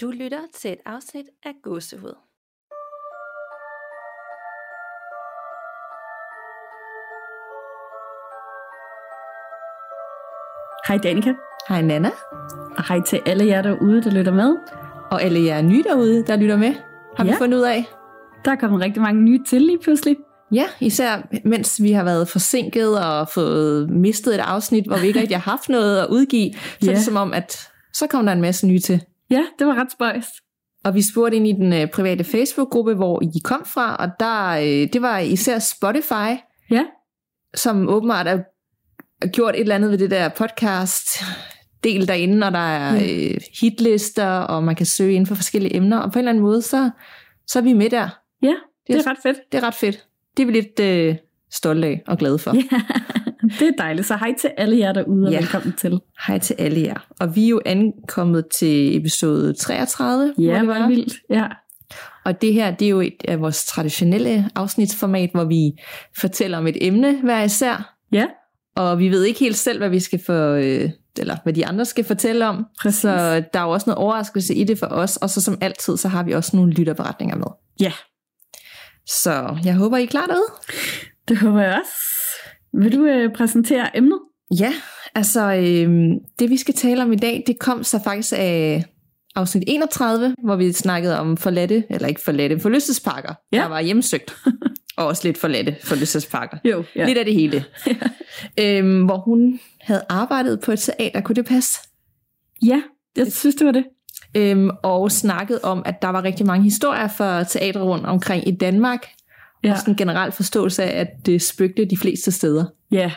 Du 0.00 0.10
lytter 0.10 0.46
til 0.54 0.72
et 0.72 0.80
afsnit 0.86 1.26
af 1.42 1.52
Gåsehud. 1.62 2.14
Hej 10.88 10.96
Danika, 10.98 11.32
Hej 11.68 11.82
Nana, 11.82 12.10
og 12.76 12.88
hej 12.88 13.00
til 13.06 13.20
alle 13.26 13.46
jer 13.46 13.62
derude, 13.62 14.02
der 14.02 14.10
lytter 14.10 14.32
med. 14.32 14.56
og 15.10 15.22
alle 15.22 15.44
jer 15.44 15.62
nye 15.62 15.82
derude, 15.82 16.24
der 16.26 16.36
lytter 16.36 16.56
med, 16.56 16.74
har 17.16 17.24
ja. 17.24 17.30
vi 17.30 17.36
fundet 17.38 17.58
ud 17.58 17.62
af. 17.62 17.84
Der 18.44 18.50
er 18.50 18.56
kommet 18.56 18.80
rigtig 18.80 19.02
mange 19.02 19.22
nye 19.22 19.40
til 19.48 19.62
lige 19.62 19.78
pludselig. 19.78 20.16
Ja, 20.52 20.64
især 20.80 21.22
mens 21.44 21.82
vi 21.82 21.92
har 21.92 22.04
været 22.04 22.28
forsinket 22.28 23.04
og 23.04 23.28
fået 23.28 23.90
mistet 23.90 24.34
et 24.34 24.38
afsnit, 24.40 24.86
hvor 24.86 24.96
vi 24.96 25.06
ikke 25.06 25.20
rigtig 25.20 25.36
har 25.36 25.50
haft 25.50 25.68
noget 25.68 25.98
at 26.00 26.06
udgive, 26.10 26.52
så 26.52 26.58
ja. 26.82 26.86
er 26.86 26.90
Ja. 26.90 26.96
det 26.96 27.04
som 27.04 27.16
om, 27.16 27.32
at 27.32 27.68
så 27.92 28.06
kom 28.06 28.26
der 28.26 28.32
en 28.32 28.40
masse 28.40 28.66
nye 28.66 28.78
til. 28.80 29.04
Ja, 29.38 29.44
det 29.58 29.66
var 29.66 29.74
ret 29.74 29.92
spøjst. 29.92 30.30
Og 30.84 30.94
vi 30.94 31.02
spurgte 31.02 31.36
ind 31.36 31.46
i 31.46 31.52
den 31.52 31.72
øh, 31.72 31.90
private 31.90 32.24
Facebook-gruppe, 32.24 32.94
hvor 32.94 33.22
I 33.22 33.38
kom 33.44 33.64
fra, 33.66 33.96
og 33.96 34.08
der, 34.20 34.48
øh, 34.50 34.88
det 34.92 35.02
var 35.02 35.18
især 35.18 35.58
Spotify, 35.58 36.40
Ja, 36.70 36.84
som 37.54 37.88
åbenbart 37.88 38.26
er 38.26 38.38
er 39.22 39.26
gjort 39.26 39.54
et 39.54 39.60
eller 39.60 39.74
andet 39.74 39.90
ved 39.90 39.98
det 39.98 40.10
der 40.10 40.28
podcast 40.28 41.08
del 41.84 42.08
derinde, 42.08 42.46
og 42.46 42.52
der 42.52 42.58
er 42.58 42.94
Ja. 42.94 43.30
øh, 43.32 43.40
hitlister, 43.60 44.26
og 44.28 44.64
man 44.64 44.74
kan 44.76 44.86
søge 44.86 45.12
inden 45.12 45.26
for 45.26 45.34
forskellige 45.34 45.76
emner, 45.76 45.98
og 45.98 46.12
på 46.12 46.18
en 46.18 46.20
eller 46.20 46.30
anden 46.30 46.42
måde, 46.44 46.62
så, 46.62 46.90
så 47.46 47.58
er 47.58 47.62
vi 47.62 47.72
med 47.72 47.90
der. 47.90 48.08
ja 48.42 48.54
det 48.86 48.94
er- 48.96 48.98
er 48.98 49.10
ret 49.10 49.18
fedt. 49.22 49.36
Det 49.52 49.58
er 49.58 49.62
ret 49.66 49.74
fedt. 49.74 50.06
Det 50.36 50.42
er 50.42 50.46
vi 50.46 50.52
lidt 50.52 50.80
øh, 50.80 51.16
stolte 51.52 51.86
af 51.88 52.02
og 52.06 52.18
glade 52.18 52.38
for. 52.38 52.54
Ja, 52.56 52.80
det 53.58 53.68
er 53.68 53.72
dejligt. 53.78 54.06
Så 54.06 54.16
hej 54.16 54.34
til 54.40 54.50
alle 54.56 54.78
jer 54.78 54.92
derude, 54.92 55.26
og 55.26 55.32
Ja. 55.32 55.38
velkommen 55.38 55.72
til. 55.72 56.00
Hej 56.26 56.38
til 56.38 56.56
alle 56.58 56.80
jer. 56.82 57.06
Og 57.20 57.36
vi 57.36 57.44
er 57.44 57.48
jo 57.48 57.60
ankommet 57.66 58.44
til 58.54 58.96
episode 58.96 59.52
33. 59.54 60.34
Ja, 60.38 60.58
det 60.58 60.68
være. 60.68 60.88
vildt. 60.88 61.14
Ja. 61.30 61.46
Og 62.24 62.42
det 62.42 62.52
her, 62.52 62.70
det 62.70 62.84
er 62.86 62.90
jo 62.90 63.00
et 63.00 63.16
af 63.28 63.40
vores 63.40 63.66
traditionelle 63.66 64.50
afsnitsformat, 64.54 65.30
hvor 65.34 65.44
vi 65.44 65.72
fortæller 66.20 66.58
om 66.58 66.66
et 66.66 66.76
emne 66.86 67.20
hver 67.22 67.42
især. 67.42 67.94
Ja, 68.12 68.26
Og 68.76 68.98
vi 68.98 69.08
ved 69.08 69.24
ikke 69.24 69.40
helt 69.40 69.56
selv, 69.56 69.78
hvad 69.78 69.88
vi 69.88 70.00
skal 70.00 70.20
få, 70.26 70.32
øh, 70.32 70.90
eller 71.18 71.36
hvad 71.42 71.52
de 71.52 71.66
andre 71.66 71.84
skal 71.84 72.04
fortælle 72.04 72.46
om. 72.48 72.66
Præcis. 72.80 73.00
Så 73.00 73.10
der 73.52 73.58
er 73.60 73.62
jo 73.62 73.70
også 73.70 73.84
noget 73.90 73.98
overraskelse 73.98 74.54
i 74.54 74.64
det 74.64 74.78
for 74.78 74.86
os. 74.86 75.16
Og 75.16 75.30
så 75.30 75.40
som 75.40 75.58
altid, 75.60 75.96
så 75.96 76.08
har 76.08 76.22
vi 76.22 76.32
også 76.32 76.56
nogle 76.56 76.72
lytterberetninger 76.72 77.36
med. 77.36 77.46
ja, 77.80 77.92
Så 79.06 79.56
jeg 79.64 79.74
håber, 79.74 79.96
I 79.96 80.02
er 80.02 80.06
klar 80.06 80.26
derude. 80.26 80.46
det 81.28 81.38
håber 81.38 81.60
jeg 81.60 81.80
også. 81.80 81.92
Vil 82.78 82.92
du 82.92 83.04
øh, 83.04 83.32
præsentere 83.32 83.96
emnet? 83.96 84.18
Ja, 84.60 84.72
altså 85.14 85.52
øh, 85.54 86.10
det 86.38 86.50
vi 86.50 86.56
skal 86.56 86.74
tale 86.74 87.02
om 87.02 87.12
i 87.12 87.16
dag, 87.16 87.44
det 87.46 87.58
kom 87.58 87.84
så 87.84 88.00
faktisk 88.04 88.32
af 88.36 88.84
afsnit 89.36 89.64
31, 89.66 90.34
hvor 90.44 90.56
vi 90.56 90.72
snakkede 90.72 91.18
om 91.20 91.36
forladte, 91.36 91.84
eller 91.90 92.08
ikke 92.08 92.20
forladte, 92.20 92.60
forlystelsesparker, 92.60 93.34
Ja. 93.52 93.56
der 93.58 93.66
var 93.66 93.80
hjemsøgt. 93.80 94.36
og 94.96 95.06
også 95.06 95.28
lidt 95.28 95.38
forladte 95.38 95.76
forlystelsesparker. 95.84 96.56
Jo, 96.64 96.84
Ja. 96.96 97.06
Lidt 97.06 97.18
af 97.18 97.24
det 97.24 97.34
hele. 97.34 97.64
øhm, 98.60 99.04
hvor 99.04 99.16
hun 99.16 99.60
havde 99.80 100.02
arbejdet 100.08 100.60
på 100.60 100.72
et 100.72 100.78
teater, 100.78 101.20
kunne 101.20 101.36
det 101.36 101.44
passe? 101.46 101.80
Ja, 102.62 102.82
jeg 103.16 103.32
synes, 103.32 103.54
det 103.54 103.66
var 103.66 103.72
det. 103.72 103.84
Øhm, 104.36 104.70
og 104.82 105.10
snakket 105.12 105.60
om, 105.62 105.82
at 105.86 106.02
der 106.02 106.08
var 106.08 106.24
rigtig 106.24 106.46
mange 106.46 106.64
historier 106.64 107.08
for 107.08 107.42
teatre 107.42 107.82
rundt 107.82 108.06
omkring 108.06 108.48
i 108.48 108.50
Danmark. 108.50 109.08
Ja. 109.64 109.68
Ja, 109.68 109.72
Og 109.74 109.78
sådan 109.78 109.92
en 109.94 109.96
generel 109.98 110.32
forståelse 110.32 110.82
af, 110.82 111.00
at 111.00 111.08
det 111.26 111.42
spøgte 111.42 111.84
de 111.84 111.96
fleste 111.96 112.32
steder. 112.32 112.64
ja. 112.90 113.12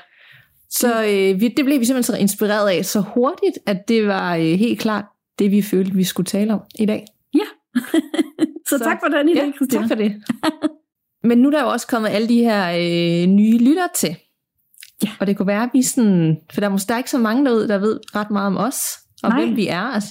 Så 0.70 1.04
øh, 1.04 1.42
vi, 1.42 1.48
det 1.58 1.66
blev 1.66 1.80
vi 1.80 1.86
simpelthen 1.86 2.04
så 2.16 2.18
inspireret 2.22 2.70
af 2.70 2.86
så 2.86 3.00
hurtigt, 3.02 3.58
at 3.66 3.88
det 3.88 4.08
var 4.08 4.36
øh, 4.36 4.42
helt 4.44 4.80
klart 4.80 5.06
det, 5.40 5.52
vi 5.52 5.62
følte, 5.62 5.94
vi 5.94 6.04
skulle 6.04 6.26
tale 6.26 6.54
om 6.54 6.60
i 6.80 6.86
dag. 6.86 7.06
Så, 8.70 8.78
Så- 8.78 8.84
tak 8.84 8.98
for 9.04 9.18
den 9.18 9.30
i 9.30 9.34
dag, 9.34 9.46
Ja, 9.46 9.52
Christina. 9.56 9.82
tak 9.82 9.90
for 9.90 9.96
det. 9.96 10.16
Men 11.24 11.38
nu 11.38 11.48
er 11.48 11.52
der 11.52 11.62
jo 11.62 11.70
også 11.70 11.88
kommet 11.88 12.10
alle 12.10 12.28
de 12.30 12.38
her 12.44 12.70
øh, 12.70 13.28
nye 13.28 13.58
lytter 13.58 13.88
til. 13.96 14.16
Ja. 15.04 15.10
Og 15.20 15.28
det 15.28 15.38
kunne 15.38 15.48
være, 15.48 15.64
at 15.64 15.70
vi 15.74 15.82
sådan... 15.84 16.38
For 16.54 16.62
der 16.62 16.68
er 16.68 16.72
måske 16.72 16.88
der 16.88 16.94
er 16.94 16.98
ikke 16.98 17.10
så 17.10 17.18
mange 17.18 17.46
derude, 17.46 17.68
der 17.68 17.78
ved 17.78 18.00
ret 18.16 18.32
meget 18.32 18.48
om 18.48 18.58
os, 18.58 18.80
og 19.24 19.30
Nej. 19.30 19.46
hvem 19.46 19.56
vi 19.56 19.68
er. 19.68 19.80
Altså, 19.82 20.10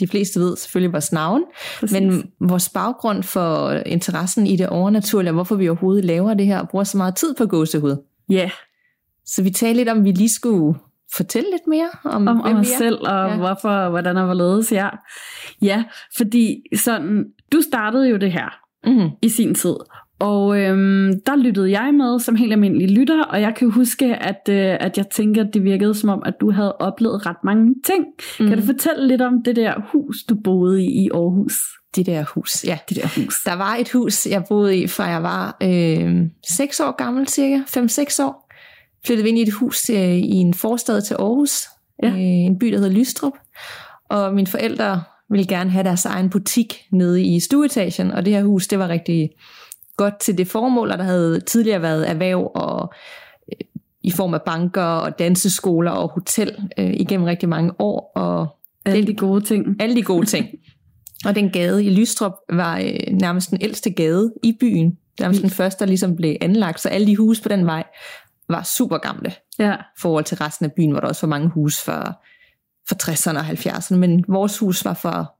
de 0.00 0.06
fleste 0.08 0.40
ved 0.40 0.56
selvfølgelig 0.56 0.92
vores 0.92 1.12
navn, 1.12 1.42
Præcis. 1.80 2.00
men 2.00 2.30
vores 2.40 2.68
baggrund 2.68 3.22
for 3.22 3.70
interessen 3.72 4.46
i 4.46 4.56
det 4.56 4.68
overnaturlige, 4.68 5.30
og 5.30 5.34
hvorfor 5.34 5.56
vi 5.56 5.68
overhovedet 5.68 6.04
laver 6.04 6.34
det 6.34 6.46
her, 6.46 6.58
og 6.60 6.68
bruger 6.68 6.84
så 6.84 6.96
meget 6.96 7.16
tid 7.16 7.34
på 7.34 7.46
gåsehud. 7.46 7.96
Ja, 8.30 8.50
Så 9.26 9.42
vi 9.42 9.50
talte 9.50 9.76
lidt 9.76 9.88
om, 9.88 9.98
at 9.98 10.04
vi 10.04 10.12
lige 10.12 10.30
skulle 10.30 10.78
fortælle 11.16 11.50
lidt 11.50 11.66
mere 11.68 11.88
om, 12.04 12.28
om, 12.28 12.40
om 12.40 12.56
os 12.56 12.66
selv, 12.68 12.98
og 13.00 13.28
Ja. 13.28 13.36
hvorfor, 13.36 13.88
hvordan 13.90 14.16
og 14.16 14.24
hvorledes, 14.24 14.72
ja. 14.72 14.88
Ja, 15.62 15.84
fordi 16.16 16.62
sådan, 16.76 17.24
du 17.52 17.60
startede 17.62 18.08
jo 18.08 18.16
det 18.16 18.32
her 18.32 18.56
Mm-hmm. 18.86 19.10
i 19.22 19.28
sin 19.28 19.54
tid, 19.54 19.74
og 20.20 20.60
øhm, 20.60 21.12
der 21.26 21.36
lyttede 21.36 21.70
jeg 21.80 21.94
med 21.94 22.18
som 22.20 22.34
helt 22.36 22.52
almindelig 22.52 22.90
lytter, 22.90 23.24
og 23.24 23.40
jeg 23.40 23.54
kan 23.54 23.70
huske, 23.70 24.16
at, 24.16 24.40
øh, 24.48 24.76
at 24.80 24.96
jeg 24.98 25.06
tænker, 25.08 25.44
at 25.44 25.54
det 25.54 25.64
virkede 25.64 25.94
som 25.94 26.08
om, 26.10 26.22
at 26.26 26.34
du 26.40 26.50
havde 26.50 26.76
oplevet 26.76 27.26
ret 27.26 27.36
mange 27.44 27.74
ting. 27.86 28.04
Mm. 28.40 28.48
Kan 28.48 28.58
du 28.58 28.64
fortælle 28.64 29.08
lidt 29.08 29.22
om 29.22 29.42
det 29.44 29.56
der 29.56 29.74
hus, 29.92 30.16
du 30.28 30.34
boede 30.44 30.84
i 30.84 30.86
i 31.04 31.08
Aarhus? 31.14 31.54
Det 31.96 32.06
der 32.06 32.24
hus, 32.34 32.64
ja. 32.64 32.78
Det 32.88 32.96
der 32.96 33.22
hus. 33.24 33.34
Der 33.44 33.54
var 33.56 33.76
et 33.76 33.90
hus, 33.92 34.26
jeg 34.26 34.44
boede 34.48 34.76
i, 34.78 34.86
fra 34.86 35.04
jeg 35.04 35.22
var 35.22 35.56
øh, 35.62 36.16
6 36.48 36.80
år 36.80 36.96
gammel, 36.96 37.28
cirka 37.28 37.58
5-6 37.58 38.24
år. 38.24 38.50
Flyttede 39.06 39.22
vi 39.24 39.28
ind 39.28 39.38
i 39.38 39.42
et 39.42 39.52
hus 39.52 39.90
øh, 39.90 40.16
i 40.16 40.30
en 40.34 40.54
forstad 40.54 41.02
til 41.02 41.14
Aarhus, 41.14 41.52
Ja. 42.02 42.08
øh, 42.08 42.16
en 42.18 42.58
by, 42.58 42.66
der 42.66 42.78
hedder 42.78 42.90
Lystrup. 42.92 43.32
Og 44.08 44.34
mine 44.34 44.46
forældre 44.46 45.02
ville 45.30 45.46
gerne 45.46 45.70
have 45.70 45.84
deres 45.84 46.04
egen 46.04 46.30
butik 46.30 46.74
nede 46.92 47.22
i 47.22 47.40
stueetagen, 47.40 48.10
og 48.10 48.24
det 48.24 48.32
her 48.32 48.42
hus, 48.44 48.66
det 48.66 48.78
var 48.78 48.88
rigtig 48.88 49.30
godt 50.04 50.18
til 50.18 50.38
det 50.38 50.48
formål, 50.48 50.90
og 50.90 50.98
der 50.98 51.04
havde 51.04 51.40
tidligere 51.40 51.82
været 51.82 52.10
erhverv 52.10 52.50
og 52.54 52.92
øh, 53.52 53.58
i 54.02 54.10
form 54.10 54.34
af 54.34 54.42
banker 54.42 54.82
og 54.82 55.18
danseskoler 55.18 55.90
og 55.90 56.08
hotel 56.08 56.70
øh, 56.78 56.92
igennem 56.94 57.26
rigtig 57.26 57.48
mange 57.48 57.72
år, 57.78 58.12
og 58.14 58.48
Alle 58.84 59.06
de 59.06 59.14
gode 59.14 59.40
ting. 59.40 59.82
alle 59.82 59.96
de 59.96 60.02
gode 60.02 60.26
ting. 60.26 60.46
Og 61.26 61.34
den 61.34 61.50
gade 61.50 61.84
i 61.84 61.90
Lystrup 61.90 62.32
var 62.52 62.78
øh, 62.78 63.12
nærmest 63.12 63.50
den 63.50 63.58
ældste 63.60 63.90
gade 63.90 64.32
i 64.42 64.56
byen. 64.60 64.98
Nærmest 65.20 65.42
den 65.42 65.50
første, 65.50 65.80
der 65.80 65.86
ligesom 65.86 66.16
blev 66.16 66.36
anlagt. 66.40 66.80
Så 66.80 66.88
alle 66.88 67.06
de 67.06 67.16
huse 67.16 67.42
på 67.42 67.48
den 67.48 67.66
vej 67.66 67.84
var 68.48 68.62
super 68.62 68.98
gamle 68.98 69.32
Ja, 69.58 69.76
forhold 69.98 70.24
til 70.24 70.36
resten 70.36 70.66
af 70.66 70.72
byen, 70.72 70.90
hvor 70.90 71.00
der 71.00 71.08
også 71.08 71.26
var 71.26 71.28
mange 71.28 71.48
huse 71.48 71.84
for, 71.84 72.22
for 72.88 72.94
60'erne 73.10 73.38
og 73.38 73.46
70'erne. 73.48 73.96
Men 73.96 74.24
vores 74.28 74.58
hus 74.58 74.84
var 74.84 74.94
for 74.94 75.36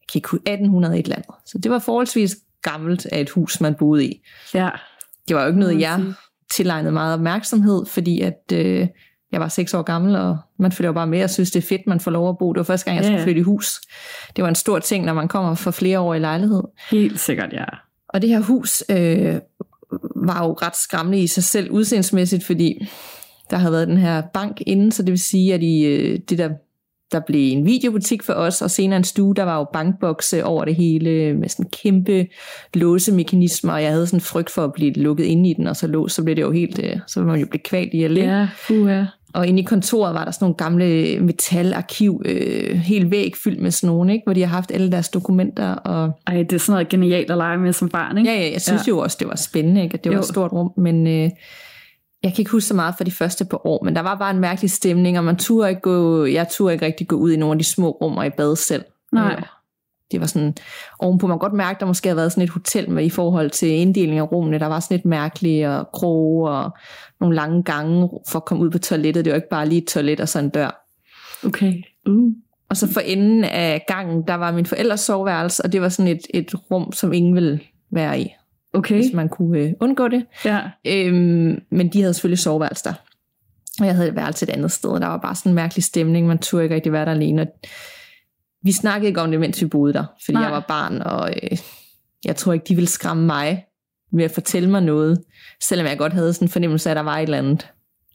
jeg 0.00 0.12
kan 0.12 0.18
ikke, 0.18 0.28
huske, 0.28 0.50
1800 0.50 0.98
et 0.98 1.04
eller 1.04 1.16
andet. 1.16 1.34
Så 1.46 1.58
det 1.58 1.70
var 1.70 1.78
forholdsvis 1.78 2.36
gammelt 2.62 3.06
af 3.06 3.20
et 3.20 3.30
hus, 3.30 3.60
man 3.60 3.74
boede 3.74 4.04
i. 4.04 4.22
ja. 4.54 4.68
Det 5.28 5.36
var 5.36 5.42
jo 5.42 5.48
ikke 5.48 5.60
noget, 5.60 5.80
jeg 5.80 6.00
tilegnede 6.52 6.92
meget 6.92 7.14
opmærksomhed, 7.14 7.86
fordi 7.86 8.20
at 8.20 8.52
øh, 8.52 8.86
jeg 9.32 9.40
var 9.40 9.48
seks 9.48 9.74
år 9.74 9.82
gammel, 9.82 10.16
og 10.16 10.38
man 10.58 10.72
følger 10.72 10.88
jo 10.88 10.92
bare 10.92 11.06
med 11.06 11.22
og 11.24 11.30
synes, 11.30 11.50
det 11.50 11.64
er 11.64 11.66
fedt, 11.68 11.86
man 11.86 12.00
får 12.00 12.10
lov 12.10 12.28
at 12.28 12.38
bo. 12.38 12.52
Det 12.52 12.58
var 12.58 12.64
første 12.64 12.84
gang, 12.84 12.96
jeg 12.96 13.04
Ja, 13.04 13.08
skulle 13.08 13.22
flytte 13.22 13.38
i 13.40 13.42
hus. 13.42 13.80
Det 14.36 14.42
var 14.42 14.48
en 14.48 14.54
stor 14.54 14.78
ting, 14.78 15.04
når 15.04 15.12
man 15.12 15.28
kommer 15.28 15.54
for 15.54 15.70
flere 15.70 16.00
år 16.00 16.14
i 16.14 16.18
lejlighed. 16.18 16.62
Helt 16.90 17.20
sikkert, 17.20 17.52
ja. 17.52 17.64
Og 18.08 18.22
det 18.22 18.30
her 18.30 18.40
hus 18.40 18.82
øh, 18.90 19.34
var 20.16 20.44
jo 20.46 20.52
ret 20.52 20.76
skræmmende 20.76 21.20
i 21.22 21.26
sig 21.26 21.44
selv 21.44 21.70
udseendsmæssigt, 21.70 22.44
fordi 22.44 22.88
der 23.50 23.56
havde 23.56 23.72
været 23.72 23.88
den 23.88 23.96
her 23.98 24.22
bank 24.34 24.60
inden, 24.66 24.92
så 24.92 25.02
det 25.02 25.10
vil 25.10 25.18
sige, 25.20 25.54
at 25.54 25.62
i 25.62 25.84
øh, 25.84 26.18
det 26.28 26.38
der, 26.38 26.50
der 27.12 27.20
blev 27.26 27.52
en 27.52 27.66
videobutik 27.66 28.22
for 28.22 28.32
os, 28.32 28.62
og 28.62 28.70
senere 28.70 28.96
en 28.96 29.04
stue, 29.04 29.34
der 29.34 29.42
var 29.42 29.58
jo 29.58 29.66
bankbokse 29.72 30.44
over 30.44 30.64
det 30.64 30.74
hele, 30.74 31.34
med 31.34 31.48
sådan 31.48 31.70
kæmpe 31.82 32.26
låsemekanismer, 32.74 33.72
og 33.72 33.82
jeg 33.82 33.90
havde 33.90 34.06
sådan 34.06 34.20
frygt 34.20 34.50
for 34.50 34.64
at 34.64 34.72
blive 34.72 34.92
lukket 34.92 35.24
inde 35.24 35.50
i 35.50 35.54
den, 35.54 35.66
og 35.66 35.76
så 35.76 35.86
låst, 35.86 36.14
så 36.14 36.22
blev 36.24 36.36
det 36.36 36.42
jo 36.42 36.50
helt, 36.52 36.78
øh, 36.84 36.96
så 37.06 37.20
ville 37.20 37.30
man 37.30 37.40
jo 37.40 37.46
blive 37.46 37.62
kvalt 37.62 37.94
i 37.94 38.02
at 38.02 38.16
Ja, 38.16 38.48
puha. 38.68 39.04
og 39.34 39.46
inde 39.46 39.60
i 39.60 39.64
kontoret 39.64 40.14
var 40.14 40.24
der 40.24 40.30
sådan 40.30 40.44
nogle 40.44 40.54
gamle 40.56 41.20
metalarkiv, 41.20 42.22
øh, 42.24 42.76
helt 42.76 43.10
væg 43.10 43.32
fyldt 43.44 43.60
med 43.62 43.70
sådan 43.70 43.94
nogle, 43.94 44.12
ikke? 44.12 44.22
hvor 44.26 44.32
de 44.32 44.40
har 44.40 44.48
haft 44.48 44.70
alle 44.70 44.92
deres 44.92 45.08
dokumenter. 45.08 45.72
Og 45.74 46.10
Ej, 46.26 46.34
det 46.42 46.52
er 46.52 46.58
sådan 46.58 46.72
noget 46.72 46.88
genialt 46.88 47.30
at 47.30 47.36
lege 47.36 47.58
med 47.58 47.72
som 47.72 47.88
barn, 47.88 48.18
ikke? 48.18 48.30
ja, 48.30 48.36
ja, 48.40 48.52
jeg 48.52 48.60
synes 48.60 48.86
Ja. 48.86 48.88
jo 48.90 48.98
også, 48.98 49.16
det 49.20 49.28
var 49.28 49.36
spændende, 49.36 49.82
ikke? 49.82 49.94
at 49.94 50.04
det 50.04 50.10
var 50.10 50.16
Jo. 50.16 50.20
et 50.20 50.26
stort 50.26 50.52
rum, 50.52 50.70
men 50.76 51.06
øh, 51.06 51.30
jeg 52.28 52.34
kan 52.34 52.42
ikke 52.42 52.50
huske 52.50 52.68
så 52.68 52.74
meget 52.74 52.94
for 52.96 53.04
de 53.04 53.10
første 53.10 53.44
par 53.44 53.66
år, 53.66 53.84
men 53.84 53.96
der 53.96 54.00
var 54.02 54.14
bare 54.14 54.30
en 54.30 54.40
mærkelig 54.40 54.70
stemning, 54.70 55.18
og 55.18 55.24
man 55.24 55.36
turde 55.36 55.68
ikke 55.70 55.82
gå, 55.82 56.24
jeg 56.24 56.48
turde 56.50 56.72
ikke 56.72 56.86
rigtig 56.86 57.08
gå 57.08 57.16
ud 57.16 57.32
i 57.32 57.36
nogle 57.36 57.52
af 57.52 57.58
de 57.58 57.64
små 57.64 57.90
rum 57.90 58.16
og 58.16 58.26
i 58.26 58.30
bad 58.30 58.56
selv. 58.56 58.84
Nej. 59.12 59.32
Øh, 59.32 59.42
Det 60.12 60.20
var 60.20 60.26
sådan, 60.26 60.54
ovenpå 60.98 61.26
man 61.26 61.38
godt 61.38 61.52
mærke, 61.52 61.80
der 61.80 61.86
måske 61.86 62.08
havde 62.08 62.16
været 62.16 62.32
sådan 62.32 62.44
et 62.44 62.50
hotel 62.50 62.90
med 62.90 63.04
i 63.04 63.10
forhold 63.10 63.50
til 63.50 63.68
inddeling 63.68 64.18
af 64.18 64.32
rummene. 64.32 64.58
Der 64.58 64.66
var 64.66 64.80
sådan 64.80 64.96
lidt 64.96 65.04
mærkeligt 65.04 65.66
og 65.66 65.88
kroge 65.92 66.50
og 66.50 66.70
nogle 67.20 67.36
lange 67.36 67.62
gange 67.62 68.08
for 68.28 68.36
at 68.38 68.44
komme 68.44 68.64
ud 68.64 68.70
på 68.70 68.78
toilettet. 68.78 69.24
Det 69.24 69.30
var 69.30 69.36
ikke 69.36 69.48
bare 69.48 69.68
lige 69.68 69.82
et 69.82 69.88
toilet 69.88 70.20
og 70.20 70.28
så 70.28 70.38
en 70.38 70.48
dør. 70.48 70.86
Okay. 71.46 71.74
Uh. 72.08 72.32
Og 72.70 72.76
så 72.76 72.92
for 72.92 73.00
enden 73.00 73.44
af 73.44 73.84
gangen, 73.88 74.22
der 74.26 74.34
var 74.34 74.52
min 74.52 74.66
forældres 74.66 75.00
soveværelse, 75.00 75.64
og 75.64 75.72
det 75.72 75.80
var 75.82 75.88
sådan 75.88 76.12
et, 76.12 76.20
et 76.34 76.54
rum, 76.70 76.92
som 76.92 77.12
ingen 77.12 77.34
ville 77.34 77.60
være 77.90 78.20
i, 78.20 78.34
Okay. 78.72 78.94
hvis 78.94 79.12
man 79.12 79.28
kunne 79.28 79.58
øh, 79.58 79.72
undgå 79.80 80.08
det. 80.08 80.26
Ja. 80.44 80.60
Øhm, 80.86 81.62
men 81.70 81.88
de 81.92 82.00
havde 82.00 82.14
selvfølgelig 82.14 82.38
soveværelse 82.38 82.84
der. 82.84 82.94
Og 83.80 83.86
jeg 83.86 83.94
havde 83.94 84.08
et 84.08 84.16
værelse 84.16 84.46
et 84.46 84.50
andet 84.50 84.72
sted, 84.72 84.90
og 84.90 85.00
der 85.00 85.06
var 85.06 85.18
bare 85.18 85.34
sådan 85.34 85.50
en 85.50 85.54
mærkelig 85.54 85.84
stemning. 85.84 86.26
Man 86.26 86.38
turde 86.38 86.64
ikke 86.64 86.74
rigtig 86.74 86.92
være 86.92 87.04
der 87.04 87.10
alene. 87.10 87.42
Og 87.42 87.48
vi 88.62 88.72
snakkede 88.72 89.08
ikke 89.08 89.20
om 89.20 89.30
det, 89.30 89.40
mens 89.40 89.62
vi 89.62 89.66
boede 89.66 89.92
der, 89.92 90.04
fordi 90.24 90.32
Nej. 90.34 90.42
Jeg 90.42 90.52
var 90.52 90.64
barn, 90.68 91.02
og 91.02 91.30
øh, 91.42 91.58
jeg 92.24 92.36
tror 92.36 92.52
ikke, 92.52 92.64
de 92.68 92.74
ville 92.74 92.88
skræmme 92.88 93.26
mig 93.26 93.64
ved 94.12 94.24
at 94.24 94.30
fortælle 94.30 94.70
mig 94.70 94.82
noget, 94.82 95.24
selvom 95.62 95.86
jeg 95.86 95.98
godt 95.98 96.12
havde 96.12 96.32
sådan 96.32 96.46
en 96.46 96.52
fornemmelse 96.52 96.88
af, 96.88 96.92
at 96.92 96.96
der 96.96 97.02
var 97.02 97.16
et 97.16 97.22
eller 97.22 97.38
andet. 97.38 97.68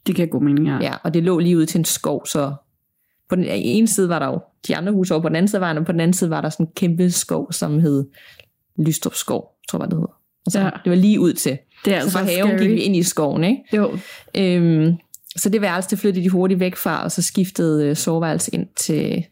Det 0.06 0.16
kan 0.16 0.28
god 0.28 0.42
mening, 0.42 0.66
ja. 0.66 0.78
Ja, 0.80 0.94
og 1.02 1.14
det 1.14 1.22
lå 1.22 1.38
lige 1.38 1.58
ud 1.58 1.66
til 1.66 1.78
en 1.78 1.84
skov, 1.84 2.26
så 2.26 2.54
på 3.28 3.36
den 3.36 3.44
ene 3.48 3.88
side 3.88 4.08
var 4.08 4.18
der 4.18 4.26
jo 4.26 4.40
de 4.66 4.76
andre 4.76 4.92
huse 4.92 5.14
over 5.14 5.22
på 5.22 5.28
den 5.28 5.36
anden 5.36 5.48
side 5.48 5.60
var 5.60 5.74
og 5.74 5.86
på 5.86 5.92
den 5.92 6.00
anden 6.00 6.14
side 6.14 6.30
var 6.30 6.40
der 6.40 6.48
sådan 6.48 6.66
en 6.66 6.72
kæmpe 6.76 7.10
skov, 7.10 7.52
som 7.52 7.78
hed 7.78 8.06
Lystrup 8.78 9.14
Skov, 9.14 9.58
tror 9.68 9.78
jeg, 9.78 9.90
det 9.90 9.98
hedder. 9.98 10.18
Altså, 10.46 10.60
Ja. 10.60 10.70
Det 10.84 10.90
var 10.90 10.96
lige 10.96 11.20
ud 11.20 11.32
til. 11.32 11.58
Det 11.84 11.94
er 11.94 11.98
Så 12.00 12.04
altså 12.04 12.18
fra 12.18 12.24
haven 12.24 12.48
scary. 12.50 12.58
gik 12.58 12.70
vi 12.70 12.80
ind 12.80 12.96
i 12.96 13.02
skoven, 13.02 13.44
ikke? 13.44 13.62
Jo, 13.76 13.98
Øhm, 14.36 14.92
så 15.36 15.48
det 15.48 15.60
værelse, 15.60 15.90
det 15.90 15.98
flyttede 15.98 16.24
de 16.24 16.30
hurtigt 16.30 16.60
væk 16.60 16.76
fra, 16.76 17.04
og 17.04 17.12
så 17.12 17.22
skiftede 17.22 17.86
øh, 17.88 17.96
soveværelse 17.96 18.54
ind 18.54 18.66
til, 18.76 19.24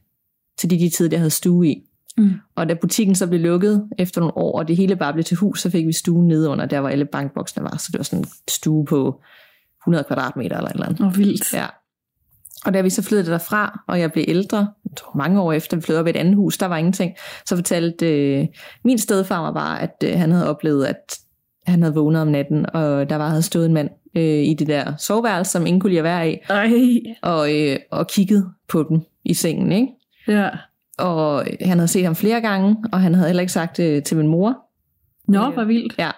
til 0.58 0.70
de, 0.70 0.78
de 0.78 0.88
tider, 0.90 1.10
der 1.10 1.16
havde 1.18 1.30
stue 1.30 1.68
i. 1.68 1.82
Mm. 2.18 2.32
Og 2.56 2.68
da 2.68 2.74
butikken 2.74 3.14
så 3.14 3.26
blev 3.26 3.40
lukket 3.40 3.88
efter 3.98 4.20
nogle 4.20 4.36
år, 4.36 4.58
og 4.58 4.68
det 4.68 4.76
hele 4.76 4.96
bare 4.96 5.12
blev 5.12 5.24
til 5.24 5.36
hus, 5.36 5.60
så 5.62 5.70
fik 5.70 5.86
vi 5.86 5.92
stuen 5.92 6.28
nede 6.28 6.48
under, 6.48 6.66
der 6.66 6.80
hvor 6.80 6.88
alle 6.88 7.04
bankboksene 7.04 7.64
var. 7.64 7.76
Så 7.76 7.88
det 7.92 7.98
var 7.98 8.04
sådan 8.04 8.18
en 8.24 8.28
stue 8.50 8.84
på 8.84 9.20
100 9.82 10.04
kvadratmeter 10.04 10.56
eller 10.56 10.68
et 10.68 10.74
eller 10.74 10.86
andet. 10.86 11.00
og 11.00 11.16
vildt. 11.18 11.52
Ja. 11.52 11.66
Og 12.64 12.74
da 12.74 12.80
vi 12.80 12.90
så 12.90 13.02
flyttede 13.02 13.30
derfra, 13.32 13.80
og 13.88 14.00
jeg 14.00 14.12
blev 14.12 14.24
ældre, 14.28 14.58
jeg 14.58 14.96
tror 14.96 15.16
mange 15.16 15.40
år 15.40 15.52
efter, 15.52 15.76
vi 15.76 15.82
flyttede 15.82 16.00
op 16.00 16.06
i 16.06 16.10
et 16.10 16.16
andet 16.16 16.36
hus, 16.36 16.58
der 16.58 16.66
var 16.66 16.76
ingenting, 16.76 17.14
så 17.46 17.56
fortalte 17.56 18.06
øh, 18.06 18.46
min 18.84 18.98
stedfar 18.98 19.52
bare, 19.52 19.82
at 19.82 20.04
øh, 20.04 20.18
han 20.18 20.30
havde 20.30 20.50
oplevet, 20.50 20.86
at 20.86 21.18
han 21.66 21.82
havde 21.82 21.94
vågnet 21.94 22.22
om 22.22 22.28
natten, 22.28 22.66
og 22.74 23.10
der 23.10 23.16
var 23.16 23.28
havde 23.28 23.42
stået 23.42 23.66
en 23.66 23.74
mand 23.74 23.90
øh, 24.16 24.22
i 24.22 24.54
det 24.58 24.66
der 24.66 24.96
soveværelse, 24.98 25.50
som 25.52 25.66
ingen 25.66 25.80
kunne 25.80 25.90
lide 25.90 26.00
at 26.00 26.04
være 26.04 26.32
i, 26.32 26.36
Ej, 26.48 26.72
og, 27.22 27.54
øh, 27.54 27.76
og 27.90 28.06
kigget 28.06 28.50
på 28.68 28.86
dem 28.88 29.00
i 29.24 29.34
sengen, 29.34 29.72
ikke? 29.72 29.88
ja. 30.28 30.48
Og 30.98 31.46
øh, 31.46 31.68
han 31.68 31.78
havde 31.78 31.88
set 31.88 32.04
ham 32.04 32.14
flere 32.16 32.40
gange, 32.40 32.76
og 32.92 33.00
han 33.00 33.14
havde 33.14 33.28
heller 33.28 33.40
ikke 33.40 33.52
sagt 33.52 33.76
det 33.76 34.04
til 34.04 34.16
min 34.16 34.26
mor, 34.26 34.58
Nå, 35.28 35.46
Øh, 35.46 35.52
hvor 35.52 35.64
vildt. 35.64 35.94
Ja, 35.98 36.10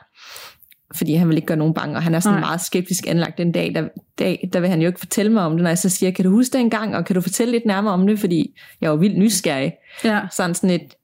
fordi 0.94 1.14
han 1.14 1.28
vil 1.28 1.36
ikke 1.36 1.46
gøre 1.46 1.56
nogen 1.58 1.74
bange, 1.74 1.96
og 1.96 2.02
han 2.02 2.14
er 2.14 2.20
sådan 2.20 2.34
Nej. 2.34 2.40
Meget 2.40 2.60
skeptisk 2.60 3.06
anlagt 3.06 3.38
den 3.38 3.52
dag, 3.52 3.72
der, 3.74 3.88
dag, 4.18 4.50
der 4.52 4.60
vil 4.60 4.70
han 4.70 4.80
jo 4.80 4.86
ikke 4.86 4.98
fortælle 5.00 5.32
mig 5.32 5.42
om 5.42 5.52
det, 5.52 5.62
når 5.62 5.70
jeg 5.70 5.78
så 5.78 5.88
siger, 5.88 6.10
kan 6.10 6.24
du 6.24 6.30
huske 6.30 6.52
det 6.52 6.60
engang, 6.60 6.96
og 6.96 7.04
kan 7.04 7.14
du 7.14 7.20
fortælle 7.20 7.52
lidt 7.52 7.66
nærmere 7.66 7.94
om 7.94 8.06
det, 8.06 8.18
fordi 8.18 8.56
jeg 8.80 8.86
er 8.86 8.90
jo 8.90 8.96
vildt 8.96 9.18
nysgerrig. 9.18 9.72
Ja, 10.04 10.20
Sådan 10.32 10.54
sådan 10.54 10.70
et, 10.70 10.94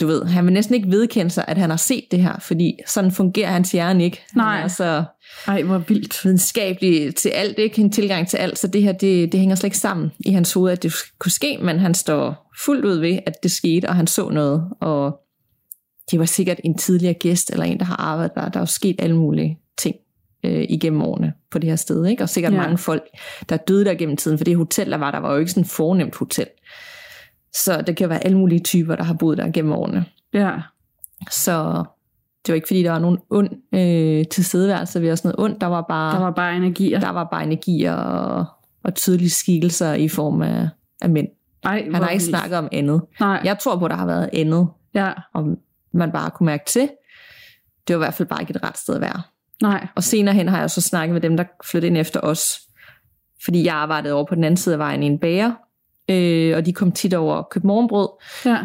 du 0.00 0.06
ved, 0.06 0.24
han 0.24 0.44
vil 0.44 0.52
næsten 0.52 0.74
ikke 0.74 0.90
vedkende 0.90 1.30
sig, 1.30 1.44
at 1.48 1.58
han 1.58 1.70
har 1.70 1.76
set 1.76 2.04
det 2.10 2.22
her, 2.22 2.38
fordi 2.40 2.78
sådan 2.86 3.10
fungerer 3.12 3.50
hans 3.50 3.72
hjerne 3.72 4.04
ikke. 4.04 4.22
Nej. 4.36 4.54
Han 4.54 4.64
er 4.64 4.68
så 4.68 5.04
ej, 5.46 5.62
hvor 5.62 5.78
vildt. 5.78 6.24
videnskabelig 6.24 7.14
til 7.14 7.28
alt, 7.28 7.58
ikke 7.58 7.80
en 7.80 7.92
tilgang 7.92 8.28
til 8.28 8.36
alt, 8.36 8.58
så 8.58 8.66
det 8.66 8.82
her, 8.82 8.92
det, 8.92 9.32
det 9.32 9.40
hænger 9.40 9.56
slet 9.56 9.66
ikke 9.66 9.78
sammen 9.78 10.12
i 10.20 10.30
hans 10.32 10.52
hoved, 10.52 10.72
at 10.72 10.82
det 10.82 10.94
kunne 11.18 11.32
ske, 11.32 11.58
men 11.62 11.78
han 11.78 11.94
står 11.94 12.50
fuldt 12.64 12.84
ud 12.84 12.98
ved, 12.98 13.18
at 13.26 13.42
det 13.42 13.50
skete, 13.50 13.88
og 13.88 13.94
han 13.94 14.06
så 14.06 14.28
noget, 14.28 14.64
og 14.80 15.20
det 16.10 16.18
var 16.18 16.24
sikkert 16.24 16.60
en 16.64 16.78
tidligere 16.78 17.14
gæst, 17.14 17.50
eller 17.50 17.64
en, 17.64 17.78
der 17.78 17.84
har 17.84 17.96
arbejdet 17.96 18.34
der. 18.34 18.48
Der 18.48 18.58
er 18.58 18.62
jo 18.62 18.66
sket 18.66 18.96
alle 18.98 19.16
mulige 19.16 19.58
ting 19.78 19.96
øh, 20.44 20.66
igennem 20.68 21.02
årene 21.02 21.32
på 21.50 21.58
det 21.58 21.68
her 21.70 21.76
sted, 21.76 22.06
ikke? 22.06 22.22
og 22.22 22.28
sikkert 22.28 22.52
Ja. 22.52 22.58
mange 22.58 22.78
folk, 22.78 23.02
der 23.48 23.56
døde 23.56 23.84
der 23.84 23.94
gennem 23.94 24.16
tiden, 24.16 24.38
for 24.38 24.44
det 24.44 24.56
hotel, 24.56 24.90
der 24.90 24.96
var, 24.96 25.10
der 25.10 25.18
var 25.18 25.32
jo 25.32 25.38
ikke 25.38 25.50
sådan 25.50 25.62
et 25.62 25.68
fornemt 25.70 26.16
hotel. 26.16 26.46
Så 27.64 27.82
det 27.86 27.96
kan 27.96 28.08
være 28.08 28.24
alle 28.24 28.38
mulige 28.38 28.60
typer, 28.60 28.96
der 28.96 29.02
har 29.04 29.14
boet 29.14 29.38
der 29.38 29.50
gennem 29.50 29.72
årene. 29.72 30.04
Ja, 30.34 30.52
Så 31.30 31.84
det 32.46 32.52
var 32.52 32.54
ikke, 32.54 32.66
fordi 32.66 32.82
der 32.82 32.90
var 32.90 32.98
nogen 32.98 33.18
ond 33.30 33.48
øh, 33.74 34.24
tilstedeværelse 34.30 35.02
ved 35.02 35.12
os 35.12 35.24
noget 35.24 35.36
ondt, 35.38 35.60
der 35.60 35.66
var 35.66 35.84
bare 35.88 36.14
der 36.14 36.20
var 36.20 36.30
bare 36.30 36.56
energier. 36.56 37.00
der 37.00 37.10
var 37.10 37.28
bare 37.30 37.42
energier 37.44 37.92
og, 37.94 38.44
og 38.84 38.94
tydelige 38.94 39.30
skikkelser 39.30 39.94
i 39.94 40.08
form 40.08 40.42
af, 40.42 40.68
af 41.02 41.10
mænd. 41.10 41.28
Ej, 41.64 41.82
Han 41.84 41.94
har 41.94 42.08
ikke 42.08 42.22
vildt. 42.22 42.22
snakket 42.38 42.58
om 42.58 42.68
andet. 42.72 43.02
Nej, 43.20 43.40
Jeg 43.44 43.58
tror 43.58 43.76
på, 43.78 43.84
at 43.84 43.90
der 43.90 43.96
har 43.96 44.06
været 44.06 44.30
andet, 44.32 44.68
ja, 44.94 45.12
om 45.34 45.56
man 45.94 46.12
bare 46.12 46.30
kunne 46.30 46.44
mærke 46.46 46.64
til. 46.66 46.88
Det 47.88 47.96
var 47.96 48.02
i 48.02 48.04
hvert 48.06 48.14
fald 48.14 48.28
bare 48.28 48.40
ikke 48.40 48.54
et 48.56 48.62
ret 48.64 48.78
sted 48.78 48.94
at 48.94 49.00
være. 49.00 49.22
nej. 49.62 49.86
Og 49.96 50.04
senere 50.04 50.34
hen 50.34 50.48
har 50.48 50.60
jeg 50.60 50.70
så 50.70 50.80
snakket 50.80 51.12
med 51.12 51.20
dem, 51.20 51.36
der 51.36 51.44
flyttede 51.64 51.86
ind 51.90 51.96
efter 51.98 52.20
os. 52.20 52.60
Fordi 53.44 53.64
jeg 53.64 53.74
arbejdede 53.74 54.14
over 54.14 54.24
på 54.26 54.34
den 54.34 54.44
anden 54.44 54.56
side 54.56 54.72
af 54.74 54.78
vejen 54.78 55.02
i 55.02 55.06
en 55.06 55.18
bager. 55.18 55.52
Øh, 56.10 56.56
og 56.56 56.66
de 56.66 56.72
kom 56.72 56.92
tit 56.92 57.14
over 57.14 57.34
og 57.34 57.48
købte 57.50 57.66
morgenbrød. 57.66 58.08
Ja, 58.44 58.58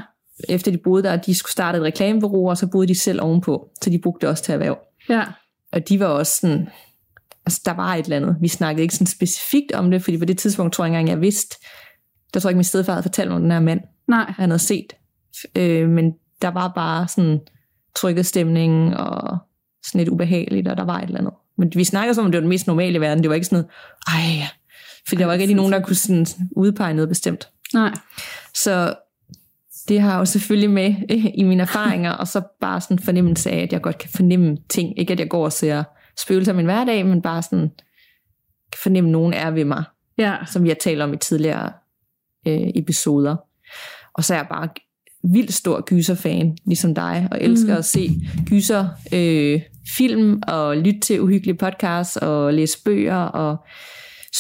Efter 0.49 0.71
de 0.71 0.77
boede 0.77 1.03
der, 1.03 1.15
de 1.15 1.35
skulle 1.35 1.51
starte 1.51 1.77
et 1.77 1.83
reklamebureau, 1.83 2.49
og 2.49 2.57
så 2.57 2.67
boede 2.67 2.87
de 2.87 2.99
selv 2.99 3.21
ovenpå. 3.21 3.69
Så 3.83 3.89
de 3.89 3.99
brugte 3.99 4.21
det 4.21 4.29
også 4.29 4.43
til 4.43 4.53
erhverv. 4.53 4.77
ja, 5.09 5.23
Og 5.71 5.89
de 5.89 5.99
var 5.99 6.05
også 6.05 6.35
sådan, 6.41 6.69
altså 7.45 7.61
der 7.65 7.71
var 7.73 7.95
et 7.95 8.03
eller 8.03 8.15
andet. 8.17 8.37
Vi 8.41 8.47
snakkede 8.47 8.81
ikke 8.81 8.93
sådan 8.95 9.07
specifikt 9.07 9.71
om 9.71 9.91
det, 9.91 10.03
fordi 10.03 10.17
på 10.17 10.25
det 10.25 10.37
tidspunkt 10.37 10.73
tror 10.73 10.85
jeg 10.85 10.89
engang, 10.89 11.09
jeg 11.09 11.21
vidste, 11.21 11.55
der 12.33 12.39
tror 12.39 12.47
jeg 12.49 12.51
ikke, 12.51 12.57
min 12.57 12.63
stedfar 12.63 12.93
havde 12.93 13.03
fortalt 13.03 13.29
mig 13.29 13.35
om 13.35 13.41
den 13.41 13.51
her 13.51 13.59
mand, 13.59 13.81
nej. 14.07 14.33
han 14.37 14.49
havde 14.49 14.59
set. 14.63 14.93
Øh, 15.55 15.89
men 15.89 16.13
der 16.41 16.47
var 16.47 16.68
bare 16.68 17.07
sådan 17.07 17.39
trykket 17.95 18.25
stemning 18.25 18.97
og 18.97 19.38
sådan 19.86 20.00
lidt 20.00 20.09
ubehageligt, 20.09 20.68
og 20.68 20.77
der 20.77 20.83
var 20.83 20.97
et 20.97 21.03
eller 21.03 21.19
andet. 21.19 21.33
Men 21.57 21.71
vi 21.75 21.83
snakkede 21.83 22.15
som 22.15 22.25
om, 22.25 22.31
det 22.31 22.38
var 22.38 22.41
den 22.41 22.50
mest 22.50 22.68
normale 22.68 22.97
i 22.97 23.01
verden. 23.01 23.24
Det 23.24 23.30
var 23.30 23.36
ikke 23.36 23.47
sådan 23.47 23.65
noget, 24.07 24.41
ej, 24.41 24.47
for 25.07 25.15
der 25.15 25.25
var 25.25 25.33
ikke 25.33 25.44
rigtig 25.44 25.56
nogen, 25.56 25.74
der 25.74 25.81
kunne 25.81 25.95
sådan 25.95 26.25
udpege 26.51 26.94
noget 26.94 27.09
bestemt. 27.09 27.50
Nej, 27.74 27.94
Så 28.53 28.95
det 29.88 30.01
har 30.01 30.19
jo 30.19 30.25
selvfølgelig 30.25 30.69
med 30.69 30.95
i 31.33 31.44
mine 31.44 31.62
erfaringer, 31.62 32.12
og 32.12 32.27
så 32.27 32.42
bare 32.62 32.81
sådan 32.81 33.00
fornemmelse 33.00 33.51
af, 33.51 33.62
at 33.62 33.74
jeg 33.74 33.81
godt 33.81 33.97
kan 33.97 34.09
fornemme 34.09 34.57
ting. 34.69 35.00
Ikke 35.00 35.13
at 35.13 35.19
jeg 35.19 35.30
går 35.30 35.45
og 35.45 35.53
ser 35.53 35.83
spøgelser 36.18 36.53
i 36.53 36.56
min 36.56 36.65
hverdag, 36.65 37.06
men 37.06 37.21
bare 37.21 37.42
sådan 37.42 37.71
kan 38.71 38.80
fornemme, 38.83 39.07
at 39.07 39.12
nogen 39.12 39.33
er 39.33 39.51
ved 39.51 39.65
mig, 39.65 39.83
ja, 40.18 40.35
som 40.45 40.63
vi 40.63 40.69
har 40.69 40.75
talt 40.75 41.01
om 41.01 41.13
i 41.13 41.18
tidligere 41.18 41.71
øh, 42.47 42.68
episoder. 42.75 43.35
Og 44.13 44.24
så 44.24 44.33
er 44.33 44.38
jeg 44.38 44.47
bare 44.50 44.69
vildt 45.33 45.54
stor 45.54 45.81
gyserfan, 45.86 46.57
ligesom 46.66 46.95
dig, 46.95 47.27
og 47.31 47.38
elsker 47.44 47.74
Mm. 47.74 47.77
at 47.77 47.86
se 47.86 48.10
gyser 48.45 48.88
øh, 49.13 49.62
film, 49.98 50.42
og 50.48 50.77
lytte 50.77 51.00
til 51.00 51.21
uhyggelige 51.21 51.57
podcasts, 51.57 52.18
og 52.18 52.54
læse 52.54 52.77
bøger, 52.86 53.16
og 53.16 53.57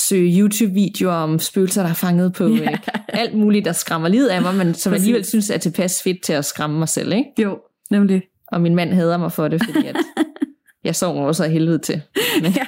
søge 0.09 0.39
YouTube-videoer 0.41 1.13
om 1.13 1.39
spøgelser, 1.39 1.81
der 1.83 1.89
er 1.89 1.93
fanget 1.93 2.33
på 2.33 2.47
Ja. 2.47 2.63
ja. 2.71 2.77
alt 3.09 3.33
muligt, 3.37 3.65
der 3.65 3.71
skræmmer 3.71 4.07
livet 4.07 4.27
af 4.27 4.41
mig, 4.41 4.55
men 4.55 4.73
som 4.73 4.93
alligevel 4.93 5.25
synes 5.25 5.49
er 5.49 5.57
tilpas 5.57 6.03
fedt 6.03 6.23
til 6.23 6.33
at 6.33 6.45
skræmme 6.45 6.79
mig 6.79 6.89
selv. 6.89 7.13
Ikke? 7.13 7.29
jo, 7.41 7.57
nemlig. 7.91 8.21
Og 8.51 8.61
min 8.61 8.75
mand 8.75 8.93
hader 8.93 9.17
mig 9.17 9.31
for 9.31 9.47
det, 9.47 9.61
fordi 9.65 9.87
at 9.87 9.95
jeg 10.83 10.95
sover 10.95 11.25
også 11.27 11.43
af 11.43 11.51
helvede 11.51 11.77
til. 11.79 12.01
Men, 12.41 12.51
Ja, 12.51 12.65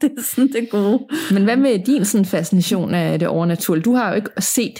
det 0.00 0.10
er 0.18 0.22
sådan 0.22 0.52
det 0.52 0.70
gode. 0.70 1.00
men 1.32 1.44
hvad 1.44 1.56
med 1.56 1.78
din 1.86 2.04
sådan 2.04 2.24
fascination 2.24 2.94
af 2.94 3.18
det 3.18 3.28
overnaturlige? 3.28 3.82
Du 3.84 3.94
har 3.94 4.08
jo 4.10 4.14
ikke 4.16 4.30
set 4.38 4.78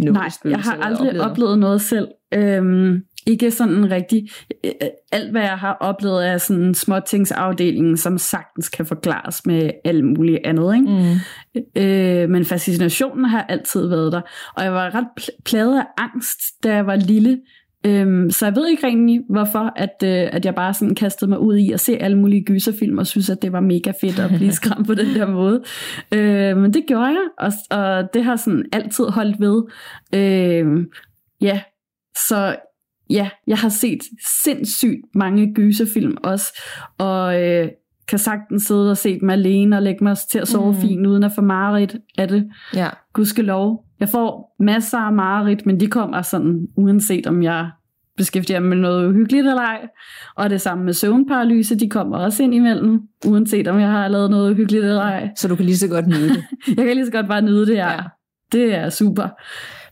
Nej, 0.00 0.28
jeg 0.44 0.58
har 0.58 0.72
aldrig 0.72 0.92
oplevet, 1.00 1.14
noget. 1.14 1.30
oplevet 1.30 1.58
noget 1.58 1.80
selv. 1.80 2.08
Øhm, 2.34 3.02
ikke 3.26 3.50
sådan 3.50 3.90
rigtig. 3.90 4.28
øh, 4.64 4.70
Alt, 5.12 5.30
hvad 5.30 5.42
jeg 5.42 5.58
har 5.58 5.76
oplevet, 5.80 6.28
er 6.28 6.38
sådan 6.38 6.74
småtingsafdelingen, 6.74 7.96
som 7.96 8.18
sagtens 8.18 8.68
kan 8.68 8.86
forklares 8.86 9.46
med 9.46 9.70
alt 9.84 10.04
muligt 10.04 10.38
andet. 10.44 10.74
Ikke? 10.74 10.86
Mm. 10.88 11.82
Øh, 11.82 12.30
men 12.30 12.44
fascinationen 12.44 13.24
har 13.24 13.42
altid 13.42 13.88
været 13.88 14.12
der. 14.12 14.20
Og 14.56 14.64
jeg 14.64 14.72
var 14.72 14.94
ret 14.94 15.06
pl- 15.20 15.42
plaget 15.44 15.78
af 15.78 15.84
angst, 15.98 16.40
da 16.64 16.74
jeg 16.74 16.86
var 16.86 16.96
lille. 16.96 17.38
Øhm, 17.86 18.30
så 18.30 18.46
jeg 18.46 18.56
ved 18.56 18.68
ikke 18.68 18.86
rigtig, 18.86 19.20
hvorfor, 19.28 19.72
at, 19.76 20.02
øh, 20.04 20.28
at 20.32 20.44
jeg 20.44 20.54
bare 20.54 20.74
sådan 20.74 20.94
kastede 20.94 21.30
mig 21.30 21.38
ud 21.38 21.56
i 21.56 21.72
at 21.72 21.80
se 21.80 21.96
alle 21.96 22.18
mulige 22.18 22.44
gyserfilm, 22.44 22.98
og 22.98 23.06
synes, 23.06 23.30
at 23.30 23.42
det 23.42 23.52
var 23.52 23.60
mega 23.60 23.92
fedt 24.00 24.18
at 24.18 24.30
blive 24.36 24.52
skræmt 24.60 24.86
på 24.86 24.94
den 24.94 25.14
der 25.14 25.26
måde. 25.26 25.62
Øh, 26.12 26.56
men 26.56 26.74
det 26.74 26.84
gjorde 26.86 27.06
jeg, 27.06 27.28
og, 27.38 27.52
og 27.70 28.14
det 28.14 28.24
har 28.24 28.36
sådan 28.36 28.64
altid 28.72 29.04
holdt 29.04 29.40
ved. 29.40 29.62
Øh, 30.14 30.86
ja, 31.40 31.60
så 32.28 32.56
ja, 33.10 33.28
jeg 33.46 33.58
har 33.58 33.68
set 33.68 34.00
sindssygt 34.44 35.00
mange 35.14 35.54
gyserfilm 35.54 36.16
også, 36.22 36.60
og 36.98 37.42
øh, 37.42 37.68
kan 38.08 38.18
sagtens 38.18 38.62
sidde 38.62 38.90
og 38.90 38.96
se 38.96 39.20
dem 39.20 39.30
alene 39.30 39.76
og 39.76 39.82
lægge 39.82 40.04
mig 40.04 40.16
til 40.30 40.38
at 40.38 40.48
sove 40.48 40.72
mm. 40.72 40.78
Fint, 40.80 41.06
uden 41.06 41.24
at 41.24 41.32
få 41.34 41.40
mareridt 41.40 41.96
af 42.18 42.28
det. 42.28 42.50
Ja. 42.74 42.88
Gudskelov. 43.12 43.84
Jeg 44.00 44.08
får 44.08 44.56
masser 44.58 44.98
af 44.98 45.12
mareridt, 45.12 45.66
men 45.66 45.80
de 45.80 45.86
kommer 45.86 46.22
sådan, 46.22 46.66
uanset 46.76 47.26
om 47.26 47.42
jeg 47.42 47.70
beskæftiger 48.16 48.60
mig 48.60 48.68
med 48.68 48.76
noget 48.76 49.08
uhyggeligt 49.08 49.46
eller 49.46 49.62
ej. 49.62 49.88
Og 50.36 50.50
det 50.50 50.60
samme 50.60 50.84
med 50.84 50.92
søvnparalyse, 50.92 51.78
de 51.78 51.90
kommer 51.90 52.18
også 52.18 52.42
ind 52.42 52.54
imellem, 52.54 53.00
uanset 53.26 53.68
om 53.68 53.80
jeg 53.80 53.90
har 53.90 54.08
lavet 54.08 54.30
noget 54.30 54.50
uhyggeligt 54.50 54.84
eller 54.84 55.02
ej. 55.02 55.30
Så 55.36 55.48
du 55.48 55.56
kan 55.56 55.64
lige 55.64 55.76
så 55.76 55.88
godt 55.88 56.06
nyde 56.06 56.28
det. 56.28 56.44
Jeg 56.76 56.86
kan 56.86 56.94
lige 56.94 57.06
så 57.06 57.12
godt 57.12 57.28
bare 57.28 57.42
nyde 57.42 57.66
det 57.66 57.76
her. 57.76 57.92
Ja. 57.92 58.02
Det 58.52 58.74
er 58.74 58.90
super. 58.90 59.28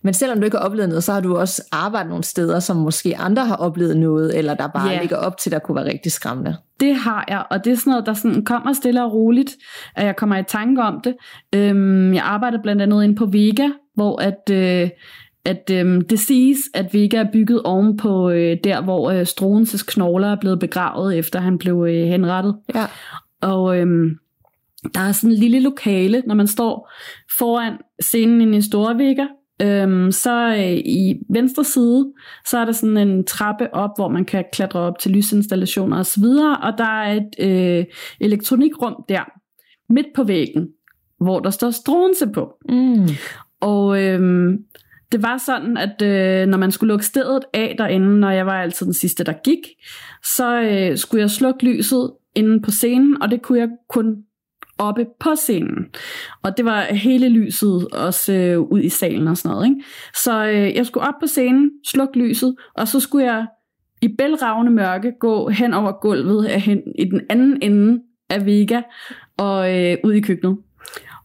Men 0.02 0.14
selvom 0.14 0.38
du 0.38 0.44
ikke 0.44 0.56
har 0.56 0.64
oplevet 0.64 0.88
noget, 0.88 1.04
så 1.04 1.12
har 1.12 1.20
du 1.20 1.36
også 1.36 1.62
arbejdet 1.72 2.08
nogle 2.08 2.24
steder, 2.24 2.60
som 2.60 2.76
måske 2.76 3.16
andre 3.16 3.46
har 3.46 3.56
oplevet 3.56 3.96
noget, 3.96 4.38
eller 4.38 4.54
der 4.54 4.66
bare 4.66 4.90
yeah. 4.90 5.00
ligger 5.00 5.16
op 5.16 5.36
til, 5.38 5.52
der 5.52 5.58
kunne 5.58 5.76
være 5.76 5.84
rigtig 5.84 6.12
skræmmende. 6.12 6.56
Det 6.80 6.94
har 6.94 7.24
jeg, 7.28 7.44
og 7.50 7.64
det 7.64 7.72
er 7.72 7.76
sådan 7.76 7.90
noget, 7.90 8.06
der 8.06 8.14
sådan 8.14 8.44
kommer 8.44 8.72
stille 8.72 9.04
og 9.04 9.12
roligt, 9.12 9.56
at 9.96 10.06
jeg 10.06 10.16
kommer 10.16 10.36
i 10.36 10.44
tanke 10.48 10.82
om 10.82 11.00
det. 11.04 11.14
Øhm, 11.54 12.14
jeg 12.14 12.22
arbejder 12.22 12.62
blandt 12.62 12.82
andet 12.82 13.04
inde 13.04 13.14
på 13.14 13.26
Vega, 13.26 13.68
hvor 13.94 14.22
at, 14.22 14.50
øh, 14.50 14.90
at 15.44 15.70
øh, 15.72 16.02
det 16.10 16.20
siges, 16.20 16.58
at 16.74 16.94
Vega 16.94 17.16
er 17.16 17.32
bygget 17.32 17.62
oven 17.62 17.96
på 17.96 18.30
øh, 18.30 18.56
der, 18.64 18.82
hvor 18.82 19.10
øh, 19.10 19.26
Struenses 19.26 19.82
knogler 19.82 20.28
er 20.28 20.40
blevet 20.40 20.58
begravet, 20.58 21.18
efter 21.18 21.40
han 21.40 21.58
blev 21.58 21.86
øh, 21.88 22.06
henrettet. 22.08 22.56
Ja. 22.74 22.86
Og 23.42 23.78
øhm, 23.78 24.10
der 24.94 25.00
er 25.00 25.12
sådan 25.12 25.30
en 25.30 25.36
lille 25.36 25.60
lokale, 25.60 26.22
når 26.26 26.34
man 26.34 26.46
står 26.46 26.90
foran 27.38 27.72
scenen 28.00 28.54
i 28.54 28.62
Store 28.62 28.98
Vega, 28.98 29.26
øhm, 29.62 30.12
så 30.12 30.48
øh, 30.48 30.72
i 30.72 31.14
venstre 31.28 31.64
side, 31.64 32.12
så 32.46 32.58
er 32.58 32.64
der 32.64 32.72
sådan 32.72 32.96
en 32.96 33.24
trappe 33.24 33.74
op, 33.74 33.90
hvor 33.96 34.08
man 34.08 34.24
kan 34.24 34.44
klatre 34.52 34.80
op 34.80 34.98
til 34.98 35.10
lysinstallationer 35.10 35.98
osv., 35.98 36.24
og 36.62 36.78
der 36.78 37.02
er 37.02 37.12
et 37.12 37.30
øh, 37.38 37.84
elektronikrum 38.20 39.04
der, 39.08 39.24
midt 39.92 40.06
på 40.14 40.24
væggen, 40.24 40.68
hvor 41.20 41.40
der 41.40 41.50
står 41.50 41.70
Stronse 41.70 42.26
på. 42.34 42.52
Mm. 42.68 43.08
Og 43.60 44.02
øhm, 44.02 44.58
det 45.12 45.22
var 45.22 45.38
sådan, 45.46 45.76
at 45.76 46.02
øh, 46.02 46.46
når 46.46 46.58
man 46.58 46.70
skulle 46.70 46.92
lukke 46.92 47.06
stedet 47.06 47.42
af 47.54 47.74
derinde, 47.78 48.20
når 48.20 48.30
jeg 48.30 48.46
var 48.46 48.62
altid 48.62 48.86
den 48.86 48.94
sidste, 48.94 49.24
der 49.24 49.32
gik, 49.44 49.58
så 50.36 50.60
øh, 50.60 50.98
skulle 50.98 51.20
jeg 51.20 51.30
slukke 51.30 51.64
lyset 51.64 52.10
inde 52.34 52.60
på 52.60 52.70
scenen, 52.70 53.22
og 53.22 53.30
det 53.30 53.42
kunne 53.42 53.58
jeg 53.58 53.68
kun 53.88 54.16
oppe 54.78 55.06
på 55.20 55.34
scenen. 55.34 55.86
Og 56.42 56.56
det 56.56 56.64
var 56.64 56.82
hele 56.82 57.28
lyset 57.28 57.88
også 57.92 58.32
øh, 58.32 58.60
ud 58.60 58.80
i 58.80 58.88
salen 58.88 59.28
og 59.28 59.36
sådan 59.36 59.54
noget. 59.54 59.66
Ikke? 59.66 59.82
Så 60.24 60.46
øh, 60.46 60.74
jeg 60.76 60.86
skulle 60.86 61.08
op 61.08 61.14
på 61.20 61.26
scenen, 61.26 61.70
slukke 61.86 62.18
lyset, 62.18 62.54
og 62.74 62.88
så 62.88 63.00
skulle 63.00 63.24
jeg 63.26 63.46
i 64.02 64.08
bælragende 64.18 64.72
mørke 64.72 65.12
gå 65.20 65.48
hen 65.48 65.74
over 65.74 65.92
gulvet 66.00 66.44
af 66.44 66.60
hen, 66.60 66.82
i 66.98 67.04
den 67.04 67.20
anden 67.30 67.58
ende 67.62 68.02
af 68.30 68.46
Vega 68.46 68.80
og 69.38 69.78
øh, 69.78 69.96
ud 70.04 70.12
i 70.12 70.20
køkkenet. 70.20 70.56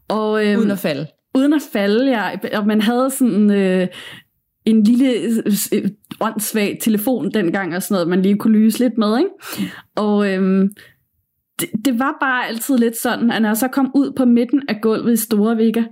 Og, 0.08 0.46
øh, 0.48 0.58
Uden 0.60 0.72
at 0.72 0.80
falde. 0.80 1.08
uden 1.36 1.54
at 1.54 1.62
falde, 1.74 2.12
ja. 2.12 2.58
Og 2.60 2.68
man 2.68 2.82
havde 2.82 3.10
sådan 3.10 3.51
øh, 3.51 3.88
en 4.66 4.84
lille 4.84 5.13
øh, 5.74 5.89
åndssvag 6.22 6.77
telefon 6.82 7.32
dengang 7.32 7.75
og 7.75 7.84
sådan 7.84 7.94
noget, 7.96 8.08
man 8.08 8.22
lige 8.22 8.38
kunne 8.38 8.58
lyse 8.60 8.80
lidt 8.80 8.98
med, 8.98 9.18
ikke? 9.18 9.30
Og 9.96 10.32
øhm, 10.34 10.70
det, 11.60 11.70
det 11.86 12.00
var 12.00 12.18
bare 12.22 12.48
altid 12.48 12.78
lidt 12.78 12.98
sådan, 12.98 13.32
at 13.32 13.42
når 13.42 13.50
jeg 13.50 13.58
så 13.58 13.68
kom 13.68 13.92
ud 13.96 14.12
på 14.12 14.26
midten 14.26 14.62
af 14.70 14.82
gulvet 14.82 15.14
i 15.14 15.16
Store 15.18 15.58
Vega, 15.58 15.84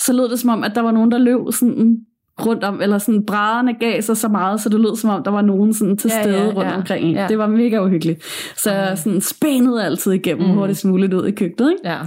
så 0.00 0.12
lød 0.12 0.28
det 0.28 0.38
som 0.40 0.50
om, 0.50 0.64
at 0.64 0.72
der 0.74 0.80
var 0.80 0.90
nogen, 0.92 1.10
der 1.12 1.18
løb 1.18 1.40
sådan 1.50 1.98
rundt 2.46 2.64
om, 2.64 2.82
eller 2.82 2.98
sådan 2.98 3.26
brædderne 3.26 3.74
gav 3.74 4.02
sig 4.02 4.16
så 4.16 4.28
meget, 4.28 4.60
så 4.60 4.68
det 4.68 4.80
lød 4.80 4.96
som 4.96 5.10
om, 5.10 5.22
der 5.22 5.30
var 5.30 5.42
nogen 5.42 5.74
sådan 5.74 5.96
til 5.96 6.10
Ja, 6.14 6.22
stede 6.22 6.38
ja, 6.38 6.46
rundt 6.46 6.70
ja. 6.70 6.76
omkring. 6.76 7.04
en. 7.04 7.14
Ja. 7.14 7.26
Det 7.28 7.38
var 7.38 7.46
mega 7.46 7.84
uhyggeligt. 7.84 8.24
Så 8.56 8.72
jeg 8.72 8.98
sådan 8.98 9.20
spænede 9.20 9.84
altid 9.84 10.12
igennem 10.12 10.48
Mm. 10.48 10.54
hurtigst 10.54 10.84
muligt 10.84 11.14
ud 11.14 11.26
i 11.26 11.30
køkkenet. 11.30 11.70
Ikke? 11.70 11.88
Ja. 11.88 11.98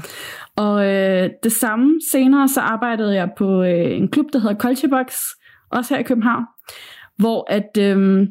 Og 0.55 0.85
øh, 0.85 1.29
det 1.43 1.51
samme 1.51 1.99
senere, 2.11 2.47
så 2.47 2.61
arbejdede 2.61 3.15
jeg 3.15 3.29
på 3.37 3.63
øh, 3.63 3.91
en 3.97 4.07
klub, 4.07 4.25
der 4.33 4.39
hedder 4.39 4.55
Culture 4.55 4.89
Box, 4.89 5.15
også 5.71 5.93
her 5.93 5.99
i 5.99 6.03
København, 6.03 6.43
hvor 7.17 7.45
at, 7.49 7.77
øh, 7.79 8.27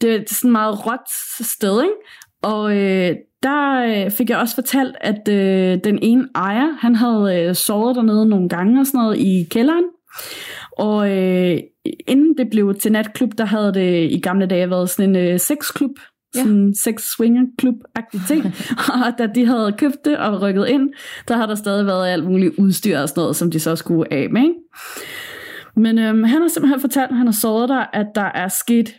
det 0.00 0.14
er 0.14 0.22
sådan 0.28 0.48
et 0.48 0.52
meget 0.52 0.86
råt 0.86 1.44
sted, 1.46 1.82
ikke? 1.82 1.94
og 2.42 2.76
øh, 2.76 3.14
der 3.44 3.84
øh, 4.04 4.10
fik 4.10 4.30
jeg 4.30 4.38
også 4.38 4.54
fortalt, 4.54 4.96
at 5.00 5.28
øh, 5.28 5.78
den 5.84 5.98
ene 6.02 6.28
ejer, 6.34 6.78
han 6.80 6.94
havde 6.94 7.40
øh, 7.40 7.54
sovet 7.54 7.96
dernede 7.96 8.26
nogle 8.26 8.48
gange 8.48 8.80
og 8.80 8.86
sådan 8.86 8.98
noget 8.98 9.18
i 9.18 9.46
kælderen, 9.50 9.84
og 10.78 11.10
øh, 11.10 11.58
inden 12.08 12.38
det 12.38 12.50
blev 12.50 12.74
til 12.74 12.92
natklub, 12.92 13.30
der 13.38 13.44
havde 13.44 13.74
det 13.74 14.10
i 14.12 14.20
gamle 14.20 14.46
dage 14.46 14.70
været 14.70 14.90
sådan 14.90 15.16
en 15.16 15.32
øh, 15.32 15.40
sexklub, 15.40 15.90
Ja. 16.34 16.42
sådan 16.42 16.56
en 16.56 16.74
sex 16.74 17.02
swinger 17.16 17.42
klub 17.58 17.74
agtig 17.94 18.20
ting. 18.28 18.44
og 18.94 19.18
da 19.18 19.26
de 19.26 19.46
havde 19.46 19.74
købt 19.78 20.04
det 20.04 20.18
og 20.18 20.42
rykket 20.42 20.68
ind, 20.68 20.90
der 21.28 21.36
har 21.36 21.46
der 21.46 21.54
stadig 21.54 21.86
været 21.86 22.08
alt 22.08 22.24
muligt 22.24 22.54
udstyr 22.58 22.98
og 22.98 23.08
sådan 23.08 23.20
noget, 23.20 23.36
som 23.36 23.50
de 23.50 23.60
så 23.60 23.76
skulle 23.76 24.12
af 24.12 24.30
med. 24.30 24.42
Ikke? 24.42 24.54
Men 25.76 25.98
øhm, 25.98 26.22
han 26.22 26.40
har 26.40 26.48
simpelthen 26.48 26.80
fortalt, 26.80 27.10
at 27.10 27.16
han 27.16 27.26
har 27.26 27.32
sovet 27.40 27.68
der, 27.68 27.84
at 27.92 28.06
der 28.14 28.30
er 28.34 28.48
sket 28.48 28.94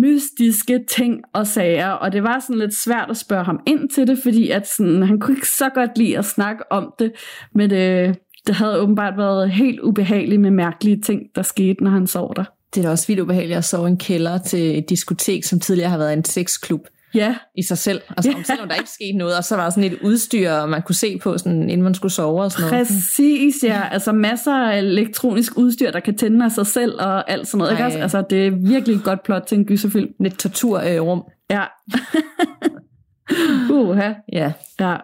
mystiske 0.00 0.84
ting 0.88 1.20
og 1.34 1.46
sager, 1.46 1.90
og 1.90 2.12
det 2.12 2.22
var 2.22 2.38
sådan 2.38 2.58
lidt 2.58 2.74
svært 2.74 3.10
at 3.10 3.16
spørge 3.16 3.44
ham 3.44 3.60
ind 3.66 3.88
til 3.88 4.06
det, 4.06 4.18
fordi 4.22 4.50
at 4.50 4.68
sådan, 4.68 5.02
han 5.02 5.20
kunne 5.20 5.36
ikke 5.36 5.48
så 5.48 5.68
godt 5.74 5.98
lide 5.98 6.18
at 6.18 6.24
snakke 6.24 6.72
om 6.72 6.92
det, 6.98 7.12
men 7.54 7.70
det, 7.70 8.16
det 8.46 8.54
havde 8.54 8.80
åbenbart 8.80 9.16
været 9.16 9.50
helt 9.50 9.80
ubehageligt 9.80 10.40
med 10.40 10.50
mærkelige 10.50 11.00
ting, 11.00 11.20
der 11.34 11.42
skete, 11.42 11.84
når 11.84 11.90
han 11.90 12.06
sov 12.06 12.32
der. 12.36 12.44
Det 12.74 12.80
er 12.80 12.84
da 12.84 12.90
også 12.90 13.06
vildt 13.06 13.20
ubehageligt 13.20 13.58
at 13.58 13.64
sove 13.64 13.88
i 13.88 13.90
en 13.90 13.98
kælder 13.98 14.38
til 14.38 14.78
et 14.78 14.90
diskotek, 14.90 15.44
som 15.44 15.60
tidligere 15.60 15.90
har 15.90 15.98
været 15.98 16.12
en 16.12 16.24
sexklub 16.24 16.80
Ja, 17.14 17.36
i 17.56 17.62
sig 17.62 17.78
selv. 17.78 18.00
Altså, 18.16 18.32
om 18.36 18.44
selvom 18.44 18.68
der 18.68 18.74
ikke 18.74 18.90
skete 18.90 19.18
noget, 19.18 19.36
og 19.36 19.44
så 19.44 19.56
var 19.56 19.62
der 19.62 19.70
sådan 19.70 19.92
et 19.92 19.98
udstyr, 20.02 20.66
man 20.66 20.82
kunne 20.82 20.94
se 20.94 21.18
på, 21.18 21.38
sådan, 21.38 21.62
inden 21.62 21.82
man 21.82 21.94
skulle 21.94 22.12
sove 22.12 22.42
og 22.42 22.52
sådan 22.52 22.70
noget. 22.70 22.86
Præcis, 22.86 23.54
ja. 23.64 23.82
Altså 23.92 24.12
masser 24.12 24.54
af 24.54 24.78
elektronisk 24.78 25.52
udstyr, 25.56 25.90
der 25.90 26.00
kan 26.00 26.16
tænde 26.16 26.44
af 26.44 26.52
sig 26.52 26.66
selv 26.66 26.94
og 27.00 27.30
alt 27.30 27.48
sådan 27.48 27.58
noget. 27.58 27.72
Ikke? 27.72 28.02
Altså, 28.02 28.24
det 28.30 28.46
er 28.46 28.50
virkelig 28.50 28.96
et 28.96 29.04
godt 29.04 29.22
plot 29.22 29.42
til 29.42 29.58
en 29.58 29.64
gyserfilm. 29.64 30.14
Et 30.24 30.36
torturrum. 30.36 31.22
Ja. 31.50 31.64
Uha. 33.70 34.12
Ja. 34.32 34.52
Ja. 34.80 34.96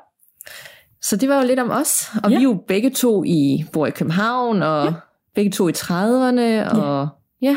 Så 1.02 1.16
det 1.16 1.28
var 1.28 1.40
jo 1.40 1.46
lidt 1.46 1.60
om 1.60 1.70
os, 1.70 2.10
og 2.24 2.30
Ja. 2.30 2.36
vi 2.36 2.42
er 2.42 2.48
jo 2.48 2.64
begge 2.68 2.90
to 2.90 3.24
i, 3.24 3.64
bor 3.72 3.86
i 3.86 3.90
København, 3.90 4.62
og 4.62 4.84
ja. 4.86 4.92
begge 5.34 5.50
to 5.50 5.68
i 5.68 5.72
30'erne, 5.72 6.74
og 6.76 7.08
ja, 7.42 7.56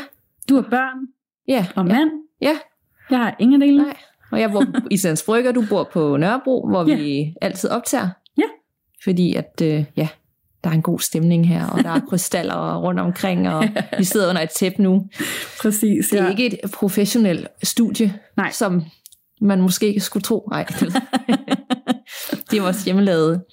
Du 0.50 0.56
har 0.56 0.62
børn 0.62 0.98
ja, 1.48 1.66
og 1.76 1.88
ja, 1.88 1.94
mand. 1.94 2.10
ja, 2.42 2.58
Jeg 3.10 3.20
har 3.20 3.36
ingen 3.40 3.62
delene. 3.62 3.84
nej. 3.84 3.98
Og 4.32 4.40
jeg 4.40 4.52
bor 4.52 4.64
i 4.92 4.98
Sands 4.98 5.24
Brygger, 5.24 5.52
du 5.52 5.66
bor 5.70 5.90
på 5.94 6.18
Nørrebro, 6.18 6.68
hvor 6.70 6.90
Ja. 6.90 6.96
vi 6.96 7.34
altid 7.42 7.70
optager. 7.70 8.10
Ja. 8.38 8.44
Fordi 9.04 9.36
at, 9.36 9.62
øh, 9.64 9.84
ja, 9.98 10.08
der 10.64 10.70
er 10.70 10.74
en 10.74 10.82
god 10.82 11.00
stemning 11.00 11.48
her, 11.48 11.66
og 11.68 11.84
der 11.84 11.90
er 11.90 12.00
krystaller 12.10 12.76
rundt 12.86 13.00
omkring, 13.00 13.50
og 13.50 13.64
vi 13.98 14.04
sidder 14.04 14.30
under 14.30 14.42
et 14.42 14.50
tæppe 14.50 14.82
nu. 14.84 15.08
Præcis, 15.62 16.08
Det 16.10 16.20
er 16.20 16.24
ja. 16.24 16.30
ikke 16.30 16.46
et 16.64 16.72
professionelt 16.72 17.48
studie, 17.64 18.14
Nej. 18.38 18.52
som 18.52 18.84
man 19.42 19.62
måske 19.62 20.00
skulle 20.00 20.24
tro. 20.24 20.48
Nej, 20.52 20.66
det, 22.52 22.58
er 22.58 22.62
vores 22.62 22.84
hjemmelavede 22.84 23.44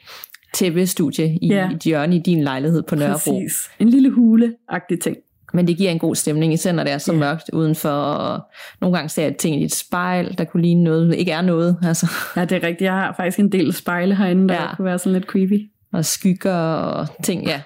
tæppestudie 0.54 1.38
i, 1.42 1.46
Ja. 1.48 1.70
et 1.70 1.82
hjørne 1.82 2.16
i 2.16 2.18
din 2.18 2.42
lejlighed 2.44 2.82
på 2.82 2.94
Nørrebro. 2.94 3.32
Præcis. 3.40 3.70
En 3.78 3.88
lille 3.88 4.10
hule-agtig 4.10 4.98
ting. 5.02 5.16
Men 5.54 5.66
det 5.66 5.76
giver 5.76 5.90
en 5.90 5.98
god 5.98 6.14
stemning, 6.14 6.52
især 6.52 6.72
når 6.72 6.84
det 6.84 6.92
er 6.92 6.98
så 6.98 7.12
Ja. 7.12 7.18
mørkt 7.18 7.50
udenfor, 7.52 7.88
og 7.90 8.40
nogle 8.80 8.96
gange 8.96 9.08
ser 9.08 9.22
jeg 9.22 9.36
ting 9.36 9.60
i 9.60 9.64
et 9.64 9.74
spejl, 9.74 10.38
der 10.38 10.44
kunne 10.44 10.62
ligne 10.62 10.84
noget, 10.84 11.14
ikke 11.14 11.32
er 11.32 11.42
noget, 11.42 11.76
altså, 11.82 12.06
Ja, 12.36 12.44
det 12.44 12.52
er 12.52 12.62
rigtigt. 12.62 12.80
Jeg 12.82 12.92
har 12.92 13.14
faktisk 13.16 13.38
en 13.38 13.52
del 13.52 13.72
spejle 13.72 14.16
herinde, 14.16 14.48
der 14.48 14.54
ja. 14.54 14.74
kunne 14.76 14.84
være 14.86 14.98
sådan 14.98 15.12
lidt 15.12 15.24
creepy. 15.24 15.70
og 15.92 16.04
skygger 16.04 16.54
og 16.54 17.06
ting, 17.24 17.46
ja. 17.46 17.60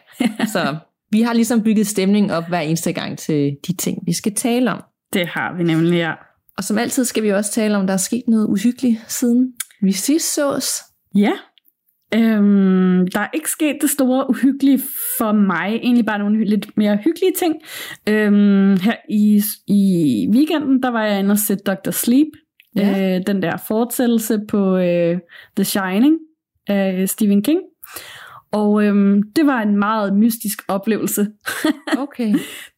Så 0.53 0.77
vi 1.11 1.23
har 1.23 1.33
ligesom 1.33 1.63
bygget 1.63 1.87
stemning 1.87 2.33
op 2.33 2.49
hver 2.49 2.61
eneste 2.61 2.93
gang 2.93 3.19
til 3.19 3.57
de 3.67 3.73
ting, 3.77 3.99
vi 4.07 4.13
skal 4.13 4.35
tale 4.35 4.71
om. 4.73 4.83
Det 5.13 5.27
har 5.27 5.55
vi 5.57 5.63
nemlig, 5.65 5.97
ja. 5.97 6.13
Og 6.59 6.65
som 6.65 6.79
altid 6.79 7.05
skal 7.05 7.23
vi 7.23 7.29
også 7.33 7.53
tale 7.53 7.77
om, 7.77 7.87
der 7.87 7.95
er 7.95 7.99
sket 7.99 8.23
noget 8.29 8.47
uhyggeligt 8.47 9.01
siden 9.09 9.53
vi 9.83 9.93
sidst 9.93 10.35
sås. 10.35 10.69
Ja. 11.15 11.33
Øhm, 12.15 13.09
der 13.09 13.21
er 13.21 13.29
ikke 13.35 13.51
sket 13.51 13.77
det 13.81 13.91
store 13.91 14.31
uhyggelige 14.31 14.81
for 15.19 15.33
mig. 15.33 15.81
Egentlig 15.83 16.07
bare 16.07 16.19
nogle 16.19 16.45
lidt 16.45 16.77
mere 16.77 16.97
hyggelige 16.97 17.33
ting. 17.39 17.55
Øhm, 18.09 18.77
her 18.77 18.97
i, 19.09 19.43
i 19.67 20.29
weekenden, 20.33 20.83
der 20.83 20.89
var 20.91 21.05
jeg 21.05 21.19
inde 21.19 21.33
og 21.33 21.39
sætte 21.39 21.65
Dr. 21.65 21.91
Sleep. 21.91 22.29
Ja. 22.77 23.17
Øh, 23.17 23.23
den 23.27 23.43
der 23.43 23.57
fortsættelse 23.57 24.41
på 24.49 24.77
øh, 24.77 25.19
The 25.57 25.65
Shining 25.65 26.19
af 26.69 27.09
Stephen 27.09 27.43
King. 27.43 27.61
Og 28.53 28.85
øhm, 28.85 29.23
det 29.37 29.47
var 29.47 29.63
en 29.63 29.77
meget 29.77 30.17
mystisk 30.17 30.63
oplevelse. 30.69 31.27
Okay. 31.99 32.35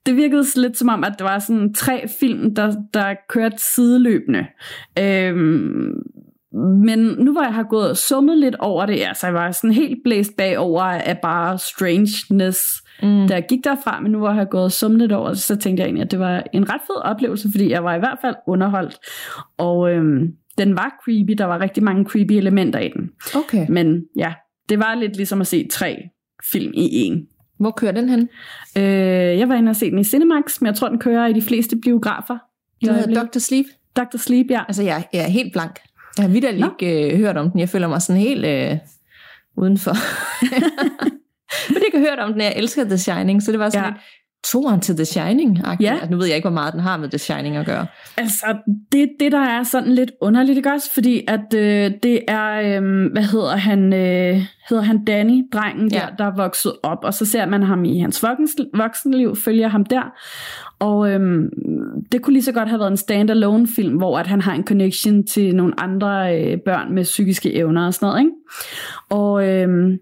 Det 0.06 0.16
virkede 0.16 0.60
lidt 0.60 0.78
som 0.78 0.88
om, 0.88 1.04
at 1.04 1.14
der 1.18 1.24
var 1.24 1.38
sådan 1.38 1.74
tre 1.74 2.08
film, 2.20 2.54
der, 2.54 2.74
der 2.94 3.14
kørte 3.28 3.56
sideløbende. 3.74 4.46
Øhm, 4.98 5.92
men 6.61 6.99
nu 6.99 7.32
hvor 7.32 7.42
jeg 7.42 7.54
har 7.54 7.62
gået 7.62 7.90
og 7.90 7.97
summet 7.97 8.38
lidt 8.38 8.54
over 8.59 8.87
det, 8.87 9.00
altså 9.00 9.26
jeg 9.26 9.35
var 9.35 9.50
sådan 9.50 9.73
helt 9.75 9.99
blæst 10.04 10.32
bagover 10.37 10.82
af 10.82 11.18
bare 11.18 11.59
strangeness, 11.59 12.59
Mm. 13.02 13.28
da 13.28 13.35
jeg 13.35 13.47
gik 13.49 13.64
derfra, 13.64 14.00
men 14.00 14.12
nu 14.12 14.18
hvor 14.18 14.28
jeg 14.28 14.37
har 14.37 14.44
gået 14.44 14.64
og 14.64 14.73
summet 14.73 15.00
lidt 15.00 15.12
over 15.12 15.28
det, 15.28 15.38
så 15.38 15.56
tænkte 15.56 15.80
jeg 15.80 15.87
egentlig, 15.87 16.04
at 16.04 16.11
det 16.11 16.18
var 16.18 16.42
en 16.52 16.68
ret 16.71 16.80
fed 16.87 16.97
oplevelse, 17.04 17.49
fordi 17.50 17.71
jeg 17.71 17.85
var 17.85 17.94
i 17.94 17.99
hvert 17.99 18.18
fald 18.21 18.35
underholdt. 18.47 18.99
Og 19.59 19.90
øhm, 19.92 20.32
den 20.59 20.76
var 20.76 20.97
creepy, 21.04 21.32
der 21.38 21.44
var 21.44 21.61
rigtig 21.61 21.82
mange 21.82 22.04
creepy 22.04 22.32
elementer 22.32 22.78
i 22.78 22.88
den. 22.88 23.11
Okay. 23.37 23.66
Men 23.68 24.02
ja, 24.16 24.32
det 24.68 24.78
var 24.78 24.94
lidt 24.94 25.16
ligesom 25.16 25.40
at 25.40 25.47
se 25.47 25.68
tre 25.73 25.97
film 26.52 26.73
i 26.75 26.88
en. 26.92 27.26
Hvor 27.61 27.71
kører 27.71 27.92
den 27.92 28.09
hen? 28.09 28.28
Øh, 28.78 29.38
jeg 29.38 29.49
var 29.49 29.54
inde 29.54 29.71
og 29.71 29.76
se 29.76 29.90
den 29.90 29.99
i 29.99 30.04
Cinemax, 30.04 30.61
men 30.61 30.66
jeg 30.66 30.75
tror, 30.75 30.88
den 30.88 30.99
kører 30.99 31.26
i 31.26 31.32
de 31.32 31.42
fleste 31.42 31.76
biografer. 31.76 32.38
i 32.80 32.87
Den 32.87 32.94
hedder. 32.94 33.25
Dr. 33.25 33.38
Sleep. 33.38 33.66
Dr. 33.97 34.16
Sleep, 34.16 34.47
ja. 34.50 34.62
Altså, 34.68 34.82
jeg, 34.82 35.04
jeg 35.12 35.23
er 35.25 35.28
helt 35.28 35.52
blank. 35.52 35.78
Jeg 36.19 36.23
har 36.23 36.28
Nå. 36.61 36.75
ikke 36.81 37.12
øh, 37.12 37.19
hørt 37.19 37.37
om 37.37 37.50
den. 37.50 37.61
Jeg 37.61 37.69
føler 37.69 37.88
mig 37.88 38.02
sådan 38.02 38.23
helt 38.23 38.45
øh, 38.45 38.78
udenfor. 39.57 39.97
Men 41.73 41.83
jeg 41.83 42.00
har 42.00 42.11
hørt 42.11 42.19
om 42.19 42.33
den, 42.33 42.40
jeg 42.40 42.52
elsker 42.57 42.85
The 42.85 42.99
Shining, 42.99 43.42
så 43.42 43.52
det 43.52 43.59
var 43.59 43.71
sådan 43.71 43.85
ja. 43.85 43.90
lidt 43.90 44.00
toren 44.44 44.80
til 44.80 44.96
The 44.96 45.04
Shining. 45.04 45.58
Ja. 45.80 45.92
Altså, 45.92 46.11
nu 46.11 46.16
ved 46.16 46.26
jeg 46.26 46.37
ikke, 46.37 46.49
hvor 46.49 46.54
meget 46.54 46.72
den 46.72 46.80
har 46.80 46.96
med 46.96 47.08
The 47.08 47.18
Shining 47.18 47.56
at 47.56 47.66
gøre. 47.66 47.87
Altså, 48.16 48.46
det 48.92 49.08
det, 49.20 49.32
der 49.32 49.38
er 49.40 49.62
sådan 49.62 49.92
lidt 49.92 50.11
underligt, 50.20 50.56
ikke 50.56 50.70
også? 50.72 50.92
Fordi 50.94 51.20
at 51.28 51.54
øh, 51.54 51.90
det 52.02 52.20
er, 52.28 52.52
øh, 52.80 53.12
hvad 53.12 53.22
hedder 53.22 53.56
han, 53.56 53.92
øh, 53.92 54.40
hedder 54.68 54.82
han 54.82 55.04
Danny, 55.04 55.42
drengen 55.52 55.90
der, 55.90 55.96
Ja. 55.96 56.06
der 56.18 56.25
er 56.25 56.37
vokset 56.37 56.72
op, 56.82 56.99
og 57.02 57.14
så 57.14 57.25
ser 57.26 57.46
man 57.46 57.62
ham 57.62 57.84
i 57.84 57.99
hans 58.00 58.22
voksen, 58.22 58.66
voksenliv, 58.75 59.37
følger 59.37 59.68
ham 59.68 59.84
der. 59.84 60.02
Og 60.78 61.11
øhm, 61.11 61.49
det 62.12 62.22
kunne 62.22 62.32
lige 62.32 62.42
så 62.42 62.52
godt 62.52 62.68
have 62.68 62.78
været 62.78 62.90
en 62.90 62.96
standalone 62.96 63.66
film, 63.68 63.96
hvor 63.96 64.18
at 64.18 64.26
han 64.26 64.40
har 64.40 64.54
en 64.54 64.64
connection 64.66 65.26
til 65.26 65.56
nogle 65.56 65.80
andre 65.80 66.40
øh, 66.40 66.58
børn 66.64 66.94
med 66.94 67.02
psykiske 67.04 67.54
evner 67.54 67.87
og 67.87 67.94
sådan 67.94 68.06
noget, 68.06 68.20
ikke? 68.20 68.32
Og 69.11 69.49
øhm, 69.49 69.99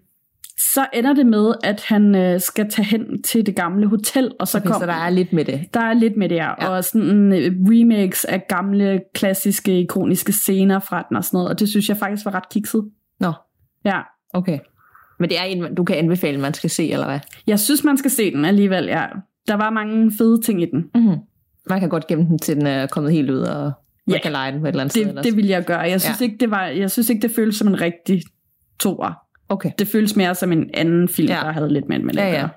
så 0.73 0.85
ender 0.93 1.13
det 1.13 1.25
med, 1.25 1.53
at 1.63 1.83
han 1.87 2.15
øh, 2.15 2.39
skal 2.39 2.69
tage 2.69 2.85
hen 2.85 3.23
til 3.23 3.45
det 3.45 3.55
gamle 3.55 3.87
hotel, 3.87 4.31
og 4.39 4.47
så 4.47 4.57
Okay, 4.57 4.67
kommer 4.67 4.79
så 4.79 4.91
der 4.91 4.97
er 5.05 5.09
lidt 5.09 5.33
med 5.33 5.45
det. 5.45 5.65
der 5.73 5.79
er 5.81 5.93
lidt 5.93 6.17
med 6.17 6.29
det 6.29 6.35
Ja. 6.35 6.49
ja. 6.61 6.67
og 6.69 6.83
sådan 6.83 7.33
øh, 7.33 7.51
remix 7.69 8.23
af 8.25 8.45
gamle, 8.47 9.01
klassiske, 9.13 9.79
ikoniske 9.79 10.31
scener 10.31 10.79
fra 10.79 11.05
den 11.09 11.17
og 11.17 11.23
sådan 11.25 11.37
noget, 11.37 11.49
og 11.49 11.59
det 11.59 11.69
synes 11.69 11.89
jeg 11.89 11.97
faktisk 11.97 12.25
var 12.25 12.35
ret 12.35 12.49
kikset. 12.49 12.83
Nå, 13.19 13.33
Ja, 13.85 13.99
okay. 14.33 14.59
Men 15.19 15.29
det 15.29 15.39
er 15.39 15.43
en, 15.43 15.75
du 15.75 15.83
kan 15.83 15.95
anbefale, 15.95 16.37
man 16.39 16.53
skal 16.53 16.69
se, 16.69 16.91
eller 16.91 17.05
hvad? 17.05 17.19
jeg 17.47 17.59
synes, 17.59 17.83
man 17.83 17.97
skal 17.97 18.11
se 18.11 18.31
den 18.31 18.45
alligevel, 18.45 18.85
ja. 18.85 19.05
Der 19.47 19.53
var 19.55 19.69
mange 19.69 20.11
fede 20.17 20.41
ting 20.41 20.61
i 20.61 20.65
den. 20.65 20.85
Mm-hmm. 20.95 21.17
Man 21.69 21.79
kan 21.79 21.89
godt 21.89 22.07
gemme 22.07 22.25
den, 22.25 22.39
til 22.39 22.55
den 22.55 22.67
er 22.67 22.87
kommet 22.87 23.11
helt 23.13 23.29
ud, 23.29 23.39
og 23.39 23.63
man 24.07 24.15
Ja. 24.15 24.21
kan 24.21 24.31
lege 24.31 24.51
den 24.51 24.59
på 24.59 24.65
et 24.65 24.69
eller 24.69 24.81
andet 24.81 24.91
sted. 24.91 25.01
Det, 25.01 25.09
ellers. 25.09 25.25
det 25.25 25.35
ville 25.35 25.49
jeg 25.51 25.65
gøre. 25.65 25.79
Jeg 25.79 26.01
synes, 26.01 26.21
Ja. 26.21 26.25
ja. 26.25 26.31
ikke, 26.31 26.37
det 26.39 26.51
var, 26.51 26.65
jeg 26.65 26.91
synes 26.91 27.09
ikke, 27.09 27.21
det 27.21 27.31
føles 27.35 27.55
som 27.55 27.67
en 27.67 27.81
rigtig 27.81 28.21
toer. 28.79 29.13
Okay. 29.51 29.71
Det 29.79 29.87
føles 29.87 30.15
mere 30.15 30.35
som 30.35 30.51
en 30.51 30.69
anden 30.73 31.07
film, 31.09 31.27
Ja. 31.27 31.33
der 31.43 31.51
havde 31.51 31.73
lidt 31.73 31.89
med 31.89 31.99
med 31.99 32.13
det 32.13 32.19
Ja, 32.19 32.27
ja. 32.27 32.39
gøre. 32.39 32.49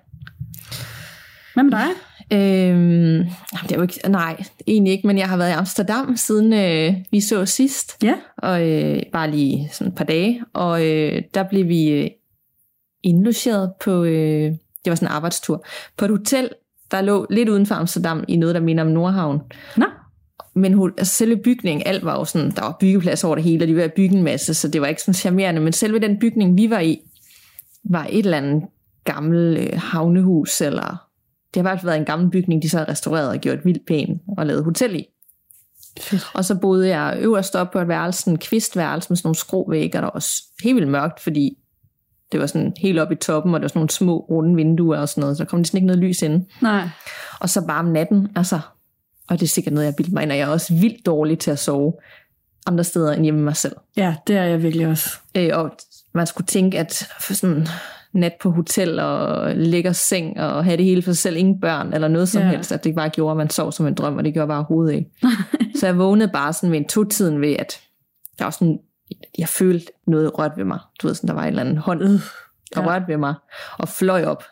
Hvad 1.55 1.65
med 1.65 1.73
dig? 1.73 1.89
Øhm, 2.33 3.25
det 3.63 3.73
er 3.73 3.77
jo 3.77 3.83
ikke, 3.83 4.01
nej, 4.09 4.43
egentlig 4.67 4.93
ikke, 4.93 5.07
men 5.07 5.19
jeg 5.19 5.29
har 5.29 5.37
været 5.37 5.51
i 5.51 5.53
Amsterdam 5.53 6.17
siden 6.17 6.53
øh, 6.53 6.95
vi 7.11 7.21
så 7.21 7.47
sidst, 7.47 8.03
Ja. 8.03 8.15
og 8.39 8.69
øh, 8.69 9.03
bare 9.13 9.31
lige 9.31 9.69
sådan 9.73 9.93
et 9.93 9.97
par 9.97 10.05
dage, 10.05 10.43
og 10.53 10.87
øh, 10.87 11.23
der 11.35 11.43
blev 11.43 11.69
vi 11.69 11.89
øh, 11.91 12.09
indlogeret 13.03 13.73
på, 13.85 14.05
øh, 14.05 14.43
det 14.85 14.91
var 14.91 14.95
sådan 14.95 15.09
en 15.09 15.13
arbejdstur, 15.15 15.65
på 15.97 16.05
et 16.05 16.11
hotel, 16.11 16.49
der 16.91 17.01
lå 17.01 17.27
lidt 17.31 17.49
uden 17.49 17.67
for 17.67 17.75
Amsterdam 17.75 18.25
i 18.29 18.37
noget, 18.37 18.55
der 18.55 18.61
minder 18.61 18.85
om 18.85 18.91
Nordhavn. 18.91 19.41
Nå, 19.77 19.87
Men 20.55 20.73
hu- 20.73 20.91
altså 20.99 21.15
selve 21.15 21.37
bygningen, 21.37 21.87
alt 21.87 22.05
var 22.05 22.19
jo 22.19 22.25
sådan, 22.25 22.51
der 22.51 22.63
var 22.63 22.77
byggeplads 22.81 23.25
over 23.25 23.35
det 23.35 23.45
hele, 23.45 23.65
og 23.65 23.69
de 23.69 23.73
var 23.75 23.77
ved 23.77 23.85
at 23.85 23.93
bygge 23.93 24.17
en 24.17 24.23
masse, 24.23 24.55
så 24.55 24.69
det 24.69 24.81
var 24.81 24.87
ikke 24.87 25.03
sådan 25.03 25.15
charmerende, 25.15 25.61
men 25.61 25.73
selve 25.73 25.99
den 25.99 26.19
bygning, 26.19 26.57
vi 26.59 26.71
var 26.71 26.81
i, 26.81 27.01
var 27.85 28.07
et 28.11 28.19
eller 28.25 28.37
andet 28.37 28.63
gammelt 29.05 29.59
øh, 29.59 29.81
havnehus, 29.81 30.61
eller 30.61 31.09
det 31.55 31.57
har 31.57 31.61
i 31.61 31.71
hvert 31.71 31.81
fald 31.81 31.91
været 31.91 31.99
en 31.99 32.05
gammel 32.05 32.31
bygning, 32.31 32.63
de 32.63 32.69
så 32.69 32.79
har 32.79 32.89
restaureret 32.89 33.29
og 33.29 33.39
gjort 33.39 33.65
vildt 33.65 33.87
pæn 33.87 34.21
og 34.39 34.47
lavet 34.47 34.65
hotel 34.65 34.95
i. 34.95 35.07
Fedt. 36.01 36.27
Og 36.35 36.45
så 36.45 36.55
boede 36.55 36.89
jeg 36.89 37.19
øverst 37.21 37.57
op 37.57 37.71
på 37.71 37.81
et 37.81 37.89
værelse, 37.89 38.21
sådan 38.21 38.33
en 38.33 38.39
kvistværelse 38.39 39.11
med 39.11 39.17
sådan 39.17 39.27
nogle 39.27 39.37
skrovægge, 39.37 39.99
og 39.99 40.03
der 40.03 40.07
var 40.07 40.11
også 40.11 40.43
helt 40.63 40.77
vildt 40.77 40.91
mørkt, 40.91 41.21
fordi 41.21 41.59
det 42.33 42.41
var 42.41 42.47
sådan 42.47 42.73
helt 42.79 42.99
oppe 42.99 43.15
i 43.15 43.19
toppen, 43.19 43.55
og 43.55 43.61
der 43.61 43.65
var 43.65 43.69
sådan 43.69 43.79
nogle 43.79 43.91
små 43.91 44.19
runde 44.19 44.55
vinduer 44.57 44.99
og 44.99 45.09
sådan 45.09 45.21
noget, 45.21 45.37
så 45.37 45.45
der 45.45 45.49
kom 45.49 45.59
næsten 45.59 45.77
ikke 45.77 45.87
noget 45.87 46.03
lys 46.03 46.23
ind. 46.23 46.47
nej. 46.63 46.89
Og 47.41 47.49
så 47.49 47.67
bare 47.67 47.79
om 47.79 47.87
natten, 47.87 48.29
altså, 48.37 48.61
og 49.29 49.41
det 49.41 49.43
er 49.47 49.49
sikkert 49.49 49.75
noget, 49.75 49.87
jeg 49.87 49.97
bilder 49.97 50.13
mig 50.13 50.23
ind, 50.23 50.33
og 50.33 50.39
jeg 50.39 50.45
er 50.45 50.53
også 50.53 50.75
vildt 50.75 51.07
dårlig 51.07 51.39
til 51.39 51.51
at 51.51 51.59
sove 51.59 51.93
andre 52.67 52.85
steder 52.85 53.13
end 53.13 53.23
hjemme 53.23 53.39
med 53.41 53.45
mig 53.45 53.57
selv. 53.57 53.77
Ja, 53.97 54.15
det 54.27 54.37
er 54.37 54.43
jeg 54.45 54.63
virkelig 54.63 54.87
også. 54.87 55.11
Øh, 55.35 55.51
og 55.53 55.71
man 56.15 56.27
skulle 56.27 56.47
tænke, 56.47 56.79
at 56.79 57.09
for 57.21 57.35
sådan 57.35 57.67
nat 58.13 58.33
på 58.43 58.51
hotel 58.51 58.99
og 59.01 59.55
lækker 59.57 59.93
seng 59.93 60.41
og 60.41 60.65
have 60.65 60.77
det 60.77 60.85
hele 60.85 61.03
for 61.03 61.13
sig 61.13 61.19
selv, 61.19 61.37
ingen 61.37 61.61
børn 61.61 61.93
eller 61.93 62.09
noget 62.09 62.29
som 62.29 62.43
Ja. 62.43 62.49
helst, 62.49 62.73
at 62.73 62.85
det 62.85 62.95
bare 62.95 63.09
gjorde, 63.09 63.31
at 63.31 63.37
man 63.37 63.51
sov 63.51 63.73
som 63.73 63.87
en 63.87 63.95
drøm, 63.95 64.17
og 64.17 64.25
det 64.25 64.33
gjorde 64.33 64.49
bare 64.49 64.63
hovedet 64.63 64.95
ikke. 64.95 65.11
så 65.81 65.87
jeg 65.87 65.99
vågnede 65.99 66.31
bare 66.33 66.53
sådan 66.53 66.71
ved 66.71 66.79
en 66.79 66.89
to-tiden 66.89 67.41
ved, 67.41 67.57
at 67.59 67.81
der 68.39 68.45
var 68.45 68.51
sådan, 68.51 68.79
jeg 69.39 69.49
følte 69.49 69.87
noget 70.07 70.39
rørt 70.39 70.53
ved 70.57 70.65
mig. 70.65 70.79
Du 71.03 71.07
ved, 71.07 71.15
sådan, 71.15 71.29
der 71.29 71.35
var 71.35 71.43
en 71.43 71.49
eller 71.49 71.63
anden 71.63 71.77
hånd, 71.79 72.03
øh, 72.03 72.11
og 72.77 72.83
Ja. 72.83 72.87
rørt 72.91 73.03
ved 73.09 73.17
mig, 73.17 73.35
og 73.79 73.89
fløj 73.89 74.25
op. 74.25 74.45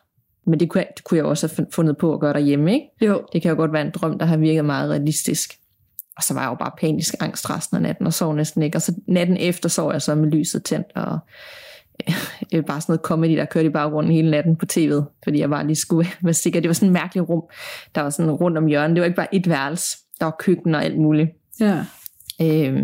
Men 0.46 0.60
det 0.60 0.68
kunne, 0.68 0.80
jeg, 0.80 0.88
det 0.96 1.04
kunne 1.04 1.18
jeg 1.18 1.24
også 1.24 1.52
have 1.56 1.66
fundet 1.72 1.96
på 1.96 2.14
at 2.14 2.20
gøre 2.20 2.32
derhjemme, 2.32 2.72
ikke? 2.74 2.86
Jo, 3.00 3.22
Det 3.32 3.42
kan 3.42 3.50
jo 3.50 3.56
godt 3.56 3.72
være 3.72 3.82
en 3.82 3.90
drøm, 3.90 4.18
der 4.18 4.26
har 4.26 4.36
virket 4.36 4.64
meget 4.64 4.90
realistisk. 4.90 5.58
Og 6.16 6.22
så 6.22 6.34
var 6.34 6.40
jeg 6.40 6.48
jo 6.50 6.54
bare 6.54 6.70
panisk 6.80 7.14
angst 7.20 7.50
resten 7.50 7.76
af 7.76 7.82
natten, 7.82 8.06
og 8.06 8.12
sov 8.12 8.34
næsten 8.34 8.62
ikke. 8.62 8.78
Og 8.78 8.82
så 8.82 8.94
natten 9.06 9.36
efter 9.36 9.68
sov 9.68 9.92
jeg 9.92 10.02
så 10.02 10.14
med 10.14 10.30
lyset 10.30 10.64
tændt, 10.64 10.86
og 10.94 11.18
øh, 12.54 12.64
bare 12.64 12.80
sådan 12.80 12.92
noget 12.92 13.00
comedy, 13.00 13.36
der 13.36 13.44
kørte 13.44 13.66
i 13.66 13.70
baggrunden 13.70 14.12
hele 14.12 14.30
natten 14.30 14.56
på 14.56 14.66
tv'et, 14.72 15.02
fordi 15.24 15.38
jeg 15.40 15.50
bare 15.50 15.66
lige 15.66 15.76
skulle 15.76 16.08
være 16.22 16.34
sikker. 16.34 16.60
Det 16.60 16.68
var 16.68 16.74
sådan 16.74 16.88
et 16.88 16.92
mærkeligt 16.92 17.28
rum, 17.28 17.42
der 17.94 18.00
var 18.00 18.10
sådan 18.10 18.30
rundt 18.30 18.58
om 18.58 18.66
hjørnet. 18.66 18.96
Det 18.96 19.00
var 19.00 19.06
ikke 19.06 19.16
bare 19.16 19.34
et 19.34 19.48
værelse. 19.48 19.98
Der 20.20 20.24
var 20.26 20.36
køkken 20.38 20.74
og 20.74 20.84
alt 20.84 20.98
muligt. 20.98 21.30
ja. 21.60 21.84
Øh, 22.42 22.78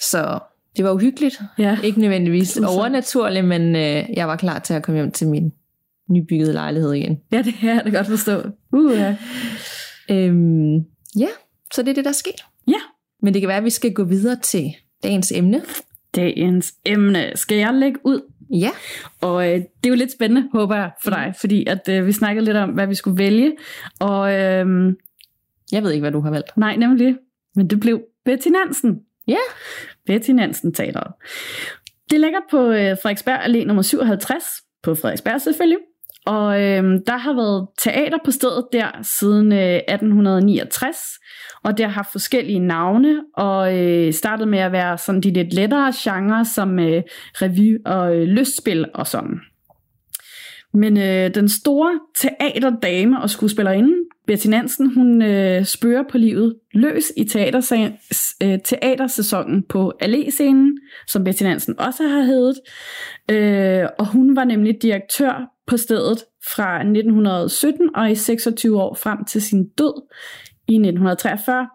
så 0.00 0.38
det 0.76 0.84
var 0.84 0.92
uhyggeligt. 0.92 1.40
Ja, 1.58 1.78
Ikke 1.84 2.00
nødvendigvis 2.00 2.56
overnaturligt, 2.56 3.44
men 3.44 3.76
øh, 3.76 4.04
jeg 4.16 4.28
var 4.28 4.36
klar 4.36 4.58
til 4.58 4.74
at 4.74 4.82
komme 4.82 4.98
hjem 5.00 5.10
til 5.12 5.28
min 5.28 5.52
nybyggede 6.10 6.52
lejlighed 6.52 6.92
igen. 6.92 7.20
ja 7.32 7.42
det 7.42 7.54
kan 7.54 7.68
jeg 7.76 7.82
da 7.84 7.90
godt 7.90 8.06
forstå. 8.06 8.42
Uh, 8.72 8.92
ja. 8.96 9.16
Øhm, 10.10 10.74
ja, 11.18 11.28
så 11.74 11.82
det 11.82 11.88
er 11.88 11.94
det, 11.94 12.04
der 12.04 12.12
sker. 12.12 12.30
ja, 12.68 12.78
Men 13.22 13.34
det 13.34 13.42
kan 13.42 13.48
være, 13.48 13.56
at 13.58 13.64
vi 13.64 13.70
skal 13.70 13.92
gå 13.92 14.04
videre 14.04 14.36
til 14.42 14.72
dagens 15.02 15.32
emne. 15.32 15.62
dagens 16.16 16.74
emne 16.84 17.32
skal 17.34 17.56
jeg 17.58 17.74
lægge 17.74 17.98
ud. 18.04 18.20
Ja. 18.50 18.70
Og 19.20 19.48
øh, 19.48 19.54
det 19.54 19.64
er 19.84 19.88
jo 19.88 19.94
lidt 19.94 20.12
spændende, 20.12 20.48
håber 20.52 20.76
jeg, 20.76 20.90
for 21.02 21.10
dig, 21.10 21.34
fordi 21.40 21.66
at 21.66 21.88
øh, 21.88 22.06
vi 22.06 22.12
snakkede 22.12 22.44
lidt 22.44 22.56
om, 22.56 22.70
hvad 22.70 22.86
vi 22.86 22.94
skulle 22.94 23.18
vælge. 23.18 23.52
Og 24.00 24.32
øh, 24.32 24.92
Jeg 25.72 25.82
ved 25.82 25.90
ikke, 25.92 26.00
hvad 26.00 26.12
du 26.12 26.20
har 26.20 26.30
valgt. 26.30 26.56
nej, 26.56 26.76
nemlig, 26.76 27.16
men 27.56 27.70
det 27.70 27.80
blev 27.80 28.00
Betty 28.24 28.48
Nansen. 28.48 29.00
Ja. 29.28 29.36
Betty 30.06 30.30
Nansen 30.30 30.72
taler. 30.74 31.12
Det 32.10 32.20
ligger 32.20 32.38
på 32.50 32.58
øh, 32.62 32.96
Frederiksberg 33.02 33.44
Allé 33.44 33.64
nummer 33.64 33.82
57, 33.82 34.44
på 34.82 34.94
Frederiksberg 34.94 35.40
selvfølgelig. 35.40 35.78
Og 36.26 36.62
øhm, 36.62 37.04
der 37.04 37.16
har 37.16 37.32
været 37.32 37.66
teater 37.78 38.18
på 38.24 38.30
stedet 38.30 38.64
der 38.72 38.86
siden 39.02 39.52
øh, 39.52 39.76
1869, 39.76 40.96
og 41.64 41.78
det 41.78 41.86
har 41.86 41.92
haft 41.92 42.12
forskellige 42.12 42.58
navne, 42.58 43.22
og 43.36 43.78
øh, 43.78 44.12
startede 44.12 44.48
med 44.48 44.58
at 44.58 44.72
være 44.72 44.98
sådan 44.98 45.20
de 45.20 45.30
lidt 45.30 45.54
lettere 45.54 45.92
genrer, 45.96 46.42
som 46.42 46.78
øh, 46.78 47.02
revy 47.34 47.86
og 47.86 48.16
øh, 48.16 48.22
lystspil 48.22 48.86
og 48.94 49.06
sådan. 49.06 49.40
Men 50.74 50.98
øh, 50.98 51.34
den 51.34 51.48
store 51.48 51.90
teaterdame 52.18 53.22
og 53.22 53.30
skuespillerinde, 53.30 53.92
Betty 54.26 54.46
Nansen, 54.46 54.94
hun 54.94 55.22
øh, 55.22 55.64
spørger 55.64 56.02
på 56.10 56.18
livet 56.18 56.54
løs 56.74 57.04
i 57.16 57.22
teatersa- 57.22 58.36
øh, 58.44 58.58
teatersæsonen 58.64 59.62
på 59.68 59.92
Allé-scenen, 60.02 60.78
som 61.06 61.24
Betty 61.24 61.42
Nansen 61.42 61.80
også 61.80 62.02
har 62.02 62.22
heddet. 62.22 62.56
Øh, 63.30 63.88
og 63.98 64.06
hun 64.06 64.36
var 64.36 64.44
nemlig 64.44 64.82
direktør 64.82 65.55
på 65.66 65.76
stedet 65.76 66.24
fra 66.54 66.76
1917 66.80 67.96
og 67.96 68.10
i 68.10 68.14
26 68.14 68.82
år 68.82 68.94
frem 68.94 69.24
til 69.24 69.42
sin 69.42 69.68
død 69.68 70.02
i 70.68 70.74
1943. 70.74 71.68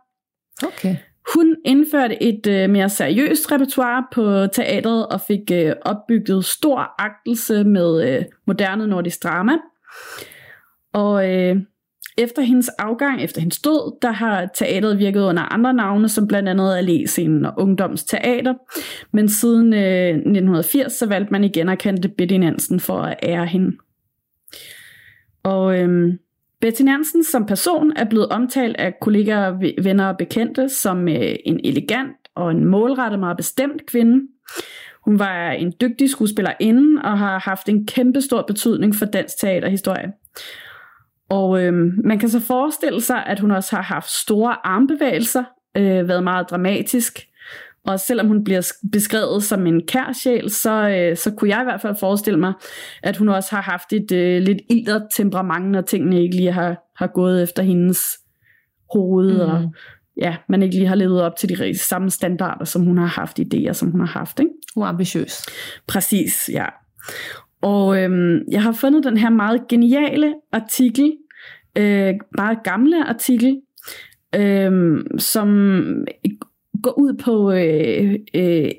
Okay. 0.63 0.95
Hun 1.35 1.55
indførte 1.65 2.23
et 2.23 2.47
øh, 2.47 2.69
mere 2.69 2.89
seriøst 2.89 3.51
repertoire 3.51 4.05
på 4.13 4.47
teatret 4.53 5.07
og 5.07 5.21
fik 5.21 5.51
øh, 5.51 5.75
opbygget 5.81 6.45
stor 6.45 6.95
agtelse 6.99 7.63
med 7.63 8.09
øh, 8.09 8.25
moderne 8.47 8.87
nordisk 8.87 9.23
drama. 9.23 9.53
Og 10.93 11.29
øh, 11.29 11.55
efter 12.17 12.41
hendes 12.41 12.69
afgang, 12.69 13.21
efter 13.21 13.41
hendes 13.41 13.61
død, 13.61 13.99
der 14.01 14.11
har 14.11 14.49
teatret 14.55 14.99
virket 14.99 15.21
under 15.21 15.53
andre 15.53 15.73
navne, 15.73 16.09
som 16.09 16.27
blandt 16.27 16.49
andet 16.49 16.77
Allé-scenen 16.77 17.45
og 17.45 17.53
Ungdomsteater. 17.57 18.53
Men 19.11 19.29
siden 19.29 19.73
øh, 19.73 20.09
1980, 20.09 20.93
så 20.93 21.05
valgte 21.05 21.31
man 21.31 21.43
igen 21.43 21.69
at 21.69 21.79
kende 21.79 22.09
Betty 22.09 22.35
Nansen 22.35 22.79
for 22.79 23.01
at 23.01 23.19
ære 23.23 23.45
hende. 23.45 23.77
Og 25.43 25.79
øh, 25.79 26.13
Betty 26.61 26.81
Nansen 26.81 27.23
som 27.23 27.45
person 27.45 27.93
er 27.95 28.05
blevet 28.05 28.29
omtalt 28.29 28.77
af 28.77 28.93
kollegaer, 29.01 29.81
venner 29.83 30.07
og 30.07 30.17
bekendte 30.17 30.69
som 30.69 31.07
øh, 31.07 31.35
en 31.45 31.59
elegant 31.63 32.17
og 32.35 32.51
en 32.51 32.65
målrettet 32.65 33.19
meget 33.19 33.37
bestemt 33.37 33.85
kvinde. 33.85 34.27
Hun 35.05 35.19
var 35.19 35.51
en 35.51 35.73
dygtig 35.81 36.09
skuespillerinde 36.09 37.01
og 37.01 37.17
har 37.17 37.39
haft 37.39 37.69
en 37.69 37.87
kæmpe 37.87 38.21
stor 38.21 38.41
betydning 38.41 38.95
for 38.95 39.05
dansk 39.05 39.39
teaterhistorie. 39.39 40.11
Og 41.31 41.63
øh, 41.63 41.73
man 42.03 42.19
kan 42.19 42.29
så 42.29 42.39
forestille 42.39 43.01
sig, 43.01 43.25
at 43.25 43.39
hun 43.39 43.51
også 43.51 43.75
har 43.75 43.83
haft 43.83 44.09
store 44.09 44.67
armbevægelser, 44.67 45.43
øh, 45.77 46.07
været 46.07 46.23
meget 46.23 46.49
dramatisk. 46.49 47.19
Og 47.85 47.99
selvom 47.99 48.27
hun 48.27 48.43
bliver 48.43 48.61
sk- 48.61 48.89
beskrevet 48.91 49.43
som 49.43 49.67
en 49.67 49.85
kær 49.87 50.13
sjæl, 50.23 50.49
så, 50.49 50.89
øh, 50.89 51.17
så 51.17 51.31
kunne 51.31 51.49
jeg 51.49 51.61
i 51.61 51.63
hvert 51.63 51.81
fald 51.81 51.95
forestille 51.99 52.39
mig, 52.39 52.53
at 53.03 53.17
hun 53.17 53.29
også 53.29 53.55
har 53.55 53.61
haft 53.61 53.93
et 53.93 54.11
øh, 54.11 54.41
lidt 54.41 54.57
ildret 54.69 55.07
temperament, 55.15 55.71
når 55.71 55.81
tingene 55.81 56.21
ikke 56.21 56.35
lige 56.35 56.51
har, 56.51 56.77
har 56.97 57.07
gået 57.07 57.43
efter 57.43 57.63
hendes 57.63 57.99
hoved, 58.93 59.33
mm. 59.33 59.39
og 59.39 59.73
ja, 60.17 60.35
man 60.49 60.63
ikke 60.63 60.75
lige 60.75 60.87
har 60.87 60.95
levet 60.95 61.21
op 61.21 61.35
til 61.35 61.49
de 61.49 61.77
samme 61.77 62.09
standarder, 62.09 62.65
som 62.65 62.81
hun 62.81 62.97
har 62.97 63.05
haft, 63.05 63.39
idéer, 63.39 63.73
som 63.73 63.91
hun 63.91 63.99
har 63.99 64.19
haft. 64.19 64.39
Ikke? 64.39 64.51
Hun 64.75 64.83
er 64.83 64.87
ambitiøs. 64.87 65.45
Præcis, 65.87 66.49
ja. 66.53 66.65
Og 67.61 68.03
øhm, 68.03 68.39
jeg 68.51 68.63
har 68.63 68.71
fundet 68.71 69.03
den 69.03 69.17
her 69.17 69.29
meget 69.29 69.67
geniale 69.69 70.33
artikel, 70.51 71.13
øh, 71.77 72.13
meget 72.37 72.57
gamle 72.63 73.05
artikel, 73.09 73.61
øh, 74.35 75.01
som 75.17 75.77
går 76.83 76.99
ud 76.99 77.13
på, 77.23 77.51
øh, 77.51 78.15
øh, 78.33 78.71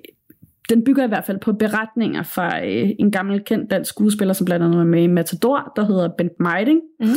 den 0.69 0.85
bygger 0.85 1.05
i 1.05 1.09
hvert 1.09 1.25
fald 1.25 1.39
på 1.39 1.53
beretninger 1.53 2.23
fra 2.23 2.67
øh, 2.67 2.91
en 2.99 3.11
gammel 3.11 3.41
kendt 3.45 3.71
dansk 3.71 3.89
skuespiller, 3.89 4.35
som 4.35 4.45
blandt 4.45 4.65
andet 4.65 4.81
er 4.81 4.85
med 4.85 5.03
i 5.03 5.07
Matador, 5.07 5.73
der 5.77 5.85
hedder 5.85 6.09
Bent 6.19 6.41
Meiding, 6.41 6.81
Mhm. 7.01 7.09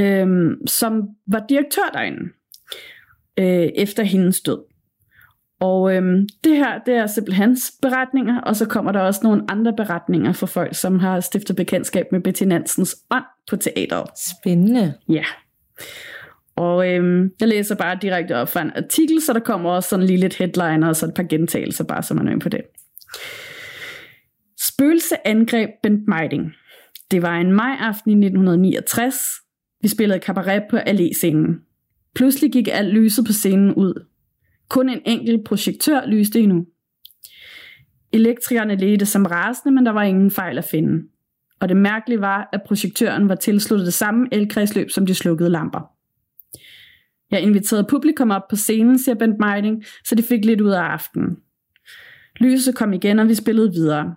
øh, 0.00 0.56
som 0.66 1.02
var 1.26 1.44
direktør 1.48 1.90
derinde 1.92 2.20
øh, 3.38 3.68
efter 3.74 4.02
hendes 4.02 4.40
død. 4.40 4.58
Og 5.60 5.96
øhm, 5.96 6.28
det 6.44 6.56
her, 6.56 6.78
det 6.86 6.94
er 6.94 7.06
simpelthen 7.06 7.42
hans 7.42 7.72
beretninger, 7.82 8.40
og 8.40 8.56
så 8.56 8.66
kommer 8.66 8.92
der 8.92 9.00
også 9.00 9.20
nogle 9.22 9.44
andre 9.48 9.72
beretninger 9.76 10.32
fra 10.32 10.46
folk, 10.46 10.74
som 10.74 10.98
har 10.98 11.20
stiftet 11.20 11.56
bekendtskab 11.56 12.06
med 12.12 12.20
Betty 12.20 12.42
Nansens 12.42 12.96
ånd 13.10 13.24
på 13.50 13.56
teateret. 13.56 14.10
Spændende. 14.16 14.94
Ja. 15.08 15.24
Og 16.56 16.90
øhm, 16.90 17.30
jeg 17.40 17.48
læser 17.48 17.74
bare 17.74 17.98
direkte 18.02 18.36
op 18.36 18.48
fra 18.48 18.62
en 18.62 18.72
artikel, 18.76 19.22
så 19.22 19.32
der 19.32 19.40
kommer 19.40 19.70
også 19.70 19.88
sådan 19.88 20.06
lige 20.06 20.20
lidt 20.20 20.36
headliner 20.36 20.88
og 20.88 20.96
så 20.96 21.06
et 21.06 21.14
par 21.14 21.22
gentagelser, 21.22 21.84
bare 21.84 22.02
så 22.02 22.14
man 22.14 22.28
er 22.28 22.38
på 22.38 22.48
det. 22.48 22.60
Spøgelse 24.60 25.26
angreb 25.26 25.70
Bent 25.82 26.08
Meiding. 26.08 26.52
Det 27.10 27.22
var 27.22 27.36
en 27.36 27.52
majaften 27.52 28.10
i 28.10 28.26
1969. 28.26 29.16
Vi 29.80 29.88
spillede 29.88 30.20
cabaret 30.20 30.62
på 30.70 30.76
allé-scenen. 30.76 31.66
Pludselig 32.14 32.52
gik 32.52 32.68
alt 32.72 32.88
lyset 32.88 33.26
på 33.26 33.32
scenen 33.32 33.74
ud. 33.74 34.06
Kun 34.74 34.88
en 34.88 35.00
enkelt 35.04 35.44
projektør 35.44 36.06
lyste 36.06 36.40
endnu. 36.40 36.66
Elektrikerne 38.12 38.76
ledte 38.76 39.06
som 39.06 39.26
rasende, 39.26 39.74
men 39.74 39.86
der 39.86 39.92
var 39.92 40.02
ingen 40.02 40.30
fejl 40.30 40.58
at 40.58 40.64
finde. 40.64 41.08
Og 41.60 41.68
det 41.68 41.76
mærkelige 41.76 42.20
var, 42.20 42.48
at 42.52 42.62
projektøren 42.66 43.28
var 43.28 43.34
tilsluttet 43.34 43.86
det 43.86 43.94
samme 43.94 44.28
elkredsløb 44.32 44.90
som 44.90 45.06
de 45.06 45.14
slukkede 45.14 45.50
lamper. 45.50 45.80
Jeg 47.30 47.40
inviterede 47.40 47.86
publikum 47.90 48.30
op 48.30 48.42
på 48.50 48.56
scenen, 48.56 48.98
siger 48.98 49.14
Bent 49.14 49.38
Meiding, 49.38 49.84
så 50.04 50.14
de 50.14 50.22
fik 50.22 50.44
lidt 50.44 50.60
ud 50.60 50.70
af 50.70 50.82
aftenen. 50.82 51.36
Lyset 52.40 52.74
kom 52.74 52.92
igen, 52.92 53.18
og 53.18 53.28
vi 53.28 53.34
spillede 53.34 53.72
videre. 53.72 54.14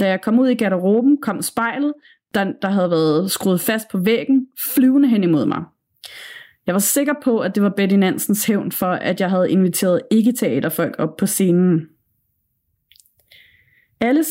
Da 0.00 0.08
jeg 0.08 0.20
kom 0.22 0.38
ud 0.38 0.48
i 0.48 0.54
garderoben, 0.54 1.18
kom 1.22 1.42
spejlet, 1.42 1.92
der, 2.34 2.52
der 2.62 2.70
havde 2.70 2.90
været 2.90 3.30
skruet 3.30 3.60
fast 3.60 3.88
på 3.90 3.98
væggen, 3.98 4.46
flyvende 4.74 5.08
hen 5.08 5.24
imod 5.24 5.46
mig. 5.46 5.64
Jeg 6.66 6.72
var 6.74 6.78
sikker 6.78 7.14
på, 7.24 7.38
at 7.38 7.54
det 7.54 7.62
var 7.62 7.72
Betty 7.76 7.96
Nansens 7.96 8.46
hævn 8.46 8.72
for, 8.72 8.86
at 8.86 9.20
jeg 9.20 9.30
havde 9.30 9.50
inviteret 9.50 10.02
ikke-teaterfolk 10.10 10.94
op 10.98 11.16
på 11.16 11.26
scenen. 11.26 11.88
Alles, 14.00 14.28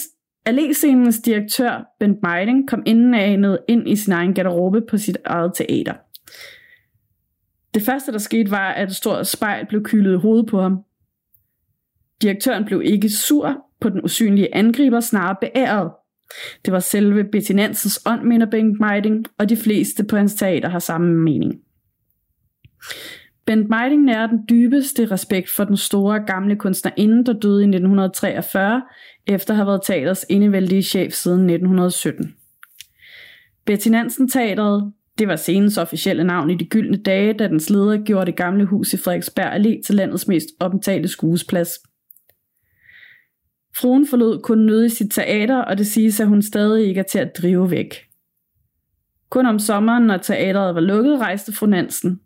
Allé-scenens 0.49 1.21
direktør, 1.25 1.85
Bent 1.99 2.17
Meiding, 2.23 2.69
kom 2.69 2.83
inden 2.85 3.57
ind 3.67 3.89
i 3.89 3.95
sin 3.95 4.13
egen 4.13 4.33
garderobe 4.33 4.81
på 4.89 4.97
sit 4.97 5.17
eget 5.25 5.51
teater. 5.55 5.93
Det 7.73 7.81
første, 7.81 8.11
der 8.11 8.17
skete, 8.17 8.51
var, 8.51 8.71
at 8.71 8.89
et 8.89 8.95
stort 8.95 9.27
spejl 9.27 9.65
blev 9.65 9.83
kylet 9.83 10.13
i 10.13 10.17
hovedet 10.17 10.47
på 10.47 10.61
ham. 10.61 10.83
Direktøren 12.21 12.65
blev 12.65 12.81
ikke 12.85 13.09
sur 13.09 13.55
på 13.81 13.89
den 13.89 14.03
usynlige 14.03 14.55
angriber, 14.55 14.99
snarere 14.99 15.35
beæret. 15.41 15.91
Det 16.65 16.73
var 16.73 16.79
selve 16.79 17.23
Betty 17.23 17.51
Nansens 17.51 18.01
ånd, 18.05 18.23
mener 18.23 18.45
Bengt 18.45 18.79
Meiding, 18.79 19.25
og 19.37 19.49
de 19.49 19.57
fleste 19.57 20.03
på 20.03 20.17
hans 20.17 20.33
teater 20.33 20.69
har 20.69 20.79
samme 20.79 21.23
mening. 21.23 21.61
Bent 23.45 23.69
Meiding 23.69 24.03
nærer 24.03 24.27
den 24.27 24.39
dybeste 24.49 25.05
respekt 25.05 25.49
for 25.49 25.63
den 25.63 25.77
store 25.77 26.19
gamle 26.19 26.55
kunstnerinde, 26.55 27.25
der 27.25 27.33
døde 27.33 27.61
i 27.61 27.67
1943, 27.67 28.81
efter 29.27 29.53
at 29.53 29.55
have 29.55 29.67
været 29.67 29.81
teaters 29.85 30.25
indevældige 30.29 30.83
chef 30.83 31.13
siden 31.13 31.49
1917. 31.49 32.35
Betty 33.65 33.87
Nansen 33.87 34.29
Teateret, 34.29 34.93
det 35.19 35.27
var 35.27 35.35
scenens 35.35 35.77
officielle 35.77 36.23
navn 36.23 36.49
i 36.49 36.55
de 36.55 36.65
gyldne 36.65 36.97
dage, 36.97 37.33
da 37.33 37.47
dens 37.47 37.69
leder 37.69 38.03
gjorde 38.03 38.25
det 38.25 38.35
gamle 38.35 38.65
hus 38.65 38.93
i 38.93 38.97
Frederiksberg 38.97 39.55
Allé 39.55 39.81
til 39.85 39.95
landets 39.95 40.27
mest 40.27 40.47
omtalte 40.59 41.07
skuesplads. 41.07 41.69
Fruen 43.75 44.07
forlod 44.07 44.41
kun 44.41 44.57
nød 44.57 44.85
i 44.85 44.89
sit 44.89 45.11
teater, 45.11 45.57
og 45.57 45.77
det 45.77 45.87
siges, 45.87 46.19
at 46.19 46.27
hun 46.27 46.41
stadig 46.41 46.87
ikke 46.87 46.99
er 46.99 47.03
til 47.11 47.19
at 47.19 47.37
drive 47.37 47.71
væk. 47.71 47.95
Kun 49.29 49.45
om 49.45 49.59
sommeren, 49.59 50.03
når 50.03 50.17
teateret 50.17 50.75
var 50.75 50.81
lukket, 50.81 51.19
rejste 51.19 51.53
fru 51.53 51.65
Nansen, 51.65 52.19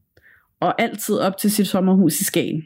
og 0.64 0.82
altid 0.82 1.18
op 1.18 1.38
til 1.38 1.52
sit 1.52 1.68
sommerhus 1.68 2.20
i 2.20 2.24
Skagen. 2.24 2.64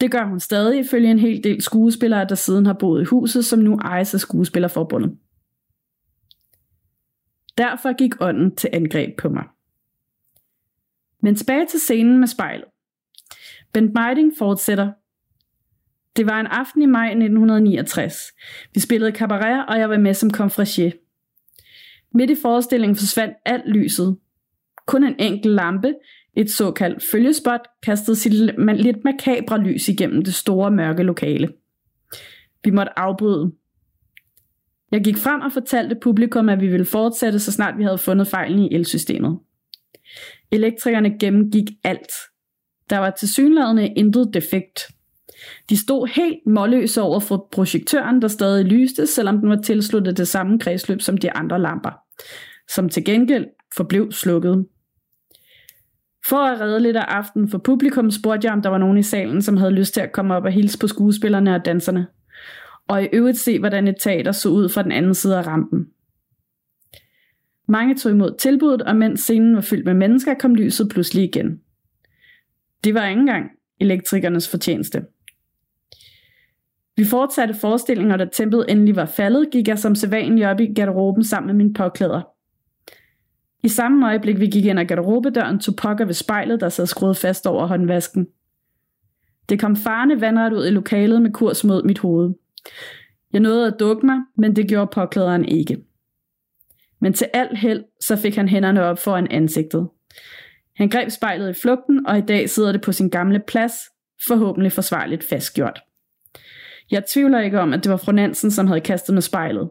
Det 0.00 0.10
gør 0.10 0.24
hun 0.24 0.40
stadig 0.40 0.78
ifølge 0.78 1.10
en 1.10 1.18
hel 1.18 1.44
del 1.44 1.62
skuespillere, 1.62 2.24
der 2.28 2.34
siden 2.34 2.66
har 2.66 2.72
boet 2.72 3.02
i 3.02 3.04
huset, 3.04 3.44
som 3.44 3.58
nu 3.58 3.76
ejes 3.76 4.14
af 4.14 4.20
Skuespillerforbundet. 4.20 5.18
Derfor 7.58 7.96
gik 7.96 8.14
ånden 8.20 8.56
til 8.56 8.70
angreb 8.72 9.18
på 9.18 9.28
mig. 9.28 9.44
Men 11.22 11.34
tilbage 11.34 11.66
til 11.66 11.80
scenen 11.80 12.18
med 12.18 12.26
spejlet. 12.26 12.64
Bent 13.72 13.94
Meiding 13.94 14.32
fortsætter. 14.38 14.92
Det 16.16 16.26
var 16.26 16.40
en 16.40 16.46
aften 16.46 16.82
i 16.82 16.86
maj 16.86 17.06
1969. 17.06 18.14
Vi 18.74 18.80
spillede 18.80 19.12
cabaret, 19.12 19.66
og 19.68 19.78
jeg 19.78 19.90
var 19.90 19.98
med 19.98 20.14
som 20.14 20.30
konfrachier. 20.30 20.92
Midt 22.14 22.30
i 22.30 22.36
forestillingen 22.42 22.96
forsvandt 22.96 23.34
alt 23.44 23.68
lyset. 23.68 24.18
Kun 24.86 25.04
en 25.04 25.16
enkelt 25.18 25.54
lampe, 25.54 25.94
et 26.36 26.50
såkaldt 26.50 27.02
følgespot, 27.10 27.60
kastede 27.82 28.16
sit 28.16 28.32
lidt 28.32 29.04
makabre 29.04 29.62
lys 29.62 29.88
igennem 29.88 30.22
det 30.22 30.34
store 30.34 30.70
mørke 30.70 31.02
lokale. 31.02 31.48
Vi 32.64 32.70
måtte 32.70 32.98
afbryde. 32.98 33.52
Jeg 34.92 35.04
gik 35.04 35.16
frem 35.16 35.40
og 35.40 35.52
fortalte 35.52 35.96
publikum, 36.02 36.48
at 36.48 36.60
vi 36.60 36.66
ville 36.66 36.86
fortsætte, 36.86 37.38
så 37.38 37.52
snart 37.52 37.78
vi 37.78 37.82
havde 37.82 37.98
fundet 37.98 38.28
fejlen 38.28 38.58
i 38.58 38.74
elsystemet. 38.74 39.38
Elektrikerne 40.50 41.18
gennemgik 41.18 41.70
alt. 41.84 42.12
Der 42.90 42.98
var 42.98 43.10
tilsyneladende 43.10 43.88
intet 43.88 44.30
defekt. 44.34 44.80
De 45.70 45.76
stod 45.76 46.08
helt 46.14 46.38
målløse 46.46 47.02
over 47.02 47.20
for 47.20 47.48
projektøren, 47.52 48.22
der 48.22 48.28
stadig 48.28 48.64
lyste, 48.64 49.06
selvom 49.06 49.38
den 49.38 49.48
var 49.48 49.60
tilsluttet 49.62 50.16
det 50.16 50.28
samme 50.28 50.58
kredsløb 50.58 51.00
som 51.00 51.18
de 51.18 51.32
andre 51.32 51.60
lamper, 51.60 51.90
som 52.74 52.88
til 52.88 53.04
gengæld 53.04 53.46
forblev 53.76 54.12
slukket. 54.12 54.66
For 56.28 56.36
at 56.36 56.60
redde 56.60 56.80
lidt 56.80 56.96
af 56.96 57.04
aftenen 57.08 57.48
for 57.48 57.58
publikum, 57.58 58.10
spurgte 58.10 58.46
jeg, 58.46 58.52
om 58.52 58.62
der 58.62 58.68
var 58.68 58.78
nogen 58.78 58.98
i 58.98 59.02
salen, 59.02 59.42
som 59.42 59.56
havde 59.56 59.72
lyst 59.72 59.94
til 59.94 60.00
at 60.00 60.12
komme 60.12 60.34
op 60.34 60.44
og 60.44 60.52
hilse 60.52 60.78
på 60.78 60.86
skuespillerne 60.86 61.54
og 61.54 61.64
danserne 61.64 62.06
og 62.88 63.02
i 63.02 63.08
øvrigt 63.12 63.38
se, 63.38 63.58
hvordan 63.58 63.88
et 63.88 63.96
teater 64.00 64.32
så 64.32 64.48
ud 64.48 64.68
fra 64.68 64.82
den 64.82 64.92
anden 64.92 65.14
side 65.14 65.38
af 65.38 65.46
rampen. 65.46 65.86
Mange 67.68 67.94
tog 67.94 68.12
imod 68.12 68.36
tilbuddet, 68.38 68.82
og 68.82 68.96
mens 68.96 69.20
scenen 69.20 69.54
var 69.54 69.60
fyldt 69.60 69.84
med 69.84 69.94
mennesker, 69.94 70.34
kom 70.34 70.54
lyset 70.54 70.88
pludselig 70.88 71.24
igen. 71.24 71.60
Det 72.84 72.94
var 72.94 73.06
ikke 73.06 73.20
engang 73.20 73.50
elektrikernes 73.80 74.48
fortjeneste. 74.48 75.04
Vi 76.96 77.04
fortsatte 77.04 77.54
forestillingen, 77.54 78.12
og 78.12 78.18
da 78.18 78.24
tempet 78.24 78.66
endelig 78.68 78.96
var 78.96 79.06
faldet, 79.06 79.50
gik 79.52 79.68
jeg 79.68 79.78
som 79.78 79.94
sædvanlig 79.94 80.50
op 80.50 80.60
i 80.60 80.74
garderoben 80.74 81.24
sammen 81.24 81.46
med 81.46 81.64
min 81.64 81.74
påklæder. 81.74 82.31
I 83.62 83.68
samme 83.68 84.06
øjeblik, 84.06 84.40
vi 84.40 84.46
gik 84.46 84.64
ind 84.64 84.80
ad 84.80 84.84
garderobedøren, 84.84 85.58
tog 85.58 85.76
pokker 85.76 86.04
ved 86.04 86.14
spejlet, 86.14 86.60
der 86.60 86.68
sad 86.68 86.86
skruet 86.86 87.16
fast 87.16 87.46
over 87.46 87.66
håndvasken. 87.66 88.26
Det 89.48 89.60
kom 89.60 89.76
farne 89.76 90.20
vandret 90.20 90.52
ud 90.52 90.66
i 90.66 90.70
lokalet 90.70 91.22
med 91.22 91.32
kurs 91.32 91.64
mod 91.64 91.82
mit 91.82 91.98
hoved. 91.98 92.34
Jeg 93.32 93.40
nåede 93.40 93.66
at 93.66 93.80
dukke 93.80 94.06
mig, 94.06 94.18
men 94.36 94.56
det 94.56 94.68
gjorde 94.68 94.90
påklæderen 94.94 95.44
ikke. 95.44 95.78
Men 97.00 97.12
til 97.12 97.26
alt 97.34 97.58
held, 97.58 97.84
så 98.00 98.16
fik 98.16 98.36
han 98.36 98.48
hænderne 98.48 98.82
op 98.82 98.98
foran 98.98 99.26
ansigtet. 99.30 99.88
Han 100.76 100.88
greb 100.88 101.10
spejlet 101.10 101.50
i 101.50 101.60
flugten, 101.60 102.06
og 102.06 102.18
i 102.18 102.20
dag 102.20 102.50
sidder 102.50 102.72
det 102.72 102.80
på 102.82 102.92
sin 102.92 103.10
gamle 103.10 103.40
plads, 103.48 103.74
forhåbentlig 104.28 104.72
forsvarligt 104.72 105.24
fastgjort. 105.24 105.80
Jeg 106.90 107.04
tvivler 107.12 107.40
ikke 107.40 107.60
om, 107.60 107.72
at 107.72 107.84
det 107.84 107.90
var 107.90 107.96
fru 107.96 108.12
Nansen, 108.12 108.50
som 108.50 108.66
havde 108.66 108.80
kastet 108.80 109.14
med 109.14 109.22
spejlet. 109.22 109.70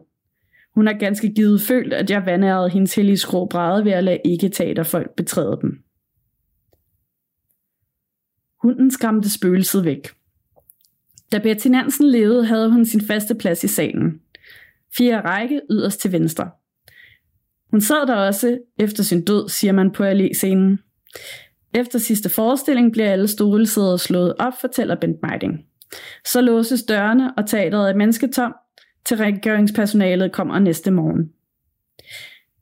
Hun 0.74 0.86
har 0.86 0.94
ganske 0.94 1.34
givet 1.34 1.60
følt, 1.60 1.92
at 1.92 2.10
jeg 2.10 2.26
vandærede 2.26 2.70
hendes 2.70 2.94
hellige 2.94 3.18
skrå 3.18 3.46
bræde 3.46 3.84
ved 3.84 3.92
at 3.92 4.04
lade 4.04 4.20
ikke 4.24 4.48
teaterfolk 4.48 5.16
betræde 5.16 5.58
dem. 5.62 5.82
Hunden 8.62 8.90
skræmte 8.90 9.30
spøgelset 9.30 9.84
væk. 9.84 10.08
Da 11.32 11.38
Betty 11.38 11.68
Nansen 11.68 12.08
levede, 12.08 12.46
havde 12.46 12.70
hun 12.70 12.84
sin 12.84 13.00
faste 13.00 13.34
plads 13.34 13.64
i 13.64 13.68
salen. 13.68 14.20
Fire 14.96 15.20
række 15.20 15.60
yderst 15.70 16.00
til 16.00 16.12
venstre. 16.12 16.50
Hun 17.70 17.80
sad 17.80 18.06
der 18.06 18.14
også 18.14 18.58
efter 18.78 19.02
sin 19.02 19.24
død, 19.24 19.48
siger 19.48 19.72
man 19.72 19.90
på 19.90 20.04
allé-scenen. 20.04 20.78
Efter 21.74 21.98
sidste 21.98 22.28
forestilling 22.28 22.92
bliver 22.92 23.12
alle 23.12 23.28
stolesæder 23.28 23.96
slået 23.96 24.34
op, 24.38 24.52
fortæller 24.60 24.94
Bent 24.94 25.16
Meiding. 25.22 25.66
Så 26.26 26.40
låses 26.40 26.82
dørene, 26.82 27.34
og 27.36 27.46
teateret 27.46 27.90
er 27.90 27.96
mennesketom, 27.96 28.54
til 29.04 29.16
rengøringspersonalet 29.16 30.32
kommer 30.32 30.58
næste 30.58 30.90
morgen. 30.90 31.32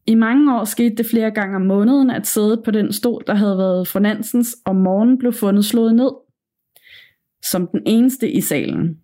I 0.06 0.14
mange 0.14 0.54
år 0.58 0.64
skete 0.64 0.94
det 0.94 1.06
flere 1.06 1.30
gange 1.30 1.56
om 1.56 1.62
måneden, 1.62 2.10
at 2.10 2.26
sædet 2.26 2.62
på 2.64 2.70
den 2.70 2.92
stol, 2.92 3.22
der 3.26 3.34
havde 3.34 3.58
været 3.58 3.88
for 3.88 3.98
Nansens 3.98 4.56
om 4.64 4.76
morgenen, 4.76 5.18
blev 5.18 5.32
fundet 5.32 5.64
slået 5.64 5.94
ned– 5.94 6.10
som 7.42 7.66
den 7.66 7.82
eneste 7.86 8.30
i 8.30 8.40
salen. 8.40 8.98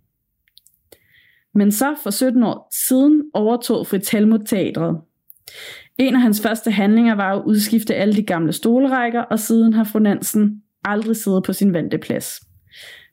Men 1.54 1.72
så 1.72 1.94
for 2.02 2.10
17 2.10 2.42
år 2.42 2.68
siden 2.88 3.22
overtog 3.34 3.86
Fritz 3.86 4.10
Helmut 4.10 4.40
teatret. 4.46 5.00
En 5.98 6.14
af 6.14 6.20
hans 6.20 6.40
første 6.40 6.70
handlinger 6.70 7.14
var 7.14 7.36
at 7.36 7.42
udskifte 7.46 7.94
alle 7.94 8.14
de 8.14 8.22
gamle 8.22 8.52
stolrækker, 8.52 9.22
og 9.22 9.38
siden 9.38 9.72
har 9.72 9.84
fru 9.84 9.98
Nansen 9.98 10.62
aldrig 10.84 11.16
siddet 11.16 11.44
på 11.44 11.52
sin 11.52 11.72
vante 11.72 11.98
plads. 11.98 12.40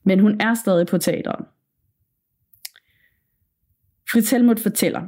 Men 0.05 0.19
hun 0.19 0.41
er 0.41 0.53
stadig 0.53 0.88
på 0.88 0.97
teatret. 0.97 1.45
Fritz 4.13 4.32
Helmut 4.32 4.60
fortæller. 4.60 5.02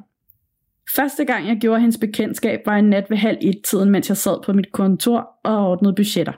Første 0.96 1.26
gang 1.26 1.48
jeg 1.48 1.58
gjorde 1.62 1.80
hendes 1.80 1.98
bekendtskab 1.98 2.60
var 2.65 2.78
en 2.78 2.89
nat 2.89 3.10
ved 3.10 3.18
halv 3.18 3.38
et 3.41 3.62
tiden, 3.63 3.89
mens 3.89 4.10
jeg 4.10 4.18
sad 4.18 4.44
på 4.46 4.54
mit 4.54 4.72
kontor 4.72 5.39
og 5.44 5.70
ordnede 5.70 5.96
budgetter. 5.96 6.34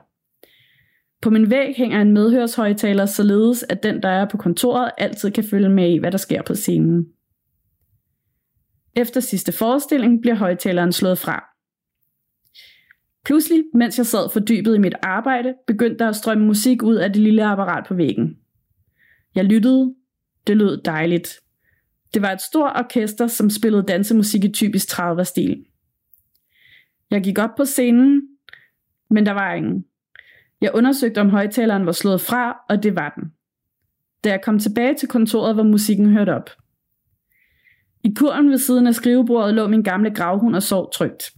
På 1.22 1.30
min 1.30 1.50
væg 1.50 1.74
hænger 1.78 2.02
en 2.02 2.14
medhørshøjtaler, 2.14 3.06
således 3.06 3.64
at 3.70 3.84
den, 3.84 4.04
der 4.04 4.10
er 4.10 4.30
på 4.30 4.38
kontoret, 4.38 4.92
altid 4.98 5.32
kan 5.32 5.44
følge 5.44 5.70
med 5.70 5.90
i, 5.90 5.98
hvad 5.98 6.12
der 6.12 6.18
sker 6.18 6.42
på 6.42 6.56
scenen. 6.56 7.06
Efter 8.96 9.20
sidste 9.20 9.52
forestilling 9.52 10.22
bliver 10.22 10.36
højtaleren 10.36 10.92
slået 10.92 11.18
fra. 11.18 11.44
Pludselig, 13.26 13.64
mens 13.74 13.98
jeg 13.98 14.06
sad 14.06 14.30
fordybet 14.34 14.76
i 14.76 14.80
mit 14.80 14.96
arbejde, 15.04 15.54
begyndte 15.68 16.00
der 16.00 16.10
at 16.10 16.16
strømme 16.16 16.46
musik 16.46 16.84
ud 16.84 16.96
af 16.96 17.14
det 17.14 17.22
lille 17.22 17.46
apparat 17.46 17.86
på 17.88 17.94
væggen. 17.94 18.38
Jeg 19.36 19.46
lyttede. 19.46 19.96
Det 20.48 20.58
lød 20.58 20.82
dejligt. 20.82 21.47
Det 22.14 22.22
var 22.22 22.32
et 22.32 22.42
stort 22.42 22.72
orkester, 22.76 23.28
som 23.28 23.50
spillede 23.50 23.84
dansemusik 23.84 24.44
i 24.44 24.52
typisk 24.52 25.00
30'er-stil. 25.00 25.66
Jeg 27.12 27.24
gik 27.24 27.40
op 27.40 27.56
på 27.58 27.66
scenen, 27.66 28.22
men 29.10 29.26
der 29.26 29.32
var 29.32 29.54
ingen. 29.54 29.86
Jeg 30.62 30.72
undersøgte, 30.74 31.22
om 31.22 31.30
højtaleren 31.30 31.86
var 31.86 31.92
slået 31.92 32.22
fra, 32.22 32.58
og 32.70 32.84
det 32.84 32.96
var 32.96 33.14
den. 33.16 33.32
Da 34.24 34.30
jeg 34.30 34.42
kom 34.42 34.60
tilbage 34.60 34.96
til 34.96 35.08
kontoret, 35.08 35.58
var 35.58 35.64
musikken 35.64 36.14
hørt 36.14 36.30
op. 36.30 36.50
I 38.04 38.14
kurven 38.14 38.50
ved 38.50 38.58
siden 38.58 38.88
af 38.88 38.96
skrivebordet 38.96 39.54
lå 39.54 39.68
min 39.68 39.84
gamle 39.84 40.14
gravhund 40.14 40.56
og 40.56 40.64
sov 40.64 40.92
trygt. 40.94 41.32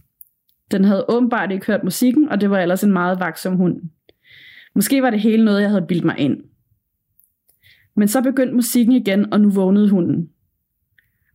Den 0.70 0.84
havde 0.84 1.06
åbenbart 1.08 1.52
ikke 1.52 1.66
hørt 1.66 1.84
musikken, 1.84 2.28
og 2.28 2.40
det 2.40 2.50
var 2.50 2.58
ellers 2.58 2.84
en 2.84 2.92
meget 2.92 3.20
vaksom 3.20 3.56
hund. 3.56 3.82
Måske 4.74 5.02
var 5.02 5.10
det 5.10 5.20
hele 5.20 5.44
noget, 5.44 5.62
jeg 5.62 5.70
havde 5.70 5.86
bildt 5.86 6.04
mig 6.04 6.18
ind. 6.18 6.44
Men 7.94 8.08
så 8.08 8.22
begyndte 8.22 8.54
musikken 8.54 8.94
igen, 8.94 9.32
og 9.32 9.40
nu 9.40 9.50
vågnede 9.50 9.90
hunden. 9.90 10.30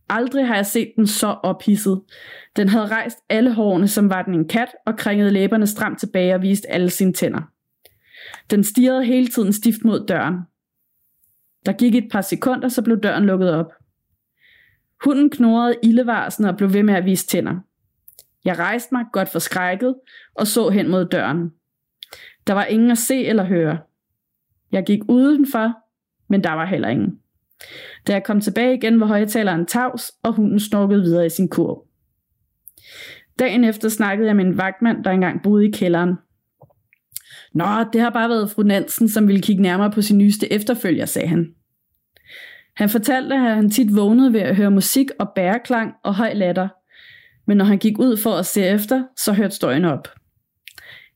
Aldrig 0.08 0.46
har 0.46 0.54
jeg 0.54 0.66
set 0.66 0.92
den 0.96 1.06
så 1.06 1.26
ophidset. 1.26 2.02
Den 2.56 2.68
havde 2.68 2.86
rejst 2.86 3.18
alle 3.28 3.54
hårene, 3.54 3.88
som 3.88 4.10
var 4.10 4.22
den 4.22 4.34
en 4.34 4.48
kat, 4.48 4.68
og 4.86 4.96
kringede 4.96 5.30
læberne 5.30 5.66
stramt 5.66 6.00
tilbage 6.00 6.34
og 6.34 6.42
viste 6.42 6.70
alle 6.70 6.90
sine 6.90 7.12
tænder. 7.12 7.40
Den 8.50 8.64
stirrede 8.64 9.04
hele 9.04 9.26
tiden 9.26 9.52
stift 9.52 9.84
mod 9.84 10.06
døren. 10.06 10.34
Der 11.66 11.72
gik 11.72 11.94
et 11.94 12.08
par 12.12 12.20
sekunder, 12.20 12.68
så 12.68 12.82
blev 12.82 13.00
døren 13.00 13.24
lukket 13.24 13.50
op. 13.50 13.72
Hunden 15.04 15.30
knurrede 15.30 15.76
ildevarsen 15.82 16.44
og 16.44 16.56
blev 16.56 16.72
ved 16.72 16.82
med 16.82 16.94
at 16.94 17.04
vise 17.04 17.26
tænder. 17.26 17.60
Jeg 18.44 18.58
rejste 18.58 18.94
mig 18.94 19.04
godt 19.12 19.28
forskrækket 19.28 19.94
og 20.34 20.46
så 20.46 20.68
hen 20.68 20.88
mod 20.88 21.04
døren. 21.04 21.52
Der 22.46 22.52
var 22.52 22.64
ingen 22.64 22.90
at 22.90 22.98
se 22.98 23.24
eller 23.24 23.44
høre. 23.44 23.78
Jeg 24.72 24.84
gik 24.86 25.00
udenfor, 25.08 25.72
men 26.28 26.44
der 26.44 26.52
var 26.52 26.66
heller 26.66 26.88
ingen. 26.88 27.20
Da 28.06 28.12
jeg 28.12 28.24
kom 28.24 28.40
tilbage 28.40 28.74
igen, 28.74 29.00
var 29.00 29.06
højtaleren 29.06 29.66
tavs, 29.66 30.12
og 30.22 30.32
hunden 30.32 30.60
snorkede 30.60 31.02
videre 31.02 31.26
i 31.26 31.30
sin 31.30 31.48
kurv. 31.48 31.86
Dagen 33.38 33.64
efter 33.64 33.88
snakkede 33.88 34.28
jeg 34.28 34.36
med 34.36 34.44
en 34.44 34.58
vagtmand, 34.58 35.04
der 35.04 35.10
engang 35.10 35.42
boede 35.42 35.68
i 35.68 35.70
kælderen. 35.70 36.14
Nå, 37.54 37.64
det 37.92 38.00
har 38.00 38.10
bare 38.10 38.28
været 38.28 38.50
fru 38.50 38.62
Nansen, 38.62 39.08
som 39.08 39.28
ville 39.28 39.42
kigge 39.42 39.62
nærmere 39.62 39.90
på 39.90 40.02
sin 40.02 40.18
nyeste 40.18 40.52
efterfølger, 40.52 41.06
sagde 41.06 41.28
han. 41.28 41.54
Han 42.76 42.88
fortalte, 42.88 43.34
at 43.34 43.40
han 43.40 43.70
tit 43.70 43.96
vågnede 43.96 44.32
ved 44.32 44.40
at 44.40 44.56
høre 44.56 44.70
musik 44.70 45.06
og 45.18 45.28
bæreklang 45.34 45.94
og 46.04 46.14
høj 46.14 46.32
latter. 46.32 46.68
Men 47.46 47.56
når 47.56 47.64
han 47.64 47.78
gik 47.78 47.98
ud 47.98 48.16
for 48.16 48.30
at 48.30 48.46
se 48.46 48.64
efter, 48.64 49.04
så 49.16 49.32
hørte 49.32 49.54
støjen 49.54 49.84
op. 49.84 50.08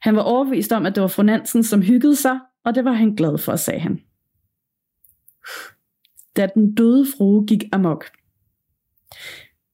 Han 0.01 0.17
var 0.17 0.23
overbevist 0.23 0.73
om, 0.73 0.87
at 0.87 0.95
det 0.95 1.01
var 1.01 1.09
fru 1.09 1.23
Nansen, 1.23 1.65
som 1.65 1.83
hyggede 1.83 2.17
sig, 2.17 2.39
og 2.65 2.75
det 2.75 2.85
var 2.85 2.93
han 2.93 3.15
glad 3.15 3.39
for, 3.39 3.57
sagde 3.57 3.81
han. 3.81 4.01
Da 6.37 6.49
den 6.55 6.75
døde 6.75 7.07
frue 7.17 7.47
gik 7.47 7.65
amok. 7.73 8.05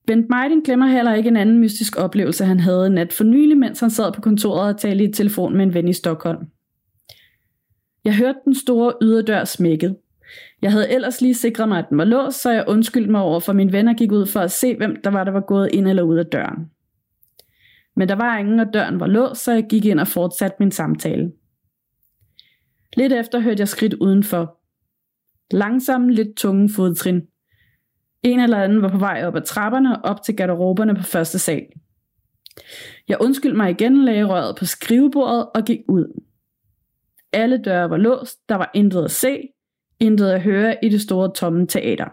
Bent 0.07 0.31
Meiding 0.31 0.65
glemmer 0.65 0.87
heller 0.87 1.15
ikke 1.15 1.29
en 1.29 1.37
anden 1.37 1.59
mystisk 1.59 1.97
oplevelse, 1.97 2.45
han 2.45 2.61
havde 2.61 2.87
en 2.87 2.93
nat 2.93 3.13
for 3.13 3.25
nylig, 3.25 3.59
mens 3.59 3.81
han 3.81 3.91
sad 3.91 4.13
på 4.13 4.21
kontoret 4.21 4.75
og 4.75 4.81
talte 4.81 5.05
i 5.05 5.13
telefon 5.13 5.57
med 5.57 5.67
en 5.67 5.75
ven 5.75 5.89
i 5.89 5.93
Stockholm. 5.93 6.47
Jeg 8.05 8.17
hørte 8.17 8.39
den 8.45 8.55
store 8.55 8.93
yderdør 9.03 9.45
smækket. 9.45 9.97
Jeg 10.63 10.73
havde 10.73 10.91
ellers 10.91 11.21
lige 11.21 11.35
sikret 11.35 11.69
mig, 11.69 11.79
at 11.79 11.89
den 11.91 11.99
var 11.99 12.05
låst, 12.05 12.43
så 12.43 12.51
jeg 12.51 12.65
undskyldte 12.69 13.11
mig 13.11 13.21
over 13.21 13.41
for 13.41 13.53
min 13.53 13.73
venner 13.73 13.95
gik 13.95 14.13
ud 14.13 14.27
for 14.27 14.41
at 14.41 14.51
se, 14.51 14.77
hvem 14.77 14.97
der 15.05 15.11
var, 15.11 15.25
der 15.25 15.33
var 15.33 15.41
gået 15.41 15.71
ind 15.73 15.89
eller 15.89 16.03
ud 16.03 16.17
af 16.17 16.27
døren. 16.27 16.71
Men 17.97 18.09
der 18.09 18.15
var 18.15 18.39
ingen, 18.39 18.61
og 18.61 18.67
døren 18.75 19.01
var 19.01 19.07
låst, 19.07 19.45
så 19.45 19.53
jeg 19.53 19.67
gik 19.69 19.85
ind 19.85 20.01
og 20.01 20.09
fortsatte 20.09 20.57
min 20.61 20.71
samtale. 20.71 21.33
Lidt 22.97 23.13
efter 23.13 23.41
hørte 23.41 23.61
jeg 23.61 23.69
skridt 23.69 23.95
udenfor. 23.95 24.56
Langsomme, 25.51 26.13
lidt 26.13 26.37
tunge 26.37 26.69
fodtrin. 26.69 27.23
En 28.23 28.41
eller 28.41 28.63
anden 28.63 28.83
var 28.83 28.89
på 28.89 28.99
vej 28.99 29.25
op 29.25 29.37
ad 29.37 29.43
trapperne 29.43 30.05
op 30.05 30.23
til 30.23 30.37
garderoberne 30.37 30.95
på 30.95 31.03
første 31.03 31.39
sal. 31.39 31.67
Jeg 33.09 33.17
undskyldte 33.21 33.57
mig 33.57 33.71
igen, 33.71 34.05
lagde 34.05 34.25
røret 34.25 34.57
på 34.57 34.65
skrivebordet 34.65 35.49
og 35.55 35.65
gik 35.65 35.81
ud. 35.89 36.21
Alle 37.33 37.63
døre 37.63 37.91
var 37.91 37.97
låst, 37.97 38.49
der 38.49 38.55
var 38.55 38.71
intet 38.75 39.05
at 39.05 39.11
se, 39.11 39.49
intet 40.01 40.31
at 40.31 40.43
høre 40.43 40.85
i 40.85 40.89
det 40.89 41.01
store 41.01 41.33
tomme 41.35 41.67
teater. 41.67 42.09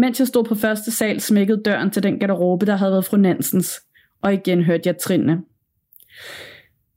Mens 0.00 0.20
jeg 0.20 0.28
stod 0.28 0.44
på 0.44 0.54
første 0.54 0.90
sal, 0.90 1.20
smækkede 1.20 1.62
døren 1.62 1.90
til 1.90 2.02
den 2.02 2.18
garderobe, 2.18 2.66
der 2.66 2.76
havde 2.76 2.92
været 2.92 3.04
fru 3.04 3.16
Nansens, 3.16 3.80
og 4.22 4.34
igen 4.34 4.62
hørte 4.62 4.82
jeg 4.86 4.98
trinene. 4.98 5.42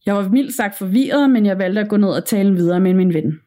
Jeg 0.05 0.15
var 0.15 0.29
mildt 0.29 0.55
sagt 0.55 0.77
forvirret, 0.77 1.29
men 1.29 1.45
jeg 1.45 1.57
valgte 1.57 1.81
at 1.81 1.89
gå 1.89 1.97
ned 1.97 2.09
og 2.09 2.25
tale 2.25 2.53
videre 2.53 2.79
med 2.79 2.93
min 2.93 3.13
ven. 3.13 3.41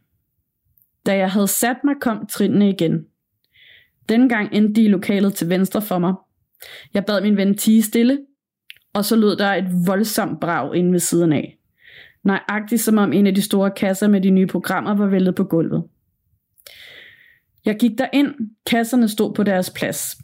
Da 1.10 1.16
jeg 1.16 1.30
havde 1.30 1.48
sat 1.48 1.76
mig, 1.84 1.94
kom 2.00 2.26
trinene 2.26 2.68
igen. 2.68 3.06
Dengang 4.08 4.50
gang 4.50 4.56
endte 4.56 4.80
de 4.80 4.84
i 4.84 4.88
lokalet 4.88 5.34
til 5.34 5.48
venstre 5.48 5.82
for 5.82 5.98
mig. 5.98 6.14
Jeg 6.94 7.04
bad 7.06 7.22
min 7.22 7.36
ven 7.36 7.56
tige 7.56 7.82
stille, 7.82 8.18
og 8.94 9.04
så 9.04 9.16
lød 9.16 9.36
der 9.36 9.54
et 9.54 9.64
voldsomt 9.86 10.40
brag 10.40 10.76
inde 10.76 10.92
ved 10.92 10.98
siden 10.98 11.32
af. 11.32 11.58
Nøjagtigt 12.24 12.80
som 12.80 12.98
om 12.98 13.12
en 13.12 13.26
af 13.26 13.34
de 13.34 13.42
store 13.42 13.70
kasser 13.70 14.08
med 14.08 14.20
de 14.20 14.30
nye 14.30 14.46
programmer 14.46 14.94
var 14.94 15.06
væltet 15.06 15.34
på 15.34 15.44
gulvet. 15.44 15.84
Jeg 17.64 17.76
gik 17.78 17.92
ind. 18.12 18.34
kasserne 18.66 19.08
stod 19.08 19.34
på 19.34 19.42
deres 19.42 19.70
plads. 19.70 20.16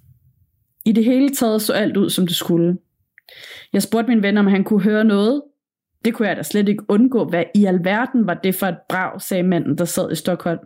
I 0.85 0.93
det 0.93 1.05
hele 1.05 1.29
taget 1.29 1.63
så 1.63 1.73
alt 1.73 1.97
ud, 1.97 2.11
som 2.11 2.27
det 2.27 2.37
skulle. 2.37 2.79
Jeg 3.73 3.83
spurgte 3.83 4.09
min 4.09 4.23
ven, 4.23 4.37
om 4.37 4.47
han 4.47 4.65
kunne 4.65 4.83
høre 4.83 5.05
noget. 5.05 5.43
Det 6.05 6.15
kunne 6.15 6.29
jeg 6.29 6.37
da 6.37 6.43
slet 6.43 6.69
ikke 6.69 6.85
undgå. 6.89 7.25
Hvad 7.25 7.45
i 7.55 7.65
alverden 7.65 8.27
var 8.27 8.35
det 8.35 8.55
for 8.55 8.67
et 8.67 8.79
brag, 8.89 9.21
sagde 9.21 9.43
manden, 9.43 9.79
der 9.79 9.85
sad 9.85 10.13
i 10.13 10.15
Stockholm. 10.15 10.61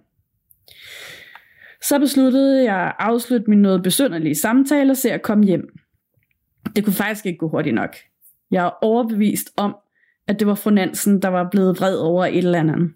Så 1.84 1.98
besluttede 1.98 2.64
jeg 2.64 2.86
at 2.86 2.92
afslutte 2.98 3.50
min 3.50 3.62
noget 3.62 3.82
besynderlige 3.82 4.34
samtale 4.34 4.90
og 4.90 4.96
se 4.96 5.12
at 5.12 5.22
komme 5.22 5.44
hjem. 5.44 5.78
Det 6.76 6.84
kunne 6.84 6.94
faktisk 6.94 7.26
ikke 7.26 7.38
gå 7.38 7.48
hurtigt 7.48 7.74
nok. 7.74 7.96
Jeg 8.50 8.64
er 8.64 8.84
overbevist 8.84 9.50
om, 9.56 9.76
at 10.28 10.38
det 10.38 10.46
var 10.46 10.54
fru 10.54 10.70
Nansen, 10.70 11.22
der 11.22 11.28
var 11.28 11.48
blevet 11.50 11.80
vred 11.80 11.96
over 11.96 12.26
et 12.26 12.38
eller 12.38 12.58
andet. 12.58 12.92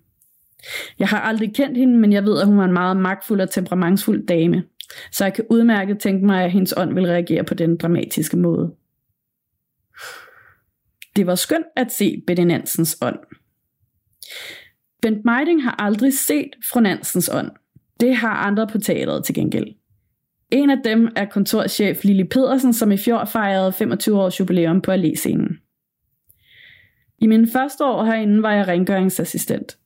Jeg 0.98 1.08
har 1.08 1.20
aldrig 1.20 1.54
kendt 1.54 1.78
hende, 1.78 1.98
men 1.98 2.12
jeg 2.12 2.24
ved, 2.24 2.40
at 2.40 2.46
hun 2.46 2.58
var 2.58 2.64
en 2.64 2.72
meget 2.72 2.96
magtfuld 2.96 3.40
og 3.40 3.50
temperamentsfuld 3.50 4.26
dame. 4.26 4.64
Så 5.12 5.24
jeg 5.24 5.34
kan 5.34 5.44
udmærket 5.50 5.98
tænke 5.98 6.26
mig, 6.26 6.44
at 6.44 6.52
hendes 6.52 6.74
ånd 6.76 6.94
vil 6.94 7.06
reagere 7.06 7.44
på 7.44 7.54
den 7.54 7.76
dramatiske 7.76 8.36
måde. 8.36 8.74
Det 11.16 11.26
var 11.26 11.34
skønt 11.34 11.66
at 11.76 11.92
se 11.92 12.22
Betty 12.26 12.42
Nansens 12.42 12.98
ånd. 13.02 13.18
Bent 15.02 15.24
Meiding 15.24 15.62
har 15.62 15.76
aldrig 15.78 16.12
set 16.14 16.50
fru 16.72 16.80
Nansens 16.80 17.30
ånd. 17.32 17.50
Det 18.04 18.16
har 18.16 18.34
andre 18.34 18.66
på 18.66 18.78
teateret 18.78 19.24
til 19.24 19.34
gengæld. 19.34 19.66
En 20.50 20.70
af 20.70 20.76
dem 20.84 21.08
er 21.16 21.24
kontorchef 21.24 22.04
Lili 22.04 22.24
Pedersen, 22.24 22.72
som 22.72 22.92
i 22.92 22.96
fjor 22.96 23.24
fejrede 23.24 23.72
25 23.72 24.20
års 24.20 24.40
jubilæum 24.40 24.80
på 24.80 24.92
Allé-scenen. 24.92 25.60
I 27.18 27.26
mine 27.26 27.48
første 27.52 27.84
år 27.84 28.04
herinde 28.04 28.42
var 28.42 28.52
jeg 28.52 28.68
rengøringsassistent. 28.68 29.78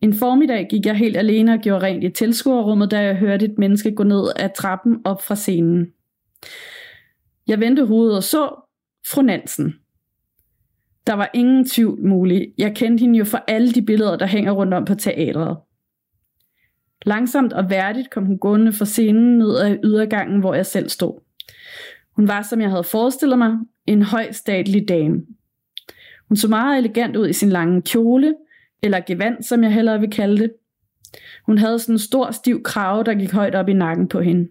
En 0.00 0.14
formiddag 0.14 0.66
gik 0.70 0.86
jeg 0.86 0.96
helt 0.96 1.16
alene 1.16 1.52
og 1.52 1.60
gjorde 1.60 1.86
rent 1.86 2.04
i 2.04 2.10
tilskuerrummet, 2.10 2.90
da 2.90 3.00
jeg 3.00 3.16
hørte 3.16 3.44
et 3.44 3.58
menneske 3.58 3.94
gå 3.94 4.02
ned 4.02 4.32
ad 4.36 4.50
trappen 4.56 4.96
op 5.04 5.22
fra 5.22 5.34
scenen. 5.34 5.86
Jeg 7.46 7.60
vendte 7.60 7.86
hovedet 7.86 8.16
og 8.16 8.22
så 8.22 8.48
fru 9.10 9.22
Nansen. 9.22 9.74
Der 11.06 11.12
var 11.12 11.30
ingen 11.34 11.64
tvivl 11.68 12.06
mulig. 12.06 12.52
Jeg 12.58 12.76
kendte 12.76 13.00
hende 13.00 13.18
jo 13.18 13.24
fra 13.24 13.44
alle 13.48 13.72
de 13.72 13.82
billeder, 13.82 14.16
der 14.16 14.26
hænger 14.26 14.52
rundt 14.52 14.74
om 14.74 14.84
på 14.84 14.94
teatret. 14.94 15.56
Langsomt 17.08 17.52
og 17.52 17.70
værdigt 17.70 18.10
kom 18.10 18.26
hun 18.26 18.38
gående 18.38 18.72
fra 18.72 18.84
scenen 18.84 19.38
ned 19.38 19.58
ad 19.58 19.76
ydergangen, 19.84 20.40
hvor 20.40 20.54
jeg 20.54 20.66
selv 20.66 20.88
stod. 20.88 21.20
Hun 22.16 22.28
var, 22.28 22.42
som 22.42 22.60
jeg 22.60 22.70
havde 22.70 22.84
forestillet 22.84 23.38
mig, 23.38 23.58
en 23.86 24.02
høj 24.02 24.32
statlig 24.32 24.88
dame. 24.88 25.22
Hun 26.28 26.36
så 26.36 26.48
meget 26.48 26.78
elegant 26.78 27.16
ud 27.16 27.28
i 27.28 27.32
sin 27.32 27.48
lange 27.48 27.82
kjole, 27.82 28.34
eller 28.82 29.00
gevand, 29.06 29.42
som 29.42 29.62
jeg 29.62 29.72
hellere 29.72 30.00
vil 30.00 30.10
kalde 30.10 30.38
det. 30.38 30.52
Hun 31.46 31.58
havde 31.58 31.78
sådan 31.78 31.94
en 31.94 31.98
stor, 31.98 32.30
stiv 32.30 32.62
krave, 32.62 33.04
der 33.04 33.14
gik 33.14 33.32
højt 33.32 33.54
op 33.54 33.68
i 33.68 33.72
nakken 33.72 34.08
på 34.08 34.20
hende. 34.20 34.48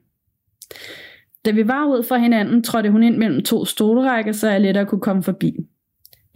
Da 1.45 1.51
vi 1.51 1.67
var 1.67 1.85
ud 1.85 2.03
fra 2.03 2.17
hinanden, 2.17 2.63
trådte 2.63 2.91
hun 2.91 3.03
ind 3.03 3.17
mellem 3.17 3.43
to 3.43 3.65
stolrækker, 3.65 4.31
så 4.31 4.49
jeg 4.49 4.61
lettere 4.61 4.85
kunne 4.85 5.01
komme 5.01 5.23
forbi. 5.23 5.55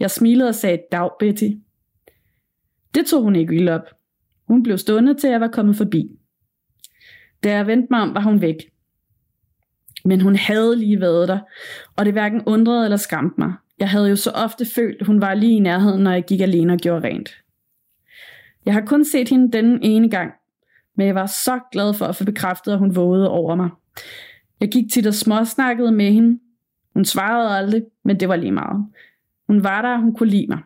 Jeg 0.00 0.10
smilede 0.10 0.48
og 0.48 0.54
sagde, 0.54 0.78
dag 0.92 1.10
Betty. 1.18 1.48
Det 2.94 3.06
tog 3.06 3.22
hun 3.22 3.36
ikke 3.36 3.50
vildt 3.50 3.70
op. 3.70 4.01
Hun 4.48 4.62
blev 4.62 4.78
stående 4.78 5.14
til 5.14 5.30
jeg 5.30 5.40
var 5.40 5.48
kommet 5.48 5.76
forbi. 5.76 6.10
Da 7.44 7.56
jeg 7.56 7.66
vendte 7.66 7.86
mig 7.90 8.00
om, 8.00 8.14
var 8.14 8.20
hun 8.20 8.40
væk. 8.40 8.56
Men 10.04 10.20
hun 10.20 10.36
havde 10.36 10.76
lige 10.76 11.00
været 11.00 11.28
der, 11.28 11.38
og 11.96 12.04
det 12.04 12.12
hverken 12.12 12.42
undrede 12.46 12.84
eller 12.84 12.96
skræmte 12.96 13.34
mig. 13.38 13.52
Jeg 13.78 13.90
havde 13.90 14.08
jo 14.08 14.16
så 14.16 14.30
ofte 14.30 14.64
følt, 14.64 15.00
at 15.00 15.06
hun 15.06 15.20
var 15.20 15.34
lige 15.34 15.56
i 15.56 15.60
nærheden, 15.60 16.02
når 16.02 16.10
jeg 16.12 16.24
gik 16.24 16.40
alene 16.40 16.72
og 16.72 16.78
gjorde 16.78 17.08
rent. 17.08 17.30
Jeg 18.66 18.74
har 18.74 18.80
kun 18.80 19.04
set 19.04 19.28
hende 19.28 19.52
denne 19.52 19.78
ene 19.82 20.10
gang, 20.10 20.32
men 20.96 21.06
jeg 21.06 21.14
var 21.14 21.26
så 21.26 21.60
glad 21.72 21.94
for 21.94 22.06
at 22.06 22.16
få 22.16 22.24
bekræftet, 22.24 22.72
at 22.72 22.78
hun 22.78 22.96
vågede 22.96 23.30
over 23.30 23.54
mig. 23.54 23.70
Jeg 24.60 24.68
gik 24.68 24.92
tit 24.92 25.06
og 25.06 25.14
småsnakkede 25.14 25.92
med 25.92 26.12
hende. 26.12 26.40
Hun 26.94 27.04
svarede 27.04 27.56
aldrig, 27.56 27.82
men 28.04 28.20
det 28.20 28.28
var 28.28 28.36
lige 28.36 28.52
meget. 28.52 28.86
Hun 29.46 29.64
var 29.64 29.82
der, 29.82 29.94
og 29.94 30.00
hun 30.00 30.14
kunne 30.14 30.30
lide 30.30 30.46
mig. 30.48 30.58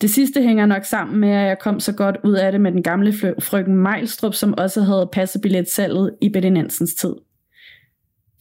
Det 0.00 0.10
sidste 0.10 0.42
hænger 0.42 0.66
nok 0.66 0.84
sammen 0.84 1.20
med, 1.20 1.28
at 1.28 1.46
jeg 1.46 1.58
kom 1.58 1.80
så 1.80 1.92
godt 1.92 2.16
ud 2.24 2.34
af 2.34 2.52
det 2.52 2.60
med 2.60 2.72
den 2.72 2.82
gamle 2.82 3.12
frøken 3.42 3.76
Mejlstrup, 3.76 4.34
som 4.34 4.54
også 4.58 4.82
havde 4.82 5.08
passet 5.12 5.42
billetsalget 5.42 6.14
i 6.22 6.28
Betty 6.28 6.48
Nansens 6.48 6.94
tid. 6.94 7.14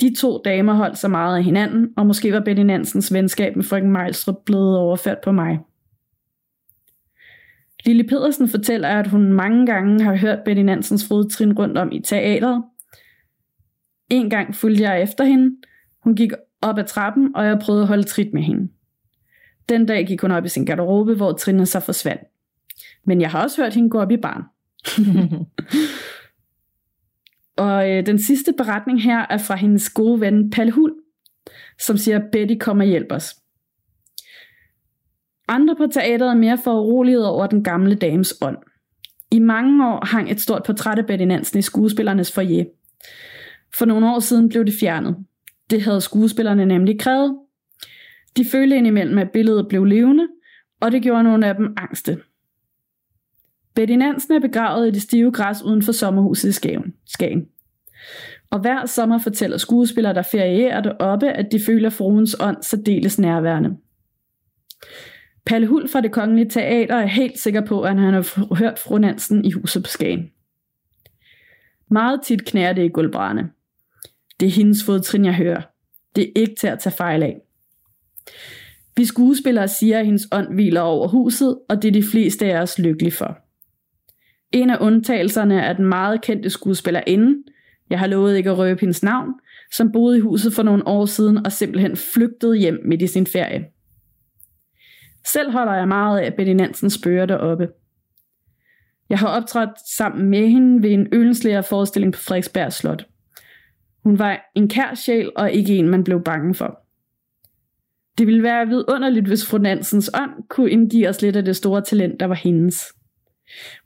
De 0.01 0.15
to 0.15 0.41
damer 0.45 0.73
holdt 0.73 0.97
så 0.97 1.07
meget 1.07 1.37
af 1.37 1.43
hinanden, 1.43 1.89
og 1.97 2.07
måske 2.07 2.33
var 2.33 2.39
Betty 2.39 2.61
Nansens 2.61 3.13
venskab 3.13 3.55
med 3.55 3.63
frøken 3.63 3.91
Mejlstrup 3.91 4.35
blevet 4.45 4.77
overført 4.77 5.17
på 5.23 5.31
mig. 5.31 5.59
Lille 7.85 8.03
Pedersen 8.03 8.49
fortæller, 8.49 8.89
at 8.89 9.07
hun 9.07 9.33
mange 9.33 9.65
gange 9.65 10.03
har 10.03 10.15
hørt 10.15 10.39
Betty 10.45 10.61
Nansens 10.61 11.07
fodtrin 11.07 11.53
rundt 11.53 11.77
om 11.77 11.91
i 11.91 12.01
teateret. 12.01 12.63
En 14.09 14.29
gang 14.29 14.55
fulgte 14.55 14.83
jeg 14.83 15.01
efter 15.01 15.23
hende. 15.23 15.55
Hun 16.03 16.15
gik 16.15 16.31
op 16.61 16.77
ad 16.77 16.83
trappen, 16.83 17.35
og 17.35 17.45
jeg 17.45 17.59
prøvede 17.59 17.81
at 17.81 17.87
holde 17.87 18.03
trit 18.03 18.33
med 18.33 18.41
hende. 18.41 18.67
Den 19.69 19.85
dag 19.85 20.07
gik 20.07 20.21
hun 20.21 20.31
op 20.31 20.45
i 20.45 20.49
sin 20.49 20.65
garderobe, 20.65 21.15
hvor 21.15 21.31
trinene 21.31 21.65
så 21.65 21.79
forsvandt. 21.79 22.21
Men 23.05 23.21
jeg 23.21 23.31
har 23.31 23.43
også 23.43 23.61
hørt 23.61 23.73
hende 23.73 23.89
gå 23.89 23.99
op 23.99 24.11
i 24.11 24.17
barn. 24.17 24.43
og 27.65 27.91
øh, 27.91 28.05
den 28.05 28.19
sidste 28.19 28.53
beretning 28.53 29.03
her 29.03 29.25
er 29.29 29.37
fra 29.37 29.55
hendes 29.55 29.89
gode 29.89 30.21
ven 30.21 30.49
Palle 30.49 30.71
Hul, 30.71 30.93
som 31.79 31.97
siger, 31.97 32.19
Betty 32.31 32.55
kommer 32.59 32.83
og 32.83 32.89
hjælper 32.89 33.15
os. 33.15 33.35
Andre 35.47 35.75
på 35.75 35.87
teateret 35.87 36.29
er 36.29 36.35
mere 36.35 36.57
foruroliget 36.63 37.27
over 37.27 37.47
den 37.47 37.63
gamle 37.63 37.95
dames 37.95 38.33
ånd. 38.41 38.57
I 39.31 39.39
mange 39.39 39.87
år 39.87 40.05
hang 40.05 40.31
et 40.31 40.41
stort 40.41 40.63
portræt 40.65 40.99
af 40.99 41.05
Betty 41.05 41.25
Nansen 41.25 41.59
i 41.59 41.61
skuespillernes 41.61 42.31
foyer. 42.31 42.65
For 43.77 43.85
nogle 43.85 44.09
år 44.09 44.19
siden 44.19 44.49
blev 44.49 44.65
det 44.65 44.73
fjernet. 44.79 45.17
Det 45.69 45.81
havde 45.81 46.01
skuespillerne 46.01 46.65
nemlig 46.65 46.99
krævet. 46.99 47.37
De 48.37 48.45
følte 48.45 48.75
indimellem, 48.75 49.17
at 49.17 49.31
billedet 49.31 49.67
blev 49.67 49.85
levende, 49.85 50.27
og 50.79 50.91
det 50.91 51.03
gjorde 51.03 51.23
nogle 51.23 51.47
af 51.47 51.55
dem 51.55 51.73
angste. 51.77 52.17
Betty 53.75 53.93
Nansen 53.93 54.33
er 54.33 54.39
begravet 54.39 54.87
i 54.87 54.91
det 54.91 55.01
stive 55.01 55.31
græs 55.31 55.61
uden 55.61 55.81
for 55.81 55.91
sommerhuset 55.91 56.49
i 56.49 56.51
Skagen. 57.05 57.45
Og 58.49 58.59
hver 58.59 58.85
sommer 58.85 59.17
fortæller 59.17 59.57
skuespillere, 59.57 60.13
der 60.13 60.21
ferierer 60.21 60.81
deroppe, 60.81 61.29
at 61.31 61.51
de 61.51 61.59
føler 61.65 61.89
fruens 61.89 62.35
ånd 62.39 62.57
særdeles 62.63 63.19
nærværende. 63.19 63.77
Palle 65.45 65.67
Hul 65.67 65.89
fra 65.89 66.01
det 66.01 66.11
Kongelige 66.11 66.49
Teater 66.49 66.95
er 66.95 67.05
helt 67.05 67.39
sikker 67.39 67.65
på, 67.65 67.81
at 67.81 67.99
han 67.99 68.13
har 68.13 68.55
hørt 68.55 68.79
fru 68.79 68.97
Nansen 68.97 69.45
i 69.45 69.51
huset 69.51 69.83
på 69.83 69.89
Skagen. 69.89 70.31
Meget 71.91 72.21
tit 72.23 72.45
knærer 72.45 72.73
det 72.73 72.85
i 72.85 72.89
gulvbrænderne. 72.89 73.49
Det 74.39 74.47
er 74.47 74.51
hendes 74.51 74.83
fodtrin, 74.83 75.25
jeg 75.25 75.35
hører. 75.35 75.61
Det 76.15 76.23
er 76.23 76.31
ikke 76.41 76.55
til 76.55 76.67
at 76.67 76.79
tage 76.79 76.95
fejl 76.95 77.23
af. 77.23 77.41
Vi 78.97 79.05
skuespillere 79.05 79.67
siger, 79.67 79.99
at 79.99 80.05
hendes 80.05 80.27
ånd 80.31 80.53
hviler 80.53 80.81
over 80.81 81.07
huset, 81.07 81.59
og 81.69 81.81
det 81.81 81.87
er 81.87 81.91
de 81.91 82.03
fleste 82.03 82.45
af 82.45 82.61
os 82.61 82.79
lykkelige 82.79 83.11
for. 83.11 83.37
En 84.51 84.69
af 84.69 84.77
undtagelserne 84.81 85.61
er 85.61 85.73
den 85.73 85.85
meget 85.85 86.21
kendte 86.21 86.49
skuespillerinde, 86.49 87.43
jeg 87.89 87.99
har 87.99 88.07
lovet 88.07 88.37
ikke 88.37 88.49
at 88.49 88.57
røbe 88.57 88.81
hendes 88.81 89.03
navn, 89.03 89.33
som 89.71 89.91
boede 89.91 90.17
i 90.17 90.21
huset 90.21 90.53
for 90.53 90.63
nogle 90.63 90.87
år 90.87 91.05
siden 91.05 91.45
og 91.45 91.51
simpelthen 91.51 91.95
flygtede 91.95 92.57
hjem 92.57 92.79
midt 92.85 93.01
i 93.01 93.07
sin 93.07 93.27
ferie. 93.27 93.65
Selv 95.33 95.51
holder 95.51 95.73
jeg 95.73 95.87
meget 95.87 96.19
af 96.19 96.33
Betty 96.33 96.51
Nansen 96.51 96.89
spørger 96.89 97.25
deroppe. 97.25 97.69
Jeg 99.09 99.19
har 99.19 99.27
optrådt 99.27 99.89
sammen 99.89 100.29
med 100.29 100.47
hende 100.47 100.83
ved 100.83 100.91
en 100.91 101.07
ølenslæger 101.11 101.61
forestilling 101.61 102.13
på 102.13 102.19
Frederiksberg 102.19 102.73
Slot. 102.73 103.07
Hun 104.03 104.19
var 104.19 104.51
en 104.55 104.69
kær 104.69 104.95
sjæl 104.95 105.31
og 105.35 105.51
ikke 105.51 105.75
en, 105.75 105.89
man 105.89 106.03
blev 106.03 106.23
bange 106.23 106.55
for. 106.55 106.84
Det 108.17 108.27
ville 108.27 108.43
være 108.43 108.67
vidunderligt, 108.67 109.27
hvis 109.27 109.45
fru 109.45 109.57
Nansens 109.57 110.11
ånd 110.13 110.31
kunne 110.49 110.69
indgive 110.71 111.09
os 111.09 111.21
lidt 111.21 111.35
af 111.35 111.45
det 111.45 111.55
store 111.55 111.81
talent, 111.81 112.19
der 112.19 112.25
var 112.25 112.35
hendes. 112.35 112.83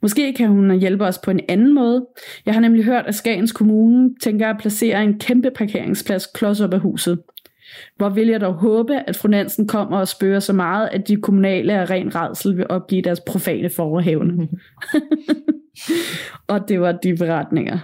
Måske 0.02 0.32
kan 0.32 0.48
hun 0.48 0.78
hjælpe 0.78 1.04
os 1.04 1.18
på 1.18 1.30
en 1.30 1.40
anden 1.48 1.74
måde. 1.74 2.06
Jeg 2.46 2.54
har 2.54 2.60
nemlig 2.60 2.84
hørt, 2.84 3.06
at 3.06 3.14
Skagens 3.14 3.52
Kommune 3.52 4.10
tænker 4.22 4.48
at 4.50 4.56
placere 4.60 5.04
en 5.04 5.18
kæmpe 5.18 5.50
parkeringsplads 5.50 6.26
klods 6.34 6.60
op 6.60 6.74
af 6.74 6.80
huset. 6.80 7.18
Hvor 7.96 8.08
vil 8.08 8.28
jeg 8.28 8.40
dog 8.40 8.54
håbe, 8.54 8.94
at 9.06 9.16
fru 9.16 9.28
Nansen 9.28 9.66
kommer 9.68 9.98
og 9.98 10.08
spørger 10.08 10.40
så 10.40 10.52
meget, 10.52 10.88
at 10.92 11.08
de 11.08 11.16
kommunale 11.16 11.72
af 11.72 11.90
ren 11.90 12.14
redsel 12.14 12.56
vil 12.56 12.66
opgive 12.68 13.02
deres 13.02 13.20
profane 13.20 13.70
forhævne. 13.70 14.48
og 16.48 16.68
det 16.68 16.80
var 16.80 16.92
de 16.92 17.16
beretninger. 17.16 17.78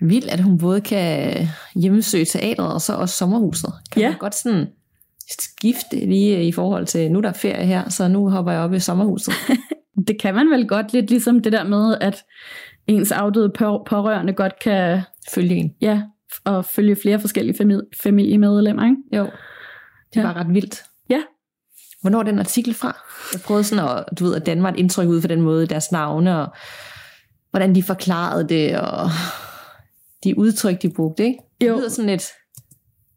Vildt, 0.00 0.30
at 0.30 0.40
hun 0.40 0.58
både 0.58 0.80
kan 0.80 1.32
hjemmesøge 1.74 2.24
teatret 2.24 2.74
og 2.74 2.80
så 2.80 2.92
også 2.94 3.16
sommerhuset. 3.16 3.72
Kan 3.92 4.02
Ja. 4.02 4.08
man 4.08 4.18
godt 4.18 4.34
sådan 4.34 4.66
skifte 5.40 5.96
lige 6.06 6.44
i 6.44 6.52
forhold 6.52 6.86
til, 6.86 7.12
nu 7.12 7.18
er 7.18 7.22
der 7.22 7.32
ferie 7.32 7.66
her, 7.66 7.88
så 7.88 8.08
nu 8.08 8.30
hopper 8.30 8.52
jeg 8.52 8.60
op 8.60 8.72
i 8.74 8.78
sommerhuset. 8.78 9.34
Det 10.08 10.20
kan 10.20 10.34
man 10.34 10.50
vel 10.50 10.68
godt 10.68 10.92
lidt 10.92 11.10
ligesom 11.10 11.40
det 11.40 11.52
der 11.52 11.64
med, 11.64 11.96
at 12.00 12.22
ens 12.86 13.12
afdøde 13.12 13.52
på- 13.58 13.82
pårørende 13.86 14.32
godt 14.32 14.58
kan 14.58 15.00
Følge 15.34 15.54
en. 15.54 15.72
ja, 15.80 16.02
og 16.44 16.64
følge 16.64 16.96
flere 17.02 17.20
forskellige 17.20 17.56
famili- 17.62 17.90
familiemedlemmer. 18.02 18.84
Ikke? 18.84 18.96
Jo. 19.12 19.24
Det 20.14 20.20
Ja. 20.20 20.22
var 20.22 20.36
ret 20.36 20.54
vildt. 20.54 20.82
Ja. 21.10 21.22
Hvornår 22.00 22.18
er 22.18 22.22
den 22.22 22.38
artikel 22.38 22.74
fra? 22.74 22.96
Jeg 23.32 23.40
prøvede 23.40 23.64
sådan 23.64 23.88
at, 23.88 24.04
du 24.18 24.24
ved, 24.24 24.34
at 24.36 24.46
Danmark 24.46 24.78
indtryk 24.78 25.08
ud 25.08 25.20
for 25.20 25.28
den 25.28 25.40
måde, 25.40 25.66
deres 25.66 25.92
navne, 25.92 26.38
og 26.40 26.48
hvordan 27.50 27.74
de 27.74 27.82
forklarede 27.82 28.48
det, 28.48 28.78
og 28.80 29.10
de 30.24 30.38
udtryk, 30.38 30.82
de 30.82 30.90
brugte, 30.90 31.24
ikke? 31.24 31.38
Det 31.60 31.68
Jo. 31.68 31.76
lyder 31.76 31.88
sådan 31.88 32.10
lidt, 32.10 32.24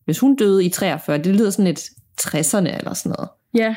hvis 0.05 0.19
hun 0.19 0.35
døde 0.35 0.65
i 0.65 0.69
43, 0.69 1.17
det 1.17 1.35
lyder 1.35 1.49
sådan 1.49 1.65
lidt 1.65 1.79
60'erne 2.21 2.77
eller 2.77 2.93
sådan 2.93 3.15
noget. 3.17 3.29
Ja. 3.53 3.75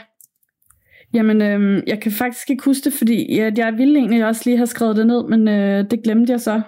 Jamen, 1.12 1.42
øhm, 1.42 1.82
jeg 1.86 2.00
kan 2.00 2.12
faktisk 2.12 2.50
ikke 2.50 2.64
huske 2.64 2.84
det, 2.84 2.92
fordi 2.92 3.36
jeg, 3.38 3.58
jeg 3.58 3.72
ville 3.78 3.98
egentlig 3.98 4.26
også 4.26 4.42
lige 4.44 4.56
have 4.56 4.66
skrevet 4.66 4.96
det 4.96 5.06
ned, 5.06 5.28
men 5.28 5.48
øh, 5.48 5.90
det 5.90 6.02
glemte 6.04 6.32
jeg 6.32 6.40
så. 6.40 6.60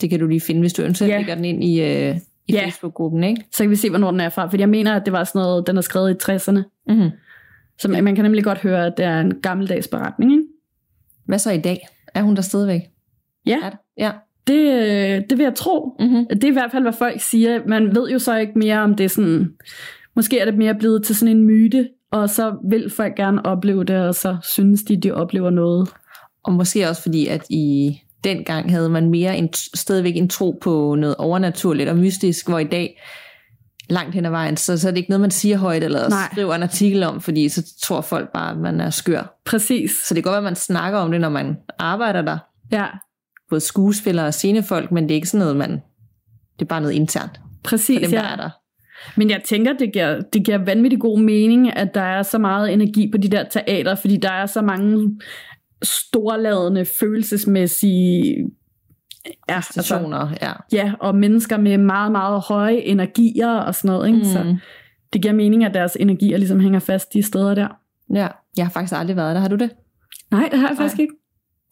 Det 0.00 0.10
kan 0.10 0.20
du 0.20 0.26
lige 0.26 0.40
finde, 0.40 0.60
hvis 0.60 0.72
du 0.72 0.82
eventuelt 0.82 1.12
Ja. 1.12 1.16
lægger 1.18 1.34
den 1.34 1.44
ind 1.44 1.64
i, 1.64 1.80
øh, 1.80 2.16
i 2.46 2.52
Ja. 2.52 2.64
Facebook-gruppen, 2.64 3.24
ikke? 3.24 3.44
Så 3.52 3.62
kan 3.64 3.70
vi 3.70 3.76
se, 3.76 3.88
hvornår 3.90 4.10
den 4.10 4.20
er 4.20 4.28
fra. 4.28 4.46
Fordi 4.46 4.60
jeg 4.60 4.68
mener, 4.68 4.94
at 4.96 5.02
det 5.04 5.12
var 5.12 5.24
sådan 5.24 5.38
noget, 5.42 5.66
den 5.66 5.76
er 5.76 5.80
skrevet 5.80 6.10
i 6.28 6.32
60'erne. 6.32 6.62
Mm-hmm. 6.86 7.10
Så 7.78 7.88
man, 7.88 8.04
man 8.04 8.14
kan 8.14 8.24
nemlig 8.24 8.44
godt 8.44 8.58
høre, 8.58 8.86
at 8.86 8.94
det 8.96 9.04
er 9.04 9.20
en 9.20 9.40
gammeldags 9.40 9.88
beretning. 9.88 10.32
Ikke? 10.32 10.44
Hvad 11.26 11.38
så 11.38 11.50
i 11.50 11.58
dag? 11.60 11.88
Er 12.14 12.22
hun 12.22 12.36
der 12.36 12.42
stadigvæk? 12.42 12.80
Ja. 13.46 13.56
Er 13.62 13.70
der? 13.70 13.76
Ja. 13.98 14.10
Det, 14.46 14.54
øh, 14.54 15.22
det 15.30 15.38
vil 15.38 15.44
jeg 15.44 15.54
tro. 15.54 15.96
Mm-hmm. 16.00 16.26
Det 16.28 16.44
er 16.44 16.48
i 16.48 16.52
hvert 16.52 16.72
fald, 16.72 16.82
hvad 16.82 16.92
folk 16.92 17.20
siger. 17.20 17.60
Man 17.66 17.94
ved 17.94 18.10
jo 18.10 18.18
så 18.18 18.36
ikke 18.36 18.52
mere 18.56 18.80
om 18.80 18.94
det 18.94 19.04
er 19.04 19.08
sådan... 19.08 19.48
Måske 20.16 20.38
er 20.38 20.44
det 20.44 20.58
mere 20.58 20.74
blevet 20.74 21.04
til 21.04 21.16
sådan 21.16 21.36
en 21.36 21.44
myte, 21.44 21.88
og 22.12 22.30
så 22.30 22.56
vil 22.70 22.90
folk 22.90 23.14
gerne 23.16 23.46
opleve 23.46 23.84
det, 23.84 23.96
og 23.96 24.14
så 24.14 24.36
synes 24.42 24.82
de, 24.82 25.00
de 25.00 25.12
oplever 25.12 25.50
noget. 25.50 25.88
Og 26.44 26.52
måske 26.52 26.88
også 26.88 27.02
fordi, 27.02 27.26
at 27.26 27.46
i 27.50 27.98
dengang 28.24 28.70
havde 28.70 28.88
man 28.88 29.10
mere 29.10 29.38
en, 29.38 29.48
stadigvæk 29.74 30.16
en 30.16 30.28
tro 30.28 30.58
på 30.62 30.94
noget 30.94 31.16
overnaturligt 31.16 31.88
og 31.88 31.96
mystisk, 31.96 32.48
hvor 32.48 32.58
i 32.58 32.64
dag 32.64 33.00
langt 33.88 34.14
hen 34.14 34.26
ad 34.26 34.30
vejen, 34.30 34.56
så, 34.56 34.78
så 34.78 34.88
er 34.88 34.92
det 34.92 34.98
ikke 34.98 35.10
noget, 35.10 35.20
man 35.20 35.30
siger 35.30 35.58
højt 35.58 35.84
eller 35.84 36.08
Nej. 36.08 36.28
skriver 36.32 36.54
en 36.54 36.62
artikel 36.62 37.02
om, 37.02 37.20
fordi 37.20 37.48
så 37.48 37.74
tror 37.82 38.00
folk 38.00 38.32
bare, 38.32 38.50
at 38.50 38.56
man 38.56 38.80
er 38.80 38.90
skør. 38.90 39.40
Præcis. 39.46 39.90
Så 39.90 40.14
det 40.14 40.22
kan 40.22 40.30
godt 40.30 40.32
være, 40.32 40.48
at 40.48 40.52
man 40.52 40.56
snakker 40.56 40.98
om 40.98 41.10
det, 41.10 41.20
når 41.20 41.28
man 41.28 41.56
arbejder 41.78 42.22
der. 42.22 42.38
Ja, 42.72 42.86
Både 43.52 43.60
skuespillere 43.60 44.26
og 44.26 44.34
scenefolk, 44.34 44.92
men 44.92 45.04
det 45.04 45.10
er 45.10 45.14
ikke 45.14 45.28
sådan 45.28 45.44
noget, 45.44 45.56
man... 45.56 45.70
Det 46.58 46.62
er 46.62 46.64
bare 46.64 46.80
noget 46.80 46.94
internt 46.94 47.40
præcis. 47.64 48.00
dem, 48.00 48.10
ja. 48.10 48.16
der 48.16 48.24
er 48.24 48.36
der. 48.36 48.50
Men 49.16 49.30
jeg 49.30 49.42
tænker, 49.44 49.72
det 49.72 49.92
giver, 49.92 50.20
det 50.32 50.44
giver 50.44 50.58
vanvittig 50.58 51.00
god 51.00 51.18
mening, 51.20 51.76
at 51.76 51.94
der 51.94 52.00
er 52.02 52.22
så 52.22 52.38
meget 52.38 52.72
energi 52.72 53.10
på 53.10 53.18
de 53.18 53.28
der 53.28 53.44
teater, 53.48 53.94
fordi 53.94 54.16
der 54.16 54.30
er 54.30 54.46
så 54.46 54.62
mange 54.62 55.20
storladende, 55.82 56.84
følelsesmæssige 56.84 58.36
ja, 59.48 59.54
altså, 59.54 59.82
Stationer, 59.82 60.28
ja. 60.42 60.52
ja, 60.72 60.92
og 61.00 61.14
mennesker 61.14 61.56
med 61.56 61.78
meget, 61.78 62.12
meget 62.12 62.40
høje 62.40 62.76
energier 62.76 63.50
og 63.50 63.74
sådan 63.74 63.88
noget. 63.88 64.06
Ikke? 64.06 64.18
Mm. 64.18 64.24
Så 64.24 64.56
det 65.12 65.22
giver 65.22 65.34
mening, 65.34 65.64
at 65.64 65.74
deres 65.74 65.96
energier 66.00 66.38
ligesom 66.38 66.60
hænger 66.60 66.78
fast 66.78 67.14
de 67.14 67.22
steder 67.22 67.54
der. 67.54 67.68
ja. 68.14 68.28
Jeg 68.56 68.64
har 68.64 68.70
faktisk 68.70 68.94
aldrig 68.96 69.16
været 69.16 69.34
der. 69.34 69.40
Har 69.40 69.48
du 69.48 69.56
det? 69.56 69.70
Nej, 70.30 70.48
det 70.52 70.58
har 70.58 70.68
jeg 70.68 70.76
faktisk 70.76 70.98
Nej. 70.98 71.02
ikke. 71.02 71.14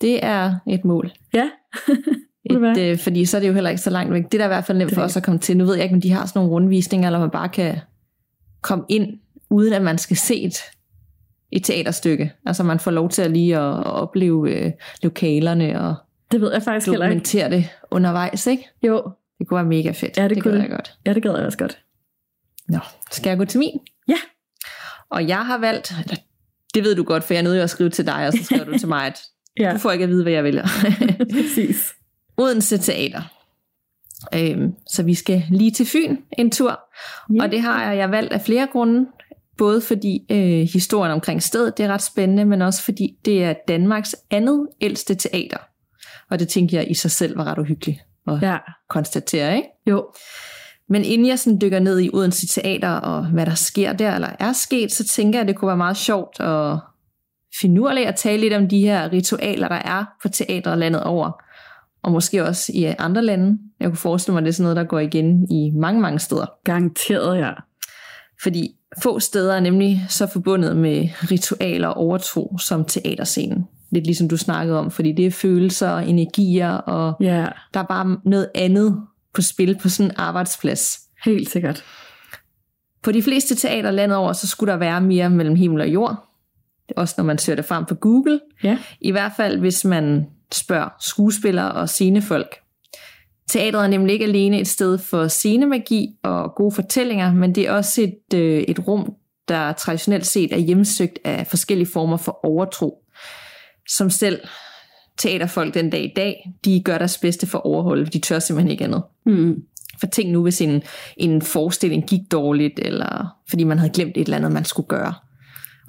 Det 0.00 0.24
er 0.24 0.54
et 0.68 0.84
mål. 0.84 1.12
Ja? 1.34 1.50
Et, 2.44 2.78
øh, 2.78 2.98
fordi 2.98 3.24
så 3.24 3.36
er 3.36 3.40
det 3.40 3.48
jo 3.48 3.52
heller 3.52 3.70
ikke 3.70 3.82
så 3.82 3.90
langt 3.90 4.12
væk. 4.12 4.24
Det 4.24 4.34
er 4.34 4.38
da 4.38 4.44
i 4.44 4.48
hvert 4.48 4.64
fald 4.64 4.78
nemt 4.78 4.90
er 4.90 4.94
for 4.94 5.02
os 5.02 5.16
at 5.16 5.22
komme 5.22 5.40
til. 5.40 5.56
Nu 5.56 5.64
ved 5.64 5.74
jeg 5.74 5.82
ikke, 5.84 5.94
om 5.94 6.00
de 6.00 6.10
har 6.10 6.26
sådan 6.26 6.38
nogle 6.40 6.52
rundvisninger, 6.52 7.08
eller 7.08 7.20
man 7.20 7.30
bare 7.30 7.48
kan 7.48 7.78
komme 8.60 8.84
ind, 8.88 9.18
uden 9.50 9.72
at 9.72 9.82
man 9.82 9.98
skal 9.98 10.16
se 10.16 10.42
et, 10.42 10.56
et 11.52 11.64
teaterstykke. 11.64 12.32
Altså 12.46 12.62
man 12.62 12.78
får 12.80 12.90
lov 12.90 13.08
til 13.08 13.22
at 13.22 13.30
lige 13.30 13.56
at, 13.58 13.78
at 13.78 13.86
opleve 13.86 14.50
øh, 14.50 14.72
lokalerne 15.02 15.80
og 15.80 15.94
det 16.32 16.40
ved 16.40 16.52
jeg 16.52 16.62
faktisk 16.62 16.86
heller 16.90 17.06
ikke. 17.06 17.10
dokumentere 17.10 17.50
det 17.50 17.68
undervejs, 17.90 18.46
ikke? 18.46 18.68
Jo, 18.82 19.02
Det 19.38 19.48
kunne 19.48 19.56
være 19.56 19.64
mega 19.66 19.90
fedt. 19.90 20.16
Ja, 20.16 20.22
det 20.28 20.30
det 20.36 20.42
kunne 20.42 20.52
gad 20.52 20.58
det. 20.62 20.68
jeg 20.68 20.76
godt. 20.76 20.94
ja, 21.06 21.14
det 21.14 21.22
gad 21.22 21.36
jeg 21.36 21.46
også 21.46 21.58
godt. 21.58 21.78
Nå, 22.68 22.78
skal 23.10 23.30
jeg 23.30 23.38
gå 23.38 23.44
til 23.44 23.58
min? 23.58 23.80
Ja. 24.08 24.16
Og 25.10 25.28
jeg 25.28 25.46
har 25.46 25.58
valgt, 25.58 25.92
eller 26.04 26.16
Det 26.74 26.84
ved 26.84 26.94
du 26.94 27.02
godt, 27.04 27.24
for 27.24 27.34
jeg 27.34 27.38
er 27.38 27.44
nødt 27.44 27.60
at 27.60 27.70
skrive 27.70 27.90
til 27.90 28.06
dig, 28.06 28.26
og 28.26 28.32
så 28.32 28.44
skriver 28.44 28.64
du 28.64 28.78
til 28.78 28.88
mig, 28.98 29.06
at 29.06 29.20
Ja, 29.58 29.72
du 29.72 29.78
får 29.78 29.90
ikke 29.90 30.02
at 30.02 30.08
vide, 30.10 30.22
hvad 30.22 30.32
jeg 30.32 30.44
vælger. 30.44 30.66
præcis. 31.34 31.94
Odense 32.36 32.78
Teater. 32.78 33.22
Øhm, 34.34 34.72
så 34.86 35.02
vi 35.02 35.14
skal 35.14 35.44
lige 35.50 35.70
til 35.70 35.86
Fyn 35.86 36.16
en 36.38 36.50
tur. 36.50 36.80
Ja. 37.34 37.42
Og 37.42 37.50
det 37.50 37.60
har 37.60 37.92
jeg 37.92 38.10
valgt 38.10 38.32
af 38.32 38.40
flere 38.40 38.68
grunde. 38.72 39.06
Både 39.58 39.80
fordi 39.80 40.26
øh, 40.30 40.68
historien 40.72 41.12
omkring 41.12 41.42
stedet 41.42 41.78
det 41.78 41.84
er 41.84 41.88
ret 41.88 42.02
spændende, 42.02 42.44
men 42.44 42.62
også 42.62 42.82
fordi 42.82 43.16
det 43.24 43.44
er 43.44 43.54
Danmarks 43.68 44.16
andet 44.30 44.68
ældste 44.80 45.14
teater. 45.14 45.58
Og 46.30 46.38
det 46.38 46.48
tænker 46.48 46.78
jeg 46.78 46.90
i 46.90 46.94
sig 46.94 47.10
selv 47.10 47.36
var 47.38 47.44
ret 47.44 47.58
uhyggeligt 47.58 47.98
at 48.28 48.42
Ja, 48.42 48.58
konstatere, 48.88 49.56
ikke? 49.56 49.68
jo. 49.86 50.08
Men 50.88 51.04
inden 51.04 51.26
jeg 51.26 51.38
sådan 51.38 51.60
dykker 51.60 51.78
ned 51.78 52.00
i 52.00 52.10
Odense 52.12 52.46
Teater 52.46 52.90
og 52.90 53.26
hvad 53.26 53.46
der 53.46 53.54
sker 53.54 53.92
der, 53.92 54.14
eller 54.14 54.28
er 54.38 54.52
sket, 54.52 54.92
så 54.92 55.04
tænker 55.04 55.38
jeg, 55.38 55.40
at 55.42 55.48
det 55.48 55.56
kunne 55.56 55.66
være 55.66 55.76
meget 55.76 55.96
sjovt 55.96 56.40
og 56.40 56.78
finurligt 57.60 58.08
at 58.08 58.16
tale 58.16 58.40
lidt 58.40 58.54
om 58.54 58.68
de 58.68 58.80
her 58.80 59.12
ritualer, 59.12 59.68
der 59.68 59.82
er 59.84 60.04
på 60.22 60.28
teateret 60.28 60.78
landet 60.78 61.02
over. 61.02 61.42
Og 62.02 62.12
måske 62.12 62.44
også 62.44 62.72
i 62.74 62.84
andre 62.98 63.22
lande. 63.22 63.58
Jeg 63.80 63.88
kunne 63.88 63.96
forestille 63.96 64.32
mig, 64.32 64.40
at 64.40 64.44
det 64.44 64.48
er 64.48 64.54
sådan 64.54 64.62
noget, 64.64 64.76
der 64.76 64.84
går 64.84 64.98
igen 64.98 65.50
i 65.50 65.70
mange, 65.70 66.00
mange 66.00 66.18
steder. 66.18 66.46
Garanteret, 66.64 67.38
ja. 67.38 67.50
Fordi 68.42 68.68
få 69.02 69.20
steder 69.20 69.54
er 69.54 69.60
nemlig 69.60 70.06
så 70.08 70.26
forbundet 70.26 70.76
med 70.76 71.08
ritualer 71.30 71.88
og 71.88 71.96
overtro 71.96 72.58
som 72.58 72.84
teaterscenen. 72.84 73.66
Lidt 73.92 74.06
ligesom 74.06 74.28
du 74.28 74.36
snakkede 74.36 74.78
om, 74.78 74.90
fordi 74.90 75.12
det 75.12 75.26
er 75.26 75.30
følelser 75.30 75.90
og 75.90 76.08
energier, 76.08 76.70
og 76.70 77.16
Ja, 77.20 77.46
der 77.74 77.80
er 77.80 77.84
bare 77.84 78.18
noget 78.24 78.50
andet 78.54 79.00
på 79.34 79.42
spil 79.42 79.78
på 79.82 79.88
sådan 79.88 80.10
en 80.10 80.16
arbejdsplads. 80.16 81.00
helt 81.24 81.50
sikkert. 81.50 81.84
På 83.02 83.12
de 83.12 83.22
fleste 83.22 83.54
teater 83.54 83.90
landet 83.90 84.18
over, 84.18 84.32
så 84.32 84.46
skulle 84.46 84.72
der 84.72 84.78
være 84.78 85.00
mere 85.00 85.30
mellem 85.30 85.54
himmel 85.54 85.80
og 85.80 85.88
jord. 85.88 86.29
Også 86.96 87.14
når 87.18 87.24
man 87.24 87.38
søger 87.38 87.56
det 87.56 87.64
frem 87.64 87.84
på 87.84 87.94
Google. 87.94 88.40
Ja, 88.62 88.78
I 89.00 89.10
hvert 89.10 89.32
fald, 89.36 89.58
hvis 89.58 89.84
man 89.84 90.26
spørger 90.52 90.88
skuespillere 91.00 91.72
og 91.72 91.88
scenefolk. 91.88 92.56
Teatret 93.48 93.84
er 93.84 93.88
nemlig 93.88 94.12
ikke 94.12 94.24
alene 94.24 94.60
et 94.60 94.68
sted 94.68 94.98
for 94.98 95.28
scenemagi 95.28 96.08
og 96.22 96.54
gode 96.56 96.74
fortællinger, 96.74 97.32
men 97.32 97.54
det 97.54 97.66
er 97.68 97.72
også 97.72 98.02
et, 98.02 98.38
øh, 98.38 98.62
et 98.62 98.88
rum, 98.88 99.14
der 99.48 99.72
traditionelt 99.72 100.26
set 100.26 100.52
er 100.52 100.58
hjemsøgt 100.58 101.18
af 101.24 101.46
forskellige 101.46 101.88
former 101.92 102.16
for 102.16 102.46
overtro. 102.46 103.04
Som 103.88 104.10
selv 104.10 104.40
teaterfolk 105.18 105.74
den 105.74 105.90
dag 105.90 106.04
i 106.04 106.12
dag, 106.16 106.50
de 106.64 106.82
gør 106.84 106.98
deres 106.98 107.18
bedste 107.18 107.46
for 107.46 107.58
at 107.58 107.64
overholde. 107.64 108.06
De 108.06 108.18
tør 108.18 108.38
simpelthen 108.38 108.70
ikke 108.70 108.84
andet. 108.84 109.02
mm. 109.26 109.62
For 110.00 110.06
tænk 110.06 110.32
nu, 110.32 110.42
hvis 110.42 110.60
en, 110.60 110.82
en 111.16 111.42
forestilling 111.42 112.06
gik 112.06 112.20
dårligt, 112.32 112.78
eller 112.78 113.36
fordi 113.48 113.64
man 113.64 113.78
havde 113.78 113.92
glemt 113.92 114.16
et 114.16 114.24
eller 114.24 114.36
andet, 114.36 114.52
man 114.52 114.64
skulle 114.64 114.88
gøre. 114.88 115.14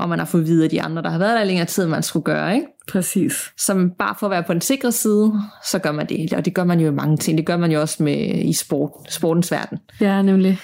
Og 0.02 0.10
man 0.10 0.20
har 0.20 0.26
fået 0.26 0.47
videre 0.47 0.68
de 0.68 0.82
andre, 0.82 1.02
der 1.02 1.10
har 1.10 1.18
været 1.18 1.36
der 1.36 1.41
i 1.41 1.47
længere 1.47 1.66
tid, 1.66 1.88
man 1.88 2.04
skulle 2.04 2.24
gøre. 2.24 2.56
Ikke? 2.56 2.68
præcis. 2.91 3.52
Som 3.58 3.91
bare 3.99 4.16
for 4.20 4.28
at 4.28 4.32
være 4.32 4.43
på 4.43 4.54
den 4.54 4.62
sikre 4.62 4.91
side, 4.91 5.34
så 5.66 5.80
gør 5.80 5.91
man 5.91 6.10
det. 6.10 6.34
Og 6.34 6.45
det 6.45 6.54
gør 6.54 6.64
man 6.64 6.80
jo 6.80 6.88
i 6.88 6.93
mange 6.93 7.18
ting. 7.18 7.38
Det 7.38 7.45
gør 7.45 7.58
man 7.58 7.72
jo 7.72 7.82
også 7.82 8.04
med, 8.04 8.43
i 8.43 8.54
sport, 8.54 8.91
sportens 9.10 9.52
verden. 9.52 9.78
Ja, 10.02 10.22
nemlig. 10.22 10.60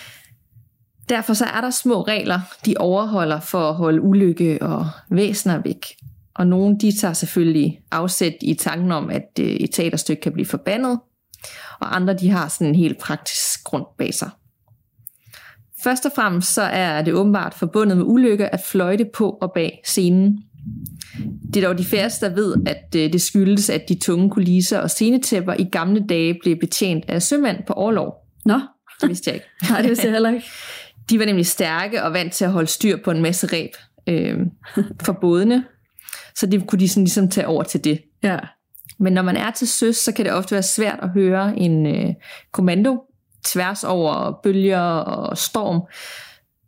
Derfor 1.09 1.33
så 1.33 1.45
er 1.45 1.61
der 1.61 1.69
små 1.69 2.01
regler, 2.01 2.39
de 2.65 2.75
overholder 2.79 3.39
for 3.39 3.69
at 3.69 3.75
holde 3.75 4.01
ulykke 4.01 4.61
og 4.61 4.89
væsener 5.09 5.61
væk. 5.61 5.85
Og 6.35 6.47
nogle 6.47 6.77
de 6.81 6.97
tager 6.97 7.13
selvfølgelig 7.13 7.79
afsæt 7.91 8.35
i 8.41 8.53
tanken 8.53 8.91
om, 8.91 9.09
at 9.09 9.29
øh, 9.39 9.45
et 9.45 9.71
teaterstykke 9.71 10.21
kan 10.21 10.33
blive 10.33 10.45
forbandet, 10.45 10.99
og 11.79 11.95
andre 11.95 12.13
de 12.13 12.29
har 12.29 12.47
sådan 12.47 12.67
en 12.67 12.75
helt 12.75 12.97
praktisk 12.97 13.63
grund 13.63 13.85
bag 13.97 14.13
sig. 14.13 14.29
Først 15.83 16.05
og 16.05 16.11
fremmest 16.15 16.53
så 16.53 16.61
er 16.61 17.01
det 17.01 17.13
åbenbart 17.13 17.53
forbundet 17.53 17.97
med 17.97 18.05
ulykke 18.05 18.53
at 18.53 18.61
fløjte 18.61 19.05
på 19.13 19.29
og 19.29 19.51
bag 19.55 19.81
scenen. 19.85 20.39
Det 21.53 21.63
er 21.63 21.67
dog 21.67 21.77
de 21.77 21.85
færreste, 21.85 22.25
der 22.25 22.35
ved, 22.35 22.55
at 22.65 22.95
øh, 22.95 23.13
det 23.13 23.21
skyldes, 23.21 23.69
at 23.69 23.89
de 23.89 23.99
tunge 23.99 24.29
kulisser 24.29 24.79
og 24.79 24.89
scenetæpper 24.89 25.53
i 25.53 25.63
gamle 25.71 26.03
dage 26.09 26.39
blev 26.43 26.55
betjent 26.59 27.05
af 27.07 27.21
sømænd 27.21 27.57
på 27.67 27.73
overlov. 27.73 28.15
Nå, 28.45 28.59
Det 29.01 29.09
vidste 29.09 29.29
jeg 29.29 29.35
ikke. 29.35 29.47
nej, 29.69 29.81
det 29.81 29.89
vidste 29.89 30.05
jeg 30.05 30.13
heller 30.13 30.31
ikke. 30.31 30.45
De 31.09 31.19
var 31.19 31.25
nemlig 31.25 31.45
stærke 31.45 32.03
og 32.03 32.13
vant 32.13 32.33
til 32.33 32.45
at 32.45 32.51
holde 32.51 32.67
styr 32.67 32.97
på 33.03 33.11
en 33.11 33.21
masse 33.21 33.47
ræb 33.47 33.71
øh, 34.07 34.39
for 35.03 35.13
bådene. 35.13 35.63
Så 36.35 36.45
det 36.45 36.67
kunne 36.67 36.79
de 36.79 36.89
sådan 36.89 37.03
ligesom 37.03 37.29
tage 37.29 37.47
over 37.47 37.63
til 37.63 37.83
det. 37.83 38.01
Ja, 38.23 38.39
Men 38.99 39.13
når 39.13 39.21
man 39.21 39.37
er 39.37 39.51
til 39.51 39.67
søs, 39.67 39.95
så 39.95 40.11
kan 40.11 40.25
det 40.25 40.33
ofte 40.33 40.51
være 40.51 40.63
svært 40.63 40.99
at 41.01 41.09
høre 41.09 41.59
en 41.59 41.85
øh, 41.85 42.13
kommando 42.51 42.97
tværs 43.53 43.83
over 43.83 44.39
bølger 44.43 44.79
og 44.79 45.37
storm. 45.37 45.81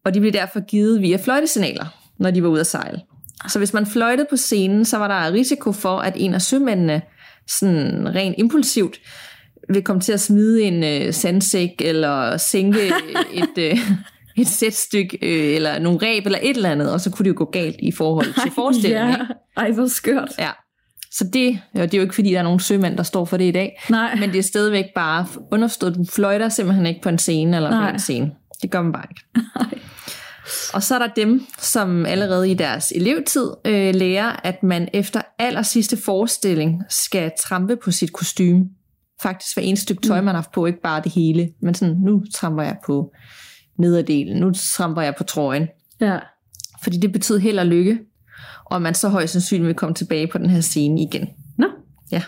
Og 0.05 0.13
de 0.13 0.19
blev 0.19 0.32
derfor 0.32 0.59
givet 0.65 1.01
via 1.01 1.17
fløjtesignaler, 1.17 1.86
når 2.19 2.32
de 2.32 2.43
var 2.43 2.49
ude 2.49 2.59
at 2.59 2.67
sejle. 2.67 3.01
Så 3.47 3.59
hvis 3.59 3.73
man 3.73 3.86
fløjtede 3.86 4.27
på 4.30 4.38
scenen, 4.38 4.86
så 4.86 4.97
var 4.97 5.07
der 5.07 5.34
risiko 5.34 5.71
for, 5.71 5.97
at 5.97 6.13
en 6.15 6.34
af 6.34 6.41
sømændene 6.41 7.01
sådan 7.47 8.15
rent 8.15 8.36
impulsivt 8.38 8.99
vil 9.69 9.84
komme 9.84 10.01
til 10.01 10.11
at 10.11 10.19
smide 10.19 10.63
en 10.63 10.84
øh, 10.84 11.13
sandsæk 11.13 11.69
eller 11.80 12.38
sænke 12.38 12.88
et, 13.34 13.57
øh, 13.57 13.77
et 14.38 14.47
sætstykke 14.47 15.17
øh, 15.21 15.55
eller 15.55 15.80
nogle 15.80 15.99
ræb 16.01 16.25
eller 16.25 16.39
et 16.41 16.55
eller 16.55 16.71
andet, 16.71 16.93
og 16.93 17.01
så 17.01 17.11
kunne 17.11 17.23
det 17.23 17.30
jo 17.30 17.36
gå 17.38 17.45
galt 17.45 17.75
i 17.80 17.91
forhold 17.91 18.41
til 18.43 18.51
forestillingen. 18.55 19.09
ja. 19.09 19.13
ikke? 19.13 19.34
Ej, 19.57 19.71
hvor 19.71 19.88
skørt. 19.88 20.30
Ja. 20.39 20.49
Så 21.12 21.30
det, 21.34 21.60
og 21.74 21.82
det 21.82 21.93
er 21.93 21.97
jo 21.97 22.01
ikke 22.03 22.16
fordi, 22.16 22.32
der 22.32 22.39
er 22.39 22.43
nogen 22.43 22.60
sømænd, 22.60 22.97
der 22.97 23.03
står 23.03 23.26
for 23.26 23.38
det 23.38 23.45
i 23.45 23.51
dag, 23.51 23.82
Nej, 23.89 24.16
men 24.16 24.30
det 24.30 24.39
er 24.39 24.43
stadigvæk 24.43 24.86
bare 24.95 25.28
underforstået, 25.51 25.95
du 25.95 26.05
fløjter 26.12 26.49
simpelthen 26.49 26.86
ikke 26.86 27.01
på 27.01 27.10
en 27.10 27.18
scene 27.18 27.57
eller 27.57 27.70
Nej. 27.70 27.89
på 27.89 27.93
en 27.93 27.99
scene. 27.99 28.32
Det 28.62 28.72
gør 28.72 28.82
man 28.82 28.91
bare 28.91 29.05
ikke. 29.10 29.22
Og 30.74 30.84
så 30.84 30.95
er 30.95 30.99
der 30.99 31.07
dem, 31.16 31.45
som 31.60 32.05
allerede 32.05 32.51
i 32.51 32.53
deres 32.53 32.91
elevtid 32.95 33.49
øh, 33.66 33.95
lærer, 33.95 34.39
at 34.43 34.64
man 34.64 34.88
efter 34.93 35.22
aller 35.39 35.62
sidste 35.62 35.97
forestilling 35.97 36.84
skal 36.89 37.32
trampe 37.39 37.76
på 37.84 37.91
sit 37.91 38.14
kostume. 38.14 38.66
Faktisk 39.22 39.55
hver 39.55 39.64
eneste 39.64 39.84
stykke 39.84 40.01
tøj, 40.07 40.18
man 40.22 40.28
har 40.28 40.34
haft 40.34 40.51
på, 40.51 40.66
ikke 40.66 40.82
bare 40.82 41.01
det 41.03 41.12
hele. 41.12 41.49
Men 41.62 41.74
sådan, 41.74 41.95
nu 41.95 42.24
tramper 42.36 42.64
jeg 42.64 42.78
på 42.86 43.14
nederdelen, 43.80 44.38
nu 44.38 44.51
tramper 44.53 45.01
jeg 45.01 45.16
på 45.18 45.24
trøjen. 45.24 45.68
ja. 46.01 46.18
Fordi 46.84 46.97
det 46.97 47.12
betyder 47.12 47.39
held 47.39 47.60
og 47.60 47.66
lykke, 47.66 47.99
og 48.70 48.82
man 48.82 48.93
så 48.95 49.09
højst 49.09 49.34
sandsynligt 49.34 49.67
vil 49.67 49.76
komme 49.76 49.95
tilbage 49.95 50.28
på 50.28 50.38
den 50.38 50.49
her 50.49 50.61
scene 50.61 51.01
igen. 51.01 51.30
Nå, 51.57 51.67
Ja. 52.11 52.24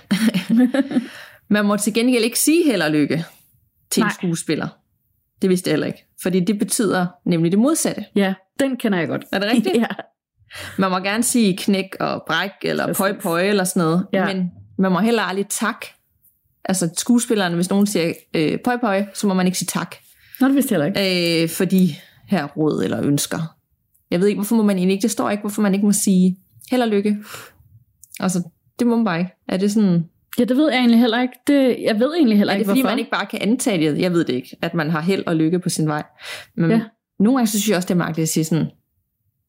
man 1.49 1.65
må 1.65 1.77
til 1.77 1.93
gengæld 1.93 2.23
ikke 2.23 2.39
sige 2.39 2.65
held 2.65 2.81
og 2.81 2.91
lykke 2.91 3.25
til 3.89 4.01
en 4.01 4.05
Nej. 4.05 4.13
skuespiller. 4.13 4.67
Det 5.41 5.49
vidste 5.49 5.67
jeg 5.69 5.73
heller 5.73 5.87
ikke. 5.87 6.05
Fordi 6.23 6.39
det 6.39 6.59
betyder 6.59 7.07
nemlig 7.25 7.51
det 7.51 7.59
modsatte. 7.59 8.05
ja, 8.15 8.33
den 8.59 8.77
kender 8.77 8.99
jeg 8.99 9.07
godt. 9.07 9.25
Er 9.31 9.39
det 9.39 9.49
rigtigt? 9.51 9.75
ja. 9.81 9.85
Man 10.77 10.91
må 10.91 10.97
gerne 10.99 11.23
sige 11.23 11.57
knæk 11.57 11.95
og 11.99 12.23
bræk, 12.27 12.51
eller 12.61 12.93
pøj 12.93 13.19
pøj, 13.19 13.41
eller 13.49 13.63
sådan 13.63 13.83
noget. 13.87 14.07
Ja. 14.13 14.25
Men 14.33 14.51
man 14.77 14.91
må 14.91 14.99
heller 14.99 15.21
aldrig 15.23 15.47
tak. 15.49 15.85
Altså 16.65 16.89
skuespillerne, 16.97 17.55
hvis 17.55 17.69
nogen 17.69 17.87
siger 17.87 18.13
øh, 18.33 18.59
pøj 18.65 18.77
pøj, 18.77 19.05
så 19.13 19.27
må 19.27 19.33
man 19.33 19.45
ikke 19.45 19.57
sige 19.57 19.67
tak. 19.67 19.95
Nå, 20.39 20.47
det 20.47 20.55
vidste 20.55 20.73
jeg 20.75 20.83
heller 20.83 21.01
ikke. 21.01 21.43
Øh, 21.43 21.49
for 21.49 21.65
de 21.65 21.95
her 22.27 22.45
råd 22.47 22.83
eller 22.83 23.01
ønsker. 23.05 23.55
Jeg 24.11 24.19
ved 24.19 24.27
ikke, 24.27 24.37
hvorfor 24.37 24.55
må 24.55 24.63
man 24.63 24.77
egentlig 24.77 24.93
ikke, 24.93 25.01
det 25.03 25.11
står 25.11 25.29
ikke, 25.29 25.41
hvorfor 25.41 25.61
man 25.61 25.73
ikke 25.73 25.85
må 25.85 25.91
sige 25.91 26.37
held 26.71 26.81
og 26.81 26.87
lykke. 26.87 27.17
Altså, 28.19 28.49
det 28.79 28.87
må 28.87 28.95
man 28.95 29.05
bare 29.05 29.19
ikke. 29.19 29.31
Er 29.47 29.57
det 29.57 29.71
sådan, 29.71 30.05
Ja, 30.39 30.43
det 30.43 30.57
ved 30.57 30.69
jeg 30.71 30.77
egentlig 30.79 30.99
heller 30.99 31.21
ikke. 31.21 31.33
Det, 31.47 31.77
jeg 31.81 31.99
ved 31.99 32.13
egentlig 32.15 32.37
heller 32.37 32.53
er 32.53 32.57
det 32.57 32.61
ikke, 32.61 32.69
fordi, 32.69 32.81
hvorfor. 32.81 32.91
man 32.91 32.99
ikke 32.99 33.11
bare 33.11 33.25
kan 33.25 33.39
antage 33.41 33.91
det? 33.91 33.99
Jeg 34.01 34.11
ved 34.11 34.23
det 34.25 34.33
ikke, 34.33 34.57
at 34.61 34.73
man 34.73 34.89
har 34.89 35.01
held 35.01 35.23
og 35.27 35.35
lykke 35.35 35.59
på 35.59 35.69
sin 35.69 35.87
vej. 35.87 36.03
Men 36.55 36.69
Ja. 36.69 36.75
ja. 36.75 36.81
nogle 37.19 37.37
gange 37.37 37.47
så 37.47 37.51
synes 37.59 37.69
jeg 37.69 37.77
også, 37.77 37.87
det 37.87 37.93
er 37.93 37.97
mærkeligt 37.97 38.23
at 38.23 38.29
sige 38.29 38.43
sådan, 38.43 38.65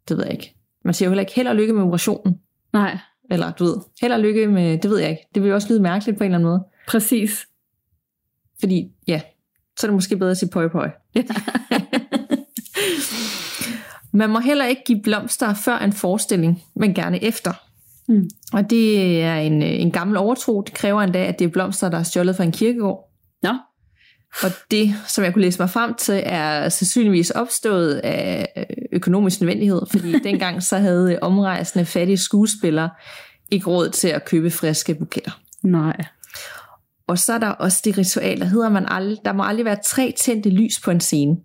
det 0.08 0.16
ved 0.16 0.24
jeg 0.24 0.32
ikke. 0.32 0.54
Man 0.84 0.94
siger 0.94 1.06
jo 1.06 1.10
heller 1.10 1.20
ikke 1.20 1.32
held 1.34 1.48
og 1.48 1.56
lykke 1.56 1.72
med 1.72 1.82
operationen. 1.82 2.38
Nej, 2.72 2.98
Eller 3.30 3.52
du 3.52 3.64
ved, 3.64 3.76
held 4.00 4.12
og 4.12 4.20
lykke 4.20 4.46
med, 4.48 4.78
det 4.78 4.90
ved 4.90 4.98
jeg 4.98 5.10
ikke. 5.10 5.22
Det 5.34 5.42
vil 5.42 5.48
jo 5.48 5.54
også 5.54 5.68
lyde 5.68 5.82
mærkeligt 5.82 6.18
på 6.18 6.24
en 6.24 6.30
eller 6.30 6.38
anden 6.38 6.50
måde. 6.50 6.64
præcis. 6.88 7.46
Fordi, 8.60 8.90
ja, 9.08 9.20
så 9.78 9.86
er 9.86 9.88
det 9.88 9.94
måske 9.94 10.16
bedre 10.16 10.30
at 10.30 10.36
sige 10.38 10.50
pøj 10.50 10.68
pøj. 10.68 10.90
Man 14.12 14.30
må 14.30 14.40
heller 14.40 14.64
ikke 14.64 14.82
give 14.86 15.02
blomster 15.02 15.54
før 15.54 15.78
en 15.78 15.92
forestilling, 15.92 16.62
men 16.74 16.94
gerne 16.94 17.24
efter. 17.24 17.52
Mm. 18.08 18.30
Og 18.52 18.70
det 18.70 19.22
er 19.22 19.36
en, 19.36 19.62
øh, 19.62 19.68
en 19.68 19.90
gammel 19.90 20.16
overtro. 20.16 20.62
Det 20.62 20.74
kræver 20.74 21.02
endda, 21.02 21.24
at 21.24 21.38
det 21.38 21.44
er 21.44 21.48
blomster, 21.48 21.88
der 21.88 21.98
er 21.98 22.02
stjålet 22.02 22.36
fra 22.36 22.44
en 22.44 22.52
kirkegård. 22.52 23.08
Nå, 23.42 23.54
Og 24.42 24.50
det, 24.70 24.94
som 25.06 25.24
jeg 25.24 25.32
kunne 25.32 25.42
læse 25.42 25.58
mig 25.58 25.70
frem 25.70 25.94
til, 25.94 26.22
er 26.26 26.68
sandsynligvis 26.68 27.30
opstået 27.30 27.94
af 27.94 28.48
øh, 28.56 28.64
økonomisk 28.92 29.40
nødvendighed, 29.40 29.82
fordi 29.90 30.12
dengang 30.28 30.62
så 30.62 30.78
havde 30.78 31.18
omrejsende 31.22 31.84
fattige 31.84 32.16
skuespillere 32.16 32.90
ikke 33.50 33.66
råd 33.66 33.88
til 33.88 34.08
at 34.08 34.24
købe 34.24 34.50
friske 34.50 34.94
buketter. 34.94 35.40
nej. 35.62 35.96
Og 37.06 37.18
så 37.18 37.32
er 37.32 37.38
der 37.38 37.48
også 37.48 37.82
det 37.84 37.98
ritual, 37.98 38.40
der 38.40 38.46
hedder, 38.46 38.68
man 38.68 38.86
aldrig, 38.88 39.18
der 39.24 39.32
må 39.32 39.42
aldrig 39.42 39.64
være 39.64 39.78
tre 39.84 40.14
tændte 40.18 40.50
lys 40.50 40.80
på 40.80 40.90
en 40.90 41.00
scene. 41.00 41.36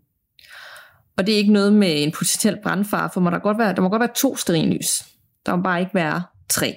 Og 1.17 1.25
det 1.27 1.33
er 1.33 1.37
ikke 1.37 1.53
noget 1.53 1.73
med 1.73 2.03
en 2.03 2.11
potentiel 2.11 2.57
brandfare, 2.63 3.09
for 3.13 3.21
må 3.21 3.29
der, 3.29 3.39
godt 3.39 3.57
være, 3.57 3.75
der 3.75 3.81
må 3.81 3.89
godt 3.89 3.99
være 3.99 4.13
to 4.15 4.35
sterinlys. 4.35 5.05
Der 5.45 5.55
må 5.55 5.61
bare 5.63 5.79
ikke 5.79 5.93
være 5.93 6.23
tre. 6.49 6.75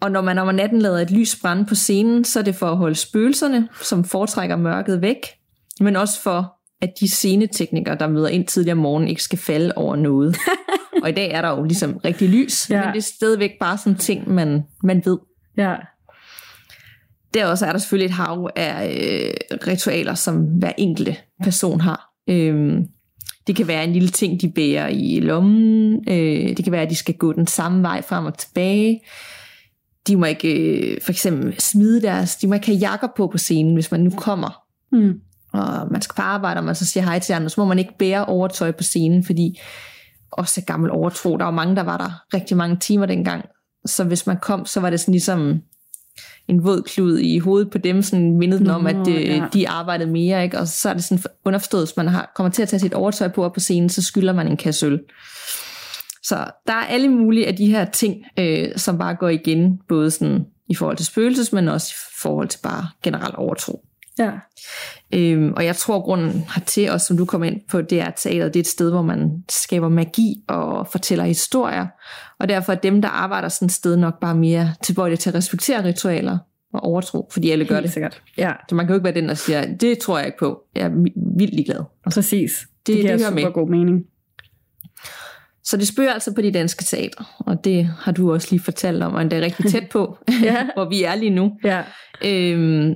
Og 0.00 0.10
når 0.10 0.20
man 0.20 0.38
om 0.38 0.54
natten 0.54 0.82
lader 0.82 0.98
et 0.98 1.10
lys 1.10 1.36
brænde 1.42 1.66
på 1.66 1.74
scenen, 1.74 2.24
så 2.24 2.38
er 2.38 2.42
det 2.42 2.54
for 2.54 2.70
at 2.70 2.76
holde 2.76 2.94
spøgelserne, 2.94 3.68
som 3.82 4.04
foretrækker 4.04 4.56
mørket 4.56 5.02
væk, 5.02 5.16
men 5.80 5.96
også 5.96 6.22
for, 6.22 6.52
at 6.82 6.90
de 7.00 7.08
sceneteknikere, 7.10 7.94
der 7.98 8.08
møder 8.08 8.28
ind 8.28 8.46
tidligere 8.46 8.76
om 8.76 8.78
morgenen, 8.82 9.08
ikke 9.08 9.22
skal 9.22 9.38
falde 9.38 9.72
over 9.76 9.96
noget. 9.96 10.36
Og 11.02 11.08
i 11.08 11.12
dag 11.12 11.30
er 11.30 11.42
der 11.42 11.48
jo 11.48 11.64
ligesom 11.64 11.96
rigtig 12.04 12.28
lys, 12.28 12.70
Ja. 12.70 12.84
men 12.84 12.88
det 12.94 12.98
er 12.98 13.02
stadigvæk 13.16 13.50
bare 13.60 13.78
sådan 13.78 13.98
ting, 13.98 14.30
man, 14.30 14.62
man 14.82 15.02
ved. 15.04 15.18
Ja. 15.56 15.74
Der 17.34 17.46
også 17.46 17.66
er 17.66 17.72
der 17.72 17.78
selvfølgelig 17.78 18.06
et 18.06 18.12
hav 18.16 18.50
af 18.56 18.88
øh, 18.88 19.58
ritualer, 19.66 20.14
som 20.14 20.36
hver 20.44 20.72
enkelte 20.78 21.16
person 21.42 21.80
har. 21.80 22.05
Øhm, 22.28 22.86
det 23.46 23.56
kan 23.56 23.68
være 23.68 23.84
en 23.84 23.92
lille 23.92 24.08
ting, 24.08 24.40
de 24.40 24.50
bærer 24.50 24.88
i 24.88 25.20
lommen. 25.20 26.04
Øh, 26.08 26.56
det 26.56 26.64
kan 26.64 26.72
være, 26.72 26.82
at 26.82 26.90
de 26.90 26.96
skal 26.96 27.14
gå 27.14 27.32
den 27.32 27.46
samme 27.46 27.82
vej 27.82 28.02
frem 28.02 28.24
og 28.24 28.38
tilbage. 28.38 29.00
De 30.06 30.16
må 30.16 30.26
ikke 30.26 30.76
øh, 30.78 31.00
for 31.02 31.12
eksempel 31.12 31.60
smide 31.60 32.02
deres... 32.02 32.36
De 32.36 32.46
må 32.46 32.54
ikke 32.54 32.66
have 32.66 32.78
jakker 32.78 33.08
på 33.16 33.26
på 33.26 33.38
scenen, 33.38 33.74
hvis 33.74 33.90
man 33.90 34.00
nu 34.00 34.10
kommer 34.10 34.62
Mm. 34.92 35.20
og 35.52 35.92
man 35.92 36.02
skal 36.02 36.14
på 36.16 36.22
arbejde, 36.22 36.58
og 36.58 36.64
man 36.64 36.74
så 36.74 36.86
siger 36.86 37.04
hej 37.04 37.18
til 37.18 37.32
andre, 37.32 37.48
så 37.50 37.60
må 37.60 37.64
man 37.64 37.78
ikke 37.78 37.98
bære 37.98 38.24
overtøj 38.24 38.72
på 38.72 38.82
scenen, 38.82 39.24
fordi 39.24 39.58
også 40.32 40.62
gammel 40.66 40.90
overtro. 40.90 41.36
Der 41.36 41.44
var 41.44 41.50
mange, 41.50 41.76
der 41.76 41.82
var 41.82 41.96
der 41.96 42.36
rigtig 42.36 42.56
mange 42.56 42.76
timer 42.76 43.06
dengang. 43.06 43.44
Så 43.86 44.04
hvis 44.04 44.26
man 44.26 44.36
kom, 44.42 44.66
så 44.66 44.80
var 44.80 44.90
det 44.90 45.00
sådan 45.00 45.12
ligesom 45.12 45.60
en 46.48 46.64
våd 46.64 46.82
klud 46.82 47.18
i 47.18 47.38
hovedet 47.38 47.70
på 47.70 47.78
dem, 47.78 48.02
sådan 48.02 48.38
mindede 48.38 48.60
den 48.60 48.70
om, 48.70 48.86
at 48.86 49.08
øh, 49.08 49.24
ja. 49.24 49.46
de 49.52 49.68
arbejdede 49.68 50.10
mere, 50.10 50.44
ikke? 50.44 50.58
og 50.58 50.68
så 50.68 50.88
er 50.88 50.94
det 50.94 51.04
sådan 51.04 51.24
underforstået, 51.44 51.86
hvis 51.86 51.96
man 51.96 52.08
har, 52.08 52.32
kommer 52.36 52.50
til 52.50 52.62
at 52.62 52.68
tage 52.68 52.80
sit 52.80 52.94
overtøj 52.94 53.28
på 53.28 53.44
op 53.44 53.52
på 53.52 53.60
scenen, 53.60 53.88
så 53.88 54.02
skylder 54.02 54.32
man 54.32 54.48
en 54.48 54.56
kasse 54.56 54.86
øl. 54.86 55.00
Så 56.22 56.36
der 56.66 56.72
er 56.72 56.86
alle 56.86 57.08
mulige 57.08 57.46
af 57.46 57.56
de 57.56 57.66
her 57.66 57.84
ting, 57.84 58.24
øh, 58.38 58.68
som 58.76 58.98
bare 58.98 59.14
går 59.14 59.28
igen, 59.28 59.80
både 59.88 60.10
sådan 60.10 60.46
i 60.68 60.74
forhold 60.74 60.96
til 60.96 61.06
spøgelses, 61.06 61.52
men 61.52 61.68
også 61.68 61.92
i 61.96 61.98
forhold 62.22 62.48
til 62.48 62.58
bare 62.62 62.88
generelt 63.02 63.34
overtro. 63.34 63.84
Ja. 64.18 64.30
Øhm, 65.14 65.52
og 65.56 65.64
jeg 65.64 65.76
tror, 65.76 66.00
grunden 66.00 66.44
hertil, 66.54 66.90
også 66.90 67.06
som 67.06 67.16
du 67.16 67.24
kom 67.24 67.44
ind 67.44 67.60
på, 67.70 67.82
det 67.82 68.00
er, 68.00 68.04
at 68.04 68.14
teateret 68.16 68.54
det 68.54 68.60
er 68.60 68.62
et 68.62 68.66
sted, 68.66 68.90
hvor 68.90 69.02
man 69.02 69.44
skaber 69.50 69.88
magi 69.88 70.34
og 70.48 70.86
fortæller 70.92 71.24
historier. 71.24 71.86
Og 72.40 72.48
derfor 72.48 72.72
er 72.72 72.76
dem, 72.76 73.02
der 73.02 73.08
arbejder 73.08 73.48
sådan 73.48 73.66
et 73.66 73.72
sted, 73.72 73.96
nok 73.96 74.20
bare 74.20 74.34
mere 74.34 74.74
tilbøjelige 74.82 75.16
til 75.18 75.30
at 75.30 75.34
respektere 75.34 75.84
ritualer 75.84 76.38
og 76.74 76.80
overtro, 76.84 77.28
fordi 77.32 77.50
alle 77.50 77.64
gør 77.64 77.74
Helt 77.74 77.84
det. 77.84 77.92
sikkert. 77.92 78.22
Ja, 78.38 78.52
Så 78.68 78.74
man 78.74 78.86
kan 78.86 78.92
jo 78.92 78.96
ikke 78.98 79.04
være 79.04 79.14
den, 79.14 79.28
der 79.28 79.34
siger, 79.34 79.74
det 79.76 79.98
tror 79.98 80.18
jeg 80.18 80.26
ikke 80.26 80.38
på. 80.38 80.62
Jeg 80.74 80.84
er 80.86 80.90
vildt 81.38 81.54
ligeglad. 81.54 81.80
præcis. 82.12 82.52
Det, 82.86 82.94
det 82.94 82.96
giver 82.96 83.08
hører 83.18 83.28
super 83.28 83.34
med. 83.44 83.52
god 83.52 83.68
mening. 83.70 84.02
Så 85.64 85.76
det 85.76 85.88
spørger 85.88 86.12
altså 86.12 86.34
på 86.34 86.42
de 86.42 86.52
danske 86.52 86.84
teater, 86.84 87.36
og 87.38 87.64
det 87.64 87.86
har 87.98 88.12
du 88.12 88.32
også 88.32 88.48
lige 88.50 88.60
fortalt 88.62 89.02
om, 89.02 89.14
og 89.14 89.22
endda 89.22 89.36
rigtig 89.40 89.70
tæt 89.70 89.88
på, 89.92 90.18
Ja. 90.42 90.66
hvor 90.76 90.88
vi 90.88 91.02
er 91.02 91.14
lige 91.14 91.30
nu. 91.30 91.52
Ja. 91.64 91.82
Øhm, 92.24 92.94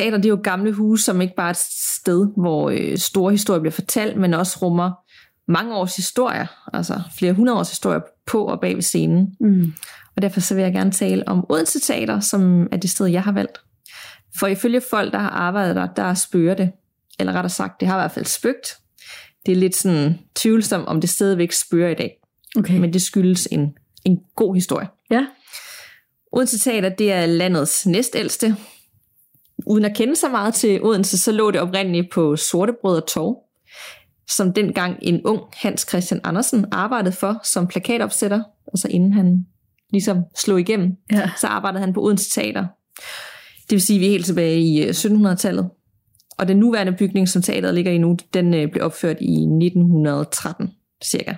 teater, 0.00 0.16
det 0.16 0.24
er 0.24 0.30
jo 0.30 0.40
gamle 0.42 0.72
huse, 0.72 1.04
som 1.04 1.20
ikke 1.20 1.34
bare 1.36 1.46
er 1.46 1.50
et 1.50 1.60
sted, 2.00 2.26
hvor 2.36 2.70
øh, 2.70 2.98
store 2.98 3.32
historier 3.32 3.60
bliver 3.60 3.72
fortalt, 3.72 4.16
men 4.16 4.34
også 4.34 4.58
rummer 4.62 4.92
mange 5.48 5.74
års 5.76 5.96
historier, 5.96 6.46
altså 6.72 7.00
flere 7.18 7.32
hundrede 7.32 7.58
års 7.58 7.68
historier 7.68 8.00
på 8.26 8.44
og 8.44 8.60
bag 8.60 8.74
ved 8.74 8.82
scenen. 8.82 9.36
Mm. 9.40 9.72
Og 10.16 10.22
derfor 10.22 10.40
så 10.40 10.54
vil 10.54 10.62
jeg 10.62 10.72
gerne 10.72 10.90
tale 10.92 11.28
om 11.28 11.46
Odense 11.48 11.80
Teater, 11.80 12.20
som 12.20 12.68
er 12.72 12.76
det 12.76 12.90
sted, 12.90 13.06
jeg 13.06 13.22
har 13.22 13.32
valgt. 13.32 13.58
For 14.38 14.46
ifølge 14.46 14.82
folk, 14.90 15.12
der 15.12 15.18
har 15.18 15.30
arbejdet 15.30 15.76
der, 15.76 15.86
der 15.86 16.14
spørger 16.14 16.54
det. 16.54 16.72
Eller 17.20 17.32
rettere 17.32 17.50
sagt, 17.50 17.80
det 17.80 17.88
har 17.88 17.96
i 17.96 18.00
hvert 18.00 18.12
fald 18.12 18.24
spøgt. 18.24 18.76
Det 19.46 19.52
er 19.52 19.56
lidt 19.56 19.76
sådan 19.76 20.18
tvivlsomt, 20.34 20.86
om 20.86 21.00
det 21.00 21.10
stadigvæk 21.10 21.52
spørger 21.52 21.90
i 21.90 21.94
dag. 21.94 22.16
Okay. 22.58 22.78
Men 22.78 22.92
det 22.92 23.02
skyldes 23.02 23.48
en, 23.50 23.72
en 24.04 24.18
god 24.36 24.54
historie. 24.54 24.88
ja. 25.10 25.26
Odense 26.32 26.58
Teater, 26.58 26.88
det 26.88 27.12
er 27.12 27.26
landets 27.26 27.86
næstældste. 27.86 28.56
Uden 29.66 29.84
at 29.84 29.96
kende 29.96 30.16
så 30.16 30.28
meget 30.28 30.54
til 30.54 30.82
Odense, 30.84 31.18
så 31.18 31.32
lå 31.32 31.50
det 31.50 31.60
oprindeligt 31.60 32.10
på 32.12 32.36
Sortebrød 32.36 32.96
og 33.02 33.06
Torv, 33.08 33.36
som 34.30 34.52
dengang 34.52 34.96
en 35.02 35.20
ung 35.24 35.40
Hans 35.54 35.86
Christian 35.88 36.20
Andersen 36.24 36.64
arbejdede 36.72 37.12
for 37.14 37.40
som 37.44 37.66
plakatopsætter, 37.66 38.42
altså 38.72 38.88
inden 38.90 39.12
han 39.12 39.46
ligesom 39.92 40.18
slog 40.36 40.60
igennem, 40.60 40.96
Ja. 41.12 41.30
så 41.40 41.46
arbejdede 41.46 41.80
han 41.80 41.92
på 41.92 42.02
Odense 42.04 42.30
Teater. 42.30 42.66
Det 43.62 43.70
vil 43.70 43.80
sige, 43.82 43.96
at 43.96 44.00
vi 44.00 44.06
er 44.06 44.10
helt 44.10 44.26
tilbage 44.26 44.60
i 44.60 44.82
øh, 44.82 44.88
1700-tallet. 44.90 45.70
Og 46.38 46.48
den 46.48 46.56
nuværende 46.56 46.92
bygning, 46.92 47.28
som 47.28 47.42
teateret 47.42 47.74
ligger 47.74 47.92
i 47.92 47.98
nu, 47.98 48.16
den 48.34 48.54
øh, 48.54 48.70
blev 48.72 48.84
opført 48.84 49.16
i 49.20 49.32
1913 49.34 50.70
cirka. 51.04 51.34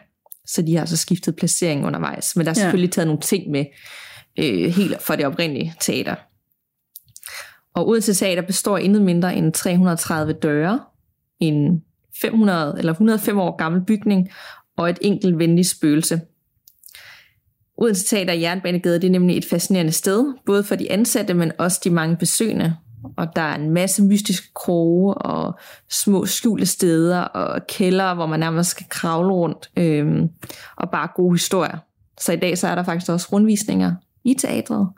Så 0.46 0.62
de 0.62 0.74
har 0.74 0.80
altså 0.80 0.96
skiftet 0.96 1.36
placering 1.36 1.86
undervejs. 1.86 2.36
Men 2.36 2.46
der 2.46 2.52
er 2.52 2.54
Ja. 2.58 2.62
selvfølgelig 2.62 2.92
taget 2.92 3.06
nogle 3.06 3.20
ting 3.20 3.50
med 3.50 3.64
øh, 4.38 4.70
helt 4.70 5.02
fra 5.02 5.16
det 5.16 5.26
oprindelige 5.26 5.74
teater. 5.80 6.14
Og 7.74 7.88
Odense 7.88 8.14
Teater 8.14 8.42
består 8.42 8.78
af 8.78 8.82
intet 8.82 9.02
mindre 9.02 9.36
end 9.36 9.52
330 9.52 10.32
døre, 10.32 10.80
en 11.40 11.82
500 12.22 12.74
eller 12.78 12.92
105 12.92 13.38
år 13.38 13.56
gammel 13.56 13.84
bygning 13.84 14.30
og 14.76 14.90
et 14.90 14.98
enkelt 15.00 15.38
venligt 15.38 15.68
spøgelse. 15.68 16.20
Odense 17.76 18.04
Teater 18.04 18.32
i 18.32 18.40
Jernbanegade 18.42 19.00
det 19.00 19.06
er 19.06 19.10
nemlig 19.10 19.36
et 19.36 19.44
fascinerende 19.44 19.92
sted, 19.92 20.34
både 20.46 20.64
for 20.64 20.74
de 20.74 20.92
ansatte, 20.92 21.34
men 21.34 21.52
også 21.58 21.80
de 21.84 21.90
mange 21.90 22.16
besøgende. 22.16 22.76
Og 23.16 23.36
der 23.36 23.42
er 23.42 23.54
en 23.54 23.70
masse 23.70 24.04
mystiske 24.04 24.54
kroge 24.54 25.14
og 25.14 25.58
små 25.90 26.26
skjulte 26.26 26.66
steder 26.66 27.20
og 27.20 27.66
kældre, 27.66 28.14
hvor 28.14 28.26
man 28.26 28.40
nærmest 28.40 28.70
skal 28.70 28.86
kravle 28.90 29.32
rundt, 29.32 29.70
øhm, 29.76 30.28
og 30.76 30.90
bare 30.90 31.08
gode 31.16 31.34
historier. 31.34 31.78
Så 32.20 32.32
i 32.32 32.36
dag 32.36 32.58
så 32.58 32.68
er 32.68 32.74
der 32.74 32.82
faktisk 32.82 33.10
også 33.10 33.28
rundvisninger 33.32 33.92
i 34.24 34.34
teatret, 34.34 34.88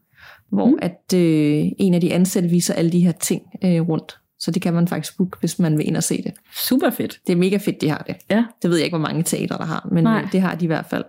hvor 0.53 0.66
Mm. 0.66 0.78
at 0.82 1.14
øh, 1.14 1.64
en 1.78 1.94
af 1.94 2.00
de 2.00 2.12
ansatte 2.14 2.48
viser 2.48 2.74
alle 2.74 2.92
de 2.92 3.00
her 3.00 3.12
ting 3.12 3.42
øh, 3.64 3.88
rundt. 3.88 4.18
Så 4.38 4.50
det 4.50 4.62
kan 4.62 4.74
man 4.74 4.88
faktisk 4.88 5.16
booke, 5.16 5.36
hvis 5.40 5.59
man 5.59 5.78
vil 5.78 5.86
ind 5.86 5.96
og 5.96 6.03
se 6.03 6.22
det. 6.22 6.32
Super 6.68 6.90
fedt. 6.90 7.20
Det 7.26 7.32
er 7.32 7.36
mega 7.36 7.57
fedt, 7.57 7.80
de 7.80 7.88
har 7.88 8.05
det. 8.07 8.16
Ja. 8.30 8.44
Det 8.62 8.70
ved 8.70 8.76
jeg 8.76 8.84
ikke, 8.84 8.96
hvor 8.96 9.07
mange 9.09 9.22
teatre, 9.22 9.59
der 9.59 9.64
har, 9.64 9.88
men 9.92 10.05
Nej. 10.05 10.20
Nej. 10.22 10.28
det 10.32 10.40
har 10.40 10.55
de 10.55 10.64
i 10.64 10.66
hvert 10.66 10.86
fald. 10.90 11.05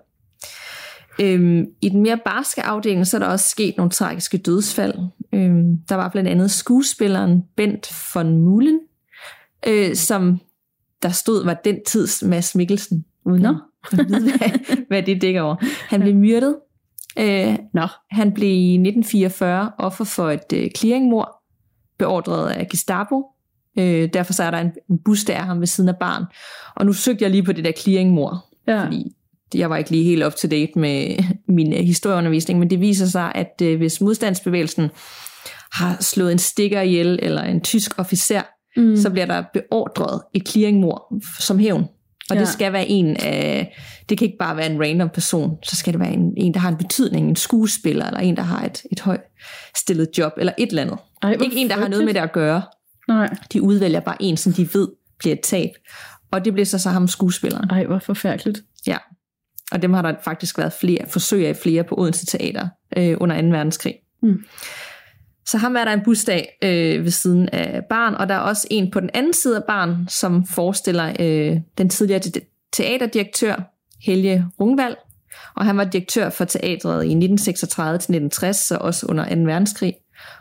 Øhm, 1.22 1.66
I 1.82 1.90
den 1.90 2.02
mere 2.02 2.20
barske 2.26 2.64
afdeling, 2.64 3.08
så 3.08 3.18
er 3.18 3.20
der 3.20 3.28
også 3.28 3.50
sket 3.50 3.78
nogle 3.78 3.90
tragiske 3.92 4.38
dødsfald. 4.38 4.94
Øhm, 5.34 5.78
der 5.90 5.96
var 5.96 6.10
blandt 6.10 6.30
andet 6.30 6.52
skuespilleren 6.52 7.44
Bent 7.58 7.92
von 8.16 8.38
Mulen, 8.38 8.80
øh, 9.68 9.96
som 9.96 10.40
der 11.04 11.10
stod 11.10 11.46
var 11.46 11.54
den 11.54 11.78
tids 11.88 12.24
Mads 12.24 12.56
Mikkelsen, 12.56 13.06
uden 13.26 13.42
Nå. 13.42 13.56
at 13.92 13.98
vide, 14.08 14.38
hvad, 14.38 14.50
hvad 14.88 15.04
det 15.04 15.22
dækker 15.22 15.42
over. 15.42 15.56
Han 15.90 16.02
blev 16.02 16.16
myrdet. 16.16 16.56
Øh, 17.20 17.56
Nå. 17.74 17.88
han 18.12 18.32
blev 18.32 18.50
i 18.50 18.74
1944 18.74 19.72
offer 19.80 20.04
for 20.06 20.32
et 20.32 20.54
øh, 20.54 20.70
clearingmord, 20.78 21.30
beordret 22.00 22.50
af 22.50 22.68
Gestapo. 22.68 23.26
Øh, 23.80 24.10
derfor 24.14 24.34
så 24.34 24.44
er 24.44 24.52
der 24.52 24.58
en, 24.58 24.72
en 24.90 25.00
bus, 25.06 25.24
der 25.24 25.34
er 25.34 25.42
ham 25.42 25.60
ved 25.60 25.68
siden 25.68 25.90
af 25.90 25.96
barn. 26.00 26.24
Og 26.76 26.86
nu 26.86 26.94
søgte 26.94 27.24
jeg 27.24 27.32
lige 27.32 27.44
på 27.44 27.52
det 27.52 27.66
der 27.66 27.72
clearingmord, 27.72 28.38
Ja. 28.68 28.84
fordi 28.84 29.16
jeg 29.56 29.70
var 29.70 29.78
ikke 29.78 29.92
lige 29.92 30.04
helt 30.04 30.26
up 30.26 30.34
to 30.34 30.48
date 30.48 30.72
med 30.76 31.24
min 31.58 31.74
øh, 31.74 31.80
historieundervisning, 31.80 32.60
men 32.60 32.70
det 32.70 32.80
viser 32.80 33.06
sig, 33.06 33.32
at 33.36 33.62
øh, 33.64 33.78
hvis 33.78 34.02
modstandsbevægelsen 34.02 34.90
har 35.72 35.98
slået 36.00 36.32
en 36.32 36.40
stikker 36.40 36.82
ihjel, 36.82 37.20
eller 37.22 37.42
en 37.42 37.62
tysk 37.62 38.00
officer, 38.00 38.42
mm. 38.78 38.96
så 38.98 39.10
bliver 39.10 39.26
der 39.26 39.44
beordret 39.54 40.22
et 40.34 40.48
clearingmord 40.50 41.22
som 41.40 41.60
hævn. 41.60 41.86
Og 42.30 42.36
Ja. 42.36 42.42
det 42.42 42.50
skal 42.50 42.74
være 42.74 42.88
en 42.88 43.18
af, 43.18 43.78
det 44.10 44.18
kan 44.18 44.26
ikke 44.26 44.38
bare 44.40 44.58
være 44.58 44.72
en 44.72 44.82
random 44.82 45.10
person, 45.10 45.58
så 45.64 45.76
skal 45.76 45.94
det 45.94 46.00
være 46.00 46.12
en, 46.12 46.34
en 46.38 46.54
der 46.54 46.60
har 46.60 46.70
en 46.70 46.78
betydning, 46.78 47.30
en 47.30 47.36
skuespiller, 47.36 48.06
eller 48.06 48.20
en, 48.20 48.38
der 48.38 48.44
har 48.44 48.66
et, 48.66 48.84
et 48.92 49.00
højt 49.00 49.22
stillet 49.78 50.10
job, 50.18 50.34
eller 50.38 50.54
et 50.58 50.70
eller 50.70 50.82
andet. 50.82 50.98
Ej, 51.22 51.32
Ikke 51.32 51.56
en, 51.58 51.70
der 51.70 51.76
har 51.78 51.88
noget 51.88 52.06
med 52.06 52.14
det 52.14 52.20
at 52.20 52.32
gøre. 52.32 52.62
Nej. 53.08 53.30
De 53.54 53.62
udvælger 53.62 54.00
bare 54.00 54.18
en, 54.22 54.38
som 54.38 54.54
de 54.54 54.70
ved 54.74 54.88
bliver 55.20 55.34
et 55.34 55.42
tab. 55.42 55.70
Og 56.32 56.46
det 56.46 56.54
bliver 56.54 56.66
så 56.66 56.78
så 56.80 56.90
ham 56.90 57.08
skuespilleren. 57.08 57.70
Ej, 57.70 57.86
hvor 57.86 58.00
forfærdeligt. 58.00 58.60
Ja. 58.88 58.98
Og 59.72 59.82
dem 59.82 59.94
har 59.94 60.02
der 60.02 60.14
faktisk 60.24 60.58
været 60.58 60.74
flere 60.74 61.06
forsøg 61.08 61.48
af 61.48 61.56
flere 61.56 61.84
på 61.84 61.96
Odense 61.98 62.26
Teater 62.26 62.68
øh, 62.98 63.18
under 63.20 63.42
2. 63.42 63.48
verdenskrig. 63.48 63.96
Mm. 64.22 64.44
Så 65.46 65.58
ham 65.58 65.76
er 65.76 65.86
der 65.86 65.94
en 65.94 66.02
busdag 66.06 66.58
øh, 66.62 67.04
ved 67.04 67.12
siden 67.12 67.50
af 67.50 67.82
barn, 67.90 68.14
og 68.16 68.30
der 68.30 68.36
er 68.36 68.40
også 68.40 68.68
en 68.72 68.92
på 68.92 69.00
den 69.00 69.10
anden 69.14 69.34
side 69.34 69.56
af 69.56 69.64
barn, 69.68 70.06
som 70.10 70.46
forestiller 70.48 71.14
øh, 71.20 71.58
den 71.78 71.90
tidligere 71.90 72.20
te- 72.20 72.42
teaterdirektør 72.74 73.56
Helge 74.02 74.46
Rungvald. 74.60 74.96
Og 75.56 75.66
han 75.66 75.78
var 75.78 75.84
direktør 75.84 76.30
for 76.30 76.46
teatret 76.46 77.06
i 77.06 77.14
1936-1960, 77.14 78.52
så 78.54 78.78
også 78.82 79.06
under 79.06 79.36
2. 79.36 79.42
verdenskrig. 79.42 79.94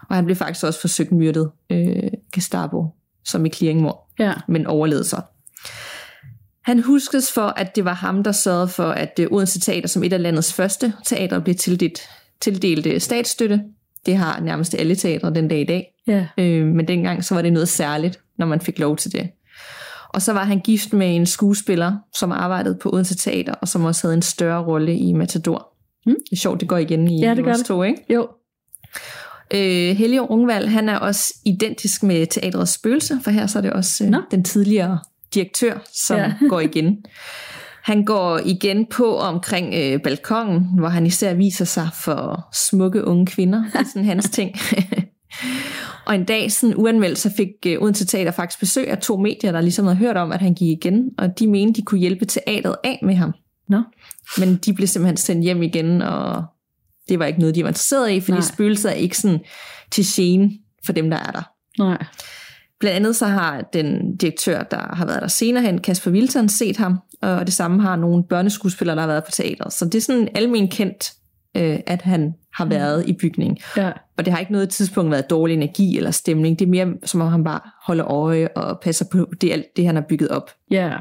Og 0.08 0.16
han 0.16 0.24
blev 0.24 0.36
faktisk 0.36 0.64
også 0.64 0.80
forsøgt 0.80 1.12
myrdet 1.12 1.50
øh, 1.70 2.02
Gestapo, 2.34 2.86
som 3.24 3.46
i 3.46 3.50
clearingmord 3.50 4.08
Ja. 4.18 4.32
men 4.48 4.66
overlevede 4.66 5.04
så. 5.04 5.20
Han 6.62 6.82
huskes 6.82 7.32
for, 7.32 7.46
at 7.46 7.76
det 7.76 7.84
var 7.84 7.94
ham, 7.94 8.22
der 8.22 8.32
sørgede 8.32 8.68
for, 8.68 8.90
at 8.90 9.12
øh, 9.20 9.26
Odense 9.30 9.60
Teater 9.60 9.88
som 9.88 10.02
et 10.04 10.12
af 10.12 10.22
landets 10.22 10.52
første 10.52 10.92
teater 11.04 11.38
blev 11.40 11.54
tildelt, 11.54 12.00
tildelt 12.40 13.02
statsstøtte. 13.02 13.62
Det 14.06 14.16
har 14.16 14.40
nærmest 14.40 14.74
alle 14.74 14.94
teatre 14.94 15.34
den 15.34 15.48
dag 15.48 15.60
i 15.60 15.64
dag. 15.64 15.86
Ja. 16.06 16.26
Øh, 16.38 16.66
men 16.66 16.88
dengang 16.88 17.24
så 17.24 17.34
var 17.34 17.42
det 17.42 17.52
noget 17.52 17.68
særligt, 17.68 18.20
når 18.38 18.46
man 18.46 18.60
fik 18.60 18.78
lov 18.78 18.96
til 18.96 19.12
det. 19.12 19.30
Og 20.08 20.22
så 20.22 20.32
var 20.32 20.44
han 20.44 20.60
gift 20.60 20.92
med 20.92 21.16
en 21.16 21.26
skuespiller, 21.26 21.96
som 22.14 22.32
arbejdede 22.32 22.78
på 22.82 22.90
Odense 22.92 23.16
Teater, 23.16 23.54
og 23.54 23.68
som 23.68 23.84
også 23.84 24.06
havde 24.06 24.14
en 24.16 24.22
større 24.22 24.64
rolle 24.64 24.96
i 24.96 25.12
Matador. 25.12 25.68
Mm. 26.06 26.14
Det 26.30 26.32
er 26.32 26.36
sjovt, 26.36 26.60
det 26.60 26.68
går 26.68 26.76
igen 26.78 27.08
i 27.08 27.20
Ja, 27.20 27.34
det 27.34 27.44
gør 27.44 27.52
det. 27.52 27.66
to, 27.66 27.82
ikke? 27.82 28.04
Jo. 28.10 28.28
Øh, 29.54 29.96
Helge 29.96 30.20
Rungvald, 30.20 30.66
han 30.66 30.88
er 30.88 30.96
også 30.96 31.34
identisk 31.44 32.02
med 32.02 32.26
teatrets 32.26 32.72
spøgelse, 32.72 33.18
for 33.24 33.30
her 33.30 33.46
så 33.46 33.58
er 33.58 33.62
det 33.62 33.72
også 33.72 34.04
øh, 34.04 34.10
Nå. 34.10 34.18
den 34.30 34.44
tidligere 34.44 34.98
direktør, 35.34 35.78
som 36.06 36.16
ja. 36.16 36.32
går 36.48 36.60
igen. 36.60 36.96
Han 37.82 38.04
går 38.04 38.40
igen 38.44 38.86
på 38.86 39.18
omkring 39.18 39.74
øh, 39.74 40.02
balkongen, 40.02 40.68
hvor 40.78 40.88
han 40.88 41.06
især 41.06 41.34
viser 41.34 41.64
sig 41.64 41.88
for 41.94 42.48
smukke 42.52 43.04
unge 43.04 43.26
kvinder. 43.26 43.64
Det 43.72 43.80
er 43.80 43.84
sådan 43.84 44.04
hans 44.04 44.30
ting. 44.30 44.54
og 46.06 46.14
en 46.14 46.24
dag, 46.24 46.52
sådan 46.52 46.76
uanmeldt, 46.76 47.18
så 47.18 47.30
fik 47.36 47.48
øh, 47.66 47.82
Odense 47.82 48.06
Teater 48.06 48.30
faktisk 48.30 48.60
besøg 48.60 48.88
af 48.88 48.98
to 48.98 49.16
medier, 49.16 49.52
der 49.52 49.60
ligesom 49.60 49.84
havde 49.86 49.98
hørt 49.98 50.16
om, 50.16 50.32
at 50.32 50.40
han 50.40 50.54
gik 50.54 50.68
igen, 50.68 51.10
og 51.18 51.38
de 51.38 51.46
mente, 51.46 51.80
de 51.80 51.84
kunne 51.84 52.00
hjælpe 52.00 52.24
teateret 52.24 52.76
af 52.84 52.98
med 53.02 53.14
ham. 53.14 53.32
Nå. 53.68 53.82
Men 54.38 54.56
de 54.56 54.72
blev 54.72 54.88
simpelthen 54.88 55.16
sendt 55.16 55.44
hjem 55.44 55.62
igen, 55.62 56.02
og 56.02 56.44
det 57.08 57.18
var 57.18 57.24
ikke 57.24 57.40
noget, 57.40 57.54
de 57.54 57.62
var 57.62 57.68
interesseret 57.68 58.10
i, 58.10 58.20
fordi 58.20 58.38
Nej. 58.38 58.46
spøgelser 58.54 58.90
er 58.90 58.94
ikke 58.94 59.18
sådan 59.18 59.40
til 59.90 60.04
gene 60.06 60.50
for 60.86 60.92
dem, 60.92 61.10
der 61.10 61.16
er 61.16 61.30
der. 61.30 61.42
Nej. 61.78 62.04
Blandt 62.80 62.96
andet 62.96 63.16
så 63.16 63.26
har 63.26 63.60
den 63.72 64.16
direktør, 64.16 64.62
der 64.62 64.94
har 64.94 65.06
været 65.06 65.22
der 65.22 65.28
senere 65.28 65.62
hen, 65.62 65.80
Kasper 65.80 66.10
Wilton, 66.10 66.48
set 66.48 66.76
ham, 66.76 66.98
og 67.22 67.46
det 67.46 67.54
samme 67.54 67.82
har 67.82 67.96
nogle 67.96 68.24
børneskuespillere, 68.24 68.96
der 68.96 69.02
har 69.02 69.08
været 69.08 69.24
på 69.24 69.30
teateret. 69.30 69.72
Så 69.72 69.84
det 69.84 69.94
er 69.94 70.00
sådan 70.00 70.28
almen 70.34 70.68
kendt, 70.68 71.12
øh, 71.56 71.80
at 71.86 72.02
han 72.02 72.34
har 72.54 72.64
været 72.64 73.08
i 73.08 73.12
bygningen. 73.12 73.58
Ja. 73.76 73.92
Og 74.18 74.24
det 74.24 74.32
har 74.32 74.40
ikke 74.40 74.52
noget 74.52 74.68
tidspunkt 74.68 75.10
været 75.10 75.30
dårlig 75.30 75.54
energi 75.54 75.96
eller 75.96 76.10
stemning. 76.10 76.58
Det 76.58 76.64
er 76.64 76.70
mere, 76.70 76.94
som 77.04 77.20
om 77.20 77.28
han 77.28 77.44
bare 77.44 77.60
holder 77.86 78.06
øje 78.06 78.48
og 78.56 78.80
passer 78.80 79.04
på 79.12 79.28
det, 79.40 79.52
alt 79.52 79.76
det 79.76 79.86
han 79.86 79.94
har 79.94 80.02
bygget 80.08 80.28
op. 80.28 80.50
Ja. 80.70 80.96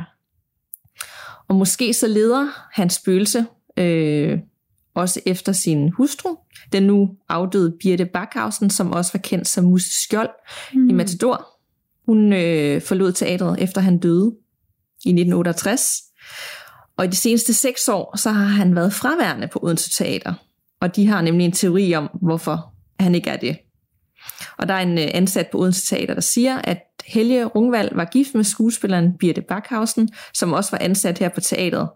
Og 1.47 1.55
måske 1.55 1.93
så 1.93 2.07
leder 2.07 2.47
hans 2.71 2.93
spøgelse 2.93 3.45
øh, 3.77 4.39
også 4.93 5.21
efter 5.25 5.51
sin 5.51 5.89
hustru, 5.89 6.35
den 6.71 6.83
nu 6.83 7.09
afdøde 7.29 7.73
Birte 7.79 8.05
Backhausen, 8.05 8.69
som 8.69 8.91
også 8.91 9.13
var 9.13 9.19
kendt 9.19 9.47
som 9.47 9.63
Musse 9.63 10.03
Skjold 10.03 10.29
mm. 10.73 10.89
i 10.89 10.93
Matador. 10.93 11.47
Hun 12.05 12.33
øh, 12.33 12.81
forlod 12.81 13.11
teatret 13.11 13.59
efter 13.59 13.81
han 13.81 13.97
døde 13.97 14.35
i 15.05 15.09
1968. 15.09 16.01
Og 16.97 17.05
i 17.05 17.07
de 17.07 17.15
seneste 17.15 17.53
seks 17.53 17.87
år, 17.87 18.17
så 18.17 18.31
har 18.31 18.45
han 18.45 18.75
været 18.75 18.93
fraværende 18.93 19.47
på 19.47 19.59
Odense 19.63 19.91
Teater. 19.91 20.33
Og 20.81 20.95
de 20.95 21.07
har 21.07 21.21
nemlig 21.21 21.45
en 21.45 21.51
teori 21.51 21.95
om, 21.95 22.09
hvorfor 22.21 22.73
han 22.99 23.15
ikke 23.15 23.29
er 23.29 23.37
det. 23.37 23.57
Og 24.57 24.67
der 24.67 24.73
er 24.73 24.81
en 24.81 24.97
øh, 24.97 25.07
ansat 25.13 25.47
på 25.51 25.57
Odense 25.57 25.95
Teater, 25.95 26.13
der 26.13 26.21
siger, 26.21 26.57
at 26.63 26.77
Helge 27.05 27.45
Rungvald 27.45 27.95
var 27.95 28.05
gift 28.05 28.35
med 28.35 28.43
skuespilleren 28.43 29.17
Birte 29.17 29.41
Backhausen, 29.41 30.09
som 30.33 30.53
også 30.53 30.71
var 30.71 30.77
ansat 30.77 31.17
her 31.17 31.29
på 31.29 31.41
teateret. 31.41 31.89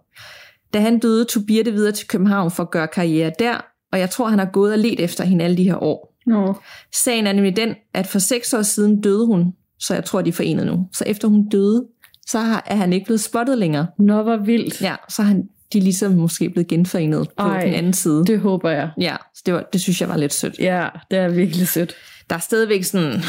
Da 0.73 0.79
han 0.79 0.99
døde, 0.99 1.25
tog 1.25 1.43
Birte 1.47 1.71
videre 1.71 1.91
til 1.91 2.07
København 2.07 2.51
for 2.51 2.63
at 2.63 2.71
gøre 2.71 2.87
karriere 2.87 3.31
der, 3.39 3.61
og 3.91 3.99
jeg 3.99 4.09
tror, 4.09 4.27
han 4.27 4.39
har 4.39 4.45
gået 4.45 4.73
og 4.73 4.79
let 4.79 4.99
efter 4.99 5.23
hende 5.23 5.45
alle 5.45 5.57
de 5.57 5.63
her 5.63 5.83
år. 5.83 6.15
Nå. 6.25 6.55
Sagen 6.93 7.27
er 7.27 7.33
nemlig 7.33 7.55
den, 7.55 7.75
at 7.93 8.07
for 8.07 8.19
seks 8.19 8.53
år 8.53 8.61
siden 8.61 9.01
døde 9.01 9.25
hun, 9.25 9.53
så 9.79 9.93
jeg 9.93 10.05
tror, 10.05 10.21
de 10.21 10.29
er 10.29 10.33
forenet 10.33 10.65
nu. 10.65 10.87
Så 10.93 11.03
efter 11.07 11.27
hun 11.27 11.49
døde, 11.49 11.85
så 12.27 12.39
er 12.65 12.75
han 12.75 12.93
ikke 12.93 13.05
blevet 13.05 13.21
spottet 13.21 13.57
længere. 13.57 13.87
Nå, 13.99 14.21
hvor 14.23 14.37
vildt. 14.37 14.81
Ja, 14.81 14.95
så 15.09 15.21
er 15.21 15.25
han, 15.25 15.43
de 15.73 15.77
er 15.77 15.81
ligesom 15.81 16.11
måske 16.11 16.49
blevet 16.49 16.67
genforenet 16.67 17.27
på 17.37 17.43
Ej, 17.43 17.61
den 17.65 17.73
anden 17.73 17.93
side. 17.93 18.25
Det 18.25 18.39
håber 18.39 18.69
jeg. 18.69 18.89
Ja, 18.99 19.15
så 19.35 19.41
det, 19.45 19.53
var, 19.53 19.63
det 19.73 19.81
synes 19.81 20.01
jeg 20.01 20.09
var 20.09 20.17
lidt 20.17 20.33
sødt. 20.33 20.59
Ja, 20.59 20.87
det 21.11 21.19
er 21.19 21.29
virkelig 21.29 21.67
sødt. 21.67 21.93
Der 22.29 22.35
er 22.35 22.39
stadigvæk 22.39 22.83
sådan 22.83 23.21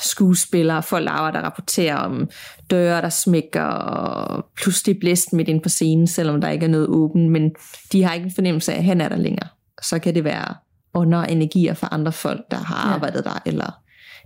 skuespillere, 0.00 0.82
folk 0.82 1.08
arbejder, 1.10 1.38
der 1.38 1.46
rapporterer 1.46 1.96
om 1.96 2.28
døre, 2.70 3.02
der 3.02 3.08
smækker, 3.08 3.62
og 3.62 4.46
pludselig 4.62 4.98
blæst 5.00 5.32
midt 5.32 5.48
ind 5.48 5.60
på 5.62 5.68
scenen, 5.68 6.06
selvom 6.06 6.40
der 6.40 6.48
ikke 6.48 6.64
er 6.66 6.70
noget 6.70 6.86
åben, 6.86 7.30
men 7.30 7.50
de 7.92 8.02
har 8.02 8.14
ikke 8.14 8.24
en 8.24 8.32
fornemmelse 8.34 8.72
af, 8.72 8.78
at 8.78 8.84
han 8.84 9.00
er 9.00 9.08
der 9.08 9.16
længere. 9.16 9.48
Så 9.82 9.98
kan 9.98 10.14
det 10.14 10.24
være 10.24 10.54
under 10.94 11.22
energier 11.22 11.74
fra 11.74 11.88
andre 11.92 12.12
folk, 12.12 12.40
der 12.50 12.56
har 12.56 12.88
Ja. 12.88 12.94
arbejdet 12.94 13.24
der, 13.24 13.42
eller 13.46 13.79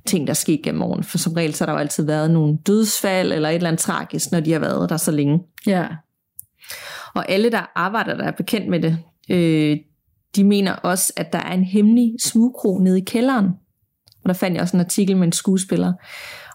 ting, 0.07 0.27
der 0.27 0.31
er 0.31 0.35
sket 0.35 0.63
gennem 0.63 0.83
årene. 0.83 1.05
For 1.05 1.19
som 1.19 1.33
regel, 1.33 1.55
så 1.55 1.65
har 1.65 1.67
der 1.67 1.73
jo 1.73 1.79
altid 1.79 2.07
været 2.07 2.31
nogle 2.31 2.59
dødsfald, 2.67 3.33
eller 3.33 3.49
et 3.49 3.55
eller 3.55 3.69
andet 3.69 3.81
tragisk, 3.81 4.33
når 4.33 4.41
de 4.41 4.53
har 4.53 4.59
været 4.59 4.91
der 4.91 4.97
så 4.97 5.11
længe. 5.11 5.41
Ja. 5.67 5.87
Og 7.15 7.31
alle, 7.31 7.51
der 7.51 7.73
arbejder, 7.75 8.17
der 8.17 8.25
er 8.25 8.31
bekendt 8.31 8.69
med 8.69 8.81
det, 8.81 8.99
øh, 9.31 9.79
de 10.37 10.45
mener 10.45 10.73
også, 10.73 11.13
at 11.17 11.33
der 11.33 11.39
er 11.39 11.53
en 11.53 11.65
hemmelig 11.65 12.15
smugkro 12.21 12.79
nede 12.79 12.99
i 12.99 13.05
kælderen. 13.05 13.47
Og 14.25 14.29
der 14.29 14.33
fandt 14.33 14.55
jeg 14.55 14.63
også 14.63 14.77
en 14.77 14.81
artikel 14.81 15.17
med 15.17 15.27
en 15.27 15.33
skuespiller. 15.33 15.93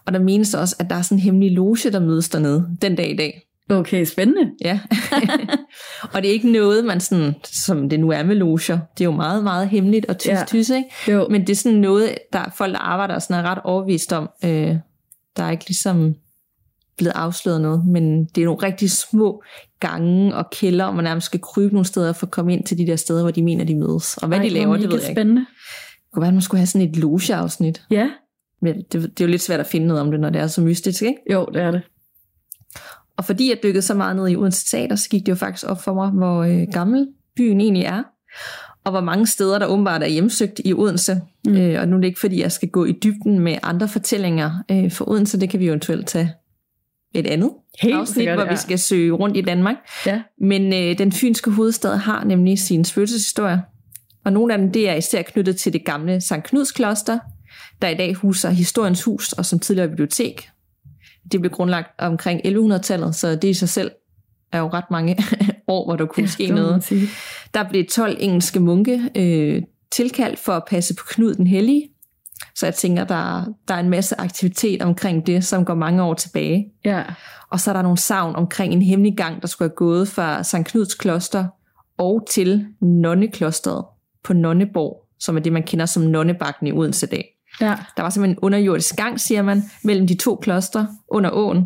Og 0.06 0.12
der 0.12 0.18
menes 0.18 0.54
også, 0.54 0.76
at 0.78 0.90
der 0.90 0.96
er 0.96 1.02
sådan 1.02 1.18
en 1.18 1.22
hemmelig 1.22 1.52
loge, 1.52 1.76
der 1.92 2.00
mødes 2.00 2.28
dernede 2.28 2.76
den 2.82 2.96
dag 2.96 3.10
i 3.10 3.16
dag. 3.16 3.49
Okay, 3.70 4.04
spændende. 4.04 4.50
Ja. 4.64 4.80
og 6.14 6.22
det 6.22 6.28
er 6.28 6.32
ikke 6.32 6.52
noget, 6.52 6.84
man 6.84 7.00
sådan, 7.00 7.34
som 7.44 7.88
det 7.88 8.00
nu 8.00 8.10
er 8.10 8.22
med 8.22 8.34
loger. 8.36 8.78
Det 8.98 9.00
er 9.00 9.04
jo 9.04 9.10
meget, 9.10 9.44
meget 9.44 9.68
hemmeligt 9.68 10.06
og 10.06 10.18
tys, 10.18 10.28
Ja. 10.28 10.44
tys, 10.46 10.70
ikke? 10.70 10.88
Jo. 11.08 11.28
Men 11.30 11.40
det 11.40 11.50
er 11.50 11.56
sådan 11.56 11.78
noget, 11.78 12.14
der 12.32 12.44
folk, 12.56 12.72
der 12.72 12.78
arbejder 12.78 13.18
sådan 13.18 13.44
er 13.44 13.50
ret 13.50 13.58
overvist 13.64 14.12
om. 14.12 14.30
Øh, 14.44 14.74
der 15.36 15.42
er 15.42 15.50
ikke 15.50 15.68
ligesom 15.68 16.14
blevet 16.98 17.12
afsløret 17.14 17.60
noget, 17.60 17.86
men 17.86 18.24
det 18.24 18.40
er 18.40 18.44
nogle 18.44 18.62
rigtig 18.66 18.90
små 18.90 19.42
gange 19.80 20.34
og 20.34 20.50
kælder, 20.52 20.84
og 20.84 20.94
man 20.94 21.04
nærmest 21.04 21.24
skal 21.26 21.40
krybe 21.40 21.74
nogle 21.74 21.86
steder 21.86 22.12
for 22.12 22.26
at 22.26 22.30
komme 22.30 22.52
ind 22.52 22.64
til 22.64 22.78
de 22.78 22.86
der 22.86 22.96
steder, 22.96 23.22
hvor 23.22 23.30
de 23.30 23.42
mener, 23.42 23.64
de 23.64 23.74
mødes. 23.74 24.16
Og 24.16 24.28
hvad 24.28 24.38
Ej, 24.38 24.44
de 24.44 24.50
laver, 24.50 24.76
det 24.76 24.82
ved 24.88 24.94
jeg 25.00 25.02
ikke. 25.08 25.14
spændende. 25.20 25.40
Det 25.40 26.12
kunne 26.12 26.20
være, 26.20 26.28
at 26.28 26.34
man 26.34 26.42
skulle 26.42 26.58
have 26.58 26.66
sådan 26.66 26.88
et 26.88 26.96
logeafsnit. 26.96 27.82
Ja, 27.90 28.10
Men 28.62 28.74
det, 28.76 28.92
det 28.92 29.20
er 29.20 29.24
jo 29.24 29.26
lidt 29.26 29.42
svært 29.42 29.60
at 29.60 29.66
finde 29.66 29.86
noget 29.86 30.00
om 30.00 30.10
det, 30.10 30.20
når 30.20 30.30
det 30.30 30.40
er 30.40 30.46
så 30.46 30.60
mystisk, 30.60 31.02
ikke? 31.02 31.18
jo, 31.32 31.46
det 31.54 31.62
er 31.62 31.70
det. 31.70 31.82
Og 33.20 33.24
fordi 33.26 33.48
jeg 33.48 33.58
dykkede 33.62 33.82
så 33.82 33.94
meget 33.94 34.16
ned 34.16 34.28
i 34.28 34.36
Odense 34.36 34.66
Teater, 34.66 34.96
så 34.96 35.08
gik 35.08 35.26
det 35.26 35.28
jo 35.28 35.34
faktisk 35.34 35.66
op 35.66 35.82
for 35.82 35.94
mig, 35.94 36.10
hvor 36.10 36.42
øh, 36.42 36.66
gammel 36.72 37.08
byen 37.36 37.60
egentlig 37.60 37.84
er. 37.84 38.02
Og 38.84 38.90
hvor 38.90 39.00
mange 39.00 39.26
steder, 39.26 39.58
der 39.58 39.66
åbenbart 39.66 40.02
er 40.02 40.06
hjemsøgt 40.06 40.60
i 40.64 40.72
Odense. 40.72 41.20
Mm. 41.46 41.56
Øh, 41.56 41.80
og 41.80 41.88
nu 41.88 41.96
er 41.96 42.00
det 42.00 42.08
ikke, 42.08 42.20
fordi 42.20 42.40
jeg 42.40 42.52
skal 42.52 42.68
gå 42.68 42.84
i 42.84 42.92
dybden 42.92 43.38
med 43.38 43.58
andre 43.62 43.88
fortællinger 43.88 44.64
øh, 44.70 44.90
for 44.90 45.08
Odense. 45.08 45.40
Det 45.40 45.50
kan 45.50 45.60
vi 45.60 45.66
eventuelt 45.66 46.06
tage 46.06 46.32
et 47.14 47.26
andet 47.26 47.50
Helt 47.80 47.94
afsnit, 47.94 48.14
sikkert, 48.14 48.36
hvor 48.36 48.44
ja. 48.44 48.50
vi 48.50 48.56
skal 48.56 48.78
søge 48.78 49.12
rundt 49.12 49.36
i 49.36 49.40
Danmark. 49.40 49.76
Ja. 50.06 50.22
Men 50.40 50.72
øh, 50.72 50.98
den 50.98 51.12
fynske 51.12 51.50
hovedstad 51.50 51.96
har 51.96 52.24
nemlig 52.24 52.58
sine 52.58 52.84
spøgelseshistorier. 52.84 53.58
Og 54.24 54.32
nogle 54.32 54.52
af 54.52 54.58
dem, 54.58 54.72
det 54.72 54.88
er 54.88 54.94
især 54.94 55.22
knyttet 55.22 55.56
til 55.56 55.72
det 55.72 55.84
gamle 55.84 56.20
Sankt 56.20 56.46
Knuds 56.46 56.72
kloster, 56.72 57.18
der 57.82 57.88
i 57.88 57.94
dag 57.94 58.14
huser 58.14 58.50
Historiens 58.50 59.02
Hus 59.02 59.32
og 59.32 59.46
som 59.46 59.58
tidligere 59.58 59.88
bibliotek. 59.88 60.50
Det 61.32 61.40
blev 61.40 61.50
grundlagt 61.50 61.88
omkring 61.98 62.40
1100-tallet, 62.46 63.14
så 63.14 63.36
det 63.36 63.44
i 63.48 63.54
sig 63.54 63.68
selv 63.68 63.90
er 64.52 64.58
jo 64.58 64.68
ret 64.68 64.90
mange 64.90 65.16
år, 65.68 65.84
hvor 65.84 65.96
der 65.96 66.06
kunne 66.06 66.24
ja, 66.24 66.30
ske 66.30 66.46
noget. 66.46 66.84
sige. 66.84 67.08
Der 67.54 67.68
blev 67.68 67.84
12 67.86 68.16
engelske 68.20 68.60
munke 68.60 69.10
øh, 69.14 69.62
tilkaldt 69.92 70.38
for 70.38 70.52
at 70.52 70.62
passe 70.68 70.94
på 70.94 71.04
Knud 71.08 71.34
den 71.34 71.46
Hellige. 71.46 71.88
Så 72.54 72.66
jeg 72.66 72.74
tænker, 72.74 73.04
der, 73.04 73.44
der 73.68 73.74
er 73.74 73.80
en 73.80 73.90
masse 73.90 74.20
aktivitet 74.20 74.82
omkring 74.82 75.26
det, 75.26 75.44
som 75.44 75.64
går 75.64 75.74
mange 75.74 76.02
år 76.02 76.14
tilbage. 76.14 76.72
Ja. 76.84 77.02
Og 77.50 77.60
så 77.60 77.70
er 77.70 77.74
der 77.74 77.82
nogle 77.82 77.98
savn 77.98 78.36
omkring 78.36 78.72
en 78.72 78.82
hemmelig 78.82 79.16
gang, 79.16 79.42
der 79.42 79.48
skulle 79.48 79.68
have 79.68 79.76
gået 79.76 80.08
fra 80.08 80.42
St. 80.42 80.64
Knuds 80.64 80.94
kloster 80.94 81.46
og 81.98 82.26
til 82.30 82.66
Nonneklosteret 82.80 83.84
på 84.24 84.32
Nonneborg, 84.32 85.06
som 85.18 85.36
er 85.36 85.40
det, 85.40 85.52
man 85.52 85.62
kender 85.62 85.86
som 85.86 86.02
Nonnebakken 86.02 86.66
i 86.66 86.72
Odense 86.72 87.06
dag. 87.06 87.24
Ja. 87.60 87.74
Der 87.96 88.02
var 88.02 88.10
simpelthen 88.10 88.34
en 88.36 88.38
underjordisk 88.42 88.96
gang, 88.96 89.20
siger 89.20 89.42
man, 89.42 89.62
mellem 89.84 90.06
de 90.06 90.14
to 90.16 90.36
kloster 90.42 90.86
under 91.08 91.30
åen. 91.30 91.64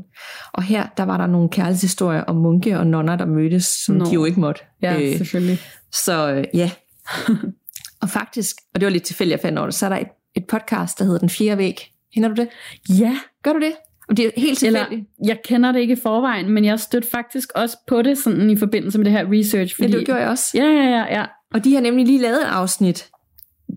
Og 0.53 0.63
her, 0.63 0.87
der 0.97 1.03
var 1.03 1.17
der 1.17 1.27
nogle 1.27 1.49
kærlighedshistorier 1.49 2.23
om 2.23 2.37
munke 2.37 2.79
og 2.79 2.87
nonner, 2.87 3.17
der 3.17 3.27
mødtes, 3.27 3.65
som 3.67 3.95
Nå. 3.95 4.05
de 4.05 4.11
jo 4.15 4.25
ikke 4.25 4.41
måtte. 4.41 4.61
Ja, 4.83 5.01
Øh, 5.01 5.17
selvfølgelig. 5.17 5.59
så 5.93 6.31
øh, 6.33 6.45
ja. 6.55 6.71
og 8.03 8.11
faktisk, 8.11 8.57
og 8.75 8.81
det 8.81 8.87
var 8.87 8.91
lidt 8.91 9.03
tilfældigt, 9.03 9.33
jeg 9.33 9.43
fandt 9.49 9.59
over 9.59 9.67
det, 9.67 9.75
så 9.75 9.87
er 9.87 9.91
der 9.91 9.97
et, 9.97 10.09
et 10.37 10.47
podcast, 10.47 10.99
der 10.99 11.05
hedder 11.05 11.19
Den 11.19 11.29
Fjerde 11.31 11.59
Væg. 11.59 11.81
Kender 12.15 12.29
du 12.29 12.35
det? 12.35 12.49
Ja, 12.89 13.17
Gør 13.43 13.53
du 13.53 13.61
det? 13.61 13.73
Og 14.09 14.17
det 14.17 14.27
er 14.27 14.31
helt 14.37 14.63
eller 14.63 14.81
tilfældigt. 14.81 15.11
jeg 15.25 15.39
kender 15.45 15.73
det 15.73 15.81
ikke 15.81 15.93
i 15.93 16.01
forvejen, 16.03 16.51
men 16.51 16.65
jeg 16.65 16.81
stødte 16.81 17.09
faktisk 17.11 17.49
også 17.55 17.77
på 17.89 18.03
det 18.03 18.19
sådan 18.19 18.51
i 18.51 18.57
forbindelse 18.57 18.99
med 18.99 19.05
det 19.05 19.13
her 19.13 19.27
research. 19.33 19.81
Ja, 19.81 19.85
Fordi, 19.87 19.97
det 19.99 20.07
gjorde 20.07 20.21
jeg 20.21 20.29
også. 20.31 20.51
Ja, 20.55 20.65
ja, 20.65 20.85
ja, 20.85 21.05
ja. 21.21 21.25
Og 21.55 21.65
de 21.65 21.75
har 21.75 21.81
nemlig 21.81 22.07
lige 22.07 22.19
lavet 22.23 22.37
et 22.43 22.47
afsnit, 22.49 23.09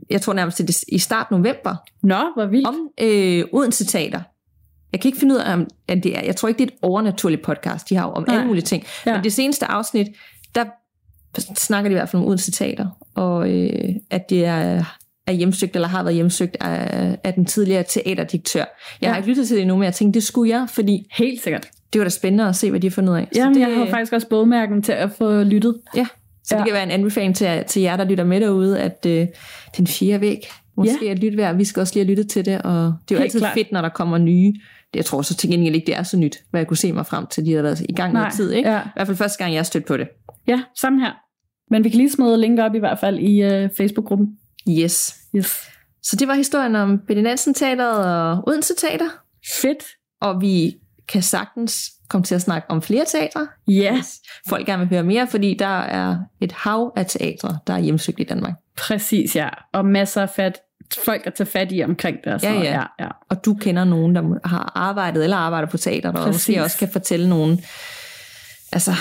jeg 0.10 0.22
tror 0.22 0.34
nærmest 0.34 0.58
det 0.58 0.84
i 0.88 0.98
start 0.98 1.32
november, 1.32 1.76
Nå, 2.04 2.18
hvor 2.36 2.46
vildt. 2.46 2.68
om 2.68 2.76
øh, 3.02 3.44
Odense 3.54 3.86
Teater. 3.86 4.22
Jeg 4.92 5.02
kan 5.02 5.10
ikke 5.10 5.20
finde 5.20 5.36
ud 5.36 5.40
af, 5.40 5.54
om 5.54 5.68
at 5.88 6.04
det 6.04 6.18
er, 6.18 6.22
jeg 6.26 6.36
tror 6.36 6.50
ikke, 6.50 6.58
det 6.60 6.64
er 6.70 6.74
et 6.74 6.80
overnaturligt 6.82 7.42
podcast. 7.42 7.90
De 7.90 7.96
har 7.96 8.04
om 8.06 8.24
Nej. 8.28 8.36
alle 8.36 8.48
mulige 8.48 8.64
ting. 8.64 8.84
Ja. 9.06 9.14
Men 9.16 9.24
det 9.24 9.34
seneste 9.34 9.66
afsnit, 9.66 10.08
der 10.56 10.66
snakker 11.56 11.90
de 11.90 11.94
i 11.94 11.98
hvert 11.98 12.10
fald 12.10 12.22
om 12.22 12.28
Odense 12.28 12.52
Teater, 12.52 12.88
og 13.16 13.50
øh, 13.52 13.96
at 14.10 14.30
det 14.30 14.46
er, 14.46 14.84
er 15.28 15.32
hjemsøgt, 15.32 15.76
eller 15.76 15.88
har 15.88 16.04
været 16.04 16.16
hjemsøgt 16.16 16.58
af, 16.62 17.18
af 17.24 17.34
den 17.34 17.46
tidligere 17.46 17.84
teaterdirektør. 17.84 18.60
Jeg 18.60 18.68
Ja. 19.02 19.10
har 19.10 19.18
ikke 19.18 19.30
lyttet 19.30 19.48
til 19.48 19.56
det 19.56 19.62
endnu, 19.62 19.76
men 19.76 19.84
jeg 19.84 19.94
tænkte, 19.94 20.20
det 20.20 20.28
skulle 20.28 20.50
jeg, 20.60 20.68
fordi 20.70 21.08
Helt 21.18 21.44
sikkert. 21.44 21.68
det 21.94 22.00
var 22.00 22.06
da 22.06 22.10
spændende 22.10 22.48
at 22.48 22.56
se, 22.56 22.70
hvad 22.70 22.80
de 22.80 22.88
har 22.88 22.92
fundet 22.92 23.14
ud 23.14 23.18
af. 23.18 23.28
Så 23.34 23.40
Jamen, 23.40 23.54
det, 23.54 23.62
jeg 23.62 23.76
har 23.78 23.86
faktisk 23.90 24.14
også 24.14 24.28
bogmærken 24.30 24.82
til 24.82 24.92
at 24.92 25.12
få 25.18 25.44
lyttet. 25.44 25.78
Ja, 25.96 26.08
så 26.48 26.56
Ja. 26.56 26.58
det 26.60 26.66
kan 26.68 26.74
være 26.74 26.84
en 26.84 26.92
anbefaling 26.92 27.36
til, 27.36 27.64
til 27.68 27.82
jer, 27.82 27.98
der 27.98 28.04
lytter 28.04 28.24
med 28.24 28.42
derude, 28.42 28.80
at 28.80 29.06
øh, 29.08 29.28
den 29.78 29.88
fjerde 29.88 30.22
væg 30.22 30.40
måske 30.78 31.06
ja. 31.06 31.12
er 31.12 31.16
lytte 31.16 31.38
værd. 31.38 31.56
Vi 31.56 31.64
skal 31.66 31.82
også 31.82 31.94
lige 31.96 32.06
have 32.06 32.10
lyttet 32.12 32.30
til 32.30 32.46
det, 32.46 32.62
og 32.62 32.74
det 32.74 32.82
er 32.82 32.92
jo 33.12 33.16
Helt 33.16 33.22
altid 33.22 33.40
klart. 33.40 33.54
fedt, 33.54 33.72
når 33.72 33.82
der 33.82 33.90
kommer 33.90 34.18
nye. 34.18 34.54
Det, 34.54 34.96
jeg 34.96 35.06
tror 35.06 35.22
så 35.22 35.36
til 35.36 35.50
gengæld 35.50 35.76
ikke, 35.76 35.86
det 35.86 35.96
er 35.96 36.04
så 36.04 36.18
nyt, 36.18 36.38
hvad 36.52 36.62
jeg 36.62 36.68
kunne 36.68 36.78
se 36.78 36.94
mig 36.94 37.06
frem 37.06 37.28
til, 37.28 37.46
de 37.46 37.54
har 37.54 37.62
været 37.62 37.80
i 37.90 37.94
gang 37.94 38.14
noget 38.14 38.34
tid. 38.34 38.52
Ikke? 38.52 38.70
ja. 38.70 38.80
I 38.80 38.90
hvert 38.96 39.08
fald 39.08 39.18
første 39.18 39.38
gang, 39.38 39.54
jeg 39.54 39.60
har 39.60 39.64
stødt 39.64 39.86
på 39.86 39.98
det. 39.98 40.08
Ja, 40.48 40.62
sammen 40.82 41.02
her. 41.02 41.12
Men 41.72 41.84
vi 41.84 41.90
kan 41.90 41.98
lige 41.98 42.12
smide 42.12 42.42
link 42.42 42.60
op 42.60 42.76
i 42.76 42.80
hvert 42.80 43.00
fald 43.00 43.20
i 43.20 43.46
uh, 43.64 43.70
Facebook-gruppen. 43.78 44.28
Yes. 44.70 45.16
Yes. 45.36 45.58
Så 46.04 46.16
det 46.16 46.28
var 46.28 46.34
historien 46.34 46.76
om 46.76 47.00
Benny 47.08 47.22
Nansen 47.22 47.54
Teateret 47.54 48.06
og 48.06 48.44
Odense 48.48 48.74
Teater. 48.78 49.10
Fedt. 49.62 49.84
Og 50.22 50.42
vi 50.42 50.76
kan 51.10 51.22
sagtens 51.22 51.92
komme 52.10 52.26
til 52.26 52.36
at 52.36 52.42
snakke 52.42 52.72
om 52.72 52.82
flere 52.82 53.06
teatre. 53.06 53.48
Ja, 53.68 53.94
Hvis 53.94 54.20
folk 54.50 54.66
gerne 54.66 54.80
vil 54.80 54.90
høre 54.90 55.04
mere, 55.04 55.28
fordi 55.28 55.54
der 55.60 55.80
er 55.80 56.18
et 56.42 56.52
hav 56.52 56.94
af 56.96 57.06
teatre, 57.06 57.58
der 57.68 57.74
er 57.74 57.80
hjemsøgt 57.80 58.20
i 58.20 58.24
Danmark. 58.24 58.54
præcis, 58.78 59.36
ja. 59.36 59.50
Og 59.74 59.86
masser 59.86 60.22
af 60.22 60.30
fat, 60.30 60.60
folk 61.06 61.28
at 61.28 61.34
tage 61.34 61.48
fat 61.48 61.68
i 61.72 61.84
omkring 61.84 62.18
det. 62.24 62.42
Sådan 62.42 62.56
Ja, 62.56 62.64
ja. 62.64 62.72
ja, 62.74 62.84
ja. 63.00 63.10
Og 63.30 63.46
du 63.46 63.54
kender 63.54 63.84
nogen, 63.84 64.16
der 64.16 64.48
har 64.48 64.72
arbejdet 64.76 65.24
eller 65.24 65.38
arbejder 65.38 65.68
på 65.68 65.78
teater, 65.78 66.12
og 66.12 66.28
måske 66.28 66.64
også 66.64 66.78
kan 66.78 66.90
fortælle 66.90 67.30
nogen, 67.30 67.62
altså 68.72 68.92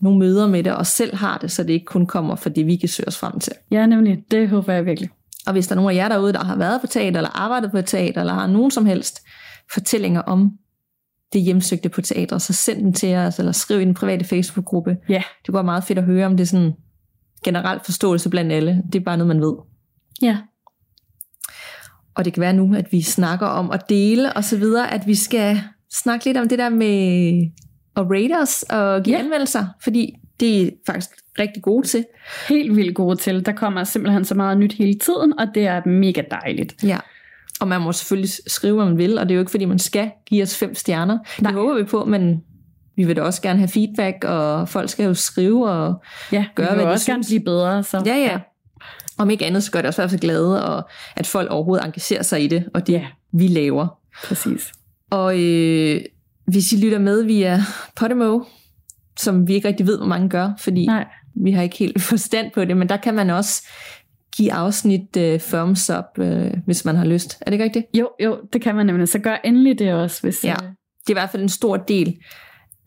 nogle 0.00 0.18
møder 0.18 0.46
med 0.46 0.62
det, 0.62 0.72
og 0.74 0.86
selv 0.86 1.16
har 1.16 1.38
det, 1.38 1.52
så 1.52 1.62
det 1.62 1.70
ikke 1.70 1.86
kun 1.86 2.06
kommer 2.06 2.36
for 2.36 2.48
det, 2.48 2.66
vi 2.66 2.76
kan 2.76 2.88
søge 2.88 3.08
os 3.08 3.18
frem 3.18 3.40
til. 3.40 3.52
Ja, 3.70 3.86
nemlig. 3.86 4.18
Det 4.30 4.48
håber 4.48 4.72
jeg 4.72 4.86
virkelig. 4.86 5.10
Og 5.46 5.52
hvis 5.52 5.66
der 5.66 5.72
er 5.72 5.76
nogen 5.76 5.90
af 5.90 5.94
jer 5.94 6.08
derude, 6.08 6.32
der 6.32 6.44
har 6.44 6.56
været 6.56 6.80
på 6.80 6.86
teater, 6.86 7.16
eller 7.16 7.40
arbejdet 7.40 7.70
på 7.70 7.78
et 7.78 7.86
teater, 7.86 8.20
eller 8.20 8.34
har 8.34 8.46
nogen 8.46 8.70
som 8.70 8.86
helst 8.86 9.20
fortællinger 9.72 10.20
om 10.22 10.50
det 11.32 11.42
hjemsøgte 11.42 11.88
på 11.88 12.00
teater, 12.00 12.38
så 12.38 12.52
send 12.52 12.82
dem 12.82 12.92
til 12.92 13.14
os, 13.14 13.38
eller 13.38 13.52
skriv 13.52 13.80
i 13.80 13.84
den 13.84 13.94
private 13.94 14.24
Facebook-gruppe. 14.24 14.96
Ja, 15.08 15.22
Det 15.46 15.54
være 15.54 15.64
meget 15.64 15.84
fedt 15.84 15.98
at 15.98 16.04
høre, 16.04 16.26
om 16.26 16.36
det 16.36 16.44
er 16.44 16.48
sådan 16.48 16.72
generelt 17.44 17.84
forståelse 17.84 18.30
blandt 18.30 18.52
alle. 18.52 18.82
Det 18.92 19.00
er 19.00 19.04
bare 19.04 19.16
noget, 19.16 19.28
man 19.36 19.40
ved. 19.40 19.54
ja. 20.22 20.38
Og 22.14 22.24
det 22.24 22.32
kan 22.32 22.40
være 22.40 22.52
nu, 22.52 22.74
at 22.74 22.92
vi 22.92 23.02
snakker 23.02 23.46
om 23.46 23.70
at 23.70 23.88
dele 23.88 24.32
og 24.32 24.44
så 24.44 24.56
videre, 24.58 24.94
at 24.94 25.06
vi 25.06 25.14
skal 25.14 25.60
snakke 25.92 26.24
lidt 26.24 26.36
om 26.36 26.48
det 26.48 26.58
der 26.58 26.68
med 26.68 27.50
at 27.96 28.02
rate 28.10 28.42
os 28.42 28.62
og 28.62 29.02
give 29.02 29.16
ja. 29.16 29.22
anmeldelser, 29.22 29.66
fordi 29.82 30.14
det 30.40 30.62
er 30.62 30.70
faktisk 30.86 31.10
rigtig 31.38 31.62
gode 31.62 31.86
til. 31.86 32.04
Helt 32.48 32.76
vildt 32.76 32.94
gode 32.94 33.16
til. 33.16 33.46
Der 33.46 33.52
kommer 33.52 33.84
simpelthen 33.84 34.24
så 34.24 34.34
meget 34.34 34.58
nyt 34.58 34.72
hele 34.72 34.94
tiden, 34.98 35.38
og 35.38 35.46
det 35.54 35.66
er 35.66 35.88
mega 35.88 36.22
dejligt. 36.30 36.74
Ja. 36.82 36.98
Og 37.60 37.68
man 37.68 37.80
må 37.80 37.92
selvfølgelig 37.92 38.30
skrive, 38.46 38.74
hvad 38.76 38.84
man 38.84 38.98
vil, 38.98 39.18
og 39.18 39.24
det 39.26 39.30
er 39.30 39.34
jo 39.34 39.40
ikke, 39.40 39.50
fordi 39.50 39.64
man 39.64 39.78
skal 39.78 40.10
give 40.26 40.42
os 40.42 40.56
fem 40.56 40.74
stjerner. 40.74 41.18
Nej. 41.40 41.50
Det 41.50 41.60
håber 41.60 41.74
vi 41.74 41.84
på, 41.84 42.04
men 42.04 42.42
vi 42.96 43.04
vil 43.04 43.16
da 43.16 43.22
også 43.22 43.42
gerne 43.42 43.58
have 43.58 43.68
feedback, 43.68 44.24
og 44.24 44.68
folk 44.68 44.90
skal 44.90 45.04
jo 45.04 45.14
skrive, 45.14 45.70
og 45.70 46.02
Ja, 46.32 46.46
Gøre, 46.54 46.74
hvad 46.74 46.84
de 46.84 46.90
også 46.90 47.06
gerne 47.12 47.24
blive 47.24 47.40
bedre. 47.40 47.82
Så. 47.84 48.02
ja, 48.06 48.16
ja. 48.16 48.38
Om 49.18 49.30
ikke 49.30 49.46
andet, 49.46 49.62
så 49.62 49.70
gør 49.72 49.78
det 49.80 49.88
også 49.88 50.00
hvert 50.00 50.10
fald 50.10 50.20
glade, 50.20 50.64
og 50.64 50.88
at 51.16 51.26
folk 51.26 51.50
overhovedet 51.50 51.84
engagerer 51.86 52.22
sig 52.22 52.44
i 52.44 52.46
det, 52.46 52.64
og 52.74 52.86
det 52.86 52.92
Ja, 52.92 53.06
vi 53.32 53.46
laver. 53.48 53.98
præcis. 54.24 54.72
Og 55.10 55.40
øh, 55.40 56.00
hvis 56.46 56.72
I 56.72 56.76
lytter 56.84 56.98
med 56.98 57.22
via 57.22 57.60
Podimo, 57.96 58.40
som 59.18 59.48
vi 59.48 59.54
ikke 59.54 59.68
rigtig 59.68 59.86
ved, 59.86 59.96
hvor 59.98 60.06
mange 60.06 60.28
gør, 60.28 60.50
fordi 60.58 60.86
Nej, 60.86 61.04
vi 61.44 61.50
har 61.52 61.62
ikke 61.62 61.76
helt 61.76 62.02
forstand 62.12 62.50
på 62.54 62.64
det, 62.64 62.76
men 62.76 62.88
der 62.88 62.96
kan 62.96 63.14
man 63.14 63.30
også 63.30 63.66
give 64.36 64.52
afsnit 64.52 65.16
øh, 65.16 65.40
thumbs 65.40 65.90
up, 65.90 66.18
øh, 66.18 66.50
hvis 66.66 66.84
man 66.84 66.96
har 66.96 67.04
lyst. 67.04 67.38
Er 67.40 67.44
det 67.44 67.52
ikke 67.52 67.64
rigtigt? 67.64 67.86
jo, 67.94 68.10
jo, 68.24 68.38
det 68.52 68.62
kan 68.62 68.74
man 68.74 68.86
nemlig. 68.86 69.08
Så 69.08 69.18
gør 69.18 69.36
endelig 69.44 69.78
det 69.78 69.92
også, 69.94 70.22
hvis... 70.22 70.44
Ja. 70.44 70.52
øh, 70.52 70.68
Det 71.06 71.06
er 71.06 71.10
i 71.10 71.12
hvert 71.12 71.30
fald 71.30 71.42
en 71.42 71.48
stor 71.48 71.76
del 71.76 72.16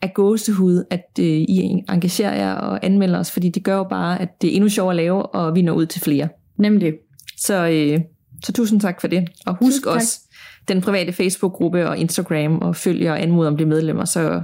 af 0.02 0.14
gåsehud, 0.14 0.84
at 0.90 1.04
øh, 1.20 1.26
I 1.26 1.60
engagerer 1.88 2.34
jer 2.36 2.54
og 2.54 2.86
anmelder 2.86 3.18
os, 3.18 3.30
fordi 3.30 3.48
det 3.48 3.64
gør 3.64 3.76
jo 3.76 3.84
bare, 3.84 4.20
at 4.20 4.28
det 4.42 4.50
er 4.50 4.54
endnu 4.54 4.68
sjovere 4.68 4.92
at 4.92 4.96
lave, 4.96 5.26
og 5.26 5.54
vi 5.54 5.62
når 5.62 5.72
ud 5.72 5.86
til 5.86 6.00
flere. 6.00 6.28
Nemlig. 6.58 6.92
Så, 7.38 7.68
øh, 7.68 8.00
så 8.44 8.52
tusind 8.52 8.80
tak 8.80 9.00
for 9.00 9.08
det. 9.08 9.28
Og 9.46 9.54
husk 9.54 9.62
Tusind 9.62 9.84
tak. 9.84 9.94
også 9.94 10.20
den 10.68 10.80
private 10.80 11.12
Facebook-gruppe 11.12 11.88
og 11.88 11.98
Instagram, 11.98 12.58
og 12.58 12.76
følg 12.76 13.10
og 13.10 13.22
anmod 13.22 13.46
om 13.46 13.56
det 13.56 13.68
medlemmer, 13.68 14.04
så 14.04 14.42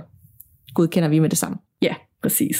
godkender 0.74 1.08
vi 1.08 1.18
med 1.18 1.28
det 1.30 1.38
samme. 1.38 1.56
Ja, 1.82 1.94
præcis. 2.22 2.56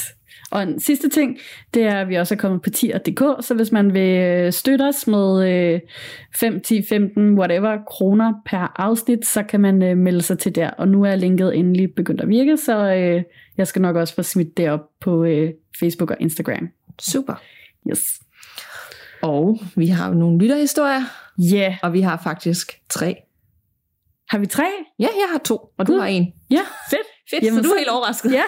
Og 0.51 0.63
en 0.63 0.81
sidste 0.81 1.09
ting, 1.09 1.39
det 1.75 1.83
er, 1.83 2.01
at 2.01 2.09
vi 2.09 2.15
også 2.15 2.35
er 2.35 2.39
kommet 2.39 2.63
på 2.63 2.71
tier.dk, 2.71 3.45
så 3.47 3.55
hvis 3.55 3.73
man 3.73 3.95
vil 3.95 4.19
øh, 4.19 4.53
støtte 4.53 4.83
os 4.83 5.07
med 5.07 5.49
øh, 5.49 5.81
5, 6.37 6.61
10, 6.61 6.83
15, 6.89 7.39
whatever 7.39 7.79
kroner 7.89 8.33
per 8.47 8.73
afsnit, 8.81 9.27
så 9.27 9.43
kan 9.43 9.61
man 9.61 9.83
øh, 9.83 9.97
melde 9.97 10.23
sig 10.23 10.39
til 10.39 10.55
der. 10.55 10.71
Og 10.71 10.89
nu 10.89 11.05
er 11.05 11.17
linket 11.17 11.57
endelig 11.57 11.95
begyndt 11.95 12.21
at 12.21 12.29
virke, 12.29 12.57
så 12.57 12.95
øh, 12.95 13.23
jeg 13.57 13.67
skal 13.67 13.83
nok 13.83 13.97
også 13.97 14.15
få 14.15 14.23
smidt 14.23 14.57
det 14.57 14.71
op 14.71 14.81
på 15.01 15.27
Facebook 15.81 16.11
og 16.11 16.17
Instagram. 16.21 16.69
Super. 16.99 17.35
Yes. 17.91 18.01
Og 19.23 19.59
vi 19.77 19.87
har 19.87 20.09
jo 20.09 20.15
nogle 20.15 20.39
lytterhistorier, 20.39 21.01
Ja, 21.39 21.57
yeah. 21.57 21.75
og 21.83 21.93
vi 21.93 22.01
har 22.01 22.21
faktisk 22.25 22.73
tre. 22.89 23.17
har 24.31 24.39
vi 24.39 24.47
tre? 24.47 24.65
Ja, 24.99 25.05
jeg 25.05 25.29
har 25.33 25.39
to, 25.45 25.57
og 25.79 25.87
du 25.87 25.93
Gud. 25.93 26.01
har 26.01 26.07
en. 26.07 26.33
Ja, 26.51 26.61
fedt. 26.91 27.07
Fedt, 27.31 27.45
Jamen, 27.45 27.65
så 27.65 27.69
du 27.69 27.75
er 27.75 27.79
helt 27.79 27.91
overrasket. 27.91 28.33
Ja, 28.33 28.43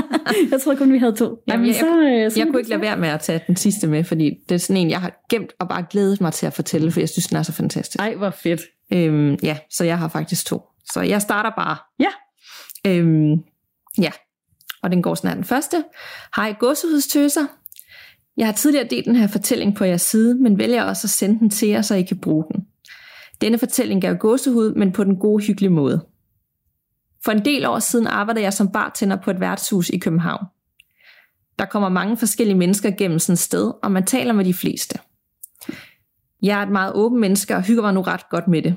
jeg 0.50 0.60
troede 0.62 0.78
kun, 0.78 0.92
vi 0.92 0.98
havde 0.98 1.12
to. 1.16 1.24
Jamen, 1.24 1.40
Jamen, 1.48 1.66
jeg- 1.66 1.74
så, 1.74 1.86
øh, 2.00 2.30
så 2.32 2.38
Jeg 2.40 2.46
kunne 2.46 2.58
ikke 2.60 2.70
lade 2.70 2.80
være 2.80 2.96
med 2.96 3.08
at 3.08 3.20
tage 3.20 3.40
den 3.46 3.56
sidste 3.56 3.86
med, 3.86 4.04
fordi 4.04 4.30
det 4.48 4.54
er 4.54 4.58
sådan 4.58 4.76
en, 4.76 4.90
jeg 4.90 5.00
har 5.00 5.12
gemt 5.30 5.52
og 5.60 5.68
bare 5.68 5.84
glædet 5.90 6.20
mig 6.20 6.32
til 6.32 6.46
at 6.46 6.52
fortælle, 6.52 6.92
for 6.92 7.00
jeg 7.00 7.08
synes, 7.08 7.26
den 7.26 7.36
er 7.36 7.42
så 7.42 7.52
fantastisk. 7.52 7.98
Ej, 7.98 8.14
hvor 8.14 8.30
fedt. 8.30 8.60
Øhm, 8.92 9.34
ja, 9.42 9.56
så 9.70 9.84
jeg 9.84 9.98
har 9.98 10.08
faktisk 10.08 10.46
to. 10.46 10.60
Så 10.92 11.00
jeg 11.00 11.22
starter 11.22 11.50
bare. 11.56 11.76
Ja. 12.00 12.10
Øhm, 12.86 13.32
ja, 13.98 14.10
og 14.82 14.90
den 14.90 15.02
går 15.02 15.14
sådan 15.14 15.28
her 15.28 15.34
den 15.34 15.44
første. 15.44 15.84
Hej 16.36 16.54
gåsehudstøser. 16.60 17.46
Jeg 18.36 18.46
har 18.46 18.52
tidligere 18.52 18.86
delt 18.90 19.04
den 19.06 19.16
her 19.16 19.26
fortælling 19.28 19.76
på 19.76 19.84
jeres 19.84 20.02
side, 20.02 20.34
men 20.34 20.58
vælger 20.58 20.82
også 20.84 21.06
at 21.06 21.10
sende 21.10 21.38
den 21.38 21.50
til 21.50 21.68
jer, 21.68 21.82
så 21.82 21.94
I 21.94 22.02
kan 22.02 22.18
bruge 22.18 22.44
den. 22.52 22.64
Denne 23.40 23.58
fortælling 23.58 24.02
gav 24.02 24.14
gåsehud, 24.16 24.74
men 24.74 24.92
på 24.92 25.04
den 25.04 25.16
gode, 25.16 25.44
hyggelige 25.44 25.70
måde. 25.70 26.00
For 27.24 27.32
en 27.32 27.44
del 27.44 27.66
år 27.66 27.78
siden 27.78 28.06
arbejdede 28.06 28.44
jeg 28.44 28.52
som 28.52 28.72
bartender 28.72 29.16
på 29.16 29.30
et 29.30 29.40
værtshus 29.40 29.88
i 29.88 29.98
København. 29.98 30.44
Der 31.58 31.64
kommer 31.64 31.88
mange 31.88 32.16
forskellige 32.16 32.58
mennesker 32.58 32.90
gennem 32.90 33.18
sådan 33.18 33.32
et 33.32 33.38
sted, 33.38 33.72
og 33.82 33.92
man 33.92 34.06
taler 34.06 34.32
med 34.32 34.44
de 34.44 34.54
fleste. 34.54 34.98
Jeg 36.42 36.58
er 36.58 36.62
et 36.62 36.72
meget 36.72 36.92
åben 36.94 37.20
menneske 37.20 37.56
og 37.56 37.62
hygger 37.62 37.82
mig 37.82 37.94
nu 37.94 38.00
ret 38.00 38.28
godt 38.28 38.48
med 38.48 38.62
det. 38.62 38.76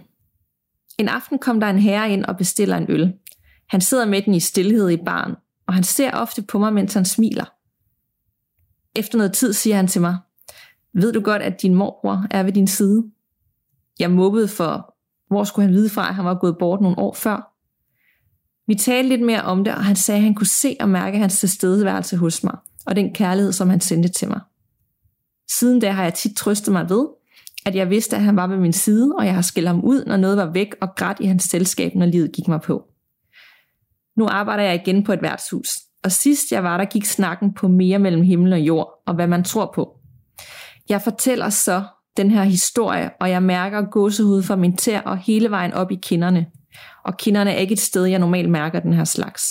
En 0.97 1.09
aften 1.09 1.39
kom 1.39 1.59
der 1.59 1.67
en 1.67 1.79
herre 1.79 2.11
ind 2.11 2.25
og 2.25 2.37
bestiller 2.37 2.77
en 2.77 2.85
øl. 2.89 3.13
Han 3.69 3.81
sidder 3.81 4.05
med 4.05 4.21
den 4.21 4.33
i 4.33 4.39
stillhed 4.39 4.89
i 4.89 4.97
baren, 4.97 5.35
og 5.67 5.73
han 5.73 5.83
ser 5.83 6.11
ofte 6.11 6.41
på 6.41 6.59
mig, 6.59 6.73
mens 6.73 6.93
han 6.93 7.05
smiler. 7.05 7.45
Efter 8.95 9.17
noget 9.17 9.33
tid 9.33 9.53
siger 9.53 9.75
han 9.75 9.87
til 9.87 10.01
mig, 10.01 10.17
ved 10.93 11.13
du 11.13 11.21
godt, 11.21 11.41
at 11.41 11.61
din 11.61 11.75
morbror 11.75 12.25
er 12.31 12.43
ved 12.43 12.53
din 12.53 12.67
side? 12.67 13.03
Jeg 13.99 14.11
mobbede 14.11 14.47
for, 14.47 14.95
hvor 15.27 15.43
skulle 15.43 15.65
han 15.65 15.75
vide 15.75 15.89
fra, 15.89 16.09
at 16.09 16.15
han 16.15 16.25
var 16.25 16.39
gået 16.39 16.57
bort 16.57 16.81
nogle 16.81 16.99
år 16.99 17.13
før? 17.13 17.52
Vi 18.67 18.75
talte 18.75 19.09
lidt 19.09 19.21
mere 19.21 19.41
om 19.41 19.63
det, 19.63 19.75
og 19.75 19.85
han 19.85 19.95
sagde, 19.95 20.17
at 20.17 20.23
han 20.23 20.35
kunne 20.35 20.47
se 20.47 20.75
og 20.79 20.89
mærke 20.89 21.17
hans 21.17 21.39
tilstedeværelse 21.39 22.17
hos 22.17 22.43
mig, 22.43 22.57
og 22.85 22.95
den 22.95 23.13
kærlighed, 23.13 23.51
som 23.51 23.69
han 23.69 23.81
sendte 23.81 24.09
til 24.09 24.27
mig. 24.27 24.39
Siden 25.51 25.79
da 25.79 25.91
har 25.91 26.03
jeg 26.03 26.13
tit 26.13 26.37
trøstet 26.37 26.71
mig 26.71 26.89
ved, 26.89 27.07
at 27.65 27.75
jeg 27.75 27.89
vidste, 27.89 28.15
at 28.15 28.21
han 28.21 28.35
var 28.35 28.47
ved 28.47 28.57
min 28.57 28.73
side, 28.73 29.13
og 29.17 29.25
jeg 29.25 29.35
har 29.35 29.41
skældt 29.41 29.67
ham 29.67 29.83
ud, 29.83 30.05
når 30.05 30.17
noget 30.17 30.37
var 30.37 30.51
væk 30.51 30.75
og 30.81 30.95
grædt 30.95 31.19
i 31.19 31.25
hans 31.25 31.43
selskab, 31.43 31.95
når 31.95 32.05
livet 32.05 32.31
gik 32.31 32.47
mig 32.47 32.61
på. 32.61 32.87
Nu 34.17 34.27
arbejder 34.27 34.63
jeg 34.63 34.75
igen 34.75 35.03
på 35.03 35.13
et 35.13 35.21
værtshus, 35.21 35.69
og 36.03 36.11
sidst 36.11 36.51
jeg 36.51 36.63
var 36.63 36.77
der, 36.77 36.85
gik 36.85 37.05
snakken 37.05 37.53
på 37.53 37.67
mere 37.67 37.99
mellem 37.99 38.21
himmel 38.21 38.53
og 38.53 38.59
jord, 38.59 39.03
og 39.05 39.15
hvad 39.15 39.27
man 39.27 39.43
tror 39.43 39.71
på. 39.75 39.97
Jeg 40.89 41.01
fortæller 41.01 41.49
så 41.49 41.83
den 42.17 42.31
her 42.31 42.43
historie, 42.43 43.11
og 43.19 43.29
jeg 43.29 43.43
mærker 43.43 43.81
gåsehud 43.81 44.43
fra 44.43 44.55
min 44.55 44.77
tær 44.77 45.01
og 45.01 45.17
hele 45.17 45.49
vejen 45.51 45.73
op 45.73 45.91
i 45.91 45.95
kinderne. 45.95 46.45
Og 47.05 47.17
kinderne 47.17 47.51
er 47.51 47.57
ikke 47.57 47.73
et 47.73 47.79
sted, 47.79 48.05
jeg 48.05 48.19
normalt 48.19 48.49
mærker 48.49 48.79
den 48.79 48.93
her 48.93 49.03
slags. 49.03 49.43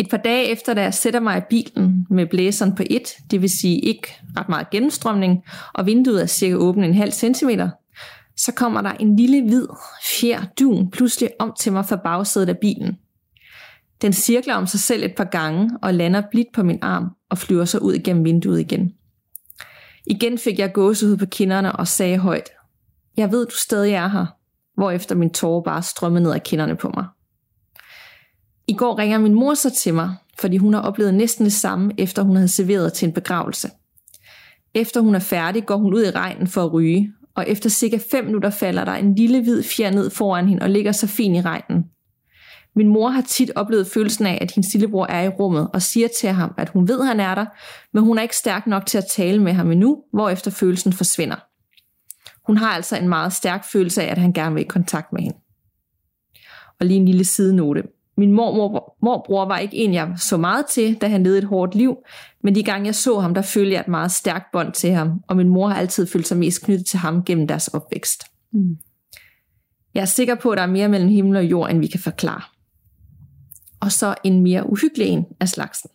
Et 0.00 0.08
par 0.10 0.16
dage 0.16 0.44
efter, 0.46 0.74
da 0.74 0.82
jeg 0.82 0.94
sætter 0.94 1.20
mig 1.20 1.38
i 1.38 1.42
bilen 1.50 2.06
med 2.10 2.26
blæseren 2.26 2.74
på 2.74 2.82
1, 2.90 3.08
det 3.30 3.42
vil 3.42 3.50
sige 3.50 3.80
ikke 3.80 4.08
ret 4.36 4.48
meget 4.48 4.70
gennemstrømning, 4.70 5.44
og 5.74 5.86
vinduet 5.86 6.22
er 6.22 6.26
cirka 6.26 6.54
åbent 6.54 6.84
en 6.84 6.94
halv 6.94 7.12
centimeter, 7.12 7.70
så 8.36 8.52
kommer 8.52 8.82
der 8.82 8.92
en 8.92 9.16
lille 9.16 9.42
hvid 9.42 9.66
fjer 10.04 10.42
dun 10.60 10.90
pludselig 10.90 11.30
om 11.38 11.52
til 11.60 11.72
mig 11.72 11.86
fra 11.86 11.96
bagsædet 11.96 12.48
af 12.48 12.58
bilen. 12.58 12.98
Den 14.02 14.12
cirkler 14.12 14.54
om 14.54 14.66
sig 14.66 14.80
selv 14.80 15.02
et 15.02 15.14
par 15.16 15.24
gange 15.24 15.70
og 15.82 15.94
lander 15.94 16.22
blidt 16.30 16.48
på 16.54 16.62
min 16.62 16.78
arm 16.82 17.10
og 17.30 17.38
flyver 17.38 17.64
så 17.64 17.78
ud 17.78 17.98
gennem 17.98 18.24
vinduet 18.24 18.60
igen. 18.60 18.92
Igen 20.06 20.38
fik 20.38 20.58
jeg 20.58 20.72
gåsehud 20.72 21.16
på 21.16 21.26
kinderne 21.26 21.72
og 21.72 21.88
sagde 21.88 22.18
højt, 22.18 22.50
jeg 23.16 23.32
ved, 23.32 23.46
du 23.46 23.56
stadig 23.56 23.92
er 23.92 24.08
her, 24.08 24.26
hvorefter 24.74 25.14
min 25.14 25.30
tårer 25.30 25.62
bare 25.62 25.82
strømmede 25.82 26.24
ned 26.24 26.32
ad 26.32 26.40
kinderne 26.40 26.76
på 26.76 26.90
mig. 26.94 27.04
I 28.66 28.72
går 28.72 28.98
ringer 28.98 29.18
min 29.18 29.34
mor 29.34 29.54
så 29.54 29.70
til 29.70 29.94
mig, 29.94 30.14
fordi 30.40 30.56
hun 30.56 30.74
har 30.74 30.80
oplevet 30.80 31.14
næsten 31.14 31.44
det 31.44 31.52
samme, 31.52 31.92
efter 31.98 32.22
hun 32.22 32.36
havde 32.36 32.48
serveret 32.48 32.92
til 32.92 33.06
en 33.06 33.12
begravelse. 33.12 33.70
Efter 34.74 35.00
hun 35.00 35.14
er 35.14 35.18
færdig, 35.18 35.66
går 35.66 35.76
hun 35.76 35.94
ud 35.94 36.04
i 36.04 36.10
regnen 36.10 36.46
for 36.46 36.64
at 36.64 36.72
ryge, 36.72 37.12
og 37.34 37.48
efter 37.48 37.70
cirka 37.70 37.98
5 38.10 38.24
minutter 38.24 38.50
falder 38.50 38.84
der 38.84 38.92
en 38.92 39.14
lille 39.14 39.42
hvid 39.42 39.62
fjer 39.62 39.90
ned 39.90 40.10
foran 40.10 40.48
hende 40.48 40.62
og 40.62 40.70
ligger 40.70 40.92
så 40.92 41.06
fin 41.06 41.34
i 41.34 41.40
regnen. 41.40 41.84
Min 42.76 42.88
mor 42.88 43.08
har 43.08 43.22
tit 43.22 43.50
oplevet 43.54 43.86
følelsen 43.86 44.26
af, 44.26 44.38
at 44.40 44.50
hendes 44.50 44.74
lillebror 44.74 45.06
er 45.06 45.22
i 45.22 45.28
rummet 45.28 45.70
og 45.72 45.82
siger 45.82 46.08
til 46.08 46.28
ham, 46.28 46.54
at 46.58 46.68
hun 46.68 46.88
ved, 46.88 47.00
at 47.00 47.06
han 47.06 47.20
er 47.20 47.34
der, 47.34 47.46
men 47.92 48.04
hun 48.04 48.18
er 48.18 48.22
ikke 48.22 48.36
stærk 48.36 48.66
nok 48.66 48.86
til 48.86 48.98
at 48.98 49.04
tale 49.10 49.42
med 49.42 49.52
ham 49.52 49.70
endnu, 49.70 50.02
hvorefter 50.12 50.50
følelsen 50.50 50.92
forsvinder. 50.92 51.36
Hun 52.46 52.56
har 52.56 52.68
altså 52.70 52.96
en 52.96 53.08
meget 53.08 53.32
stærk 53.32 53.64
følelse 53.64 54.02
af, 54.02 54.10
at 54.10 54.18
han 54.18 54.32
gerne 54.32 54.54
vil 54.54 54.64
i 54.64 54.68
kontakt 54.68 55.12
med 55.12 55.22
hende. 55.22 55.36
Og 56.80 56.86
lige 56.86 57.00
en 57.00 57.06
lille 57.06 57.24
sidenote. 57.24 57.82
Min 58.16 58.32
mormor, 58.32 58.96
morbror 59.02 59.44
var 59.44 59.58
ikke 59.58 59.76
en, 59.76 59.94
jeg 59.94 60.14
så 60.16 60.36
meget 60.36 60.66
til, 60.66 60.94
da 60.94 61.08
han 61.08 61.22
levede 61.22 61.38
et 61.38 61.44
hårdt 61.44 61.74
liv, 61.74 61.96
men 62.42 62.54
de 62.54 62.62
gange 62.62 62.86
jeg 62.86 62.94
så 62.94 63.20
ham, 63.20 63.34
der 63.34 63.42
følte 63.42 63.72
jeg 63.72 63.80
et 63.80 63.88
meget 63.88 64.12
stærkt 64.12 64.52
bånd 64.52 64.72
til 64.72 64.92
ham, 64.92 65.22
og 65.28 65.36
min 65.36 65.48
mor 65.48 65.68
har 65.68 65.76
altid 65.76 66.06
følt 66.06 66.26
sig 66.26 66.36
mest 66.36 66.64
knyttet 66.64 66.86
til 66.86 66.98
ham 66.98 67.24
gennem 67.24 67.46
deres 67.46 67.68
opvækst. 67.68 68.24
Mm. 68.52 68.76
Jeg 69.94 70.00
er 70.00 70.04
sikker 70.04 70.34
på, 70.34 70.50
at 70.50 70.56
der 70.56 70.62
er 70.62 70.66
mere 70.66 70.88
mellem 70.88 71.10
himmel 71.10 71.36
og 71.36 71.44
jord, 71.44 71.70
end 71.70 71.78
vi 71.78 71.86
kan 71.86 72.00
forklare. 72.00 72.42
og 73.80 73.92
så 73.92 74.14
en 74.24 74.42
mere 74.42 74.70
uhyggelig 74.70 75.06
en 75.06 75.24
af 75.40 75.48
slagsen. 75.48 75.90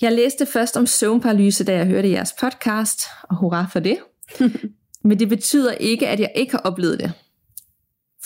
Jeg 0.00 0.12
læste 0.12 0.46
først 0.46 0.76
om 0.76 0.86
søvnparalyse, 0.86 1.64
da 1.64 1.76
jeg 1.76 1.86
hørte 1.86 2.10
jeres 2.10 2.34
podcast, 2.40 3.00
og 3.22 3.36
hurra 3.36 3.66
for 3.72 3.80
det. 3.80 3.98
Men 5.04 5.18
det 5.18 5.28
betyder 5.28 5.72
ikke, 5.72 6.08
at 6.08 6.20
jeg 6.20 6.32
ikke 6.34 6.52
har 6.52 6.58
oplevet 6.58 7.00
det. 7.00 7.12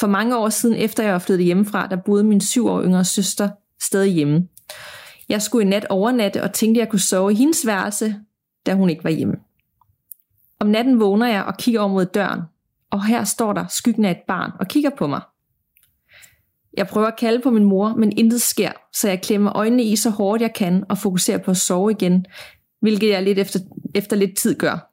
For 0.00 0.06
mange 0.06 0.36
år 0.36 0.48
siden, 0.48 0.76
efter 0.76 1.02
jeg 1.02 1.12
var 1.12 1.18
flyttet 1.18 1.44
hjemmefra, 1.44 1.86
der 1.86 1.96
boede 1.96 2.24
min 2.24 2.40
syv 2.40 2.66
år 2.66 2.82
yngre 2.82 3.04
søster 3.04 3.50
stadig 3.80 4.12
hjemme. 4.12 4.48
Jeg 5.28 5.42
skulle 5.42 5.66
i 5.66 5.68
nat 5.68 5.86
overnatte 5.90 6.42
og 6.42 6.52
tænkte, 6.52 6.80
at 6.80 6.84
jeg 6.84 6.90
kunne 6.90 7.00
sove 7.00 7.32
i 7.32 7.34
hendes 7.34 7.66
værelse, 7.66 8.16
da 8.66 8.74
hun 8.74 8.90
ikke 8.90 9.04
var 9.04 9.10
hjemme. 9.10 9.34
Om 10.60 10.66
natten 10.66 11.00
vågner 11.00 11.26
jeg 11.26 11.44
og 11.44 11.56
kigger 11.56 11.80
over 11.80 11.92
mod 11.92 12.06
døren, 12.06 12.40
og 12.90 13.04
her 13.04 13.24
står 13.24 13.52
der 13.52 13.66
skyggen 13.66 14.04
af 14.04 14.10
et 14.10 14.22
barn 14.28 14.50
og 14.60 14.68
kigger 14.68 14.90
på 14.98 15.06
mig. 15.06 15.20
Jeg 16.76 16.86
prøver 16.86 17.06
at 17.06 17.18
kalde 17.18 17.42
på 17.42 17.50
min 17.50 17.64
mor, 17.64 17.94
men 17.94 18.18
intet 18.18 18.42
sker, 18.42 18.72
så 18.92 19.08
jeg 19.08 19.22
klemmer 19.22 19.56
øjnene 19.56 19.82
i 19.82 19.96
så 19.96 20.10
hårdt 20.10 20.42
jeg 20.42 20.54
kan 20.54 20.84
og 20.88 20.98
fokuserer 20.98 21.38
på 21.38 21.50
at 21.50 21.56
sove 21.56 21.90
igen, 21.90 22.26
hvilket 22.80 23.08
jeg 23.08 23.22
lidt 23.22 23.38
efter, 23.38 23.60
efter 23.94 24.16
lidt 24.16 24.36
tid 24.36 24.58
gør. 24.58 24.91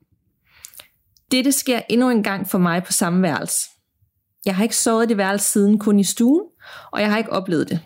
Dette 1.31 1.51
sker 1.51 1.81
endnu 1.89 2.09
en 2.09 2.23
gang 2.23 2.47
for 2.47 2.57
mig 2.57 2.83
på 2.83 2.91
samme 2.91 3.21
værelse. 3.21 3.69
Jeg 4.45 4.55
har 4.55 4.63
ikke 4.63 4.75
sovet 4.75 5.09
det 5.09 5.17
værelse 5.17 5.51
siden, 5.51 5.79
kun 5.79 5.99
i 5.99 6.03
stuen, 6.03 6.43
og 6.91 7.01
jeg 7.01 7.09
har 7.09 7.17
ikke 7.17 7.31
oplevet 7.31 7.69
det. 7.69 7.79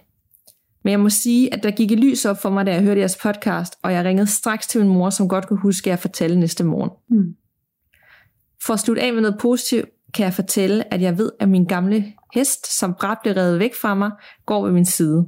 Men 0.83 0.91
jeg 0.91 0.99
må 0.99 1.09
sige, 1.09 1.53
at 1.53 1.63
der 1.63 1.71
gik 1.71 1.91
et 1.91 1.99
lys 1.99 2.25
op 2.25 2.41
for 2.41 2.49
mig, 2.49 2.65
da 2.65 2.73
jeg 2.73 2.81
hørte 2.81 2.99
jeres 2.99 3.17
podcast, 3.17 3.75
og 3.83 3.93
jeg 3.93 4.05
ringede 4.05 4.27
straks 4.27 4.67
til 4.67 4.81
min 4.81 4.89
mor, 4.89 5.09
som 5.09 5.29
godt 5.29 5.47
kunne 5.47 5.59
huske, 5.59 5.87
at 5.87 5.91
jeg 5.91 5.99
fortalte 5.99 6.35
næste 6.35 6.63
morgen. 6.63 6.89
Mm. 7.09 7.35
For 8.65 8.73
at 8.73 8.79
slutte 8.79 9.01
af 9.01 9.13
med 9.13 9.21
noget 9.21 9.37
positivt, 9.39 9.89
kan 10.13 10.23
jeg 10.25 10.33
fortælle, 10.33 10.93
at 10.93 11.01
jeg 11.01 11.17
ved, 11.17 11.31
at 11.39 11.49
min 11.49 11.65
gamle 11.65 12.13
hest, 12.33 12.77
som 12.77 12.93
bræt 12.99 13.17
blev 13.23 13.33
revet 13.33 13.59
væk 13.59 13.75
fra 13.75 13.95
mig, 13.95 14.11
går 14.45 14.63
ved 14.65 14.71
min 14.71 14.85
side. 14.85 15.25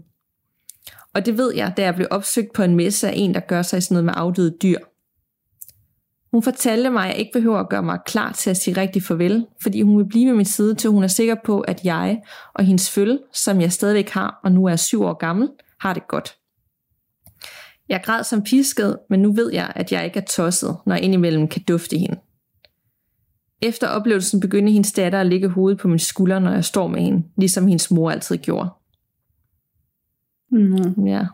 Og 1.13 1.25
det 1.25 1.37
ved 1.37 1.53
jeg, 1.55 1.73
da 1.77 1.83
jeg 1.83 1.95
blev 1.95 2.07
opsøgt 2.11 2.53
på 2.53 2.63
en 2.63 2.75
messe 2.75 3.09
af 3.09 3.13
en, 3.15 3.33
der 3.33 3.39
gør 3.39 3.61
sig 3.61 3.83
sådan 3.83 3.95
noget 3.95 4.05
med 4.05 4.13
afdøde 4.17 4.57
dyr. 4.61 4.77
Hun 6.35 6.43
fortalte 6.43 6.89
mig, 6.89 7.03
at 7.03 7.09
jeg 7.09 7.17
ikke 7.17 7.31
behøver 7.33 7.59
at 7.59 7.69
gøre 7.69 7.83
mig 7.83 7.99
klar 8.05 8.31
til 8.31 8.49
at 8.49 8.57
sige 8.57 8.77
rigtig 8.77 9.03
farvel, 9.03 9.45
fordi 9.61 9.81
hun 9.81 9.97
vil 9.97 10.05
blive 10.05 10.29
ved 10.29 10.35
min 10.35 10.45
side, 10.45 10.75
til 10.75 10.89
hun 10.89 11.03
er 11.03 11.07
sikker 11.07 11.35
på, 11.45 11.61
at 11.61 11.85
jeg 11.85 12.21
og 12.53 12.63
hendes 12.63 12.89
følge, 12.89 13.19
som 13.33 13.61
jeg 13.61 13.71
stadigvæk 13.71 14.09
har 14.09 14.39
og 14.43 14.51
nu 14.51 14.65
er 14.65 14.75
syv 14.75 15.03
år 15.03 15.13
gammel, 15.13 15.49
har 15.79 15.93
det 15.93 16.07
godt. 16.07 16.37
Jeg 17.89 18.01
græd 18.03 18.23
som 18.23 18.43
pisket, 18.43 18.99
men 19.09 19.21
nu 19.21 19.33
ved 19.33 19.53
jeg, 19.53 19.71
at 19.75 19.91
jeg 19.91 20.05
ikke 20.05 20.19
er 20.19 20.25
tosset, 20.25 20.77
når 20.85 20.95
jeg 20.95 21.03
indimellem 21.03 21.47
kan 21.47 21.63
dufte 21.67 21.97
hende. 21.97 22.19
Efter 23.61 23.87
oplevelsen 23.87 24.39
begyndte 24.39 24.71
hendes 24.71 24.91
datter 24.91 25.19
at 25.19 25.27
ligge 25.27 25.49
hovedet 25.49 25.79
på 25.79 25.87
min 25.87 25.99
skulder, 25.99 26.39
når 26.39 26.51
jeg 26.51 26.65
står 26.65 26.87
med 26.87 27.01
hende, 27.01 27.23
ligesom 27.37 27.67
hendes 27.67 27.91
mor 27.91 28.11
altid 28.11 28.37
gjorde. 28.37 28.69
Mm. 30.51 31.05
Ja. 31.05 31.25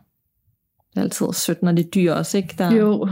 Det 0.94 0.98
er 0.98 1.02
altid 1.02 1.34
sødt, 1.34 1.64
når 1.64 1.72
det 1.72 1.86
er 1.86 1.90
dyr 1.90 2.14
også, 2.14 2.38
ikke? 2.38 2.56
Der, 2.58 2.72
Jo. 2.72 3.08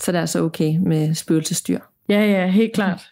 Så 0.00 0.12
det 0.12 0.16
er 0.16 0.20
altså 0.20 0.42
okay 0.42 0.76
med 0.86 1.14
spøgelsesdyr. 1.14 1.78
Ja, 2.08 2.24
ja, 2.30 2.46
helt 2.46 2.72
klart. 2.72 3.10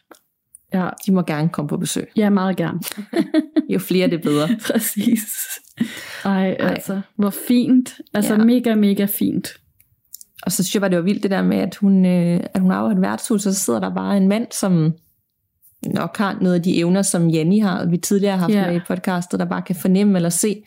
Ja, 0.74 0.88
De 1.06 1.12
må 1.12 1.22
gerne 1.22 1.48
komme 1.48 1.68
på 1.68 1.76
besøg. 1.76 2.08
ja 2.16 2.30
meget 2.30 2.56
gerne. 2.56 2.80
Jo 3.74 3.78
flere, 3.78 4.10
det 4.10 4.22
bedre. 4.22 4.48
Præcis. 4.72 5.20
Ej, 6.24 6.56
altså, 6.58 7.00
hvor 7.16 7.30
fint. 7.48 8.00
Altså, 8.14 8.34
Ja. 8.34 8.44
mega, 8.44 8.74
mega 8.74 9.06
fint. 9.18 9.48
Og 10.42 10.52
så 10.52 10.62
synes 10.64 10.74
jeg 10.74 10.80
bare, 10.80 10.90
det 10.90 10.96
var 10.98 11.04
vildt 11.04 11.22
det 11.22 11.30
der 11.30 11.42
med, 11.42 11.56
at 11.58 11.74
hun, 11.76 12.06
øh, 12.06 12.40
at 12.54 12.60
hun 12.60 12.70
i 12.72 12.92
et 12.96 13.00
værtshus, 13.00 13.46
og 13.46 13.52
så 13.54 13.58
sidder 13.64 13.80
der 13.80 13.94
bare 13.94 14.16
en 14.16 14.28
mand, 14.28 14.46
som 14.52 14.92
nok 15.94 16.16
har 16.16 16.38
noget 16.40 16.54
af 16.54 16.62
de 16.62 16.78
evner, 16.78 17.02
som 17.02 17.28
Janni 17.28 17.58
har, 17.58 17.86
vi 17.86 17.96
tidligere 17.96 18.32
har 18.36 18.40
haft 18.40 18.52
Ja. 18.54 18.66
med 18.66 18.76
i 18.76 18.80
podcastet, 18.88 19.40
der 19.40 19.46
bare 19.46 19.62
kan 19.62 19.76
fornemme 19.76 20.18
eller 20.18 20.28
se, 20.28 20.62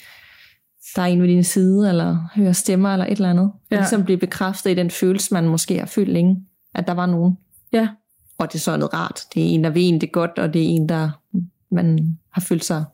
der 0.95 1.01
er 1.01 1.05
en 1.05 1.21
ved 1.21 1.27
din 1.27 1.43
side, 1.43 1.89
eller 1.89 2.17
høre 2.35 2.53
stemmer, 2.53 2.89
eller 2.93 3.05
et 3.05 3.11
eller 3.11 3.29
andet. 3.29 3.51
Ja. 3.71 3.75
Ligesom 3.75 4.03
blive 4.05 4.17
bekræftet 4.17 4.71
i 4.71 4.73
den 4.73 4.91
følelse, 4.91 5.33
man 5.33 5.47
måske 5.47 5.79
har 5.79 5.85
følt 5.85 6.09
længe, 6.09 6.45
at 6.75 6.87
der 6.87 6.93
var 6.93 7.05
nogen. 7.05 7.37
Ja, 7.73 7.89
Og 8.37 8.47
det 8.47 8.55
er 8.55 8.59
så 8.59 8.77
noget 8.77 8.93
rart. 8.93 9.19
Det 9.33 9.41
er 9.43 9.47
en, 9.49 9.63
der 9.63 9.69
ved 9.69 9.81
en 9.89 10.01
det 10.01 10.11
godt, 10.11 10.31
og 10.39 10.53
det 10.53 10.61
er 10.61 10.65
en, 10.67 10.89
der 10.89 11.09
man 11.75 12.17
har 12.33 12.41
følt 12.41 12.63
sig 12.65 12.85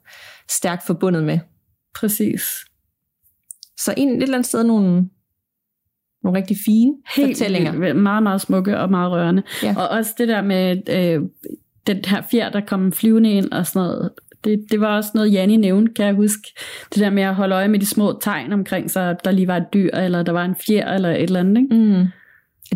stærkt 0.51 0.85
forbundet 0.85 1.23
med. 1.23 1.39
præcis. 1.95 2.41
Så 3.79 3.93
en, 3.97 4.09
et 4.09 4.23
eller 4.23 4.35
andet 4.37 4.47
sted 4.47 4.63
nogle, 4.63 5.09
nogle 6.23 6.37
rigtig 6.39 6.57
fine 6.65 6.93
Helt 7.15 7.37
fortællinger. 7.37 7.71
vildt. 7.79 7.95
meget, 7.95 8.23
meget 8.23 8.41
smukke 8.41 8.79
og 8.79 8.89
meget 8.91 9.11
rørende. 9.11 9.43
Ja. 9.63 9.75
Og 9.77 9.87
også 9.89 10.13
det 10.17 10.27
der 10.27 10.41
med 10.41 10.89
øh, 10.89 11.21
den 11.87 12.05
her 12.05 12.21
fjer, 12.31 12.49
der 12.49 12.61
kom 12.61 12.91
flyvende 12.91 13.31
ind 13.31 13.51
og 13.51 13.67
sådan 13.67 13.87
noget. 13.87 14.11
Det, 14.43 14.65
det 14.71 14.81
var 14.81 14.95
også 14.95 15.11
noget, 15.13 15.33
Janni 15.33 15.55
nævnte, 15.57 15.93
kan 15.93 16.05
jeg 16.05 16.13
huske. 16.15 16.41
Det 16.93 16.99
der 16.99 17.09
med 17.09 17.23
at 17.23 17.35
holde 17.35 17.55
øje 17.55 17.67
med 17.67 17.79
de 17.79 17.85
små 17.85 18.19
tegn 18.21 18.53
omkring 18.53 18.91
sig, 18.91 19.15
der 19.23 19.31
lige 19.31 19.47
var 19.47 19.57
et 19.57 19.65
dyr, 19.73 19.89
eller 19.93 20.23
der 20.23 20.31
var 20.31 20.45
en 20.45 20.55
fjer, 20.67 20.93
eller 20.93 21.09
et 21.09 21.23
eller 21.23 21.39
andet. 21.39 21.61
Ikke? 21.61 21.75
Mm. 21.75 22.05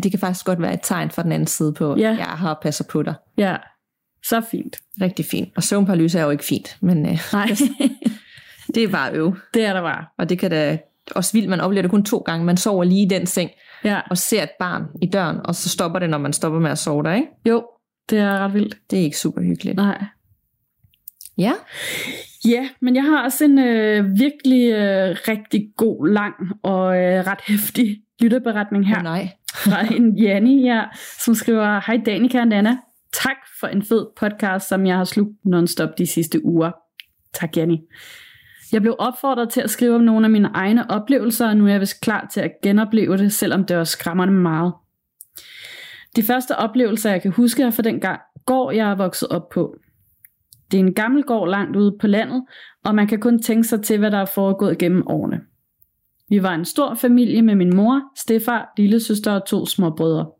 Det 0.02 0.10
kan 0.10 0.20
faktisk 0.20 0.46
godt 0.46 0.62
være 0.62 0.74
et 0.74 0.80
tegn 0.82 1.10
fra 1.10 1.22
den 1.22 1.32
anden 1.32 1.46
side 1.46 1.72
på, 1.72 1.96
ja. 1.98 2.08
jeg 2.18 2.26
har 2.26 2.54
og 2.54 2.58
passer 2.62 2.84
på 2.90 3.02
dig. 3.02 3.14
Ja, 3.38 3.56
så 4.28 4.42
fint. 4.50 4.76
Rigtig 5.00 5.24
fint. 5.24 5.48
Og 5.56 5.62
søvnparalyse 5.62 6.18
er 6.18 6.24
jo 6.24 6.30
ikke 6.30 6.44
fint, 6.44 6.76
men 6.80 7.06
øh, 7.06 7.18
Nej, 7.32 7.46
det 8.74 8.82
er 8.84 8.88
bare 8.88 9.12
øv. 9.12 9.36
det 9.54 9.64
er 9.64 9.72
der 9.72 9.80
bare. 9.82 10.04
Og 10.18 10.28
det 10.28 10.38
kan 10.38 10.50
da 10.50 10.78
også 11.10 11.32
vildt, 11.32 11.48
man 11.48 11.60
oplever 11.60 11.82
det 11.82 11.90
kun 11.90 12.04
to 12.04 12.18
gange. 12.18 12.44
Man 12.46 12.56
sover 12.56 12.84
lige 12.84 13.02
i 13.02 13.08
den 13.08 13.26
seng, 13.26 13.50
Ja, 13.84 14.00
og 14.10 14.18
ser 14.18 14.42
et 14.42 14.50
barn 14.58 14.82
i 15.02 15.06
døren, 15.06 15.36
og 15.44 15.54
så 15.54 15.68
stopper 15.68 15.98
det, 15.98 16.10
når 16.10 16.18
man 16.18 16.32
stopper 16.32 16.58
med 16.60 16.70
at 16.70 16.78
sove 16.78 17.02
der, 17.02 17.14
ikke? 17.14 17.28
jo, 17.48 17.64
det 18.10 18.18
er 18.18 18.38
ret 18.38 18.54
vildt. 18.54 18.76
Det 18.90 18.98
er 18.98 19.02
ikke 19.02 19.18
super 19.18 19.42
hyggeligt. 19.42 19.76
Nej. 19.76 20.04
Ja, 21.38 21.52
Ja, 22.48 22.68
men 22.80 22.96
jeg 22.96 23.04
har 23.04 23.24
også 23.24 23.44
en 23.44 23.58
øh, 23.58 24.18
virkelig 24.18 24.72
øh, 24.72 25.16
rigtig 25.28 25.68
god, 25.76 26.08
lang 26.08 26.34
og 26.62 26.96
øh, 26.96 27.26
ret 27.26 27.40
hæftig 27.46 28.02
lytterberetning 28.20 28.88
her. 28.88 28.96
oh, 28.96 29.02
nej. 29.02 29.28
fra 29.54 29.94
en 29.94 30.18
Janni 30.18 30.62
her, 30.62 30.84
som 31.24 31.34
skriver, 31.34 31.80
Hej 31.86 32.00
Danika 32.06 32.40
og 32.40 32.46
Nana, 32.46 32.76
tak 33.12 33.36
for 33.60 33.66
en 33.66 33.82
fed 33.82 34.06
podcast, 34.20 34.68
som 34.68 34.86
jeg 34.86 34.96
har 34.96 35.04
slugt 35.04 35.32
non-stop 35.44 35.98
de 35.98 36.06
sidste 36.06 36.44
uger. 36.44 36.70
Tak 37.34 37.56
Janni. 37.56 37.80
Jeg 38.72 38.82
blev 38.82 38.96
opfordret 38.98 39.50
til 39.50 39.60
at 39.60 39.70
skrive 39.70 39.94
om 39.94 40.00
nogle 40.00 40.26
af 40.26 40.30
mine 40.30 40.50
egne 40.54 40.90
oplevelser, 40.90 41.48
og 41.48 41.56
nu 41.56 41.66
er 41.66 41.70
jeg 41.70 41.80
vist 41.80 42.00
klar 42.00 42.28
til 42.32 42.40
at 42.40 42.52
genopleve 42.62 43.16
det, 43.16 43.32
selvom 43.32 43.64
det 43.64 43.76
var 43.76 43.84
skræmmende 43.84 44.34
meget. 44.34 44.72
De 46.16 46.22
første 46.22 46.56
oplevelser, 46.56 47.10
jeg 47.10 47.22
kan 47.22 47.30
huske, 47.30 47.62
er 47.62 47.70
fra 47.70 47.82
den 47.82 48.00
gang, 48.00 48.20
gård 48.46 48.74
jeg 48.74 48.90
er 48.90 48.94
vokset 48.94 49.28
op 49.28 49.48
på. 49.48 49.76
Det 50.72 50.80
er 50.80 50.84
en 50.84 50.94
gammel 50.94 51.22
gård 51.22 51.48
langt 51.48 51.76
ude 51.76 51.96
på 52.00 52.06
landet, 52.06 52.44
og 52.84 52.94
man 52.94 53.06
kan 53.06 53.20
kun 53.20 53.42
tænke 53.42 53.68
sig 53.68 53.82
til, 53.82 53.98
hvad 53.98 54.10
der 54.10 54.18
er 54.18 54.24
foregået 54.24 54.78
gennem 54.78 55.06
årene. 55.06 55.40
Vi 56.28 56.42
var 56.42 56.54
en 56.54 56.64
stor 56.64 56.94
familie 56.94 57.42
med 57.42 57.54
min 57.54 57.76
mor, 57.76 58.02
stefar, 58.18 58.72
lillesøster 58.76 59.32
og 59.32 59.46
to 59.46 59.66
små 59.66 59.90
brødre. 59.90 60.30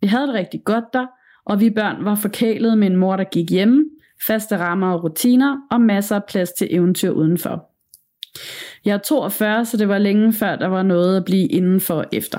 Vi 0.00 0.06
havde 0.06 0.26
det 0.26 0.34
rigtig 0.34 0.64
godt 0.64 0.84
der, 0.92 1.06
og 1.44 1.60
vi 1.60 1.70
børn 1.70 2.04
var 2.04 2.14
forkælet 2.14 2.78
med 2.78 2.86
en 2.86 2.96
mor, 2.96 3.16
der 3.16 3.24
gik 3.24 3.50
hjemme, 3.50 3.84
faste 4.26 4.58
rammer 4.58 4.92
og 4.92 5.04
rutiner 5.04 5.56
og 5.70 5.80
masser 5.80 6.16
af 6.16 6.24
plads 6.28 6.52
til 6.52 6.68
eventyr 6.70 7.10
udenfor. 7.10 7.70
Jeg 8.84 8.94
er 8.94 8.98
42, 8.98 9.64
så 9.64 9.76
det 9.76 9.88
var 9.88 9.98
længe 9.98 10.32
før 10.32 10.56
der 10.56 10.66
var 10.66 10.82
noget 10.82 11.16
at 11.16 11.24
blive 11.24 11.46
indenfor 11.46 12.04
efter. 12.12 12.38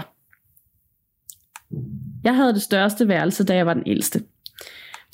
Jeg 2.24 2.36
havde 2.36 2.54
det 2.54 2.62
største 2.62 3.08
værelse, 3.08 3.46
da 3.46 3.56
jeg 3.56 3.66
var 3.66 3.74
den 3.74 3.84
ældste. 3.86 4.22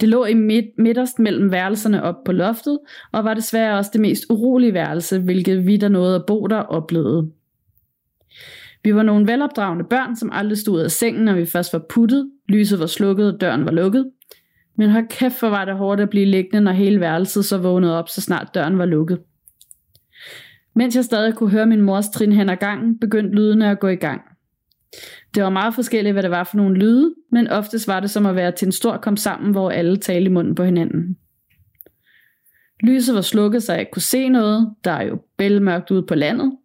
Det 0.02 0.10
lå 0.10 0.26
i 0.26 0.34
midt, 0.34 0.66
midterst 0.78 1.20
mellem 1.20 1.52
værelserne 1.52 2.04
op 2.04 2.24
på 2.26 2.32
loftet, 2.32 2.80
og 3.12 3.24
var 3.24 3.34
desværre 3.34 3.78
også 3.78 3.92
det 3.94 4.02
mest 4.02 4.26
urolige 4.30 4.74
værelse, 4.74 5.20
hvilket 5.20 5.66
vi 5.66 5.78
der 5.78 5.88
nåede 5.88 6.16
at 6.16 6.26
bo 6.28 6.48
der 6.48 6.58
oplevede. 6.58 7.32
Vi 8.84 8.96
var 8.96 9.04
nogle 9.04 9.28
velopdragende 9.28 9.86
børn, 9.90 10.16
som 10.16 10.30
aldrig 10.34 10.58
stod 10.58 10.76
ud 10.76 10.80
af 10.80 10.92
sengen, 10.92 11.26
når 11.26 11.34
vi 11.34 11.46
først 11.46 11.74
var 11.74 11.86
puttet. 11.90 12.32
Lyset 12.50 12.80
var 12.80 12.86
slukket, 12.86 13.34
og 13.34 13.42
døren 13.42 13.66
var 13.66 13.72
lukket. 13.72 14.12
Men 14.78 14.90
hold 14.90 15.08
kæft, 15.10 15.40
hvor 15.40 15.50
var 15.50 15.66
det 15.66 15.76
hårdt 15.76 16.02
at 16.02 16.10
blive 16.10 16.26
liggende, 16.26 16.62
når 16.62 16.72
hele 16.72 17.00
værelset 17.00 17.46
så 17.46 17.58
vågnede 17.58 18.00
op, 18.00 18.10
så 18.10 18.22
snart 18.22 18.54
døren 18.54 18.78
var 18.78 18.86
lukket. 18.86 19.20
Mens 20.76 20.96
jeg 20.96 21.04
stadig 21.04 21.36
kunne 21.36 21.50
høre 21.50 21.66
min 21.66 21.82
mors 21.82 22.10
trin 22.10 22.32
hen 22.32 22.50
ad 22.50 22.58
gangen, 22.58 23.00
begyndte 23.00 23.36
lydene 23.36 23.70
at 23.70 23.80
gå 23.80 23.88
i 23.88 23.96
gang. 23.96 24.22
Det 25.36 25.44
var 25.44 25.50
meget 25.50 25.76
forskelligt, 25.76 26.14
hvad 26.14 26.24
det 26.24 26.32
var 26.32 26.44
for 26.44 26.58
nogle 26.58 26.76
lyde, 26.76 27.14
men 27.32 27.48
oftest 27.48 27.88
var 27.88 28.00
det 28.00 28.10
som 28.10 28.26
at 28.26 28.36
være 28.36 28.52
til 28.52 28.66
en 28.66 28.72
stor 28.72 28.98
kom 28.98 29.18
sammen, 29.18 29.52
hvor 29.52 29.70
alle 29.70 29.98
talte 29.98 30.30
i 30.30 30.34
munden 30.34 30.56
på 30.56 30.64
hinanden. 30.64 31.18
Lyset 32.84 33.16
var 33.16 33.22
slukket, 33.22 33.64
så 33.64 33.74
jeg 33.74 33.80
ikke 33.80 33.92
kunne 33.92 34.02
se 34.02 34.30
noget. 34.30 34.74
Der 34.84 34.92
er 34.92 35.04
jo 35.04 35.20
bælmørkt 35.38 35.92
ude 35.92 36.04
på 36.04 36.16
landet. 36.16 36.58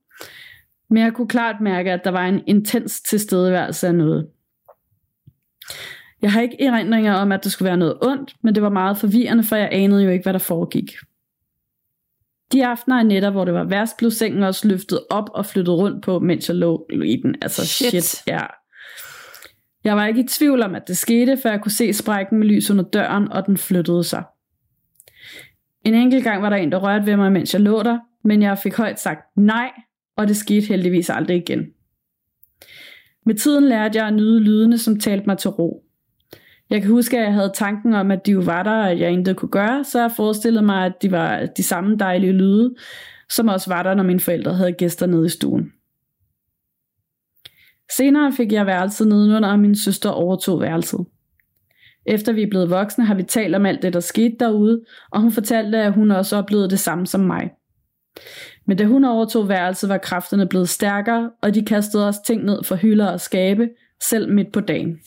Men 0.91 1.03
jeg 1.03 1.13
kunne 1.13 1.29
klart 1.29 1.61
mærke, 1.61 1.93
at 1.93 2.01
der 2.05 2.11
var 2.11 2.27
en 2.27 2.41
intens 2.47 3.01
tilstedeværelse 3.01 3.87
af 3.87 3.95
noget. 3.95 4.29
Jeg 6.23 6.33
har 6.33 6.41
ikke 6.41 6.63
erindringer 6.63 7.15
om, 7.15 7.33
at 7.33 7.45
der 7.45 7.51
skulle 7.51 7.67
være 7.67 7.77
noget 7.77 7.99
ondt, 8.03 8.37
men 8.43 8.55
det 8.55 8.63
var 8.63 8.69
meget 8.69 8.97
forvirrende, 8.97 9.45
for 9.45 9.57
jeg 9.57 9.69
anede 9.73 10.05
jo 10.05 10.11
ikke, 10.11 10.23
hvad 10.23 10.33
der 10.33 10.39
foregik. 10.39 10.93
De 12.53 12.67
aftener 12.67 12.99
og 12.99 13.07
nætter, 13.07 13.31
hvor 13.31 13.45
det 13.45 13.55
var 13.55 13.65
værst, 13.65 13.97
blev 13.97 14.11
sengen 14.11 14.43
også 14.43 14.69
løftet 14.69 15.01
op 15.11 15.31
og 15.35 15.47
flyttet 15.47 15.75
rundt 15.75 16.05
på, 16.05 16.19
mens 16.19 16.49
jeg 16.49 16.57
lå 16.57 16.87
i 16.93 17.17
den. 17.17 17.35
Altså 17.43 17.67
Shit. 17.67 18.05
shit, 18.05 18.27
ja. 18.27 18.47
Jeg 19.85 19.97
var 19.97 20.07
ikke 20.07 20.21
i 20.21 20.27
tvivl 20.27 20.63
om, 20.63 20.75
at 20.75 20.89
det 20.89 20.97
skete, 20.97 21.37
før 21.43 21.51
jeg 21.51 21.61
kunne 21.61 21.73
se 21.73 21.93
sprækken 21.93 22.39
med 22.39 22.47
lys 22.47 22.71
under 22.71 22.85
døren, 22.85 23.33
og 23.33 23.47
den 23.47 23.57
flyttede 23.57 24.05
sig. 24.05 24.25
En 25.85 25.95
enkelt 25.95 26.25
gang 26.25 26.43
var 26.43 26.51
der 26.51 26.57
en, 26.57 26.73
der 26.73 26.79
rørte 26.79 27.07
ved 27.07 27.17
mig, 27.17 27.33
mens 27.33 27.55
jeg 27.55 27.61
lå 27.61 27.83
der, 27.83 27.99
men 28.25 28.43
jeg 28.43 28.59
fik 28.59 28.77
højt 28.77 29.01
sagt 29.01 29.37
nej, 29.37 29.71
og 30.17 30.29
det 30.29 30.37
skete 30.37 30.67
heldigvis 30.67 31.11
aldrig 31.11 31.37
igen. 31.37 31.67
Med 33.27 33.35
tiden 33.35 33.65
lærte 33.65 33.99
jeg 33.99 34.07
at 34.07 34.15
nyde 34.15 34.41
lydene, 34.41 34.79
som 34.79 35.01
talte 35.01 35.27
mig 35.27 35.39
til 35.39 35.51
ro. 35.51 35.85
Jeg 36.71 36.83
kan 36.83 36.91
huske, 36.91 37.19
at 37.19 37.25
jeg 37.25 37.33
havde 37.33 37.53
tanken 37.55 37.95
om, 37.95 38.11
at 38.11 38.27
de 38.27 38.33
jo 38.33 38.41
var 38.41 38.63
der, 38.63 38.71
og 38.71 38.91
at 38.91 39.01
jeg 39.01 39.11
intet 39.11 39.37
kunne 39.37 39.51
gøre, 39.51 39.85
så 39.85 40.01
jeg 40.01 40.11
forestillede 40.17 40.65
mig, 40.65 40.87
at 40.87 40.93
de 41.03 41.11
var 41.11 41.47
de 41.57 41.63
samme 41.63 41.97
dejlige 41.97 42.33
lyde, 42.33 42.75
som 43.31 43.49
også 43.49 43.71
var 43.71 43.83
der, 43.83 43.95
når 43.95 44.03
mine 44.03 44.21
forældre 44.21 44.55
havde 44.55 44.73
gæster 44.73 45.07
nede 45.07 45.27
i 45.27 45.29
stuen. 45.29 45.73
Senere 47.97 48.33
fik 48.33 48.53
jeg 48.53 48.67
værelset 48.67 49.09
nedenunder, 49.09 49.49
og 49.49 49.59
min 49.59 49.77
søster 49.77 50.11
overtog 50.11 50.61
værelset. 50.61 51.07
Efter 52.07 52.33
vi 52.33 52.43
er 52.43 52.51
blevet 52.51 52.71
voksne, 52.71 53.05
har 53.05 53.15
vi 53.15 53.23
talt 53.23 53.55
om 53.55 53.67
alt 53.67 53.83
det, 53.83 53.93
der 53.93 54.01
skete 54.01 54.37
derude, 54.41 54.85
og 55.11 55.21
hun 55.21 55.33
fortalte, 55.33 55.79
at 55.79 55.93
hun 55.93 56.11
også 56.11 56.37
oplevede 56.37 56.71
det 56.71 56.79
samme 56.79 57.07
som 57.07 57.21
mig. 57.21 57.51
Men 58.67 58.77
da 58.77 58.85
hun 58.85 59.05
overtog 59.05 59.49
værelset, 59.49 59.89
var 59.89 59.99
kræfterne 59.99 60.49
blevet 60.49 60.69
stærkere, 60.69 61.31
og 61.43 61.55
de 61.55 61.65
kastede 61.65 62.09
os 62.09 62.19
ting 62.19 62.45
ned 62.45 62.65
for 62.65 62.77
hylder 62.77 63.07
og 63.07 63.21
skabe, 63.21 63.69
selv 64.03 64.33
midt 64.33 64.53
på 64.53 64.61
dagen. 64.61 64.99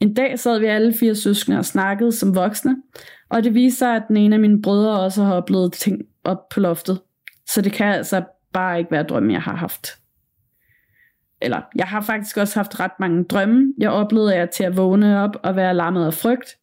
En 0.00 0.14
dag 0.14 0.38
sad 0.38 0.58
vi 0.58 0.66
alle 0.66 0.94
fire 1.00 1.14
søskende 1.14 1.58
og 1.58 1.64
snakkede 1.64 2.12
som 2.12 2.34
voksne, 2.34 2.76
og 3.30 3.44
det 3.44 3.54
viste 3.54 3.78
sig, 3.78 3.96
at 3.96 4.02
den 4.08 4.16
ene 4.16 4.36
af 4.36 4.40
mine 4.40 4.62
brødre 4.62 5.00
også 5.00 5.24
har 5.24 5.34
oplevet 5.34 5.72
ting 5.72 6.02
op 6.24 6.48
på 6.48 6.60
loftet. 6.60 7.00
Så 7.46 7.60
det 7.60 7.72
kan 7.72 7.86
altså 7.86 8.22
bare 8.52 8.78
ikke 8.78 8.90
være 8.90 9.02
drømme, 9.02 9.32
jeg 9.32 9.42
har 9.42 9.56
haft. 9.56 10.03
Eller, 11.44 11.60
jeg 11.76 11.86
har 11.86 12.00
faktisk 12.00 12.36
også 12.36 12.58
haft 12.58 12.80
ret 12.80 12.92
mange 13.00 13.24
drømme. 13.24 13.74
Jeg 13.78 13.90
oplevede 13.90 14.36
jer 14.36 14.46
til 14.46 14.64
at 14.64 14.76
vågne 14.76 15.20
op 15.20 15.36
og 15.42 15.56
være 15.56 15.74
lammet 15.74 16.06
af 16.06 16.14
frygt. 16.14 16.54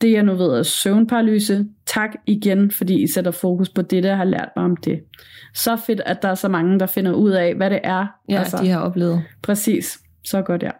Det 0.00 0.12
jeg 0.12 0.22
nu 0.22 0.34
ved 0.34 0.46
er 0.46 0.62
søvnparalyse. 0.62 1.66
Tak 1.86 2.10
igen, 2.26 2.70
fordi 2.70 3.02
I 3.02 3.06
sætter 3.06 3.30
fokus 3.30 3.68
på 3.68 3.82
det, 3.82 4.02
der 4.02 4.14
har 4.14 4.24
lært 4.24 4.48
mig 4.56 4.64
om 4.64 4.76
det. 4.76 5.00
Så 5.54 5.76
fedt, 5.76 6.00
at 6.06 6.22
der 6.22 6.28
er 6.28 6.34
så 6.34 6.48
mange, 6.48 6.78
der 6.78 6.86
finder 6.86 7.12
ud 7.12 7.30
af, 7.30 7.54
hvad 7.54 7.70
det 7.70 7.80
er. 7.84 8.06
Ja, 8.28 8.38
altså, 8.38 8.58
de 8.62 8.68
har 8.68 8.80
oplevet. 8.80 9.22
Præcis. 9.42 9.98
Så 10.24 10.42
godt, 10.42 10.62
ja. 10.62 10.70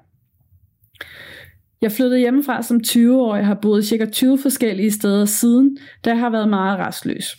Jeg 1.81 1.93
flyttede 1.93 2.19
hjemmefra 2.19 2.63
som 2.63 2.81
20-årig 2.87 3.41
og 3.41 3.47
har 3.47 3.59
boet 3.63 3.87
cirka 3.87 4.07
20 4.07 4.39
forskellige 4.39 4.91
steder 4.91 5.25
siden, 5.25 5.79
da 6.05 6.11
jeg 6.11 6.19
har 6.19 6.31
været 6.31 6.49
meget 6.49 6.79
restløs. 6.79 7.37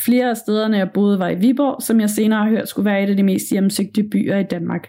Flere 0.00 0.30
af 0.30 0.36
stederne, 0.36 0.76
jeg 0.76 0.90
boede, 0.94 1.18
var 1.18 1.28
i 1.28 1.34
Viborg, 1.34 1.82
som 1.82 2.00
jeg 2.00 2.10
senere 2.10 2.42
har 2.42 2.50
hørt 2.50 2.68
skulle 2.68 2.90
være 2.90 3.02
et 3.02 3.10
af 3.10 3.16
de 3.16 3.22
mest 3.22 3.50
hjemsøgte 3.50 4.02
byer 4.02 4.36
i 4.36 4.42
Danmark. 4.42 4.88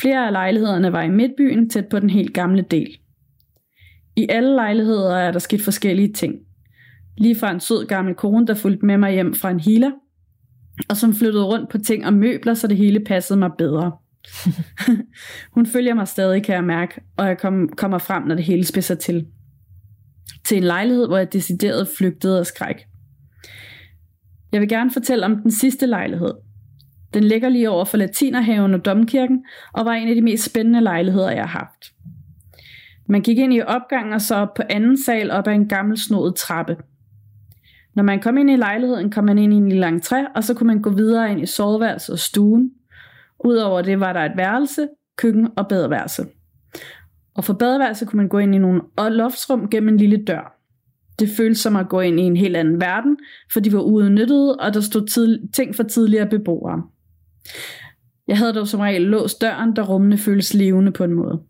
Flere 0.00 0.26
af 0.26 0.32
lejlighederne 0.32 0.92
var 0.92 1.02
i 1.02 1.10
midtbyen, 1.10 1.70
tæt 1.70 1.88
på 1.88 1.98
den 1.98 2.10
helt 2.10 2.34
gamle 2.34 2.62
del. 2.62 2.96
I 4.16 4.26
alle 4.28 4.54
lejligheder 4.54 5.16
er 5.16 5.32
der 5.32 5.38
sket 5.38 5.62
forskellige 5.62 6.12
ting. 6.12 6.34
Lige 7.18 7.36
fra 7.36 7.50
en 7.50 7.60
sød 7.60 7.86
gammel 7.86 8.14
kone, 8.14 8.46
der 8.46 8.54
fulgte 8.54 8.86
med 8.86 8.98
mig 8.98 9.12
hjem 9.12 9.34
fra 9.34 9.50
en 9.50 9.60
healer, 9.60 9.90
og 10.88 10.96
som 10.96 11.14
flyttede 11.14 11.44
rundt 11.44 11.70
på 11.70 11.78
ting 11.78 12.06
og 12.06 12.12
møbler, 12.12 12.54
så 12.54 12.66
det 12.66 12.76
hele 12.76 13.00
passede 13.00 13.38
mig 13.38 13.50
bedre. 13.58 13.92
Hun 15.54 15.66
følger 15.66 15.94
mig 15.94 16.08
stadig, 16.08 16.44
kan 16.44 16.54
jeg 16.54 16.64
mærke, 16.64 17.00
og 17.16 17.26
jeg 17.26 17.38
kom, 17.38 17.68
kommer 17.76 17.98
frem, 17.98 18.22
når 18.22 18.34
det 18.34 18.44
hele 18.44 18.64
spidser 18.64 18.94
til. 18.94 19.26
Til 20.44 20.56
en 20.56 20.64
lejlighed, 20.64 21.06
hvor 21.06 21.18
jeg 21.18 21.32
decideret 21.32 21.88
flygtede 21.98 22.38
af 22.38 22.46
skræk. 22.46 22.76
Jeg 24.52 24.60
vil 24.60 24.68
gerne 24.68 24.90
fortælle 24.90 25.26
om 25.26 25.36
den 25.42 25.50
sidste 25.50 25.86
lejlighed. 25.86 26.32
Den 27.14 27.24
ligger 27.24 27.48
lige 27.48 27.70
over 27.70 27.84
for 27.84 27.96
Latinerhaven 27.96 28.74
og 28.74 28.84
Domkirken, 28.84 29.44
og 29.72 29.84
var 29.84 29.92
en 29.92 30.08
af 30.08 30.14
de 30.14 30.22
mest 30.22 30.44
spændende 30.44 30.80
lejligheder, 30.80 31.30
jeg 31.30 31.42
har 31.42 31.58
haft. 31.58 31.92
Man 33.08 33.22
gik 33.22 33.38
ind 33.38 33.54
i 33.54 33.60
opgangen 33.60 34.12
og 34.12 34.20
så 34.20 34.34
op 34.34 34.54
på 34.54 34.62
anden 34.70 35.02
sal 35.04 35.30
op 35.30 35.46
ad 35.46 35.52
en 35.52 35.68
gammel 35.68 35.98
snodet 35.98 36.34
trappe. 36.34 36.76
Når 37.94 38.02
man 38.02 38.20
kom 38.20 38.38
ind 38.38 38.50
i 38.50 38.56
lejligheden, 38.56 39.10
kom 39.10 39.24
man 39.24 39.38
ind 39.38 39.52
i 39.52 39.56
en 39.56 39.68
lille 39.68 39.88
entré, 39.88 40.32
og 40.34 40.44
så 40.44 40.54
kunne 40.54 40.66
man 40.66 40.82
gå 40.82 40.90
videre 40.90 41.32
ind 41.32 41.40
i 41.40 41.46
soveværelset 41.46 42.12
og 42.12 42.18
stuen, 42.18 42.70
Udover 43.44 43.82
det 43.82 44.00
var 44.00 44.12
der 44.12 44.20
et 44.20 44.36
værelse, 44.36 44.88
køkken 45.16 45.48
og 45.56 45.68
badeværelse. 45.68 46.26
Og 47.34 47.44
for 47.44 47.52
badeværelset 47.52 48.08
kunne 48.08 48.16
man 48.16 48.28
gå 48.28 48.38
ind 48.38 48.54
i 48.54 48.58
nogle 48.58 48.82
loftsrum 48.98 49.70
gennem 49.70 49.88
en 49.88 49.96
lille 49.96 50.24
dør. 50.24 50.56
Det 51.18 51.28
føltes 51.36 51.58
som 51.58 51.76
at 51.76 51.88
gå 51.88 52.00
ind 52.00 52.20
i 52.20 52.22
en 52.22 52.36
helt 52.36 52.56
anden 52.56 52.80
verden, 52.80 53.16
for 53.52 53.60
de 53.60 53.72
var 53.72 53.80
uudnyttede, 53.80 54.56
og 54.56 54.74
der 54.74 54.80
stod 54.80 55.48
ting 55.52 55.74
for 55.74 55.82
tidligere 55.82 56.26
beboere. 56.26 56.82
Jeg 58.28 58.38
havde 58.38 58.52
dog 58.52 58.68
som 58.68 58.80
regel 58.80 59.02
låst 59.02 59.40
døren, 59.40 59.74
da 59.74 59.82
rummene 59.82 60.18
føltes 60.18 60.54
levende 60.54 60.92
på 60.92 61.04
en 61.04 61.12
måde. 61.12 61.40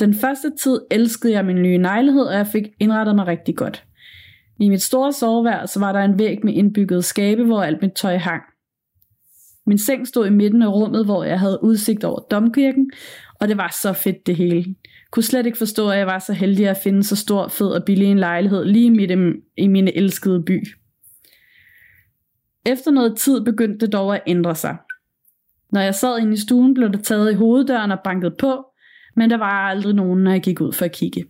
Den 0.00 0.14
første 0.14 0.52
tid 0.62 0.80
elskede 0.90 1.32
jeg 1.32 1.44
min 1.44 1.62
nye 1.62 1.78
lejlighed, 1.78 2.22
og 2.22 2.34
jeg 2.34 2.46
fik 2.46 2.64
indrettet 2.80 3.14
mig 3.14 3.26
rigtig 3.26 3.56
godt. 3.56 3.84
I 4.60 4.68
mit 4.68 4.82
store 4.82 5.12
soveværelse 5.12 5.80
var 5.80 5.92
der 5.92 6.00
en 6.00 6.18
væg 6.18 6.38
med 6.44 6.54
indbygget 6.54 7.04
skabe, 7.04 7.44
hvor 7.44 7.62
alt 7.62 7.82
mit 7.82 7.92
tøj 7.92 8.16
hang. 8.16 8.42
Min 9.66 9.78
seng 9.78 10.06
stod 10.06 10.26
i 10.26 10.30
midten 10.30 10.62
af 10.62 10.68
rummet, 10.68 11.04
hvor 11.04 11.24
jeg 11.24 11.40
havde 11.40 11.58
udsigt 11.62 12.04
over 12.04 12.20
domkirken, 12.20 12.90
og 13.40 13.48
det 13.48 13.56
var 13.56 13.76
så 13.82 13.92
fedt 13.92 14.26
det 14.26 14.36
hele. 14.36 14.74
Kunne 15.10 15.22
slet 15.22 15.46
ikke 15.46 15.58
forstå, 15.58 15.90
at 15.90 15.98
jeg 15.98 16.06
var 16.06 16.18
så 16.18 16.32
heldig 16.32 16.68
at 16.68 16.76
finde 16.84 17.02
så 17.02 17.16
stor, 17.16 17.48
fed 17.48 17.68
og 17.68 17.84
billig 17.84 18.06
en 18.06 18.18
lejlighed 18.18 18.64
lige 18.64 18.90
midt 18.90 19.10
i 19.56 19.68
min 19.68 19.88
elskede 19.88 20.42
by. 20.42 20.66
Efter 22.66 22.90
noget 22.90 23.16
tid 23.16 23.40
begyndte 23.40 23.86
det 23.86 23.92
dog 23.92 24.14
at 24.14 24.22
ændre 24.26 24.54
sig. 24.54 24.76
Når 25.70 25.80
jeg 25.80 25.94
sad 25.94 26.18
inde 26.18 26.32
i 26.32 26.36
stuen, 26.36 26.74
blev 26.74 26.92
der 26.92 26.98
taget 26.98 27.32
i 27.32 27.34
hoveddøren 27.34 27.90
og 27.90 27.98
banket 28.04 28.36
på, 28.36 28.64
men 29.16 29.30
der 29.30 29.36
var 29.36 29.68
aldrig 29.68 29.94
nogen, 29.94 30.24
når 30.24 30.30
jeg 30.30 30.42
gik 30.42 30.60
ud 30.60 30.72
for 30.72 30.84
at 30.84 30.92
kigge. 30.92 31.24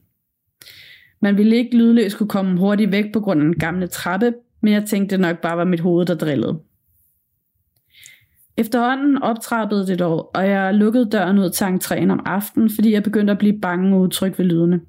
Man 1.21 1.37
ville 1.37 1.57
ikke 1.57 1.77
lydløst 1.77 2.19
kunne 2.19 2.29
komme 2.29 2.59
hurtigt 2.59 2.93
væk 2.93 3.13
på 3.13 3.21
grund 3.21 3.41
af 3.41 3.45
den 3.45 3.59
gamle 3.59 3.87
trappe, 3.87 4.35
men 4.61 4.73
jeg 4.73 4.85
tænkte 4.85 5.17
det 5.17 5.21
nok 5.21 5.41
bare 5.41 5.57
var 5.57 5.65
mit 5.65 5.81
hoved, 5.81 6.07
der 6.07 6.15
drillede. 6.15 6.61
Efterhånden 8.57 9.23
optrappede 9.23 9.87
det 9.87 9.99
dog, 9.99 10.31
og 10.35 10.49
jeg 10.49 10.75
lukkede 10.75 11.11
døren 11.11 11.39
ud 11.39 11.51
til 11.51 11.65
entréen 11.65 12.11
om 12.11 12.23
aftenen, 12.27 12.71
fordi 12.71 12.93
jeg 12.93 13.03
begyndte 13.03 13.31
at 13.31 13.39
blive 13.39 13.61
bange 13.61 13.97
og 13.97 14.01
utryg 14.01 14.39
ved 14.39 14.47
lydene. 14.47 14.81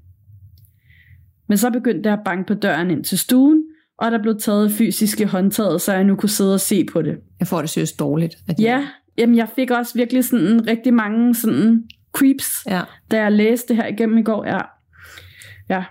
Men 1.47 1.57
så 1.57 1.71
begyndte 1.71 2.09
jeg 2.09 2.17
at 2.17 2.23
banke 2.25 2.47
på 2.47 2.53
døren 2.53 2.91
ind 2.91 3.03
til 3.03 3.17
stuen, 3.17 3.64
og 3.97 4.11
der 4.11 4.21
blev 4.21 4.39
taget 4.39 4.71
fysiske 4.71 5.25
håndtaget, 5.25 5.81
så 5.81 5.93
jeg 5.93 6.03
nu 6.03 6.15
kunne 6.15 6.29
sidde 6.29 6.53
og 6.53 6.59
se 6.59 6.85
på 6.93 7.01
det. 7.01 7.17
Jeg 7.39 7.47
får 7.47 7.61
det 7.61 7.69
seriøst 7.69 7.99
dårligt. 7.99 8.35
At 8.47 8.59
ja, 8.59 8.87
jamen 9.17 9.35
jeg 9.35 9.49
fik 9.55 9.71
også 9.71 9.93
virkelig 9.95 10.25
sådan 10.25 10.67
rigtig 10.67 10.93
mange 10.93 11.35
sådan 11.35 11.83
creeps, 12.13 12.47
ja. 12.67 12.81
da 13.11 13.21
jeg 13.21 13.31
læste 13.31 13.67
det 13.67 13.75
her 13.75 13.87
igennem 13.87 14.17
i 14.17 14.23
går. 14.23 14.45
Ja, 14.45 14.61
ja 15.69 15.83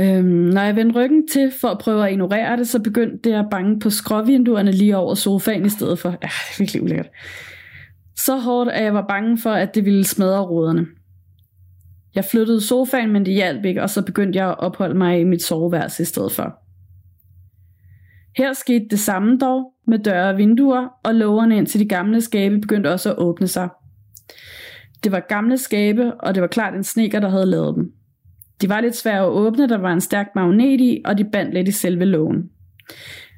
Øhm, 0.00 0.24
når 0.26 0.62
jeg 0.62 0.76
vendte 0.76 1.00
ryggen 1.00 1.28
til 1.28 1.52
for 1.60 1.68
at 1.68 1.78
prøve 1.78 2.06
at 2.06 2.12
ignorere 2.12 2.56
det, 2.56 2.68
så 2.68 2.82
begyndte 2.82 3.30
jeg 3.30 3.38
at 3.38 3.50
bange 3.50 3.80
på 3.80 3.90
skråvinduerne 3.90 4.72
lige 4.72 4.96
over 4.96 5.14
sofaen 5.14 5.66
i 5.66 5.68
stedet 5.68 5.98
for. 5.98 6.08
Ja, 6.08 6.14
det 6.16 6.24
er 6.24 6.58
virkelig 6.58 6.82
ulækkert. 6.82 7.08
Så 8.16 8.36
hårdt, 8.36 8.70
at 8.70 8.84
jeg 8.84 8.94
var 8.94 9.06
bange 9.08 9.38
for, 9.38 9.50
at 9.50 9.74
det 9.74 9.84
ville 9.84 10.04
smadre 10.04 10.40
ruderne. 10.40 10.86
Jeg 12.16 12.24
flyttede 12.24 12.60
sofaen, 12.60 13.12
men 13.12 13.26
det 13.26 13.34
hjalp 13.34 13.64
ikke, 13.64 13.82
og 13.82 13.90
så 13.90 14.02
begyndte 14.02 14.38
jeg 14.38 14.48
at 14.48 14.58
opholde 14.58 14.94
mig 14.94 15.20
i 15.20 15.24
mit 15.24 15.42
soveværelse 15.42 16.02
i 16.02 16.06
stedet 16.06 16.32
for. 16.32 16.58
Her 18.36 18.52
skete 18.52 18.86
det 18.90 18.98
samme 18.98 19.38
dog, 19.38 19.72
med 19.86 19.98
døre 19.98 20.28
og 20.28 20.38
vinduer, 20.38 20.88
og 21.02 21.14
lågerne 21.14 21.56
ind 21.56 21.66
til 21.66 21.80
de 21.80 21.88
gamle 21.88 22.20
skabe 22.20 22.60
begyndte 22.60 22.92
også 22.92 23.10
at 23.10 23.18
åbne 23.18 23.48
sig. 23.48 23.68
Det 25.04 25.12
var 25.12 25.20
gamle 25.20 25.58
skabe, 25.58 26.14
og 26.14 26.34
det 26.34 26.40
var 26.40 26.46
klart 26.46 26.74
en 26.74 26.84
sneker, 26.84 27.20
der 27.20 27.28
havde 27.28 27.46
lavet 27.46 27.76
dem. 27.76 27.92
De 28.62 28.68
var 28.68 28.80
lidt 28.80 28.96
svære 28.96 29.20
at 29.20 29.28
åbne, 29.28 29.68
der 29.68 29.78
var 29.78 29.92
en 29.92 30.00
stærk 30.00 30.26
magnet 30.34 30.80
i, 30.80 31.02
og 31.04 31.18
de 31.18 31.24
bandt 31.24 31.54
lidt 31.54 31.68
i 31.68 31.72
selve 31.72 32.04
lågen. 32.04 32.50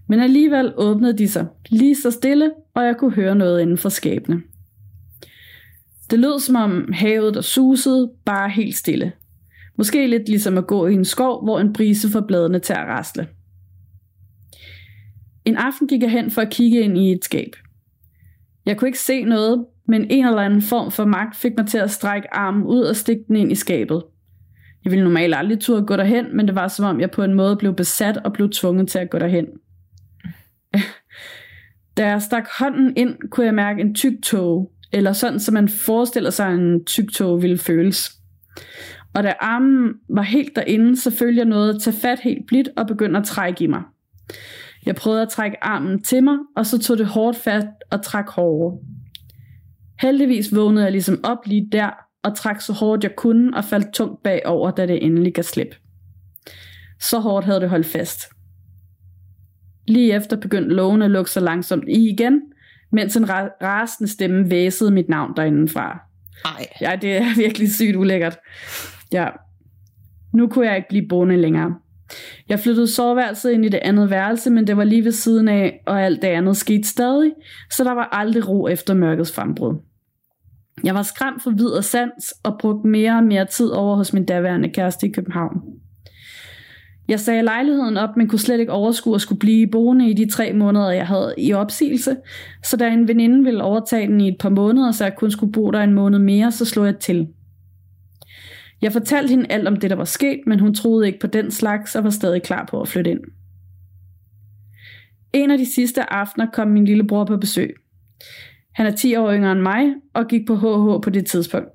Men 0.09 0.20
alligevel 0.20 0.72
åbnede 0.76 1.18
de 1.18 1.29
sig 1.29 1.47
lige 1.68 1.97
så 1.97 2.11
stille, 2.11 2.51
og 2.74 2.85
jeg 2.85 2.97
kunne 2.97 3.12
høre 3.12 3.35
noget 3.35 3.61
inden 3.61 3.79
for 3.79 3.89
skabene. 3.89 4.43
Det 6.11 6.19
lød 6.19 6.41
som 6.41 6.57
om 6.57 6.93
havet 6.93 7.35
der 7.35 7.41
susede, 7.41 8.11
bare 8.25 8.51
helt 8.51 8.77
stille. 8.77 9.13
Måske 9.79 10.07
lidt 10.07 10.29
ligesom 10.29 10.59
at 10.59 10.67
gå 10.67 10.87
i 10.87 10.95
en 10.95 11.05
skov, 11.05 11.45
hvor 11.45 11.61
en 11.61 11.73
brise 11.73 12.11
får 12.11 12.21
bladene 12.21 12.59
til 12.59 12.73
at 12.73 12.87
rasle. 12.87 13.29
En 15.45 15.57
aften 15.57 15.89
gik 15.89 16.03
jeg 16.03 16.11
hen 16.11 16.31
for 16.31 16.43
at 16.43 16.51
kigge 16.51 16.81
ind 16.81 16.99
i 16.99 17.13
et 17.13 17.25
skab. 17.25 17.57
Jeg 18.67 18.77
kunne 18.77 18.89
ikke 18.89 18.99
se 18.99 19.25
noget, 19.25 19.67
men 19.87 20.11
en 20.11 20.27
eller 20.27 20.43
anden 20.43 20.63
form 20.63 20.91
for 20.91 21.05
magt 21.05 21.37
fik 21.37 21.53
mig 21.57 21.67
til 21.67 21.79
at 21.79 21.91
strække 21.91 22.35
armen 22.35 22.63
ud 22.63 22.81
og 22.81 22.97
stikke 22.97 23.25
den 23.29 23.37
ind 23.37 23.53
i 23.53 23.55
skabet. 23.55 24.03
Jeg 24.85 24.93
ville 24.93 25.05
normalt 25.05 25.35
aldrig 25.35 25.61
turde 25.61 25.87
gå 25.87 25.97
derhen, 25.97 26.37
men 26.37 26.47
det 26.47 26.55
var 26.55 26.69
som 26.69 26.85
om 26.85 27.01
jeg 27.01 27.11
på 27.11 27.23
en 27.23 27.35
måde 27.35 27.57
blev 27.57 27.75
besat 27.75 28.17
og 28.17 28.33
blev 28.33 28.51
tvunget 28.51 28.89
til 28.89 28.99
at 28.99 29.11
gå 29.11 29.19
derhen. 29.19 29.47
Da 31.97 32.07
jeg 32.07 32.23
stak 32.23 32.49
hånden 32.59 32.97
ind, 32.97 33.17
kunne 33.31 33.47
jeg 33.47 33.55
mærke 33.55 33.81
en 33.81 33.95
tyk 33.95 34.13
tåge 34.23 34.69
eller 34.93 35.12
sådan, 35.12 35.41
som 35.41 35.55
man 35.55 35.68
forestiller 35.68 36.30
sig, 36.30 36.55
en 36.55 36.84
tyk 36.84 37.12
tog 37.12 37.43
ville 37.43 37.59
føles. 37.59 38.11
Og 39.14 39.22
da 39.22 39.34
armen 39.41 39.95
var 40.09 40.22
helt 40.22 40.57
derinde, 40.57 41.01
så 41.01 41.11
følte 41.11 41.39
jeg 41.39 41.47
noget 41.47 41.74
at 41.74 41.82
tage 41.82 41.97
fat 41.97 42.20
helt 42.20 42.47
blidt 42.47 42.68
og 42.76 42.86
begyndte 42.86 43.18
at 43.18 43.24
trække 43.24 43.64
i 43.64 43.66
mig. 43.66 43.82
Jeg 44.86 44.95
prøvede 44.95 45.22
at 45.22 45.28
trække 45.28 45.64
armen 45.64 46.03
til 46.03 46.24
mig, 46.24 46.36
og 46.57 46.66
så 46.66 46.78
tog 46.78 46.99
det 46.99 47.07
hårdt 47.07 47.36
fat 47.36 47.66
og 47.91 48.03
trak 48.03 48.28
hårdere. 48.28 48.78
Heldigvis 50.01 50.55
vågnede 50.55 50.84
jeg 50.84 50.93
ligesom 50.93 51.20
op 51.24 51.39
lige 51.47 51.68
der, 51.72 51.91
og 52.22 52.36
trak 52.36 52.61
så 52.61 52.72
hårdt 52.72 53.05
jeg 53.05 53.16
kunne 53.16 53.57
og 53.57 53.64
faldt 53.64 53.95
tungt 53.95 54.22
bagover, 54.22 54.70
da 54.70 54.86
det 54.86 55.05
endelig 55.05 55.34
gav 55.34 55.43
slip. 55.43 55.74
Så 57.01 57.18
hårdt 57.18 57.47
havde 57.47 57.61
det 57.61 57.70
holdt 57.70 57.86
fast. 57.86 58.20
Lige 59.89 60.14
efter 60.14 60.36
begyndte 60.36 60.74
lågen 60.74 61.03
at 61.03 61.11
lukke 61.11 61.30
sig 61.30 61.43
langsomt 61.43 61.84
i 61.89 62.11
igen, 62.12 62.43
mens 62.93 63.16
en 63.16 63.24
ra- 63.24 63.64
rasende 63.66 64.12
stemme 64.12 64.51
væsede 64.51 64.91
mit 64.91 65.09
navn 65.09 65.36
derindefra. 65.36 66.01
Ej. 66.45 66.66
Ja, 66.80 66.97
det 67.03 67.16
er 67.16 67.36
virkelig 67.45 67.74
sygt 67.74 67.97
ulækkert. 67.97 68.39
Ja. 69.12 69.28
Nu 70.34 70.49
kunne 70.49 70.66
jeg 70.66 70.76
ikke 70.76 70.89
blive 70.89 71.09
boende 71.09 71.36
længere. 71.36 71.74
Jeg 72.49 72.61
flyttede 72.61 72.86
soveværelset 72.86 73.51
ind 73.51 73.64
i 73.64 73.68
det 73.68 73.78
andet 73.82 74.11
værelse, 74.11 74.51
men 74.51 74.66
det 74.66 74.76
var 74.76 74.84
lige 74.84 75.05
ved 75.05 75.12
siden 75.12 75.49
af, 75.49 75.82
og 75.86 76.03
alt 76.03 76.22
det 76.22 76.28
andet 76.28 76.57
skete 76.57 76.89
stadig, 76.89 77.32
så 77.70 77.84
der 77.84 77.93
var 77.93 78.09
aldrig 78.12 78.49
ro 78.49 78.68
efter 78.68 78.95
mørkets 78.95 79.32
frembrud. 79.32 79.74
Jeg 80.84 80.95
var 80.95 81.03
skræmt 81.03 81.43
for 81.43 81.51
vid 81.51 81.66
og 81.66 81.84
sans, 81.84 82.34
og 82.45 82.57
brugte 82.61 82.89
mere 82.89 83.16
og 83.16 83.24
mere 83.24 83.47
tid 83.47 83.68
over 83.68 83.97
hos 83.97 84.12
min 84.12 84.24
daværende 84.24 84.68
kæreste 84.68 85.07
i 85.07 85.12
København. 85.12 85.61
Jeg 87.09 87.21
sagde 87.21 87.43
lejligheden 87.43 87.97
op, 87.97 88.17
men 88.17 88.29
kunne 88.29 88.39
slet 88.39 88.61
ikke 88.61 88.73
overskue 88.73 89.15
at 89.15 89.21
skulle 89.21 89.39
blive 89.39 89.67
boende 89.67 90.11
i 90.11 90.13
de 90.13 90.31
tre 90.31 90.53
måneder, 90.53 90.91
jeg 90.91 91.07
havde 91.07 91.35
i 91.39 91.53
opsigelse. 91.53 92.17
Så 92.65 92.77
da 92.77 92.89
en 92.89 93.09
veninde 93.09 93.45
ville 93.45 93.63
overtage 93.63 94.07
den 94.07 94.21
i 94.21 94.29
et 94.29 94.37
par 94.41 94.49
måneder, 94.49 94.93
så 94.93 95.05
jeg 95.05 95.17
kun 95.17 95.31
skulle 95.31 95.53
bo 95.53 95.71
der 95.71 95.81
en 95.81 95.95
måned 95.95 96.19
mere, 96.19 96.53
så 96.53 96.65
slog 96.65 96.87
jeg 96.87 96.99
til. 96.99 97.29
Jeg 98.83 98.93
fortalte 98.93 99.31
hende 99.31 99.47
alt 99.53 99.69
om 99.69 99.77
det, 99.77 99.91
der 99.91 99.97
var 99.97 100.05
sket, 100.05 100.41
men 100.47 100.61
hun 100.61 100.75
troede 100.75 101.07
ikke 101.07 101.19
på 101.19 101.27
den 101.27 101.51
slags 101.51 101.97
og 101.97 102.05
var 102.05 102.11
stadig 102.11 102.43
klar 102.43 102.67
på 102.71 102.81
at 102.81 102.89
flytte 102.89 103.11
ind. 103.11 103.21
En 105.33 105.51
af 105.51 105.59
de 105.59 105.75
sidste 105.75 106.13
aftener 106.13 106.47
kom 106.53 106.69
min 106.69 106.85
lillebror 106.85 107.25
på 107.25 107.37
besøg. 107.37 107.75
Han 108.75 108.87
er 108.87 108.91
10 108.91 109.17
år 109.17 109.33
yngre 109.33 109.53
end 109.53 109.61
mig 109.61 109.95
og 110.15 110.29
gik 110.29 110.47
på 110.47 110.57
HH 110.57 111.03
på 111.03 111.11
det 111.11 111.27
tidspunkt. 111.27 111.69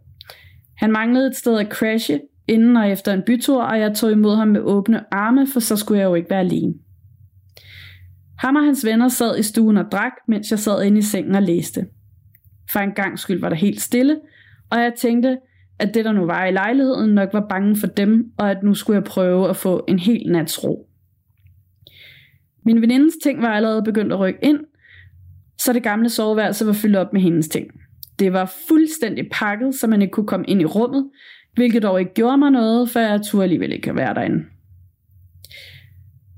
Han 0.77 0.91
manglede 0.91 1.27
et 1.27 1.35
sted 1.35 1.59
at 1.59 1.67
crashe, 1.71 2.19
inden 2.47 2.77
og 2.77 2.89
efter 2.89 3.13
en 3.13 3.23
bytur, 3.25 3.63
og 3.63 3.79
jeg 3.79 3.95
tog 3.95 4.11
imod 4.11 4.35
ham 4.35 4.47
med 4.47 4.61
åbne 4.61 5.13
arme, 5.13 5.47
for 5.53 5.59
så 5.59 5.75
skulle 5.75 5.99
jeg 5.99 6.05
jo 6.05 6.15
ikke 6.15 6.29
være 6.29 6.39
alene. 6.39 6.73
Ham 8.39 8.55
og 8.55 8.63
hans 8.63 8.85
venner 8.85 9.07
sad 9.07 9.39
i 9.39 9.43
stuen 9.43 9.77
og 9.77 9.85
drak, 9.91 10.11
mens 10.27 10.51
jeg 10.51 10.59
sad 10.59 10.83
inde 10.83 10.97
i 10.97 11.01
sengen 11.01 11.35
og 11.35 11.41
læste. 11.41 11.85
For 12.71 12.79
en 12.79 12.91
gang 12.91 13.19
skyld 13.19 13.41
var 13.41 13.49
der 13.49 13.55
helt 13.55 13.81
stille, 13.81 14.19
og 14.71 14.79
jeg 14.79 14.93
tænkte, 14.97 15.37
at 15.79 15.93
det 15.93 16.05
der 16.05 16.11
nu 16.11 16.25
var 16.25 16.45
i 16.45 16.51
lejligheden 16.51 17.13
nok 17.13 17.29
var 17.33 17.45
bange 17.49 17.75
for 17.75 17.87
dem, 17.87 18.31
og 18.37 18.51
at 18.51 18.63
nu 18.63 18.73
skulle 18.73 18.95
jeg 18.95 19.03
prøve 19.03 19.49
at 19.49 19.55
få 19.55 19.85
en 19.87 19.99
hel 19.99 20.31
nats 20.31 20.63
ro. 20.63 20.89
Min 22.65 22.81
venindes 22.81 23.13
ting 23.23 23.41
var 23.41 23.49
allerede 23.49 23.83
begyndt 23.83 24.13
at 24.13 24.19
rykke 24.19 24.39
ind, 24.43 24.59
så 25.57 25.73
det 25.73 25.83
gamle 25.83 26.09
soveværelse 26.09 26.65
var 26.65 26.73
fyldt 26.73 26.95
op 26.95 27.13
med 27.13 27.21
hendes 27.21 27.47
ting. 27.47 27.67
Det 28.19 28.33
var 28.33 28.53
fuldstændig 28.67 29.29
pakket, 29.31 29.75
så 29.75 29.87
man 29.87 30.01
ikke 30.01 30.11
kunne 30.11 30.27
komme 30.27 30.45
ind 30.45 30.61
i 30.61 30.65
rummet, 30.65 31.09
hvilket 31.53 31.83
dog 31.83 31.99
ikke 31.99 32.13
gjorde 32.13 32.37
mig 32.37 32.51
noget, 32.51 32.89
for 32.89 32.99
jeg 32.99 33.21
turde 33.21 33.43
alligevel 33.43 33.71
ikke 33.71 33.95
være 33.95 34.13
derinde. 34.13 34.45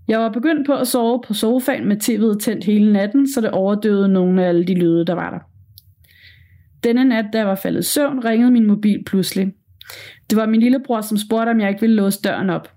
Jeg 0.07 0.19
var 0.19 0.29
begyndt 0.29 0.67
på 0.67 0.73
at 0.73 0.87
sove 0.87 1.21
på 1.27 1.33
sofaen 1.33 1.87
med 1.87 2.03
tv'et 2.03 2.39
tændt 2.39 2.63
hele 2.63 2.93
natten, 2.93 3.33
så 3.33 3.41
det 3.41 3.51
overdøvede 3.51 4.09
nogle 4.09 4.43
af 4.43 4.47
alle 4.47 4.65
de 4.65 4.73
lyde, 4.73 5.05
der 5.05 5.13
var 5.13 5.29
der. 5.29 5.39
Denne 6.83 7.05
nat, 7.05 7.25
da 7.33 7.37
jeg 7.37 7.47
var 7.47 7.55
faldet 7.55 7.79
i 7.79 7.83
søvn, 7.83 8.25
ringede 8.25 8.51
min 8.51 8.65
mobil 8.65 9.03
pludselig. 9.03 9.53
Det 10.29 10.37
var 10.37 10.45
min 10.45 10.61
lillebror, 10.61 11.01
som 11.01 11.17
spurgte, 11.17 11.49
om 11.49 11.59
jeg 11.59 11.69
ikke 11.69 11.81
ville 11.81 11.95
låse 11.95 12.21
døren 12.21 12.49
op. 12.49 12.71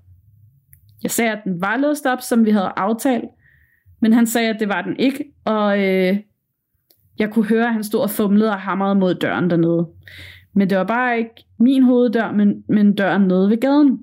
Jeg 1.03 1.11
sagde, 1.11 1.33
at 1.33 1.41
den 1.45 1.61
var 1.61 1.77
låst 1.77 2.07
op, 2.07 2.21
som 2.21 2.45
vi 2.45 2.51
havde 2.51 2.73
aftalt, 2.77 3.25
men 4.01 4.13
han 4.13 4.27
sagde, 4.27 4.49
at 4.49 4.61
det 4.61 4.69
var 4.69 4.83
den 4.83 4.97
ikke, 4.99 5.25
og 5.45 5.79
øh, 5.81 6.19
jeg 7.19 7.31
kunne 7.31 7.47
høre, 7.47 7.67
at 7.67 7.73
han 7.73 7.85
stod 7.85 8.01
og 8.01 8.11
fumlede 8.11 8.51
og 8.51 8.61
hamrede 8.61 8.95
mod 8.95 9.15
døren 9.15 9.51
dernede. 9.51 9.87
Men 10.59 10.71
det 10.71 10.79
var 10.79 10.85
bare 10.85 11.19
ikke 11.19 11.45
min 11.59 11.83
hoveddør, 11.83 12.33
men, 12.33 12.65
men 12.69 12.95
døren 12.95 13.23
nede 13.23 13.51
ved 13.51 13.61
gaden. 13.61 13.99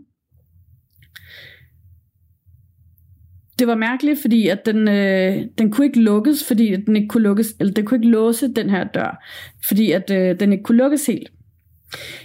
Det 3.60 3.68
var 3.68 3.76
mærkeligt, 3.76 4.22
fordi 4.22 4.48
at 4.48 4.66
den, 4.66 4.88
øh, 4.88 5.46
den 5.58 5.72
kunne 5.72 5.88
ikke 5.88 6.02
lukkes, 6.02 6.48
fordi 6.48 6.74
at 6.74 6.80
den 6.86 6.96
ikke 6.96 7.08
kunne 7.08 7.24
lukkes, 7.24 7.48
eller 7.60 7.74
den 7.74 7.86
kunne 7.86 7.98
ikke 7.98 8.10
låse 8.10 8.54
den 8.54 8.70
her 8.70 8.84
dør, 8.84 9.24
fordi 9.68 9.92
at 9.92 10.12
øh, 10.12 10.40
den 10.40 10.52
ikke 10.52 10.64
kunne 10.64 10.78
lukkes 10.78 11.06
helt. 11.06 11.32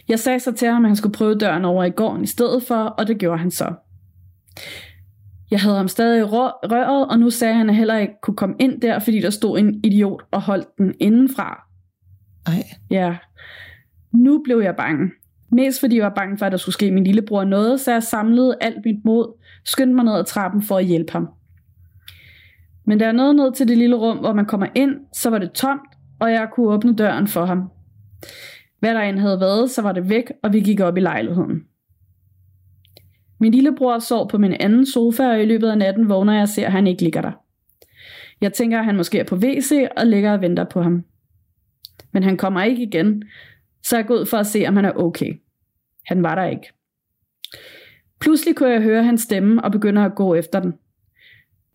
Jeg 0.09 0.19
sagde 0.19 0.41
så 0.41 0.53
til 0.53 0.69
ham, 0.69 0.85
at 0.85 0.89
han 0.89 0.97
skulle 0.97 1.13
prøve 1.13 1.39
døren 1.39 1.65
over 1.65 1.85
i 1.85 1.91
gården 1.91 2.25
i 2.25 2.27
stedet 2.27 2.63
for, 2.63 2.75
og 2.75 3.07
det 3.07 3.19
gjorde 3.19 3.39
han 3.39 3.51
så. 3.51 3.75
Jeg 5.51 5.61
havde 5.61 5.77
ham 5.77 5.89
stadig 5.89 6.21
i 6.21 6.23
røret, 6.23 7.09
og 7.11 7.19
nu 7.19 7.31
sagde 7.31 7.55
han, 7.55 7.69
at 7.69 7.75
han 7.75 7.79
heller 7.79 7.99
ikke 7.99 8.15
kunne 8.23 8.37
komme 8.37 8.57
ind 8.59 8.81
der, 8.81 8.99
fordi 8.99 9.21
der 9.21 9.31
stod 9.31 9.59
en 9.59 9.81
idiot 9.85 10.23
og 10.31 10.41
holdt 10.43 10.69
den 10.79 10.95
indenfra. 11.01 11.67
Ej. 12.47 12.65
Ja. 12.91 13.17
Nu 14.13 14.43
blev 14.45 14.61
jeg 14.61 14.77
bange. 14.77 15.11
Mest 15.53 15.81
fordi 15.81 15.97
jeg 15.97 16.05
var 16.05 16.15
bange 16.15 16.39
for, 16.39 16.47
at 16.47 16.53
der 16.53 16.59
skulle 16.59 16.73
ske 16.73 16.91
min 16.91 17.05
lillebror 17.05 17.45
noget, 17.45 17.81
så 17.81 17.93
jeg 17.93 18.03
samlede 18.03 18.57
alt 18.61 18.85
mit 18.85 19.05
mod, 19.05 19.41
skyndte 19.65 19.95
mig 19.95 20.05
ned 20.05 20.15
ad 20.15 20.25
trappen 20.25 20.63
for 20.63 20.77
at 20.77 20.85
hjælpe 20.85 21.13
ham. 21.13 21.29
Men 22.87 22.99
da 22.99 23.05
jeg 23.05 23.13
nåede 23.13 23.35
ned 23.35 23.53
til 23.53 23.69
det 23.69 23.79
lille 23.79 23.97
rum, 23.97 24.19
hvor 24.19 24.33
man 24.33 24.47
kommer 24.47 24.67
ind, 24.75 24.97
så 25.15 25.31
var 25.31 25.39
det 25.39 25.53
tomt, 25.53 25.91
og 26.21 26.33
jeg 26.33 26.49
kunne 26.53 26.69
åbne 26.69 26.97
døren 26.97 27.27
for 27.27 27.45
ham. 27.45 27.71
Hvad 28.81 28.95
der 28.95 29.01
end 29.01 29.19
havde 29.19 29.41
været, 29.41 29.71
så 29.71 29.83
var 29.83 29.93
det 29.93 30.09
væk, 30.09 30.33
og 30.43 30.53
vi 30.53 30.61
gik 30.61 30.81
op 30.81 30.97
i 30.97 31.01
lejligheden. 31.01 31.61
Min 33.41 33.53
lillebror 33.53 33.99
sov 33.99 34.31
på 34.31 34.39
min 34.39 34.53
anden 34.61 34.87
sofa, 34.87 35.31
og 35.31 35.43
i 35.43 35.47
løbet 35.47 35.69
af 35.69 35.79
natten 35.79 36.09
vågner 36.09 36.33
jeg 36.33 36.43
og 36.43 36.49
ser, 36.49 36.67
at 36.67 36.73
han 36.73 36.87
ikke 36.87 37.03
ligger 37.03 37.21
der. 37.21 37.33
Jeg 38.41 38.53
tænker, 38.53 38.79
at 38.79 38.85
han 38.85 38.97
måske 38.97 39.19
er 39.19 39.25
på 39.25 39.37
WC 39.37 39.89
og 39.97 40.07
ligger 40.07 40.33
og 40.33 40.41
venter 40.41 40.65
på 40.65 40.83
ham. 40.83 41.05
Men 42.13 42.23
han 42.23 42.37
kommer 42.37 42.63
ikke 42.63 42.83
igen, 42.83 43.23
så 43.83 43.97
jeg 43.97 44.07
går 44.07 44.15
ud 44.15 44.27
for 44.27 44.37
at 44.37 44.47
se, 44.47 44.65
om 44.69 44.77
han 44.77 44.85
er 44.85 44.93
okay. 44.93 45.35
Han 46.07 46.23
var 46.23 46.35
der 46.35 46.45
ikke. 46.45 46.73
Pludselig 48.21 48.57
kunne 48.57 48.71
jeg 48.71 48.83
høre 48.83 49.05
hans 49.05 49.21
stemme 49.21 49.65
og 49.65 49.73
begynder 49.73 50.05
at 50.05 50.15
gå 50.15 50.35
efter 50.35 50.61
den. 50.61 50.75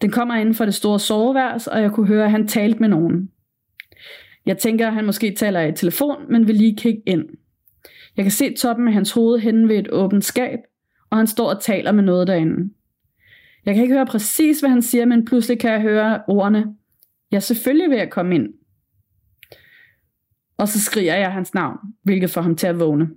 Den 0.02 0.12
kommer 0.12 0.36
inden 0.36 0.56
for 0.56 0.66
det 0.66 0.74
store 0.74 1.00
soveværelse, 1.00 1.72
og 1.72 1.82
jeg 1.82 1.92
kunne 1.92 2.08
høre, 2.08 2.26
at 2.26 2.32
han 2.32 2.48
talte 2.48 2.80
med 2.80 2.90
nogen. 2.90 3.32
Jeg 4.46 4.58
tænker, 4.58 4.88
at 4.88 4.94
han 4.94 5.06
måske 5.06 5.36
taler 5.36 5.62
i 5.62 5.72
telefon, 5.72 6.32
men 6.32 6.48
vil 6.48 6.56
lige 6.56 6.76
kigge 6.76 7.02
ind. 7.06 7.26
Jeg 8.18 8.26
kan 8.26 8.32
se 8.32 8.54
toppen 8.54 8.88
af 8.88 8.94
hans 8.94 9.12
hoved 9.12 9.40
henne 9.40 9.68
ved 9.68 9.78
et 9.78 9.92
åbent 9.92 10.26
skab, 10.26 10.60
og 11.10 11.18
han 11.18 11.28
står 11.28 11.50
og 11.50 11.62
taler 11.62 11.92
med 11.92 12.04
noget 12.04 12.28
derinde. 12.28 12.74
Jeg 13.66 13.74
kan 13.74 13.84
ikke 13.84 13.96
høre 13.96 14.06
præcis, 14.06 14.60
hvad 14.60 14.70
han 14.70 14.82
siger, 14.82 15.06
men 15.06 15.26
pludselig 15.26 15.60
kan 15.60 15.72
jeg 15.72 15.82
høre 15.82 16.22
ordene. 16.28 16.76
Ja, 17.32 17.40
selvfølgelig 17.40 17.90
vil 17.90 17.98
jeg 17.98 18.10
komme 18.10 18.36
ind. 18.36 18.54
Og 20.58 20.68
så 20.68 20.80
skriger 20.80 21.16
jeg 21.16 21.32
hans 21.32 21.54
navn, 21.54 21.78
hvilket 22.04 22.30
får 22.30 22.42
ham 22.42 22.56
til 22.56 22.68
at 22.68 22.80
vågne. 22.80 23.10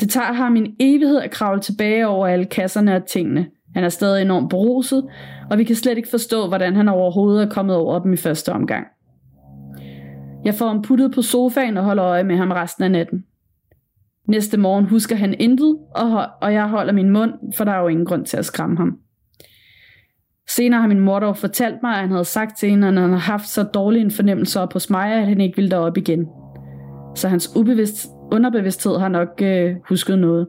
Det 0.00 0.10
tager 0.10 0.32
ham 0.32 0.56
en 0.56 0.76
evighed 0.80 1.20
at 1.20 1.30
kravle 1.30 1.60
tilbage 1.60 2.06
over 2.06 2.26
alle 2.26 2.44
kasserne 2.44 2.96
og 2.96 3.06
tingene. 3.06 3.46
Han 3.74 3.84
er 3.84 3.88
stadig 3.88 4.22
enormt 4.22 4.50
beruset, 4.50 5.08
og 5.50 5.58
vi 5.58 5.64
kan 5.64 5.76
slet 5.76 5.96
ikke 5.96 6.10
forstå, 6.10 6.48
hvordan 6.48 6.76
han 6.76 6.88
overhovedet 6.88 7.46
er 7.46 7.50
kommet 7.50 7.76
over 7.76 7.98
dem 7.98 8.12
i 8.12 8.16
første 8.16 8.52
omgang. 8.52 8.86
Jeg 10.44 10.54
får 10.54 10.68
ham 10.68 10.82
puttet 10.82 11.12
på 11.14 11.22
sofaen 11.22 11.76
og 11.76 11.84
holder 11.84 12.04
øje 12.04 12.24
med 12.24 12.36
ham 12.36 12.50
resten 12.50 12.84
af 12.84 12.90
natten. 12.90 13.24
Næste 14.28 14.56
morgen 14.56 14.84
husker 14.84 15.16
han 15.16 15.34
intet, 15.38 15.78
og, 15.94 16.26
og 16.42 16.54
jeg 16.54 16.68
holder 16.68 16.92
min 16.92 17.10
mund, 17.10 17.32
for 17.56 17.64
der 17.64 17.72
er 17.72 17.80
jo 17.80 17.88
ingen 17.88 18.06
grund 18.06 18.26
til 18.26 18.36
at 18.36 18.44
skræmme 18.44 18.76
ham. 18.76 18.98
Senere 20.50 20.80
har 20.80 20.88
min 20.88 21.00
mor 21.00 21.20
dog 21.20 21.36
fortalt 21.36 21.82
mig, 21.82 21.92
at 21.92 22.00
han 22.00 22.10
havde 22.10 22.24
sagt 22.24 22.58
til 22.58 22.70
hende, 22.70 22.88
at 22.88 22.94
han 22.94 23.02
havde 23.02 23.18
haft 23.18 23.48
så 23.48 23.62
dårlig 23.62 24.00
en 24.00 24.10
fornemmelse 24.10 24.60
op 24.60 24.72
hos 24.72 24.90
mig, 24.90 25.12
at 25.12 25.26
han 25.26 25.40
ikke 25.40 25.56
ville 25.56 25.70
derop 25.70 25.96
igen. 25.96 26.26
Så 27.14 27.28
hans 27.28 27.56
ubevidst, 27.56 28.06
underbevidsthed 28.32 28.98
har 28.98 29.08
nok 29.08 29.42
øh, 29.42 29.76
husket 29.88 30.18
noget. 30.18 30.48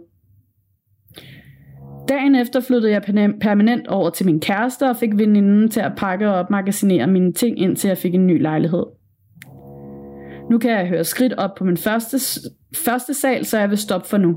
Dagen 2.09 2.35
efter 2.35 2.59
flyttede 2.59 2.91
jeg 2.91 3.01
permanent 3.41 3.87
over 3.87 4.09
til 4.09 4.25
min 4.25 4.39
kæreste 4.39 4.89
og 4.89 4.97
fik 4.97 5.17
veninden 5.17 5.69
til 5.69 5.79
at 5.79 5.91
pakke 5.97 6.29
og 6.29 6.35
opmagasinere 6.35 7.07
mine 7.07 7.33
ting, 7.33 7.59
indtil 7.59 7.87
jeg 7.87 7.97
fik 7.97 8.15
en 8.15 8.27
ny 8.27 8.41
lejlighed. 8.41 8.85
Nu 10.53 10.59
kan 10.59 10.71
jeg 10.71 10.87
høre 10.87 11.03
skridt 11.03 11.33
op 11.33 11.55
på 11.55 11.63
min 11.63 11.77
første, 11.77 12.19
første 12.75 13.13
sal, 13.13 13.45
så 13.45 13.59
jeg 13.59 13.69
vil 13.69 13.77
stoppe 13.77 14.07
for 14.07 14.17
nu. 14.17 14.35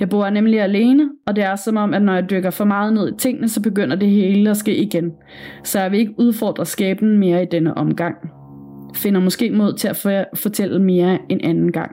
Jeg 0.00 0.08
bor 0.08 0.30
nemlig 0.30 0.60
alene, 0.60 1.08
og 1.26 1.36
det 1.36 1.44
er 1.44 1.56
som 1.56 1.76
om, 1.76 1.94
at 1.94 2.02
når 2.02 2.14
jeg 2.14 2.30
dykker 2.30 2.50
for 2.50 2.64
meget 2.64 2.92
ned 2.92 3.12
i 3.12 3.16
tingene, 3.18 3.48
så 3.48 3.62
begynder 3.62 3.96
det 3.96 4.08
hele 4.08 4.50
at 4.50 4.56
ske 4.56 4.76
igen. 4.76 5.12
Så 5.64 5.80
jeg 5.80 5.90
vil 5.90 6.00
ikke 6.00 6.14
udfordre 6.18 6.66
skæbnen 6.66 7.18
mere 7.18 7.42
i 7.42 7.46
denne 7.46 7.76
omgang. 7.76 8.14
Finder 8.94 9.20
måske 9.20 9.50
mod 9.50 9.72
til 9.72 9.88
at 9.88 10.26
fortælle 10.34 10.82
mere 10.82 11.18
en 11.28 11.40
anden 11.44 11.72
gang. 11.72 11.90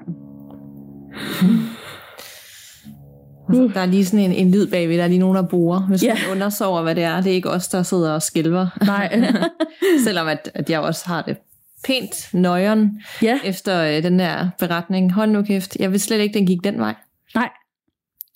Uh. 3.49 3.73
Der 3.73 3.79
er 3.79 3.85
lige 3.85 4.05
sådan 4.05 4.25
en, 4.25 4.31
en 4.31 4.51
lyd 4.51 4.67
bagved, 4.67 4.97
der 4.97 5.03
er 5.03 5.07
lige 5.07 5.19
nogen, 5.19 5.35
der 5.35 5.47
borer, 5.47 5.79
hvis 5.79 6.01
yeah. 6.01 6.17
man 6.27 6.35
undrer 6.35 6.49
sig 6.49 6.67
over, 6.67 6.81
hvad 6.81 6.95
det 6.95 7.03
er. 7.03 7.21
Det 7.21 7.31
er 7.31 7.35
ikke 7.35 7.49
os, 7.49 7.67
der 7.67 7.83
sidder 7.83 8.11
og 8.11 8.21
skælver. 8.21 8.67
Nej. 8.85 9.23
Selvom 10.05 10.27
at, 10.27 10.51
at 10.53 10.69
jeg 10.69 10.79
også 10.79 11.07
har 11.07 11.21
det 11.21 11.37
pænt 11.85 12.29
nøjeren 12.33 13.01
ja. 13.21 13.39
efter 13.43 13.83
øh, 13.83 14.03
den 14.03 14.19
der 14.19 14.49
beretning. 14.59 15.13
Hold 15.13 15.31
nu 15.31 15.41
kæft, 15.41 15.75
jeg 15.79 15.91
vidste 15.91 16.07
slet 16.07 16.19
ikke, 16.19 16.33
den 16.33 16.45
gik 16.45 16.63
den 16.63 16.79
vej. 16.79 16.95
Nej. 17.35 17.49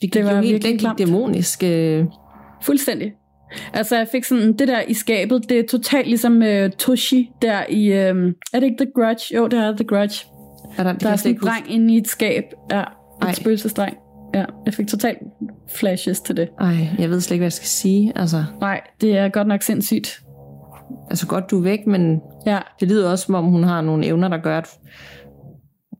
Det, 0.02 0.14
det 0.14 0.26
var 0.26 0.36
jo 0.36 0.42
helt, 0.42 0.64
den 0.64 0.78
gik 0.78 0.90
dæmonisk. 0.98 1.64
Øh. 1.64 2.06
Fuldstændig. 2.62 3.14
Altså 3.74 3.98
jeg 3.98 4.08
fik 4.12 4.24
sådan, 4.24 4.54
det 4.54 4.68
der 4.68 4.82
i 4.82 4.94
skabet, 4.94 5.50
det 5.50 5.60
er 5.60 5.64
totalt 5.70 6.08
ligesom 6.08 6.42
uh, 6.42 6.70
Toshi 6.78 7.30
der 7.42 7.64
i, 7.70 8.10
um, 8.12 8.34
er 8.54 8.60
det 8.60 8.64
ikke 8.64 8.78
The 8.78 8.92
Grudge? 8.96 9.36
Jo, 9.36 9.48
det 9.48 9.60
er 9.60 9.76
The 9.76 9.86
Grudge. 9.86 10.26
Er 10.78 10.84
der, 10.84 10.94
der 10.94 11.10
er 11.10 11.16
sådan 11.16 11.36
en 11.36 11.42
dreng 11.42 11.72
inde 11.72 11.94
i 11.94 11.98
et 11.98 12.08
skab. 12.08 12.44
Ja, 12.72 12.84
et 13.30 13.36
spøgelsesdreng. 13.36 13.98
Ja, 14.34 14.46
jeg 14.66 14.74
fik 14.74 14.88
totalt 14.88 15.18
flashes 15.76 16.22
til 16.22 16.38
det. 16.38 16.50
Ej, 16.60 16.76
jeg 17.00 17.10
ved 17.10 17.22
slet 17.22 17.36
ikke, 17.36 17.42
hvad 17.42 17.46
jeg 17.46 17.54
skal 17.54 17.68
sige. 17.68 18.14
Altså. 18.16 18.44
Nej, 18.60 18.82
det 19.02 19.18
er 19.18 19.30
godt 19.30 19.48
nok 19.48 19.62
sindssygt. 19.62 20.22
Altså 21.10 21.28
godt 21.28 21.52
du 21.52 21.58
er 21.58 21.64
væk, 21.64 21.88
men 21.88 22.22
Ja, 22.46 22.60
det 22.80 22.88
lyder 22.88 23.12
også, 23.12 23.26
som 23.26 23.36
om 23.36 23.46
hun 23.46 23.64
har 23.64 23.82
nogle 23.82 24.06
evner, 24.06 24.28
der 24.28 24.38
gør, 24.38 24.58
at 24.58 24.68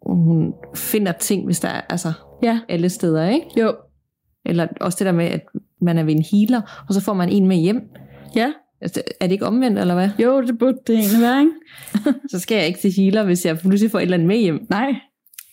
hun 0.06 0.54
finder 0.76 1.12
ting, 1.12 1.46
hvis 1.46 1.60
der 1.60 1.68
er 1.68 1.82
altså, 1.90 2.12
ja, 2.44 2.60
alle 2.70 2.90
steder, 2.90 3.30
ikke? 3.30 3.46
jo, 3.60 3.76
Eller 4.46 4.68
også 4.82 4.96
det 5.00 5.06
der 5.06 5.12
med, 5.12 5.26
at 5.26 5.42
man 5.82 5.98
er 5.98 6.04
ved 6.04 6.14
en 6.16 6.26
healer, 6.32 6.86
og 6.88 6.94
så 6.94 7.02
får 7.02 7.14
man 7.14 7.30
en 7.30 7.48
med 7.48 7.58
hjem. 7.58 7.82
ja, 8.36 8.52
Altså, 8.82 9.02
er 9.20 9.28
det 9.28 9.32
ikke 9.32 9.46
omvendt, 9.46 9.80
eller 9.80 9.94
hvad? 9.94 10.10
jo, 10.20 10.42
det 10.42 10.60
burde 10.60 10.78
det 10.88 10.96
egentlig 10.96 11.22
være, 11.22 11.40
ikke? 11.42 12.20
Så 12.32 12.40
skal 12.40 12.56
jeg 12.58 12.68
ikke 12.68 12.80
til 12.80 12.94
healer, 12.98 13.24
hvis 13.24 13.46
jeg 13.46 13.58
pludselig 13.58 13.92
får 13.92 14.00
et 14.00 14.04
eller 14.04 14.18
andet 14.18 14.28
med 14.28 14.38
hjem. 14.38 14.66
Nej, 14.70 14.96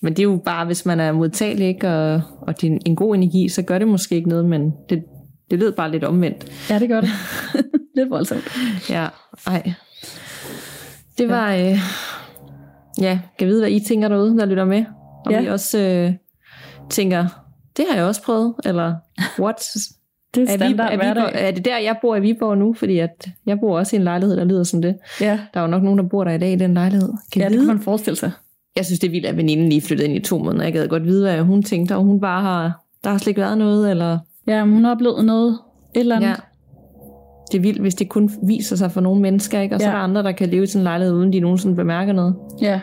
Men 0.03 0.13
det 0.13 0.19
er 0.19 0.23
jo 0.23 0.41
bare, 0.45 0.67
hvis 0.67 0.87
man 0.87 1.01
er 1.01 1.13
modtagelig, 1.13 1.67
ikke? 1.69 1.89
Og, 1.89 2.21
og 2.41 2.61
det 2.61 2.73
er 2.73 2.79
en 2.87 2.97
god 2.97 3.15
energi, 3.15 3.49
så 3.49 3.63
gør 3.63 3.79
det 3.79 3.89
måske 3.89 4.15
ikke 4.15 4.29
noget, 4.29 4.45
men 4.45 4.73
det, 4.89 5.05
det 5.51 5.59
lød 5.59 5.73
bare 5.73 5.91
lidt 5.91 6.05
omvendt. 6.05 6.53
ja, 6.71 6.79
det 6.79 6.89
gør 6.89 7.01
det. 7.01 7.11
Lidt 7.97 8.11
voldsomt. 8.11 8.45
Ja, 8.91 9.07
ej. 9.47 9.73
Det 11.19 11.29
var, 11.29 11.53
øh, 11.55 11.79
ja, 13.01 13.19
kan 13.39 13.49
vide, 13.49 13.61
hvad 13.61 13.71
I 13.71 13.81
tænker 13.81 14.09
derude, 14.09 14.39
der 14.39 14.45
lytter 14.47 14.65
med. 14.65 14.85
Og 15.27 15.33
Ja. 15.33 15.41
vi 15.41 15.49
også 15.49 15.79
øh, 15.79 16.13
tænker, 16.91 17.27
det 17.77 17.85
har 17.91 17.97
jeg 17.97 18.05
også 18.05 18.23
prøvet, 18.23 18.55
eller 18.65 18.95
what? 19.39 19.57
Det 20.35 20.43
er 20.51 20.57
standard 20.57 20.93
er. 20.93 20.97
Viborg, 20.97 21.31
er 21.35 21.51
det 21.51 21.65
der, 21.65 21.79
jeg 21.79 21.97
bor 22.03 22.17
i 22.17 22.21
Viborg 22.21 22.59
nu? 22.59 22.75
Fordi 22.75 22.99
at 22.99 23.29
jeg 23.47 23.61
bor 23.61 23.79
også 23.79 23.97
i 23.97 23.99
en 23.99 24.05
lejlighed, 24.05 24.37
der 24.37 24.45
lyder 24.45 24.65
som 24.65 24.83
det. 24.83 24.97
Ja, 25.21 25.39
Der 25.55 25.61
er 25.61 25.65
jo 25.65 25.67
nok 25.71 25.83
nogen, 25.83 25.99
der 25.99 26.05
bor 26.09 26.25
der 26.25 26.31
i 26.33 26.39
dag 26.39 26.53
i 26.53 26.57
den 26.57 26.75
lejlighed. 26.75 27.09
Kan 27.33 27.41
ja 27.41 27.45
ja, 27.45 27.49
det 27.49 27.53
vide? 27.59 27.67
kan 27.67 27.75
man 27.77 27.85
forestille 27.85 28.17
sig. 28.17 28.31
Jeg 28.77 28.87
synes, 28.87 29.01
det 29.01 29.07
er 29.07 29.11
vildt, 29.11 29.27
at 29.27 29.37
veninden 29.37 29.69
lige 29.69 29.81
flyttede 29.81 30.09
ind 30.09 30.17
i 30.17 30.21
to 30.29 30.39
måneder. 30.39 30.65
Jeg 30.65 30.73
gad 30.73 30.89
godt 30.89 31.05
vide, 31.05 31.23
hvad 31.23 31.43
hun 31.43 31.63
tænkte, 31.63 31.97
og 31.97 32.03
hun 32.03 32.21
bare 32.21 32.43
har... 32.43 32.83
Der 33.05 33.11
har 33.11 33.19
slet 33.19 33.29
ikke 33.29 33.41
været 33.41 33.59
noget, 33.59 33.91
eller... 33.91 34.19
Ja, 34.47 34.63
hun 34.65 34.85
har 34.85 34.91
oplevet 34.91 35.25
noget, 35.25 35.59
et 35.95 36.01
eller 36.01 36.17
andet. 36.17 36.29
Ja. 36.29 36.35
Det 37.53 37.59
er 37.59 37.63
vildt, 37.63 37.81
hvis 37.81 37.95
det 37.95 38.09
kun 38.09 38.31
viser 38.47 38.77
sig 38.77 38.93
for 38.93 39.01
nogle 39.01 39.23
mennesker, 39.23 39.61
ikke? 39.61 39.75
Og 39.75 39.81
så 39.81 39.87
Ja. 39.87 39.93
er 39.93 39.97
der 39.97 40.03
andre, 40.03 40.23
der 40.23 40.33
kan 40.33 40.49
leve 40.49 40.63
i 40.63 40.67
sådan 40.67 40.81
en 40.81 40.85
lejlighed, 40.85 41.15
uden 41.15 41.33
de 41.33 41.41
nogensinde 41.41 41.77
bemærker 41.77 42.13
noget. 42.13 42.37
ja. 42.61 42.81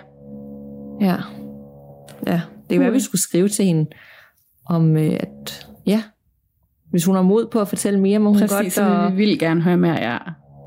Ja. 1.01 1.15
Ja, 2.27 2.41
det 2.69 2.69
kan 2.69 2.79
være, 2.79 2.89
Mm. 2.89 2.95
vi 2.95 2.99
skulle 2.99 3.21
skrive 3.21 3.47
til 3.49 3.65
hende, 3.65 3.85
om 4.65 4.97
øh, 4.97 5.13
at... 5.19 5.67
Ja, 5.85 6.01
hvis 6.89 7.05
hun 7.05 7.15
har 7.15 7.21
mod 7.21 7.47
på 7.51 7.59
at 7.59 7.67
fortælle 7.67 7.99
mere, 7.99 8.19
må 8.19 8.29
hun 8.29 8.39
Præcis, 8.39 8.51
godt... 8.57 8.73
så 8.73 8.83
Og, 8.85 9.11
vi 9.11 9.17
vil 9.17 9.39
gerne 9.39 9.61
høre 9.61 9.77
mere, 9.77 9.93
ja. 10.11 10.17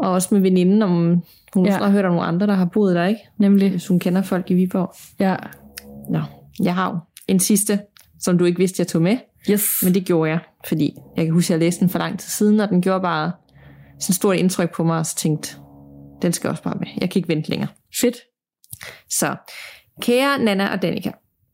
og 0.00 0.10
også 0.10 0.28
med 0.34 0.40
veninden, 0.42 0.82
om 0.82 1.22
hun 1.54 1.66
Ja. 1.66 1.72
har 1.72 1.90
hørt 1.90 2.04
om 2.04 2.10
nogle 2.12 2.26
andre, 2.26 2.46
der 2.46 2.54
har 2.54 2.64
boet 2.64 2.94
der, 2.96 3.04
ikke? 3.06 3.20
Nemlig, 3.38 3.70
Hvis 3.70 3.86
hun 3.88 3.98
kender 3.98 4.22
folk 4.22 4.50
i 4.50 4.54
Viborg. 4.54 4.94
ja. 5.20 5.36
Nå, 6.10 6.20
jeg 6.62 6.74
har 6.74 6.90
jo 6.90 6.98
en 7.28 7.40
sidste, 7.40 7.80
som 8.20 8.38
du 8.38 8.44
ikke 8.44 8.58
vidste, 8.58 8.80
jeg 8.80 8.86
tog 8.86 9.02
med. 9.02 9.16
Yes. 9.50 9.80
Men 9.84 9.94
det 9.94 10.04
gjorde 10.04 10.30
jeg, 10.30 10.38
fordi 10.68 10.94
jeg 11.16 11.24
kan 11.24 11.34
huske, 11.34 11.54
at 11.54 11.60
jeg 11.60 11.66
læste 11.66 11.80
den 11.80 11.88
for 11.88 11.98
lang 11.98 12.18
tid 12.18 12.28
siden, 12.28 12.60
og 12.60 12.68
den 12.68 12.82
gjorde 12.82 13.00
bare 13.00 13.32
sådan 14.02 14.14
stort 14.14 14.36
indtryk 14.36 14.74
på 14.74 14.84
mig, 14.84 14.98
og 14.98 15.06
så 15.06 15.16
tænkte, 15.16 15.56
den 16.22 16.32
skal 16.32 16.50
også 16.50 16.62
bare 16.62 16.76
med. 16.78 16.86
Jeg 17.00 17.10
kan 17.10 17.18
ikke 17.18 17.28
vente 17.28 17.50
længere. 17.50 17.68
Fedt. 18.00 18.16
Så, 19.10 19.36
kære 20.02 20.38
Nana 20.38 20.72
og 20.72 20.82
Danika, 20.82 21.10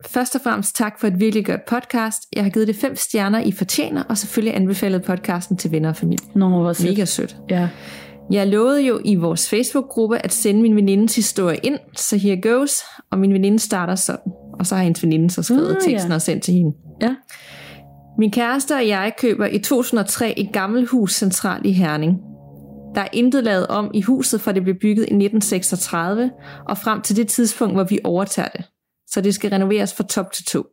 først 0.07 0.35
og 0.35 0.41
fremmest 0.41 0.77
tak 0.77 1.01
for 1.01 1.07
et 1.07 1.21
virkelig 1.21 1.47
godt 1.47 1.65
podcast. 1.65 2.19
Jeg 2.37 2.43
har 2.43 2.51
givet 2.51 2.69
det 2.69 2.77
fem 2.77 2.97
stjerner, 2.97 3.41
I 3.41 3.53
fortjener, 3.53 4.03
og 4.03 4.19
selvfølgelig 4.19 4.57
anbefalet 4.57 5.03
podcasten 5.03 5.57
til 5.57 5.73
venner 5.73 5.89
og 5.89 5.97
familie. 5.97 6.29
Nå, 6.35 6.49
hvor 6.49 6.73
sødt. 6.73 6.91
Mega 6.91 7.05
sødt. 7.05 7.37
Ja. 7.51 7.69
Jeg 8.31 8.47
lovede 8.47 8.83
jo 8.83 9.01
i 9.05 9.15
vores 9.15 9.51
Facebook-gruppe 9.51 10.25
at 10.25 10.33
sende 10.33 10.63
min 10.63 10.77
venindes 10.77 11.17
historie 11.17 11.59
ind, 11.63 11.79
så 11.97 12.19
here 12.19 12.41
goes, 12.41 12.73
og 13.11 13.19
min 13.19 13.33
veninde 13.33 13.59
starter 13.59 13.95
sådan. 13.95 14.33
Og 14.59 14.67
så 14.67 14.77
har 14.77 14.83
hendes 14.83 15.03
veninde 15.03 15.31
så 15.31 15.43
skrevet 15.43 15.77
uh, 15.77 15.83
teksten 15.83 16.11
ja. 16.11 16.15
og 16.15 16.23
sendt 16.23 16.43
til 16.43 16.55
hende. 16.55 16.77
Ja. 17.03 17.15
Min 18.19 18.31
kæreste 18.31 18.75
og 18.75 18.89
jeg 18.89 19.13
køber 19.19 19.47
i 19.47 19.59
2003 19.59 20.39
et 20.39 20.53
gammelt 20.53 20.91
hus 20.91 21.15
centralt 21.15 21.67
i 21.67 21.73
Herning. 21.73 22.19
Der 22.99 23.05
er 23.05 23.09
intet 23.13 23.45
lavet 23.45 23.67
om 23.67 23.91
i 23.95 24.01
huset, 24.01 24.41
for 24.41 24.53
det 24.53 24.63
blev 24.63 24.75
bygget 24.75 25.03
i 25.03 25.15
1936, 25.15 26.31
og 26.69 26.79
frem 26.79 27.03
til 27.03 27.17
det 27.17 27.29
tidspunkt, 27.29 27.75
hvor 27.75 27.85
vi 27.85 27.99
overtager 28.05 28.49
det. 28.49 28.65
Så 29.07 29.21
det 29.21 29.35
skal 29.35 29.51
renoveres 29.51 29.95
fra 29.95 30.05
top 30.05 30.33
til 30.33 30.45
to. 30.45 30.65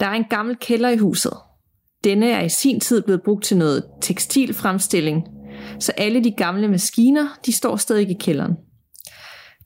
Der 0.00 0.06
er 0.06 0.12
en 0.12 0.24
gammel 0.30 0.56
kælder 0.56 0.88
i 0.88 0.96
huset. 0.96 1.32
Denne 2.04 2.30
er 2.30 2.44
i 2.44 2.48
sin 2.48 2.80
tid 2.80 3.02
blevet 3.02 3.22
brugt 3.22 3.44
til 3.44 3.56
noget 3.56 3.84
tekstilfremstilling, 4.02 5.22
så 5.80 5.92
alle 5.96 6.24
de 6.24 6.30
gamle 6.30 6.68
maskiner, 6.68 7.38
de 7.46 7.52
står 7.52 7.76
stadig 7.76 8.10
i 8.10 8.16
kælderen. 8.20 8.52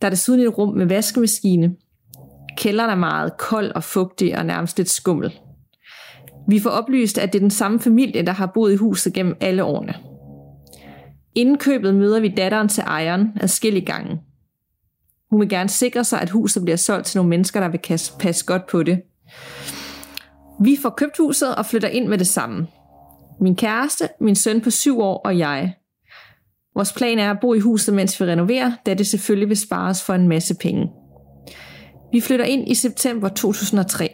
Der 0.00 0.06
er 0.06 0.10
desuden 0.10 0.40
et 0.40 0.58
rum 0.58 0.74
med 0.74 0.86
vaskemaskine. 0.86 1.70
Kælderen 2.56 2.90
er 2.90 2.94
meget 2.94 3.32
kold 3.38 3.72
og 3.72 3.84
fugtig 3.84 4.38
og 4.38 4.46
nærmest 4.46 4.78
lidt 4.78 4.90
skummel. 4.90 5.38
Vi 6.48 6.60
får 6.60 6.70
oplyst, 6.70 7.18
at 7.18 7.32
det 7.32 7.38
er 7.38 7.42
den 7.42 7.50
samme 7.50 7.80
familie, 7.80 8.26
der 8.26 8.32
har 8.32 8.50
boet 8.54 8.72
i 8.72 8.76
huset 8.76 9.12
gennem 9.12 9.36
alle 9.40 9.64
årene. 9.64 10.11
Inden 11.34 11.58
købet 11.58 11.94
møder 11.94 12.20
vi 12.20 12.28
datteren 12.28 12.68
til 12.68 12.82
ejeren 12.86 13.28
adskillige 13.40 13.86
gange. 13.86 14.20
Hun 15.30 15.40
vil 15.40 15.48
gerne 15.48 15.68
sikre 15.68 16.04
sig, 16.04 16.20
at 16.20 16.30
huset 16.30 16.62
bliver 16.62 16.76
solgt 16.76 17.06
til 17.06 17.18
nogle 17.18 17.30
mennesker, 17.30 17.60
der 17.60 17.68
vil 17.68 17.80
passe 18.18 18.46
godt 18.46 18.66
på 18.66 18.82
det. 18.82 19.02
Vi 20.60 20.78
får 20.82 20.90
købt 20.90 21.16
huset 21.18 21.54
og 21.54 21.66
flytter 21.66 21.88
ind 21.88 22.08
med 22.08 22.18
det 22.18 22.26
samme. 22.26 22.66
Min 23.40 23.56
kæreste, 23.56 24.08
min 24.20 24.34
søn 24.34 24.60
på 24.60 24.70
syv 24.70 25.00
år 25.00 25.20
og 25.24 25.38
jeg. 25.38 25.74
Vores 26.74 26.92
plan 26.92 27.18
er 27.18 27.30
at 27.30 27.38
bo 27.40 27.54
i 27.54 27.58
huset, 27.60 27.94
mens 27.94 28.20
vi 28.20 28.24
renoverer, 28.24 28.72
da 28.86 28.94
det 28.94 29.06
selvfølgelig 29.06 29.48
vil 29.48 29.56
spares 29.56 30.02
for 30.02 30.14
en 30.14 30.28
masse 30.28 30.54
penge. 30.54 30.90
Vi 32.12 32.20
flytter 32.20 32.44
ind 32.44 32.68
i 32.68 32.74
september 32.74 33.28
2003. 33.28 34.08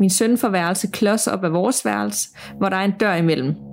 Min 0.00 0.10
søn 0.10 0.38
får 0.38 0.48
værelse 0.48 0.86
klods 0.86 1.26
op 1.26 1.44
af 1.44 1.52
vores 1.52 1.84
værelse, 1.84 2.28
hvor 2.58 2.68
der 2.68 2.76
er 2.76 2.84
en 2.84 2.94
dør 3.00 3.14
imellem. 3.14 3.69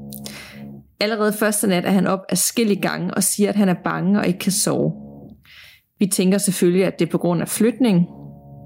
Allerede 0.99 1.33
første 1.33 1.67
nat 1.67 1.85
er 1.85 1.91
han 1.91 2.07
op 2.07 2.19
af 2.29 2.37
skille 2.37 2.75
gange 2.75 3.13
og 3.13 3.23
siger, 3.23 3.49
at 3.49 3.55
han 3.55 3.69
er 3.69 3.75
bange 3.83 4.19
og 4.19 4.27
ikke 4.27 4.39
kan 4.39 4.51
sove. 4.51 4.93
Vi 5.99 6.07
tænker 6.07 6.37
selvfølgelig, 6.37 6.85
at 6.85 6.99
det 6.99 7.05
er 7.05 7.11
på 7.11 7.17
grund 7.17 7.41
af 7.41 7.47
flytning, 7.47 8.05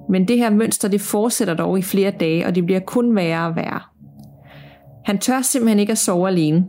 men 0.10 0.28
det 0.28 0.38
her 0.38 0.50
mønster 0.50 0.88
det 0.88 1.02
fortsætter 1.02 1.54
dog 1.54 1.80
i 1.80 1.82
flere 1.82 2.12
dage, 2.12 2.46
og 2.46 2.56
det 2.56 2.66
bliver 2.66 2.80
kun 2.80 3.16
værre 3.16 3.48
og 3.48 3.56
værre. 3.56 3.82
Han 5.06 5.18
tør 5.18 5.42
simpelthen 5.42 5.80
ikke 5.80 5.92
at 5.92 5.98
sove 5.98 6.28
alene, 6.28 6.68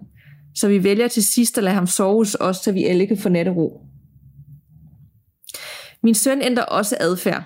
så 0.54 0.68
vi 0.68 0.84
vælger 0.84 1.08
til 1.08 1.26
sidst 1.26 1.58
at 1.58 1.64
lade 1.64 1.74
ham 1.74 1.86
sove 1.86 2.16
hos 2.16 2.36
os, 2.40 2.56
så 2.56 2.72
vi 2.72 2.84
alle 2.84 3.06
kan 3.06 3.18
få 3.18 3.28
nattero. 3.28 3.80
Min 6.02 6.14
søn 6.14 6.42
ændrer 6.42 6.64
også 6.64 6.96
adfærd. 7.00 7.42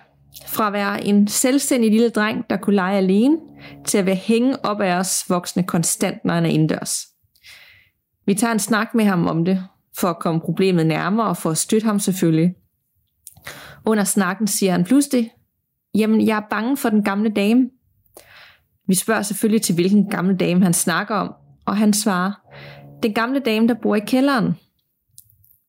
Fra 0.47 0.67
at 0.67 0.73
være 0.73 1.05
en 1.05 1.29
selvstændig 1.29 1.91
lille 1.91 2.09
dreng, 2.09 2.45
der 2.51 2.57
kunne 2.57 2.77
lege 2.77 2.97
alene, 2.97 3.37
til 3.85 3.99
at 3.99 4.07
være 4.07 4.15
hænge 4.15 4.65
op 4.65 4.81
af 4.81 4.99
os 4.99 5.25
voksne 5.29 5.63
konstant, 5.63 6.25
når 6.25 6.35
han 6.35 6.47
er 6.47 6.51
indendørs. 6.51 7.16
Vi 8.27 8.35
tager 8.35 8.53
en 8.53 8.59
snak 8.59 8.95
med 8.95 9.05
ham 9.05 9.27
om 9.27 9.45
det, 9.45 9.65
for 9.99 10.09
at 10.09 10.19
komme 10.19 10.41
problemet 10.41 10.87
nærmere 10.87 11.27
og 11.27 11.37
for 11.37 11.51
at 11.51 11.59
støtte 11.59 11.85
ham 11.85 11.99
selvfølgelig. 11.99 12.55
Under 13.85 14.05
snakken 14.05 14.47
siger 14.47 14.73
han 14.73 14.85
pludselig, 14.85 15.31
jamen 15.95 16.27
jeg 16.27 16.37
er 16.37 16.49
bange 16.51 16.77
for 16.77 16.89
den 16.89 17.05
gamle 17.05 17.31
dame. 17.31 17.71
Vi 18.89 18.95
spørger 18.95 19.23
selvfølgelig 19.23 19.63
til 19.63 19.75
hvilken 19.75 20.11
gamle 20.11 20.37
dame 20.37 20.63
han 20.63 20.75
snakker 20.75 21.15
om, 21.15 21.35
og 21.67 21.77
han 21.77 21.93
svarer, 21.93 22.33
den 23.03 23.15
gamle 23.15 23.41
dame, 23.41 23.69
der 23.69 23.75
bor 23.83 23.95
i 23.95 24.01
kælderen. 24.01 24.55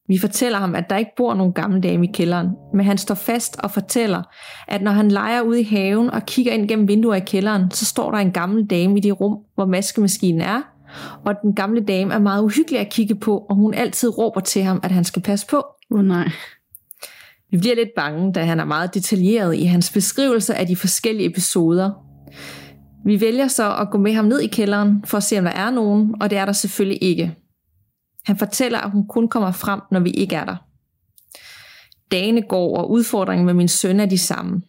Vi 0.08 0.18
fortæller 0.18 0.60
ham, 0.60 0.76
at 0.76 0.90
der 0.90 0.98
ikke 0.98 1.12
bor 1.18 1.34
nogen 1.34 1.54
gamle 1.54 1.82
dame 1.82 2.08
i 2.08 2.12
kælderen, 2.14 2.50
men 2.74 2.86
han 2.86 2.98
står 2.98 3.16
fast 3.16 3.60
og 3.60 3.72
fortæller, 3.72 4.24
at 4.68 4.82
når 4.82 4.92
han 4.92 5.12
leger 5.12 5.42
ude 5.42 5.62
i 5.62 5.64
haven 5.64 6.10
og 6.10 6.26
kigger 6.26 6.52
ind 6.52 6.68
gennem 6.68 6.88
vinduer 6.88 7.16
i 7.16 7.20
kælderen, 7.20 7.72
så 7.72 7.86
står 7.86 8.12
der 8.12 8.18
en 8.18 8.32
gammel 8.32 8.66
dame 8.66 8.98
i 8.98 9.02
det 9.02 9.22
rum, 9.22 9.38
hvor 9.56 9.66
maskemaskinen 9.66 10.42
er, 10.42 10.62
og 11.26 11.36
den 11.42 11.56
gamle 11.56 11.82
dame 11.82 12.14
er 12.14 12.20
meget 12.20 12.44
uhyggelig 12.44 12.80
at 12.80 12.90
kigge 12.90 13.16
på, 13.16 13.38
og 13.38 13.56
hun 13.56 13.74
altid 13.74 14.18
råber 14.18 14.40
til 14.40 14.64
ham, 14.64 14.80
at 14.84 14.92
han 14.92 15.04
skal 15.04 15.22
passe 15.22 15.48
på. 15.48 15.66
Åh 15.92 16.00
oh, 16.00 16.06
nej. 16.06 16.30
Vi 17.52 17.58
bliver 17.58 17.76
lidt 17.76 17.90
bange, 17.96 18.34
da 18.34 18.44
han 18.44 18.60
er 18.60 18.66
meget 18.66 18.94
detaljeret 18.94 19.56
i 19.56 19.64
hans 19.64 19.92
beskrivelse 19.92 20.56
af 20.56 20.68
de 20.68 20.76
forskellige 20.76 21.30
episoder. 21.30 21.92
Vi 23.06 23.22
vælger 23.22 23.48
så 23.48 23.76
at 23.76 23.90
gå 23.92 23.98
med 23.98 24.14
ham 24.14 24.26
ned 24.26 24.40
i 24.40 24.48
kælderen 24.48 25.04
for 25.06 25.18
at 25.18 25.24
se, 25.24 25.38
om 25.38 25.44
der 25.44 25.52
er 25.52 25.70
nogen, 25.70 26.16
og 26.22 26.30
det 26.30 26.38
er 26.38 26.46
der 26.46 26.52
selvfølgelig 26.52 27.04
ikke. 27.04 27.36
Han 28.26 28.38
fortæller, 28.38 28.80
at 28.80 28.92
hun 28.92 29.08
kun 29.08 29.28
kommer 29.28 29.52
frem, 29.52 29.80
når 29.92 30.00
vi 30.00 30.10
ikke 30.10 30.36
er 30.36 30.46
der. 30.46 30.56
Dagene 32.12 32.42
går, 32.42 32.78
og 32.78 32.92
udfordringen 32.92 33.46
med 33.46 33.54
min 33.54 33.68
søn 33.68 34.00
er 34.00 34.06
de 34.06 34.18
samme. 34.18 34.62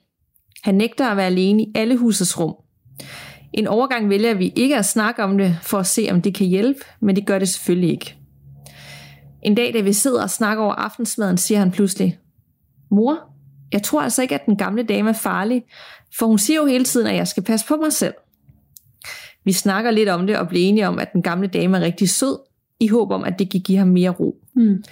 Han 0.62 0.74
nægter 0.74 1.08
at 1.08 1.16
være 1.16 1.26
alene 1.26 1.62
i 1.62 1.72
alle 1.74 1.96
husets 1.96 2.40
rum. 2.40 2.54
En 3.52 3.66
overgang 3.66 4.08
vælger 4.08 4.34
vi 4.34 4.52
ikke 4.56 4.76
at 4.76 4.84
snakke 4.84 5.24
om 5.24 5.38
det, 5.38 5.56
for 5.62 5.78
at 5.78 5.86
se, 5.86 6.08
om 6.10 6.22
det 6.22 6.34
kan 6.34 6.46
hjælpe, 6.46 6.80
men 7.00 7.16
det 7.16 7.26
gør 7.26 7.38
det 7.38 7.48
selvfølgelig 7.48 7.90
ikke. 7.90 8.14
En 9.42 9.54
dag, 9.54 9.74
da 9.74 9.80
vi 9.80 9.92
sidder 9.92 10.22
og 10.22 10.30
snakker 10.30 10.64
over 10.64 10.74
aftensmaden, 10.74 11.36
siger 11.36 11.58
han 11.58 11.70
pludselig, 11.70 12.18
Mor, 12.90 13.18
jeg 13.72 13.82
tror 13.82 14.02
altså 14.02 14.22
ikke, 14.22 14.34
at 14.34 14.46
den 14.46 14.56
gamle 14.56 14.82
dame 14.82 15.08
er 15.08 15.14
farlig, 15.14 15.62
for 16.18 16.26
hun 16.26 16.38
siger 16.38 16.60
jo 16.60 16.66
hele 16.66 16.84
tiden, 16.84 17.06
at 17.06 17.16
jeg 17.16 17.28
skal 17.28 17.42
passe 17.42 17.66
på 17.66 17.76
mig 17.76 17.92
selv. 17.92 18.14
Vi 19.44 19.52
snakker 19.52 19.90
lidt 19.90 20.08
om 20.08 20.26
det 20.26 20.38
og 20.38 20.48
bliver 20.48 20.68
enige 20.68 20.88
om, 20.88 20.98
at 20.98 21.12
den 21.12 21.22
gamle 21.22 21.48
dame 21.48 21.76
er 21.76 21.80
rigtig 21.80 22.10
sød, 22.10 22.38
i 22.80 22.88
håb 22.88 23.10
om, 23.10 23.24
at 23.24 23.38
det 23.38 23.50
kan 23.50 23.60
give 23.60 23.78
ham 23.78 23.88
mere 23.88 24.10
ro. 24.10 24.36
Mm. 24.54 24.84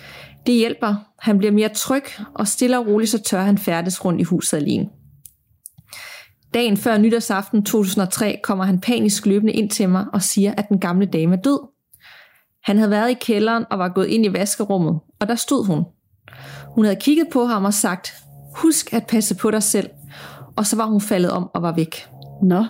Det 0.46 0.54
hjælper. 0.54 0.94
Han 1.18 1.38
bliver 1.38 1.52
mere 1.52 1.68
tryg, 1.68 2.04
og 2.34 2.48
stille 2.48 2.78
og 2.78 2.86
roligt 2.86 3.10
så 3.10 3.22
tør 3.22 3.40
han 3.40 3.58
færdes 3.58 4.04
rundt 4.04 4.20
i 4.20 4.24
huset 4.24 4.56
alene. 4.56 4.88
Dagen 6.54 6.76
før 6.76 6.98
nytårsaften 6.98 7.64
2003 7.64 8.40
kommer 8.42 8.64
han 8.64 8.80
panisk 8.80 9.26
løbende 9.26 9.52
ind 9.52 9.70
til 9.70 9.88
mig 9.88 10.06
og 10.12 10.22
siger, 10.22 10.54
at 10.56 10.68
den 10.68 10.80
gamle 10.80 11.06
dame 11.06 11.36
er 11.36 11.40
død. 11.40 11.58
Han 12.64 12.76
havde 12.76 12.90
været 12.90 13.10
i 13.10 13.16
kælderen 13.20 13.64
og 13.70 13.78
var 13.78 13.88
gået 13.88 14.06
ind 14.06 14.26
i 14.26 14.32
vaskerummet, 14.32 15.00
og 15.20 15.28
der 15.28 15.34
stod 15.34 15.66
hun. 15.66 15.84
Hun 16.74 16.84
havde 16.84 17.00
kigget 17.00 17.28
på 17.32 17.44
ham 17.44 17.64
og 17.64 17.74
sagt, 17.74 18.14
husk 18.56 18.92
at 18.94 19.06
passe 19.06 19.34
på 19.34 19.50
dig 19.50 19.62
selv, 19.62 19.90
og 20.56 20.66
så 20.66 20.76
var 20.76 20.86
hun 20.86 21.00
faldet 21.00 21.30
om 21.30 21.50
og 21.54 21.62
var 21.62 21.74
væk. 21.74 22.06
Nå. 22.42 22.64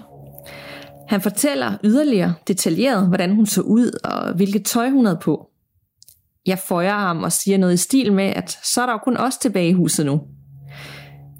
Han 1.09 1.21
fortæller 1.21 1.73
yderligere 1.85 2.35
detaljeret, 2.49 3.09
hvordan 3.09 3.35
hun 3.35 3.47
så 3.47 3.61
ud 3.61 3.99
og 4.05 4.35
hvilket 4.35 4.65
tøj 4.65 4.91
hun 4.91 5.05
havde 5.05 5.19
på. 5.23 5.51
Jeg 6.47 6.59
føjer 6.59 6.99
ham 6.99 7.23
og 7.23 7.33
siger 7.33 7.59
noget 7.59 7.75
i 7.75 7.77
stil 7.77 8.13
med, 8.13 8.25
at 8.25 8.59
så 8.65 8.83
er 8.83 8.87
der 8.87 8.93
jo 8.93 8.99
kun 8.99 9.17
os 9.17 9.37
tilbage 9.37 9.69
i 9.69 9.73
huset 9.73 10.07
nu. 10.07 10.21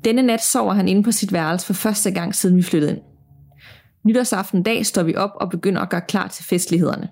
Denne 0.07 0.23
nat 0.23 0.45
sover 0.45 0.75
han 0.75 0.89
inde 0.89 1.03
på 1.03 1.13
sit 1.13 1.33
værelse 1.33 1.67
for 1.67 1.73
første 1.75 2.11
gang 2.11 2.35
siden 2.35 2.57
vi 2.57 2.63
flyttede 2.63 2.93
ind. 2.93 3.01
Nytårsaften 4.05 4.63
dag 4.63 4.87
står 4.87 5.03
vi 5.03 5.17
op 5.17 5.31
og 5.35 5.51
begynder 5.51 5.81
at 5.81 5.91
gøre 5.91 6.01
klar 6.01 6.29
til 6.29 6.45
festlighederne. 6.45 7.09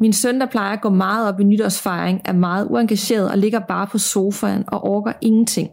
Min 0.00 0.12
søn, 0.12 0.40
der 0.40 0.46
plejer 0.46 0.72
at 0.72 0.80
gå 0.80 0.88
meget 0.88 1.28
op 1.28 1.40
i 1.40 1.44
nytårsfejring, 1.44 2.20
er 2.24 2.32
meget 2.32 2.66
uengageret 2.70 3.30
og 3.30 3.38
ligger 3.38 3.60
bare 3.60 3.86
på 3.86 3.98
sofaen 3.98 4.64
og 4.66 4.84
orker 4.84 5.12
ingenting. 5.20 5.70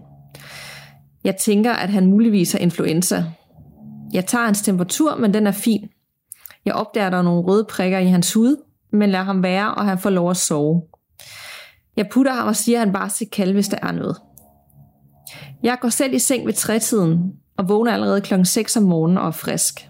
Jeg 1.24 1.36
tænker, 1.36 1.74
at 1.74 1.90
han 1.90 2.06
muligvis 2.06 2.52
har 2.52 2.60
influenza. 2.60 3.26
Jeg 4.14 4.26
tager 4.26 4.46
hans 4.46 4.62
temperatur, 4.62 5.16
men 5.16 5.34
den 5.34 5.48
er 5.48 5.52
fin. 5.52 5.90
Jeg 6.66 6.74
opdager, 6.74 7.10
der 7.10 7.18
er 7.18 7.22
nogle 7.22 7.42
røde 7.42 7.66
prikker 7.70 8.00
i 8.00 8.08
hans 8.08 8.34
hud, 8.34 8.56
men 8.92 9.10
lader 9.10 9.24
ham 9.24 9.44
være, 9.44 9.74
og 9.74 9.86
han 9.86 9.98
får 9.98 10.10
lov 10.10 10.30
at 10.30 10.38
sove. 10.38 10.84
Jeg 11.98 12.10
putter 12.12 12.34
ham 12.34 12.48
og 12.48 12.56
siger, 12.56 12.78
at 12.78 12.86
han 12.86 12.94
bare 12.94 13.10
skal 13.10 13.28
kalde, 13.30 13.54
hvis 13.54 13.68
der 13.68 13.78
er 13.82 13.92
noget. 13.92 14.18
Jeg 15.64 15.78
går 15.82 15.90
selv 15.90 16.14
i 16.14 16.20
seng 16.20 16.46
ved 16.46 16.54
trætiden, 16.54 17.34
og 17.58 17.70
vågner 17.70 17.94
allerede 17.94 18.22
klokken 18.22 18.46
6 18.46 18.78
om 18.78 18.84
morgenen 18.84 19.18
og 19.18 19.28
er 19.28 19.32
frisk. 19.32 19.90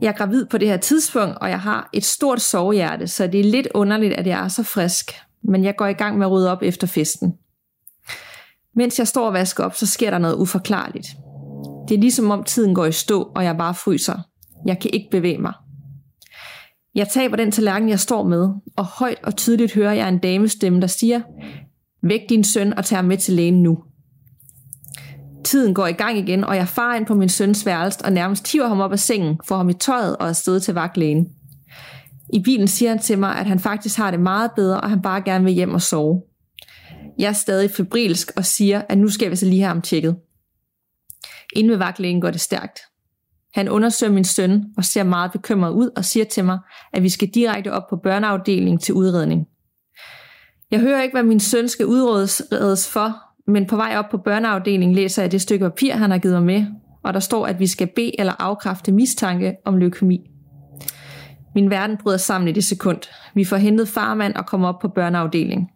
Jeg 0.00 0.08
er 0.08 0.12
gravid 0.12 0.46
på 0.46 0.58
det 0.58 0.68
her 0.68 0.76
tidspunkt, 0.76 1.38
og 1.40 1.50
jeg 1.50 1.60
har 1.60 1.90
et 1.92 2.04
stort 2.04 2.40
sovehjerte, 2.40 3.08
så 3.08 3.26
det 3.26 3.40
er 3.40 3.44
lidt 3.44 3.68
underligt, 3.74 4.12
at 4.12 4.26
jeg 4.26 4.44
er 4.44 4.48
så 4.48 4.62
frisk. 4.62 5.12
Men 5.42 5.64
jeg 5.64 5.76
går 5.76 5.86
i 5.86 5.92
gang 5.92 6.18
med 6.18 6.26
at 6.26 6.32
rydde 6.32 6.52
op 6.52 6.62
efter 6.62 6.86
festen. 6.86 7.34
Mens 8.76 8.98
jeg 8.98 9.08
står 9.08 9.26
og 9.26 9.32
vasker 9.32 9.64
op, 9.64 9.74
så 9.74 9.86
sker 9.86 10.10
der 10.10 10.18
noget 10.18 10.36
uforklarligt. 10.36 11.06
Det 11.88 11.94
er 11.94 12.00
ligesom 12.00 12.30
om 12.30 12.44
tiden 12.44 12.74
går 12.74 12.84
i 12.84 12.92
stå, 12.92 13.22
og 13.34 13.44
jeg 13.44 13.56
bare 13.56 13.74
fryser. 13.74 14.18
Jeg 14.66 14.78
kan 14.78 14.90
ikke 14.92 15.08
bevæge 15.10 15.38
mig. 15.38 15.52
Jeg 16.94 17.08
taber 17.08 17.36
den 17.36 17.50
tallerken, 17.50 17.88
jeg 17.88 18.00
står 18.00 18.24
med, 18.24 18.48
og 18.76 18.84
højt 18.84 19.18
og 19.22 19.36
tydeligt 19.36 19.74
hører 19.74 19.92
jeg 19.92 20.08
en 20.08 20.18
damestemme, 20.18 20.80
der 20.80 20.86
siger, 20.86 21.20
væk 22.02 22.20
din 22.28 22.44
søn 22.44 22.74
og 22.74 22.84
tag 22.84 22.98
ham 22.98 23.04
med 23.04 23.18
til 23.18 23.34
lægen 23.34 23.62
nu. 23.62 23.78
Tiden 25.44 25.74
går 25.74 25.86
i 25.86 25.92
gang 25.92 26.18
igen, 26.18 26.44
og 26.44 26.56
jeg 26.56 26.68
farer 26.68 26.96
ind 26.96 27.06
på 27.06 27.14
min 27.14 27.28
søns 27.28 27.66
værelse 27.66 28.04
og 28.04 28.12
nærmest 28.12 28.52
hiver 28.52 28.68
ham 28.68 28.80
op 28.80 28.92
af 28.92 28.98
sengen, 28.98 29.40
får 29.48 29.56
ham 29.56 29.68
i 29.68 29.74
tøjet 29.74 30.16
og 30.16 30.28
afsted 30.28 30.60
til 30.60 30.74
vagtlægen. 30.74 31.26
I 32.32 32.42
bilen 32.42 32.68
siger 32.68 32.88
han 32.88 32.98
til 32.98 33.18
mig, 33.18 33.36
at 33.36 33.46
han 33.46 33.60
faktisk 33.60 33.96
har 33.96 34.10
det 34.10 34.20
meget 34.20 34.50
bedre, 34.56 34.80
og 34.80 34.90
han 34.90 35.02
bare 35.02 35.22
gerne 35.22 35.44
vil 35.44 35.52
hjem 35.52 35.74
og 35.74 35.82
sove. 35.82 36.22
Jeg 37.18 37.28
er 37.28 37.32
stadig 37.32 37.70
febrilsk 37.70 38.32
og 38.36 38.44
siger, 38.44 38.82
at 38.88 38.98
nu 38.98 39.08
skal 39.08 39.30
vi 39.30 39.36
så 39.36 39.46
lige 39.46 39.60
have 39.60 39.68
ham 39.68 39.82
tjekket. 39.82 40.16
Inden 41.56 41.70
ved 41.70 41.78
vagtlægen 41.78 42.20
går 42.20 42.30
det 42.30 42.40
stærkt. 42.40 42.78
Han 43.54 43.68
undersøger 43.68 44.12
min 44.12 44.24
søn 44.24 44.64
og 44.76 44.84
ser 44.84 45.02
meget 45.02 45.32
bekymret 45.32 45.72
ud 45.72 45.90
og 45.96 46.04
siger 46.04 46.24
til 46.24 46.44
mig, 46.44 46.58
at 46.92 47.02
vi 47.02 47.08
skal 47.08 47.28
direkte 47.28 47.72
op 47.72 47.82
på 47.90 47.96
børneafdelingen 47.96 48.78
til 48.78 48.94
udredning. 48.94 49.46
Jeg 50.70 50.80
hører 50.80 51.02
ikke, 51.02 51.14
hvad 51.14 51.22
min 51.22 51.40
søn 51.40 51.68
skal 51.68 51.86
udredes 51.86 52.88
for, 52.88 53.23
men 53.46 53.66
på 53.66 53.76
vej 53.76 53.94
op 53.96 54.08
på 54.10 54.18
børneafdelingen 54.18 54.94
læser 54.94 55.22
jeg 55.22 55.32
det 55.32 55.40
stykke 55.40 55.64
papir, 55.64 55.94
han 55.94 56.10
har 56.10 56.18
givet 56.18 56.34
mig 56.34 56.44
med, 56.44 56.66
og 57.02 57.14
der 57.14 57.20
står, 57.20 57.46
at 57.46 57.60
vi 57.60 57.66
skal 57.66 57.86
bede 57.86 58.20
eller 58.20 58.32
afkræfte 58.38 58.92
mistanke 58.92 59.56
om 59.64 59.76
leukemi. 59.76 60.30
Min 61.54 61.70
verden 61.70 61.96
bryder 61.96 62.18
sammen 62.18 62.48
i 62.48 62.52
det 62.52 62.64
sekund. 62.64 62.98
Vi 63.34 63.44
får 63.44 63.56
hentet 63.56 63.88
farmand 63.88 64.34
og 64.34 64.46
kommer 64.46 64.68
op 64.68 64.78
på 64.78 64.88
børneafdelingen. 64.88 65.68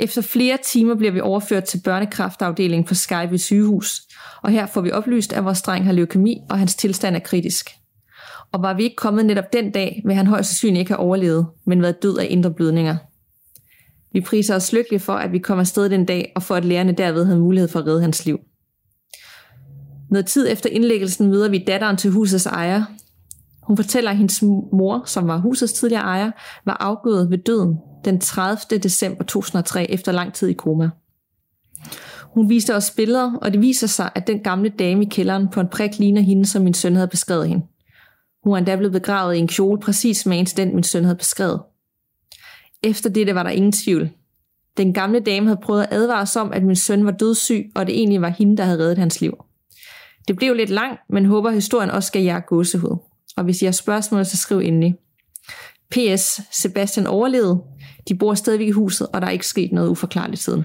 Efter 0.00 0.22
flere 0.22 0.58
timer 0.64 0.94
bliver 0.94 1.12
vi 1.12 1.20
overført 1.20 1.64
til 1.64 1.80
børnekraftafdelingen 1.84 2.84
på 2.84 2.94
Skype 2.94 3.38
sygehus, 3.38 4.02
og 4.42 4.50
her 4.50 4.66
får 4.66 4.80
vi 4.80 4.92
oplyst, 4.92 5.32
at 5.32 5.44
vores 5.44 5.62
dreng 5.62 5.84
har 5.84 5.92
leukemi, 5.92 6.40
og 6.50 6.58
hans 6.58 6.74
tilstand 6.74 7.16
er 7.16 7.20
kritisk. 7.20 7.70
Og 8.52 8.62
var 8.62 8.74
vi 8.74 8.82
ikke 8.82 8.96
kommet 8.96 9.26
netop 9.26 9.52
den 9.52 9.70
dag, 9.70 10.02
vil 10.04 10.14
han 10.14 10.26
højst 10.26 10.48
sandsynligt 10.48 10.80
ikke 10.80 10.92
have 10.92 11.00
overlevet, 11.00 11.46
men 11.66 11.82
været 11.82 12.02
død 12.02 12.18
af 12.18 12.26
indre 12.30 12.54
blødninger. 12.54 12.96
Vi 14.16 14.20
priser 14.20 14.56
os 14.56 14.72
lykkelige 14.72 15.00
for, 15.00 15.12
at 15.12 15.32
vi 15.32 15.38
kommer 15.38 15.60
afsted 15.60 15.88
den 15.88 16.04
dag, 16.04 16.32
og 16.36 16.42
for 16.42 16.54
at 16.54 16.64
lærerne 16.64 16.92
derved 16.92 17.24
havde 17.24 17.38
mulighed 17.38 17.68
for 17.68 17.78
at 17.78 17.86
redde 17.86 18.00
hans 18.00 18.26
liv. 18.26 18.38
Noget 20.10 20.26
tid 20.26 20.52
efter 20.52 20.70
indlæggelsen 20.70 21.30
møder 21.30 21.48
vi 21.48 21.64
datteren 21.66 21.96
til 21.96 22.10
husets 22.10 22.46
ejer. 22.46 22.84
Hun 23.62 23.76
fortæller, 23.76 24.10
at 24.10 24.16
hendes 24.16 24.42
mor, 24.72 25.02
som 25.06 25.28
var 25.28 25.38
husets 25.38 25.72
tidligere 25.72 26.02
ejer, 26.02 26.30
var 26.64 26.76
afgået 26.80 27.30
ved 27.30 27.38
døden 27.38 27.78
den 28.04 28.20
30. 28.20 28.78
december 28.78 29.24
2003 29.24 29.90
efter 29.90 30.12
lang 30.12 30.34
tid 30.34 30.48
i 30.48 30.52
koma. 30.52 30.90
Hun 32.22 32.48
viste 32.48 32.74
os 32.74 32.90
billeder, 32.90 33.32
og 33.42 33.52
det 33.52 33.60
viser 33.60 33.86
sig, 33.86 34.10
at 34.14 34.26
den 34.26 34.40
gamle 34.40 34.68
dame 34.68 35.04
i 35.04 35.08
kælderen 35.08 35.48
på 35.48 35.60
en 35.60 35.68
prik 35.68 35.98
ligner 35.98 36.22
hende, 36.22 36.46
som 36.46 36.62
min 36.62 36.74
søn 36.74 36.94
havde 36.94 37.08
beskrevet 37.08 37.48
hende. 37.48 37.66
Hun 38.44 38.52
er 38.52 38.56
endda 38.56 38.76
blevet 38.76 38.92
begravet 38.92 39.34
i 39.34 39.38
en 39.38 39.48
kjole, 39.48 39.80
præcis 39.80 40.26
med 40.26 40.56
den, 40.56 40.74
min 40.74 40.84
søn 40.84 41.04
havde 41.04 41.16
beskrevet. 41.16 41.60
Efter 42.86 43.10
det 43.10 43.34
var 43.34 43.42
der 43.42 43.50
ingen 43.50 43.72
tvivl. 43.72 44.10
Den 44.76 44.92
gamle 44.92 45.20
dame 45.20 45.46
havde 45.46 45.60
prøvet 45.62 45.82
at 45.82 45.88
advare 45.90 46.22
os 46.22 46.36
om, 46.36 46.52
at 46.52 46.62
min 46.62 46.76
søn 46.76 47.04
var 47.04 47.10
dødssyg, 47.10 47.70
og 47.74 47.86
det 47.86 47.98
egentlig 47.98 48.20
var 48.20 48.28
hende, 48.28 48.56
der 48.56 48.64
havde 48.64 48.78
reddet 48.78 48.98
hans 48.98 49.20
liv. 49.20 49.44
Det 50.28 50.36
blev 50.36 50.54
lidt 50.54 50.70
langt, 50.70 51.00
men 51.10 51.24
håber 51.24 51.50
historien 51.50 51.90
også 51.90 52.06
skal 52.06 52.22
jer 52.22 52.40
gåsehud. 52.40 52.98
Og 53.36 53.44
hvis 53.44 53.62
I 53.62 53.64
har 53.64 53.72
spørgsmål, 53.72 54.24
så 54.24 54.36
skriv 54.36 54.58
endelig. 54.58 54.94
P.S. 55.90 56.40
Sebastian 56.52 57.06
overlevede. 57.06 57.62
De 58.08 58.14
bor 58.14 58.34
stadigvæk 58.34 58.68
i 58.68 58.70
huset, 58.70 59.06
og 59.12 59.20
der 59.20 59.26
er 59.26 59.30
ikke 59.30 59.46
sket 59.46 59.72
noget 59.72 59.88
uforklarligt 59.88 60.40
siden. 60.40 60.64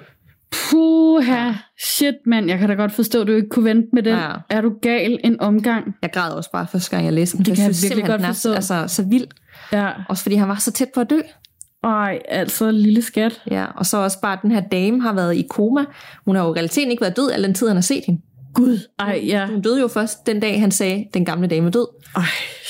Puha, 0.51 1.53
shit 1.79 2.15
mand, 2.25 2.49
jeg 2.49 2.59
kan 2.59 2.69
da 2.69 2.75
godt 2.75 2.91
forstå, 2.91 3.21
at 3.21 3.27
du 3.27 3.31
ikke 3.31 3.49
kunne 3.49 3.65
vente 3.65 3.87
med 3.93 4.03
den. 4.03 4.13
Ja. 4.13 4.31
Er 4.49 4.61
du 4.61 4.73
gal 4.81 5.19
en 5.23 5.41
omgang? 5.41 5.95
Jeg 6.01 6.11
græd 6.13 6.31
også 6.31 6.51
bare 6.51 6.67
første 6.67 6.91
gang, 6.91 7.05
jeg 7.05 7.13
læste 7.13 7.37
den. 7.37 7.45
Det 7.45 7.55
kan 7.55 7.63
jeg, 7.63 7.75
jeg 7.83 7.89
virkelig 7.89 8.05
godt 8.05 8.25
forstå. 8.25 8.53
Altså, 8.53 8.87
så 8.87 9.03
vild. 9.03 9.27
Ja. 9.71 9.89
Også 10.09 10.23
fordi 10.23 10.35
han 10.35 10.47
var 10.47 10.55
så 10.55 10.71
tæt 10.71 10.89
på 10.93 11.01
at 11.01 11.09
dø. 11.09 11.19
Ej, 11.83 12.19
altså 12.27 12.71
lille 12.71 13.01
skat. 13.01 13.41
Ja, 13.51 13.65
og 13.75 13.85
så 13.85 13.97
også 13.97 14.21
bare, 14.21 14.33
at 14.33 14.39
den 14.41 14.51
her 14.51 14.61
dame 14.61 15.01
har 15.01 15.13
været 15.13 15.35
i 15.35 15.47
koma. 15.49 15.85
Hun 16.25 16.35
har 16.35 16.43
jo 16.43 16.49
i 16.49 16.53
realiteten 16.53 16.91
ikke 16.91 17.01
været 17.01 17.17
død, 17.17 17.31
al 17.31 17.43
den 17.43 17.53
tid 17.53 17.67
han 17.67 17.77
har 17.77 17.81
set 17.81 18.03
hende. 18.05 18.21
Gud, 18.53 18.79
ej, 18.99 19.21
ja. 19.25 19.47
Hun 19.47 19.61
døde 19.61 19.81
jo 19.81 19.87
først 19.87 20.27
den 20.27 20.39
dag, 20.39 20.59
han 20.59 20.71
sagde, 20.71 21.07
den 21.13 21.25
gamle 21.25 21.47
dame 21.47 21.67
er 21.67 21.71
død. 21.71 21.87
Ej, 22.15 22.23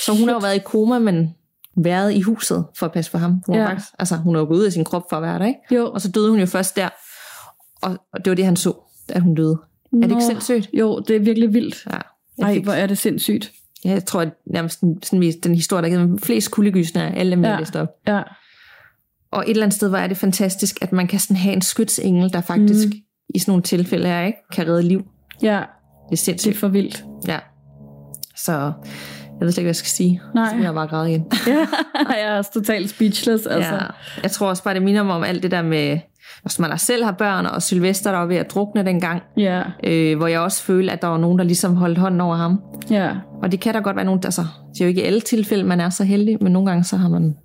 så 0.04 0.12
hun 0.12 0.28
har 0.28 0.34
jo 0.34 0.38
været 0.38 0.56
i 0.56 0.60
koma, 0.64 0.98
men 0.98 1.34
været 1.76 2.12
i 2.12 2.20
huset 2.20 2.64
for 2.76 2.86
at 2.86 2.92
passe 2.92 3.10
på 3.10 3.18
ham. 3.18 3.42
Hun, 3.46 3.56
ja. 3.56 3.66
faktisk, 3.68 3.88
altså, 3.98 4.16
hun 4.16 4.34
har 4.34 4.42
jo 4.42 4.48
gået 4.48 4.58
ud 4.58 4.64
af 4.64 4.72
sin 4.72 4.84
krop 4.84 5.02
for 5.10 5.16
at 5.16 5.22
være 5.22 5.38
der, 5.38 5.46
ikke? 5.46 5.60
Jo. 5.70 5.90
Og 5.90 6.00
så 6.00 6.10
døde 6.10 6.30
hun 6.30 6.40
jo 6.40 6.46
først 6.46 6.76
der. 6.76 6.88
Og, 7.82 7.98
og 8.12 8.24
det 8.24 8.30
var 8.30 8.34
det, 8.34 8.44
han 8.44 8.56
så, 8.56 8.74
at 9.08 9.22
hun 9.22 9.34
døde. 9.34 9.58
Nå. 9.92 10.02
Er 10.02 10.06
det 10.06 10.10
ikke 10.10 10.24
sindssygt? 10.24 10.70
Jo, 10.72 10.98
det 10.98 11.16
er 11.16 11.20
virkelig 11.20 11.54
vildt. 11.54 11.86
Ja. 11.90 11.98
Ej, 12.44 12.54
fik, 12.54 12.62
hvor 12.64 12.72
er 12.72 12.86
det 12.86 12.98
sindssygt. 12.98 13.52
Ja, 13.84 13.90
jeg 13.90 14.04
tror, 14.04 14.20
at 14.20 14.28
nærmest 14.46 14.80
den, 14.80 15.02
sådan, 15.02 15.32
den 15.42 15.54
historie, 15.54 15.82
der 15.82 15.88
givet 15.88 16.20
flest 16.20 16.50
kuldegysene 16.50 17.02
af 17.02 17.20
alle 17.20 17.32
dem, 17.32 17.44
ja. 17.44 17.56
jeg 17.56 17.76
op. 17.76 17.88
Ja. 18.06 18.22
Og 19.32 19.44
et 19.46 19.50
eller 19.50 19.62
andet 19.62 19.76
sted, 19.76 19.88
hvor 19.88 19.98
er 19.98 20.06
det 20.06 20.16
fantastisk, 20.16 20.78
at 20.80 20.92
man 20.92 21.06
kan 21.06 21.18
sådan 21.18 21.36
have 21.36 21.54
en 21.54 21.62
skytsengel, 21.62 22.32
der 22.32 22.40
faktisk 22.40 22.88
mm. 22.88 22.94
i 23.34 23.38
sådan 23.38 23.50
nogle 23.50 23.62
tilfælde 23.62 24.08
her, 24.08 24.22
ikke, 24.22 24.38
kan 24.52 24.68
redde 24.68 24.82
liv. 24.82 25.02
Ja, 25.42 25.62
det 26.10 26.12
er 26.12 26.16
sindssygt. 26.16 26.50
Det 26.50 26.56
er 26.56 26.60
for 26.60 26.68
vildt. 26.68 27.04
Ja. 27.28 27.38
Så 28.36 28.52
jeg 28.52 29.46
ved 29.46 29.52
slet 29.52 29.58
ikke, 29.58 29.66
hvad 29.66 29.68
jeg 29.68 29.76
skal 29.76 29.90
sige. 29.90 30.20
Nej. 30.34 30.50
Så 30.50 30.56
jeg 30.56 30.74
bare 30.74 30.86
græde 30.86 31.10
igen. 31.10 31.24
ja, 31.46 31.66
jeg 32.08 32.22
er 32.22 32.36
også 32.36 32.52
totalt 32.52 32.90
speechless. 32.90 33.46
Altså. 33.46 33.74
Ja. 33.74 33.80
Jeg 34.22 34.30
tror 34.30 34.48
også 34.48 34.64
bare, 34.64 34.74
det 34.74 34.82
minder 34.82 35.02
mig 35.02 35.14
om 35.14 35.24
alt 35.24 35.42
det 35.42 35.50
der 35.50 35.62
med, 35.62 35.98
hvis 36.42 36.58
man 36.58 36.78
selv 36.78 37.04
har 37.04 37.12
børn, 37.12 37.46
og 37.46 37.62
Sylvester, 37.62 38.10
der 38.10 38.18
var 38.18 38.26
ved 38.26 38.36
at 38.36 38.50
drukne 38.50 38.84
dengang. 38.84 39.22
Ja. 39.36 39.62
Øh, 39.84 40.16
hvor 40.16 40.26
jeg 40.26 40.40
også 40.40 40.62
følte, 40.62 40.92
at 40.92 41.02
der 41.02 41.08
var 41.08 41.18
nogen, 41.18 41.38
der 41.38 41.44
ligesom 41.44 41.76
holdt 41.76 41.98
hånden 41.98 42.20
over 42.20 42.36
ham. 42.36 42.60
Ja. 42.90 43.10
Og 43.42 43.52
det 43.52 43.60
kan 43.60 43.74
der 43.74 43.80
godt 43.80 43.96
være 43.96 44.04
nogen, 44.04 44.20
altså, 44.24 44.46
det 44.74 44.80
er 44.80 44.84
jo 44.84 44.88
ikke 44.88 45.02
i 45.02 45.04
alle 45.04 45.20
tilfælde, 45.20 45.64
man 45.64 45.80
er 45.80 45.90
så 45.90 46.04
heldig, 46.04 46.38
men 46.40 46.52
nogle 46.52 46.70
gange 46.70 46.84
så 46.84 46.96
har 46.96 47.08
man, 47.08 47.36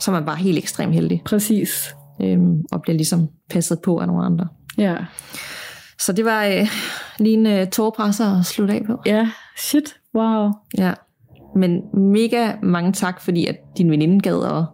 så 0.00 0.10
er 0.10 0.12
man 0.12 0.24
bare 0.24 0.36
helt 0.36 0.58
ekstremt 0.58 0.94
heldig. 0.94 1.22
Præcis. 1.24 1.94
Øhm, 2.22 2.62
og 2.72 2.82
bliver 2.82 2.96
ligesom 2.96 3.28
passet 3.50 3.78
på 3.84 3.98
af 3.98 4.06
nogle 4.06 4.24
andre. 4.24 4.48
Ja. 4.78 4.96
Så 6.00 6.12
det 6.12 6.24
var 6.24 6.44
øh, 6.44 6.68
lige 7.18 7.34
en 7.34 7.46
øh, 7.46 7.66
tårpresser 7.66 8.38
at 8.38 8.46
slutte 8.46 8.74
af 8.74 8.82
på. 8.86 9.00
Ja, 9.06 9.28
shit, 9.58 9.96
wow. 10.14 10.50
Ja, 10.78 10.92
men 11.56 11.80
mega 12.12 12.52
mange 12.62 12.92
tak, 12.92 13.20
fordi 13.20 13.46
at 13.46 13.56
din 13.78 13.90
veninde 13.90 14.20
gad 14.20 14.44
at, 14.44 14.64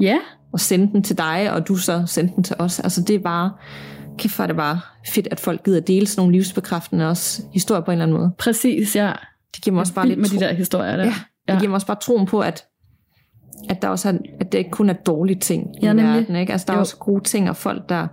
ja. 0.00 0.16
at 0.54 0.60
sende 0.60 0.92
den 0.92 1.02
til 1.02 1.18
dig, 1.18 1.52
og 1.52 1.68
du 1.68 1.76
så 1.76 2.02
sendte 2.06 2.34
den 2.34 2.44
til 2.44 2.56
os. 2.58 2.80
Altså 2.80 3.02
det 3.02 3.16
er 3.16 3.20
bare, 3.20 3.52
kæft 4.18 4.34
for 4.34 4.46
det 4.46 4.56
bare 4.56 4.80
fedt, 5.06 5.28
at 5.30 5.40
folk 5.40 5.64
gider 5.64 5.80
dele 5.80 6.06
sådan 6.06 6.20
nogle 6.20 6.32
livsbekræftende 6.32 7.08
også 7.08 7.42
historier 7.52 7.82
på 7.82 7.90
en 7.90 7.92
eller 7.92 8.04
anden 8.04 8.18
måde. 8.18 8.32
Præcis, 8.38 8.96
ja. 8.96 9.12
Det 9.54 9.64
giver 9.64 9.74
mig 9.74 9.80
også 9.80 9.94
bare 9.94 10.08
lidt 10.08 10.18
med 10.18 10.28
de 10.28 10.40
der 10.40 10.52
historier 10.52 10.96
der. 10.96 11.04
Ja, 11.04 11.14
det 11.48 11.54
ja. 11.54 11.58
giver 11.58 11.68
mig 11.68 11.74
også 11.74 11.86
bare 11.86 11.98
troen 12.00 12.26
på, 12.26 12.40
at 12.40 12.64
at 13.68 13.82
der 13.82 13.88
også 13.88 14.08
er, 14.08 14.12
at 14.40 14.52
det 14.52 14.58
ikke 14.58 14.70
kun 14.70 14.90
er 14.90 14.94
dårlige 14.94 15.38
ting 15.38 15.66
ja, 15.82 15.92
i 15.92 15.96
verden. 15.96 16.36
Ikke? 16.36 16.52
Altså, 16.52 16.64
der 16.66 16.72
jo. 16.72 16.76
er 16.76 16.80
også 16.80 16.96
gode 16.96 17.24
ting, 17.24 17.50
og 17.50 17.56
folk, 17.56 17.88
der, 17.88 18.06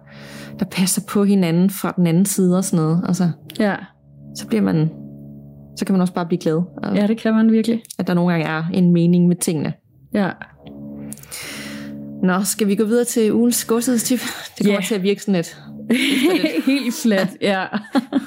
der 0.60 0.66
passer 0.66 1.02
på 1.10 1.24
hinanden 1.24 1.70
fra 1.70 1.94
den 1.96 2.08
anden 2.08 2.26
side 2.26 2.58
og 2.58 2.64
sådan 2.64 2.86
noget. 2.86 3.04
Altså, 3.08 3.30
ja. 3.60 3.76
Så 4.36 4.48
bliver 4.48 4.62
man, 4.62 4.90
så 5.78 5.86
kan 5.86 5.94
man 5.94 6.02
også 6.02 6.14
bare 6.14 6.26
blive 6.26 6.40
glad. 6.40 6.62
Ja, 6.96 7.08
det 7.08 7.18
kan 7.18 7.34
man 7.34 7.52
virkelig. 7.52 7.82
At 8.00 8.08
der 8.08 8.14
nogle 8.14 8.32
gange 8.32 8.48
er 8.48 8.64
en 8.74 8.94
mening 8.94 9.28
med 9.28 9.36
tingene. 9.36 9.74
Ja. 10.14 10.30
Nå, 12.24 12.44
skal 12.44 12.68
vi 12.68 12.76
gå 12.76 12.84
videre 12.86 13.06
til 13.06 13.34
ugens 13.34 13.66
godshedstip? 13.66 14.20
Det 14.58 14.66
kommer 14.66 14.80
Ja. 14.82 14.86
til 14.88 14.96
at 14.96 15.04
virke 15.04 15.22
sådan 15.22 15.36
lidt. 15.36 15.62
Helt 16.66 16.94
flat, 17.04 17.38
ja. 17.42 17.66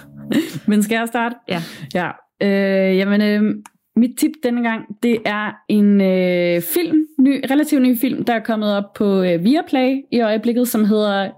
Men 0.68 0.82
skal 0.82 0.96
jeg 0.96 1.08
starte? 1.08 1.34
Ja. 1.48 1.62
Ja. 1.94 2.10
Øh, 2.42 2.96
jamen, 2.98 3.20
øh, 3.22 3.54
mit 3.98 4.18
tip 4.18 4.30
denne 4.42 4.62
gang, 4.62 4.84
det 5.02 5.18
er 5.24 5.50
en 5.68 6.00
øh, 6.00 6.62
film, 6.62 7.06
ny, 7.18 7.44
relativt 7.50 7.82
ny 7.82 7.98
film, 7.98 8.24
der 8.24 8.32
er 8.32 8.44
kommet 8.44 8.76
op 8.76 8.92
på 8.94 9.22
øh, 9.22 9.44
Viaplay 9.44 9.96
i 10.12 10.20
øjeblikket, 10.20 10.68
som 10.68 10.84
hedder 10.84 11.30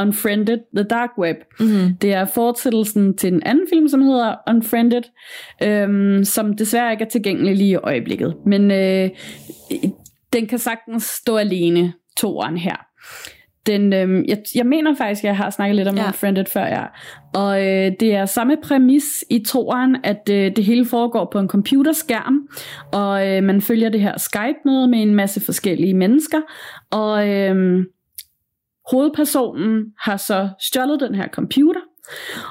Unfriended, 0.00 0.58
The 0.76 0.84
Dark 0.84 1.10
Web. 1.18 1.36
Mm-hmm. 1.60 1.96
Det 2.02 2.12
er 2.12 2.24
fortsættelsen 2.24 3.16
til 3.16 3.32
en 3.32 3.42
anden 3.42 3.66
film, 3.72 3.88
som 3.88 4.02
hedder 4.02 4.34
Unfriended, 4.48 5.02
øhm, 5.62 6.24
som 6.24 6.56
desværre 6.56 6.92
ikke 6.92 7.04
er 7.04 7.08
tilgængelig 7.08 7.56
lige 7.56 7.70
i 7.70 7.76
øjeblikket. 7.76 8.36
Men 8.46 8.70
øh, 8.70 9.10
den 10.32 10.46
kan 10.46 10.58
sagtens 10.58 11.02
stå 11.02 11.36
alene, 11.36 11.92
toeren 12.16 12.56
her. 12.56 12.76
Den, 13.68 13.92
øh, 13.92 14.28
jeg, 14.28 14.38
jeg 14.54 14.66
mener 14.66 14.94
faktisk, 14.94 15.24
at 15.24 15.28
jeg 15.28 15.36
har 15.36 15.50
snakket 15.50 15.76
lidt 15.76 15.88
om 15.88 15.96
Ja. 15.96 16.06
Unfriended 16.06 16.44
før, 16.44 16.66
ja. 16.66 16.84
Og 17.34 17.66
øh, 17.66 17.92
det 18.00 18.14
er 18.14 18.26
samme 18.26 18.56
præmis 18.62 19.24
i 19.30 19.44
toeren, 19.44 19.96
at 20.04 20.30
øh, 20.30 20.56
det 20.56 20.64
hele 20.64 20.84
foregår 20.84 21.28
på 21.32 21.38
en 21.38 21.48
computerskærm, 21.48 22.48
og 22.92 23.28
øh, 23.28 23.42
man 23.42 23.60
følger 23.60 23.88
det 23.88 24.00
her 24.00 24.18
Skype-møde 24.18 24.88
med 24.88 25.02
en 25.02 25.14
masse 25.14 25.40
forskellige 25.40 25.94
mennesker, 25.94 26.40
og 26.90 27.28
øh, 27.28 27.84
hovedpersonen 28.90 29.84
har 30.00 30.16
så 30.16 30.48
stjålet 30.60 31.00
den 31.00 31.14
her 31.14 31.28
computer, 31.28 31.80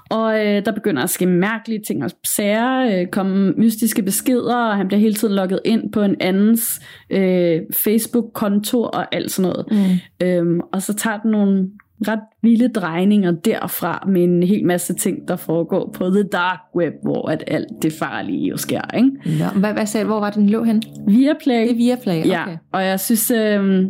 og 0.09 0.45
øh, 0.45 0.65
der 0.65 0.71
begynder 0.71 1.03
at 1.03 1.09
ske 1.09 1.25
mærkelige 1.25 1.81
ting 1.87 2.03
og 2.03 2.11
sager, 2.35 2.99
øh, 3.01 3.07
komme 3.07 3.53
mystiske 3.57 4.03
beskeder, 4.03 4.55
og 4.55 4.77
han 4.77 4.87
bliver 4.87 4.99
hele 4.99 5.13
tiden 5.13 5.35
logget 5.35 5.59
ind 5.65 5.91
på 5.91 6.01
en 6.01 6.15
andens 6.19 6.81
øh, 7.09 7.61
Facebook-konto 7.73 8.83
og 8.83 9.15
alt 9.15 9.31
sådan 9.31 9.51
noget. 9.51 9.65
Mm. 9.71 10.27
Øhm, 10.27 10.59
og 10.73 10.81
så 10.81 10.93
tager 10.93 11.17
den 11.17 11.31
nogle 11.31 11.69
ret 12.01 12.19
vilde 12.41 12.67
drejninger 12.67 13.31
derfra 13.31 14.03
med 14.07 14.23
en 14.23 14.43
hel 14.43 14.65
masse 14.65 14.93
ting, 14.93 15.27
der 15.27 15.35
foregår 15.35 15.91
på 15.95 16.09
The 16.09 16.23
Dark 16.23 16.59
Web, 16.75 16.93
hvor 17.03 17.29
at 17.29 17.43
alt 17.47 17.67
det 17.81 17.93
farlige 17.93 18.49
jo 18.49 18.57
sker. 18.57 18.81
Ikke? 18.95 19.09
Nå, 19.25 19.59
hvad, 19.59 19.73
hvad 19.73 19.85
sagde? 19.85 20.05
Hvor 20.05 20.19
var 20.19 20.29
den 20.29 20.49
lå 20.49 20.63
hen? 20.63 20.83
Via 21.07 21.33
Play. 21.43 21.61
Det 21.61 21.71
er 21.71 21.75
Viaplay, 21.75 22.19
okay. 22.19 22.29
Ja, 22.29 22.43
og 22.73 22.85
jeg 22.85 22.99
synes, 22.99 23.31
øh, 23.31 23.85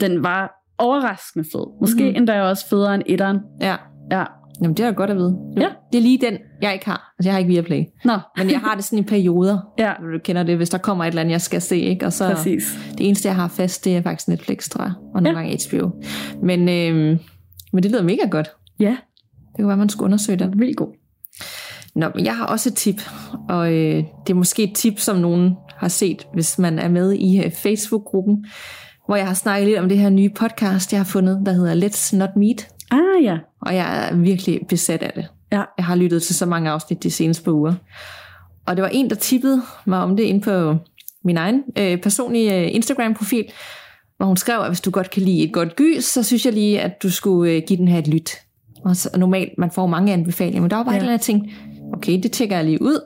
den 0.00 0.22
var 0.22 0.52
overraskende 0.78 1.44
fed. 1.52 1.66
Måske 1.80 2.02
mm-hmm. 2.02 2.16
endda 2.16 2.42
også 2.42 2.68
federe 2.68 2.94
end 2.94 3.02
etteren. 3.06 3.38
ja. 3.60 3.76
Ja. 4.10 4.24
Jamen, 4.62 4.76
det 4.76 4.84
er 4.84 4.90
da 4.90 4.94
godt 4.96 5.10
at 5.10 5.16
vide. 5.16 5.38
Ja. 5.56 5.68
Det 5.92 5.98
er 5.98 6.02
lige 6.02 6.18
den, 6.18 6.38
jeg 6.62 6.72
ikke 6.72 6.86
har. 6.86 7.12
Altså, 7.18 7.28
jeg 7.28 7.32
har 7.34 7.38
ikke 7.38 7.48
Viaplay. 7.48 7.82
Nå, 8.04 8.18
Men 8.38 8.50
jeg 8.50 8.60
har 8.60 8.74
det 8.74 8.84
sådan 8.84 8.98
i 8.98 9.02
perioder. 9.02 9.58
ja, 9.78 9.92
Du 10.12 10.18
kender 10.24 10.42
det, 10.42 10.56
hvis 10.56 10.70
der 10.70 10.78
kommer 10.78 11.04
et 11.04 11.08
eller 11.08 11.20
andet, 11.20 11.32
jeg 11.32 11.40
skal 11.40 11.60
se. 11.62 11.76
Ikke? 11.78 12.06
Og 12.06 12.12
så, 12.12 12.28
præcis. 12.34 12.78
det 12.98 13.06
eneste, 13.06 13.28
jeg 13.28 13.36
har 13.36 13.48
fast, 13.48 13.84
det 13.84 13.96
er 13.96 14.02
faktisk 14.02 14.28
Netflix, 14.28 14.68
tror 14.68 14.84
jeg. 14.84 14.92
Og 15.14 15.22
nogle 15.22 15.38
Ja. 15.40 15.44
gange 15.46 15.68
HBO. 15.70 15.90
Men, 16.42 16.68
øh, 16.68 17.18
men 17.72 17.82
det 17.82 17.90
lyder 17.90 18.02
mega 18.02 18.26
godt. 18.30 18.50
Ja, 18.80 18.96
Det 19.36 19.56
kunne 19.58 19.68
være, 19.68 19.76
man 19.76 19.88
skulle 19.88 20.04
undersøge 20.04 20.38
det. 20.38 20.52
vildt 20.58 20.76
god. 20.76 20.88
Nå, 21.96 22.06
men 22.14 22.24
jeg 22.24 22.36
har 22.36 22.46
også 22.46 22.68
et 22.68 22.74
tip, 22.74 23.00
og 23.48 23.72
øh, 23.72 23.94
det 24.26 24.30
er 24.30 24.34
måske 24.34 24.62
et 24.62 24.74
tip, 24.74 24.98
som 24.98 25.16
nogen 25.16 25.54
har 25.76 25.88
set, 25.88 26.26
hvis 26.34 26.58
man 26.58 26.78
er 26.78 26.88
med 26.88 27.12
i 27.12 27.38
øh, 27.44 27.50
Facebook-gruppen, 27.52 28.44
hvor 29.06 29.16
jeg 29.16 29.26
har 29.26 29.34
snakket 29.34 29.68
lidt 29.68 29.78
om 29.78 29.88
det 29.88 29.98
her 29.98 30.10
nye 30.10 30.30
podcast, 30.30 30.92
jeg 30.92 31.00
har 31.00 31.04
fundet, 31.04 31.42
der 31.46 31.52
hedder 31.52 31.88
Let's 31.88 32.16
Not 32.16 32.28
Meet, 32.36 32.68
Ah 32.94 33.24
ja, 33.24 33.38
og 33.60 33.74
jeg 33.74 34.08
er 34.08 34.16
virkelig 34.16 34.60
besat 34.68 35.02
af 35.02 35.12
det. 35.16 35.26
Ja. 35.52 35.62
Jeg 35.78 35.84
har 35.84 35.94
lyttet 35.94 36.22
til 36.22 36.34
så 36.34 36.46
mange 36.46 36.70
afsnit 36.70 37.02
de 37.02 37.10
seneste 37.10 37.44
par 37.44 37.52
uger. 37.52 37.74
Og 38.66 38.76
det 38.76 38.82
var 38.82 38.88
en, 38.88 39.10
der 39.10 39.16
tippede 39.16 39.62
mig 39.84 39.98
om 39.98 40.16
det 40.16 40.24
ind 40.24 40.42
på 40.42 40.76
min 41.24 41.36
egen 41.36 41.62
øh, 41.78 41.98
personlige 41.98 42.60
øh, 42.60 42.74
Instagram-profil, 42.74 43.44
hvor 44.16 44.26
hun 44.26 44.36
skrev, 44.36 44.60
at 44.60 44.68
hvis 44.68 44.80
du 44.80 44.90
godt 44.90 45.10
kan 45.10 45.22
lide 45.22 45.42
et 45.42 45.52
godt 45.52 45.76
gys, 45.76 46.04
så 46.04 46.22
synes 46.22 46.44
jeg 46.44 46.52
lige, 46.52 46.80
at 46.80 47.02
du 47.02 47.10
skulle 47.10 47.52
øh, 47.52 47.62
give 47.66 47.76
den 47.76 47.88
her 47.88 47.98
et 47.98 48.08
lyt. 48.08 48.30
Og, 48.84 48.96
så, 48.96 49.10
og 49.12 49.18
normalt, 49.18 49.50
man 49.58 49.70
får 49.70 49.86
mange 49.86 50.12
anbefalinger, 50.12 50.60
men 50.60 50.70
der 50.70 50.76
var 50.76 50.82
bare 50.84 50.92
Ja. 50.94 50.98
et 50.98 51.02
eller 51.02 51.12
andet, 51.12 51.28
jeg 51.28 51.34
tænkte, 51.40 51.50
okay, 51.92 52.22
det 52.22 52.32
tjekker 52.32 52.56
jeg 52.56 52.64
lige 52.64 52.82
ud. 52.82 53.00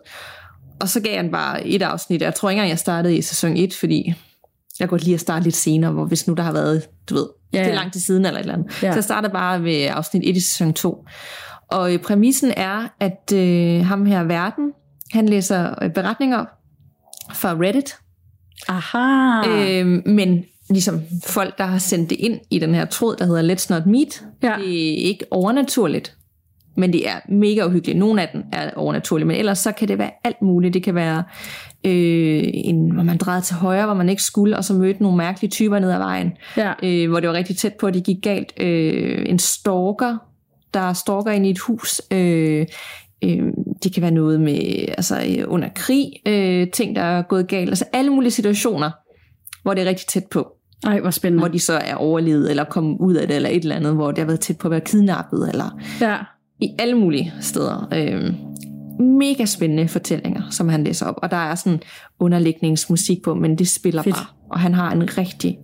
Og 0.81 0.89
så 0.89 1.01
gav 1.01 1.15
jeg 1.15 1.25
den 1.25 1.33
bare 1.33 1.67
et 1.67 1.83
afsnit. 1.83 2.23
Jeg 2.23 2.35
tror 2.35 2.51
ikke 2.51 2.59
engang, 2.59 2.71
jeg 2.71 2.79
startede 2.79 3.17
i 3.17 3.23
sæson 3.23 3.57
1, 3.57 3.75
fordi 3.75 4.15
jeg 4.81 4.89
kunne 4.89 4.99
godt 4.99 5.05
lide 5.05 5.15
at 5.15 5.21
starte 5.21 5.45
lidt 5.45 5.57
senere, 5.57 5.93
hvor 5.93 6.05
hvis 6.05 6.27
nu 6.27 6.35
der 6.35 6.43
har 6.43 6.53
været, 6.53 6.83
du 7.09 7.15
ved, 7.15 7.27
Ja, 7.53 7.59
ja, 7.59 7.65
det 7.65 7.71
er 7.71 7.75
ja. 7.75 7.81
lang 7.81 7.93
tid 7.93 8.01
siden 8.01 8.27
eller 8.27 8.41
et 8.41 8.45
eller 8.45 8.55
andet. 8.55 8.83
Ja. 8.83 8.91
Så 8.91 8.97
jeg 8.97 9.05
startede 9.05 9.33
bare 9.33 9.63
ved 9.63 9.87
afsnit 9.91 10.23
1 10.25 10.37
i 10.37 10.41
sæson 10.41 10.73
2. 10.73 11.05
Og 11.71 11.95
øh, 11.95 11.99
præmissen 11.99 12.53
er, 12.57 12.89
at 13.01 13.33
øh, 13.35 13.87
ham 13.87 14.07
her 14.07 14.23
verden, 14.23 14.73
han 15.13 15.29
læser 15.29 15.75
øh, 15.83 15.91
beretninger 15.91 16.45
fra 17.35 17.57
Reddit, 17.61 17.97
aha. 18.69 19.49
Øh, 19.49 19.87
men 20.07 20.45
ligesom 20.71 21.01
folk, 21.25 21.59
der 21.59 21.65
har 21.65 21.79
sendt 21.79 22.11
det 22.11 22.17
ind 22.21 22.41
i 22.51 22.59
den 22.59 22.75
her 22.75 22.85
tråd, 22.85 23.17
der 23.17 23.25
hedder 23.27 23.55
Let's 23.55 23.67
Not 23.71 23.87
Meet, 23.87 24.25
ja. 24.43 24.55
det 24.59 25.01
er 25.01 25.09
ikke 25.09 25.25
overnaturligt, 25.31 26.17
men 26.79 26.93
det 26.93 27.09
er 27.09 27.15
mega 27.29 27.67
uhyggeligt. 27.67 27.99
Nogle 27.99 28.23
af 28.23 28.29
dem 28.33 28.43
er 28.53 28.71
overnaturlige, 28.77 29.27
men 29.27 29.37
ellers 29.37 29.59
så 29.59 29.73
kan 29.73 29.89
det 29.89 29.99
være 29.99 30.11
alt 30.25 30.43
muligt. 30.43 30.75
Det 30.75 30.83
kan 30.83 30.95
være, 30.95 31.25
øh, 31.85 32.43
en, 32.55 32.91
hvor 32.91 33.03
man 33.03 33.17
drejede 33.17 33.45
til 33.45 33.57
højre, 33.57 33.85
hvor 33.85 33.95
man 33.95 34.09
ikke 34.09 34.23
skulle, 34.23 34.57
og 34.57 34.65
så 34.65 34.75
mødte 34.75 35.03
nogle 35.03 35.17
mærkelige 35.17 35.51
typer 35.51 35.79
ned 35.79 35.91
ad 35.91 35.99
vejen, 35.99 36.33
ja. 36.57 36.73
øh, 36.83 37.11
hvor 37.11 37.21
det 37.21 37.29
var 37.29 37.35
rigtig 37.35 37.57
tæt 37.57 37.75
på, 37.81 37.87
at 37.87 37.95
det 37.95 38.05
gik 38.05 38.23
galt. 38.23 38.53
Øh, 38.61 39.25
en 39.29 39.39
stalker, 39.39 40.17
der 40.75 40.93
stalker 40.93 41.31
ind 41.31 41.47
i 41.47 41.51
et 41.51 41.59
hus. 41.59 42.03
Øh, 42.11 42.67
øh, 43.25 43.43
det 43.83 43.95
kan 43.95 44.03
være 44.03 44.11
noget 44.11 44.41
med 44.41 44.89
altså, 44.89 45.17
øh, 45.39 45.45
under 45.47 45.69
krig, 45.75 46.13
øh, 46.27 46.71
ting, 46.71 46.97
der 46.97 47.03
er 47.03 47.23
gået 47.23 47.49
galt. 47.49 47.69
Altså 47.69 47.85
alle 47.93 48.11
mulige 48.11 48.31
situationer, 48.31 48.91
hvor 49.63 49.75
det 49.75 49.83
er 49.83 49.89
rigtig 49.89 50.07
tæt 50.07 50.25
på. 50.31 50.53
Ej, 50.85 51.01
hvor 51.01 51.11
spændende. 51.11 51.41
Hvor 51.41 51.49
de 51.49 51.59
så 51.59 51.73
er 51.73 51.95
overlevet, 51.95 52.51
eller 52.51 52.65
kommet 52.65 52.97
ud 53.01 53.15
af 53.15 53.27
det, 53.27 53.37
eller 53.37 53.49
et 53.49 53.63
eller 53.63 53.77
andet, 53.77 53.95
hvor 53.95 54.11
det 54.11 54.19
har 54.19 54.27
været 54.27 54.41
tæt 54.41 54.59
på 54.59 54.69
at 54.69 54.71
være 54.71 54.81
kidnappet, 54.81 55.49
eller 55.49 55.79
Ja, 56.01 56.17
i 56.61 56.75
alle 56.79 56.95
mulige 56.95 57.33
steder. 57.41 57.89
Øh, 57.95 58.35
mega 59.07 59.45
spændende 59.45 59.89
fortællinger, 59.89 60.43
som 60.51 60.69
han 60.69 60.85
læser 60.85 61.07
op. 61.07 61.15
Og 61.23 61.31
der 61.31 61.37
er 61.37 61.55
sådan 61.55 61.81
underlægningsmusik 62.21 63.23
på, 63.23 63.35
men 63.35 63.59
det 63.59 63.69
spiller 63.69 64.03
Fedt. 64.03 64.17
bare. 64.17 64.27
Og 64.51 64.61
han 64.61 64.75
har 64.75 64.93
en 64.93 65.19
rigtig, 65.19 65.59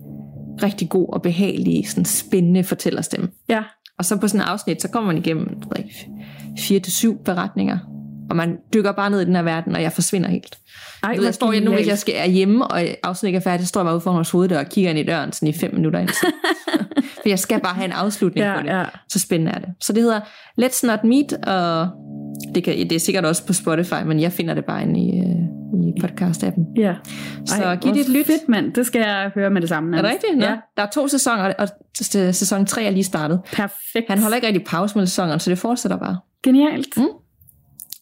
rigtig 0.63 0.89
god 0.89 1.13
og 1.13 1.21
behagelig, 1.21 1.89
sådan 1.89 2.05
spændende 2.05 2.63
fortællerstemme. 2.63 3.29
ja. 3.49 3.63
Og 3.99 4.05
så 4.05 4.17
på 4.17 4.27
sådan 4.27 4.41
et 4.41 4.45
afsnit, 4.45 4.81
så 4.81 4.89
kommer 4.89 5.13
man 5.13 5.21
igennem 5.21 5.47
jeg 5.49 5.67
ved 5.75 5.85
ikke, 5.85 6.09
fire 6.57 6.79
til 6.79 6.93
syv 6.93 7.23
beretninger. 7.23 7.77
Og 8.29 8.35
man 8.35 8.57
dykker 8.73 8.91
bare 8.91 9.09
ned 9.09 9.21
i 9.21 9.25
den 9.25 9.35
her 9.35 9.41
verden, 9.43 9.75
og 9.75 9.81
jeg 9.81 9.91
forsvinder 9.91 10.29
helt. 10.29 10.55
Ej, 11.03 11.09
Jeg, 11.09 11.17
ved, 11.17 11.25
jeg 11.25 11.33
står 11.33 11.51
jeg 11.53 11.61
nu, 11.61 11.71
hvis 11.73 11.87
jeg 11.87 11.97
skal 11.97 12.13
er 12.17 12.25
hjemme, 12.27 12.67
og 12.67 12.81
afsnittet 13.03 13.27
ikke 13.27 13.37
er 13.37 13.41
færdigt, 13.51 13.61
så 13.61 13.67
står 13.67 13.81
jeg 13.81 13.85
bare 13.85 13.93
ude 13.95 14.01
foran 14.01 14.15
vores 14.15 14.31
hoveddør 14.31 14.59
og 14.59 14.65
kigger 14.69 14.89
ind 14.89 14.99
i 14.99 15.03
døren 15.03 15.31
sådan 15.31 15.47
i 15.49 15.53
fem 15.53 15.73
minutter 15.73 15.99
ind. 15.99 16.09
For 17.21 17.29
jeg 17.29 17.39
skal 17.39 17.59
bare 17.59 17.73
have 17.75 17.85
en 17.85 17.91
afslutning 17.91 18.45
Ja, 18.47 18.55
på 18.55 18.61
det. 18.61 18.69
ja. 18.69 18.83
Så 19.09 19.19
spændende 19.19 19.51
er 19.51 19.59
det. 19.59 19.69
Så 19.81 19.93
det 19.93 20.01
hedder 20.03 20.19
Let's 20.61 20.87
Not 20.87 21.03
Meet, 21.03 21.33
og 21.33 21.87
det, 22.55 22.63
kan, 22.63 22.77
det 22.77 22.91
er 22.91 22.99
sikkert 22.99 23.25
også 23.25 23.45
på 23.45 23.53
Spotify, 23.53 24.03
men 24.05 24.19
jeg 24.19 24.31
finder 24.31 24.53
det 24.53 24.65
bare 24.65 24.81
inde 24.81 24.99
i, 24.99 25.19
øh, 25.19 25.87
i 25.87 25.93
podcast-appen. 26.03 26.81
Ja. 26.81 26.93
Så 27.45 27.63
Ej, 27.63 27.75
giv 27.75 27.93
det 27.93 28.01
et 28.01 28.09
lyt. 28.09 28.25
Fedt, 28.25 28.49
mand. 28.49 28.73
Det 28.73 28.85
skal 28.85 28.99
jeg 28.99 29.31
høre 29.35 29.49
med 29.49 29.61
det 29.61 29.69
samme. 29.69 29.97
Er 29.97 30.01
det 30.01 30.11
rigtigt? 30.11 30.37
Nå. 30.37 30.45
Ja, 30.45 30.55
Der 30.77 30.83
er 30.83 30.89
to 30.89 31.07
sæsoner, 31.07 31.53
og 31.59 31.67
sæson 32.33 32.65
3 32.65 32.83
er 32.83 32.89
lige 32.89 33.03
startet. 33.03 33.39
perfekt. 33.53 34.09
Han 34.09 34.19
holder 34.21 34.35
ikke 34.35 34.47
rigtig 34.47 34.63
pause 34.65 34.97
med 34.97 35.05
sæsonerne, 35.07 35.39
så 35.39 35.49
det 35.49 35.57
fortsætter 35.59 35.97
bare. 35.97 36.17
Genialt. 36.43 36.97
Mm. 36.97 37.03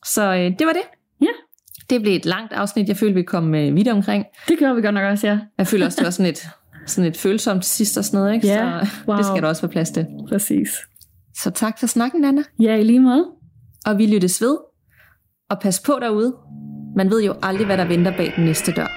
Så 0.05 0.33
øh, 0.33 0.59
det 0.59 0.67
var 0.67 0.73
det. 0.73 0.81
Ja. 1.21 1.27
Det 1.89 2.01
blev 2.01 2.15
et 2.15 2.25
langt 2.25 2.53
afsnit, 2.53 2.87
jeg 2.87 2.97
følte, 2.97 3.15
vi 3.15 3.23
kom 3.23 3.55
øh, 3.55 3.75
vidt 3.75 3.87
omkring. 3.87 4.25
Det 4.47 4.59
gør 4.59 4.73
vi 4.73 4.81
godt 4.81 4.93
nok 4.93 5.03
også, 5.03 5.27
ja. 5.27 5.39
Jeg 5.57 5.67
føler 5.67 5.85
også, 5.85 5.95
det 5.95 6.05
var 6.05 6.11
sådan 6.11 6.31
et, 6.31 6.47
sådan 6.85 7.09
et 7.09 7.17
følsomt 7.17 7.65
sidst 7.65 7.97
og 7.97 8.05
sådan 8.05 8.19
noget, 8.19 8.33
ikke? 8.33 8.47
Ja, 8.47 8.79
så 8.85 8.87
wow. 9.07 9.17
det 9.17 9.25
skal 9.25 9.41
der 9.41 9.47
også 9.47 9.61
være 9.61 9.71
plads 9.71 9.91
til. 9.91 10.07
Præcis. 10.29 10.69
Så 11.35 11.49
tak 11.49 11.79
for 11.79 11.87
snakken, 11.87 12.25
Anna. 12.25 12.43
Ja, 12.59 12.75
i 12.75 12.83
lige 12.83 12.99
måde. 12.99 13.25
Og 13.85 13.97
vi 13.97 14.05
lyttes 14.05 14.41
ved. 14.41 14.57
Og 15.49 15.59
pas 15.59 15.79
på 15.79 15.97
derude. 16.01 16.35
Man 16.95 17.09
ved 17.09 17.23
jo 17.23 17.35
aldrig, 17.41 17.65
hvad 17.65 17.77
der 17.77 17.85
venter 17.85 18.17
bag 18.17 18.33
den 18.35 18.45
næste 18.45 18.71
dør. 18.71 18.87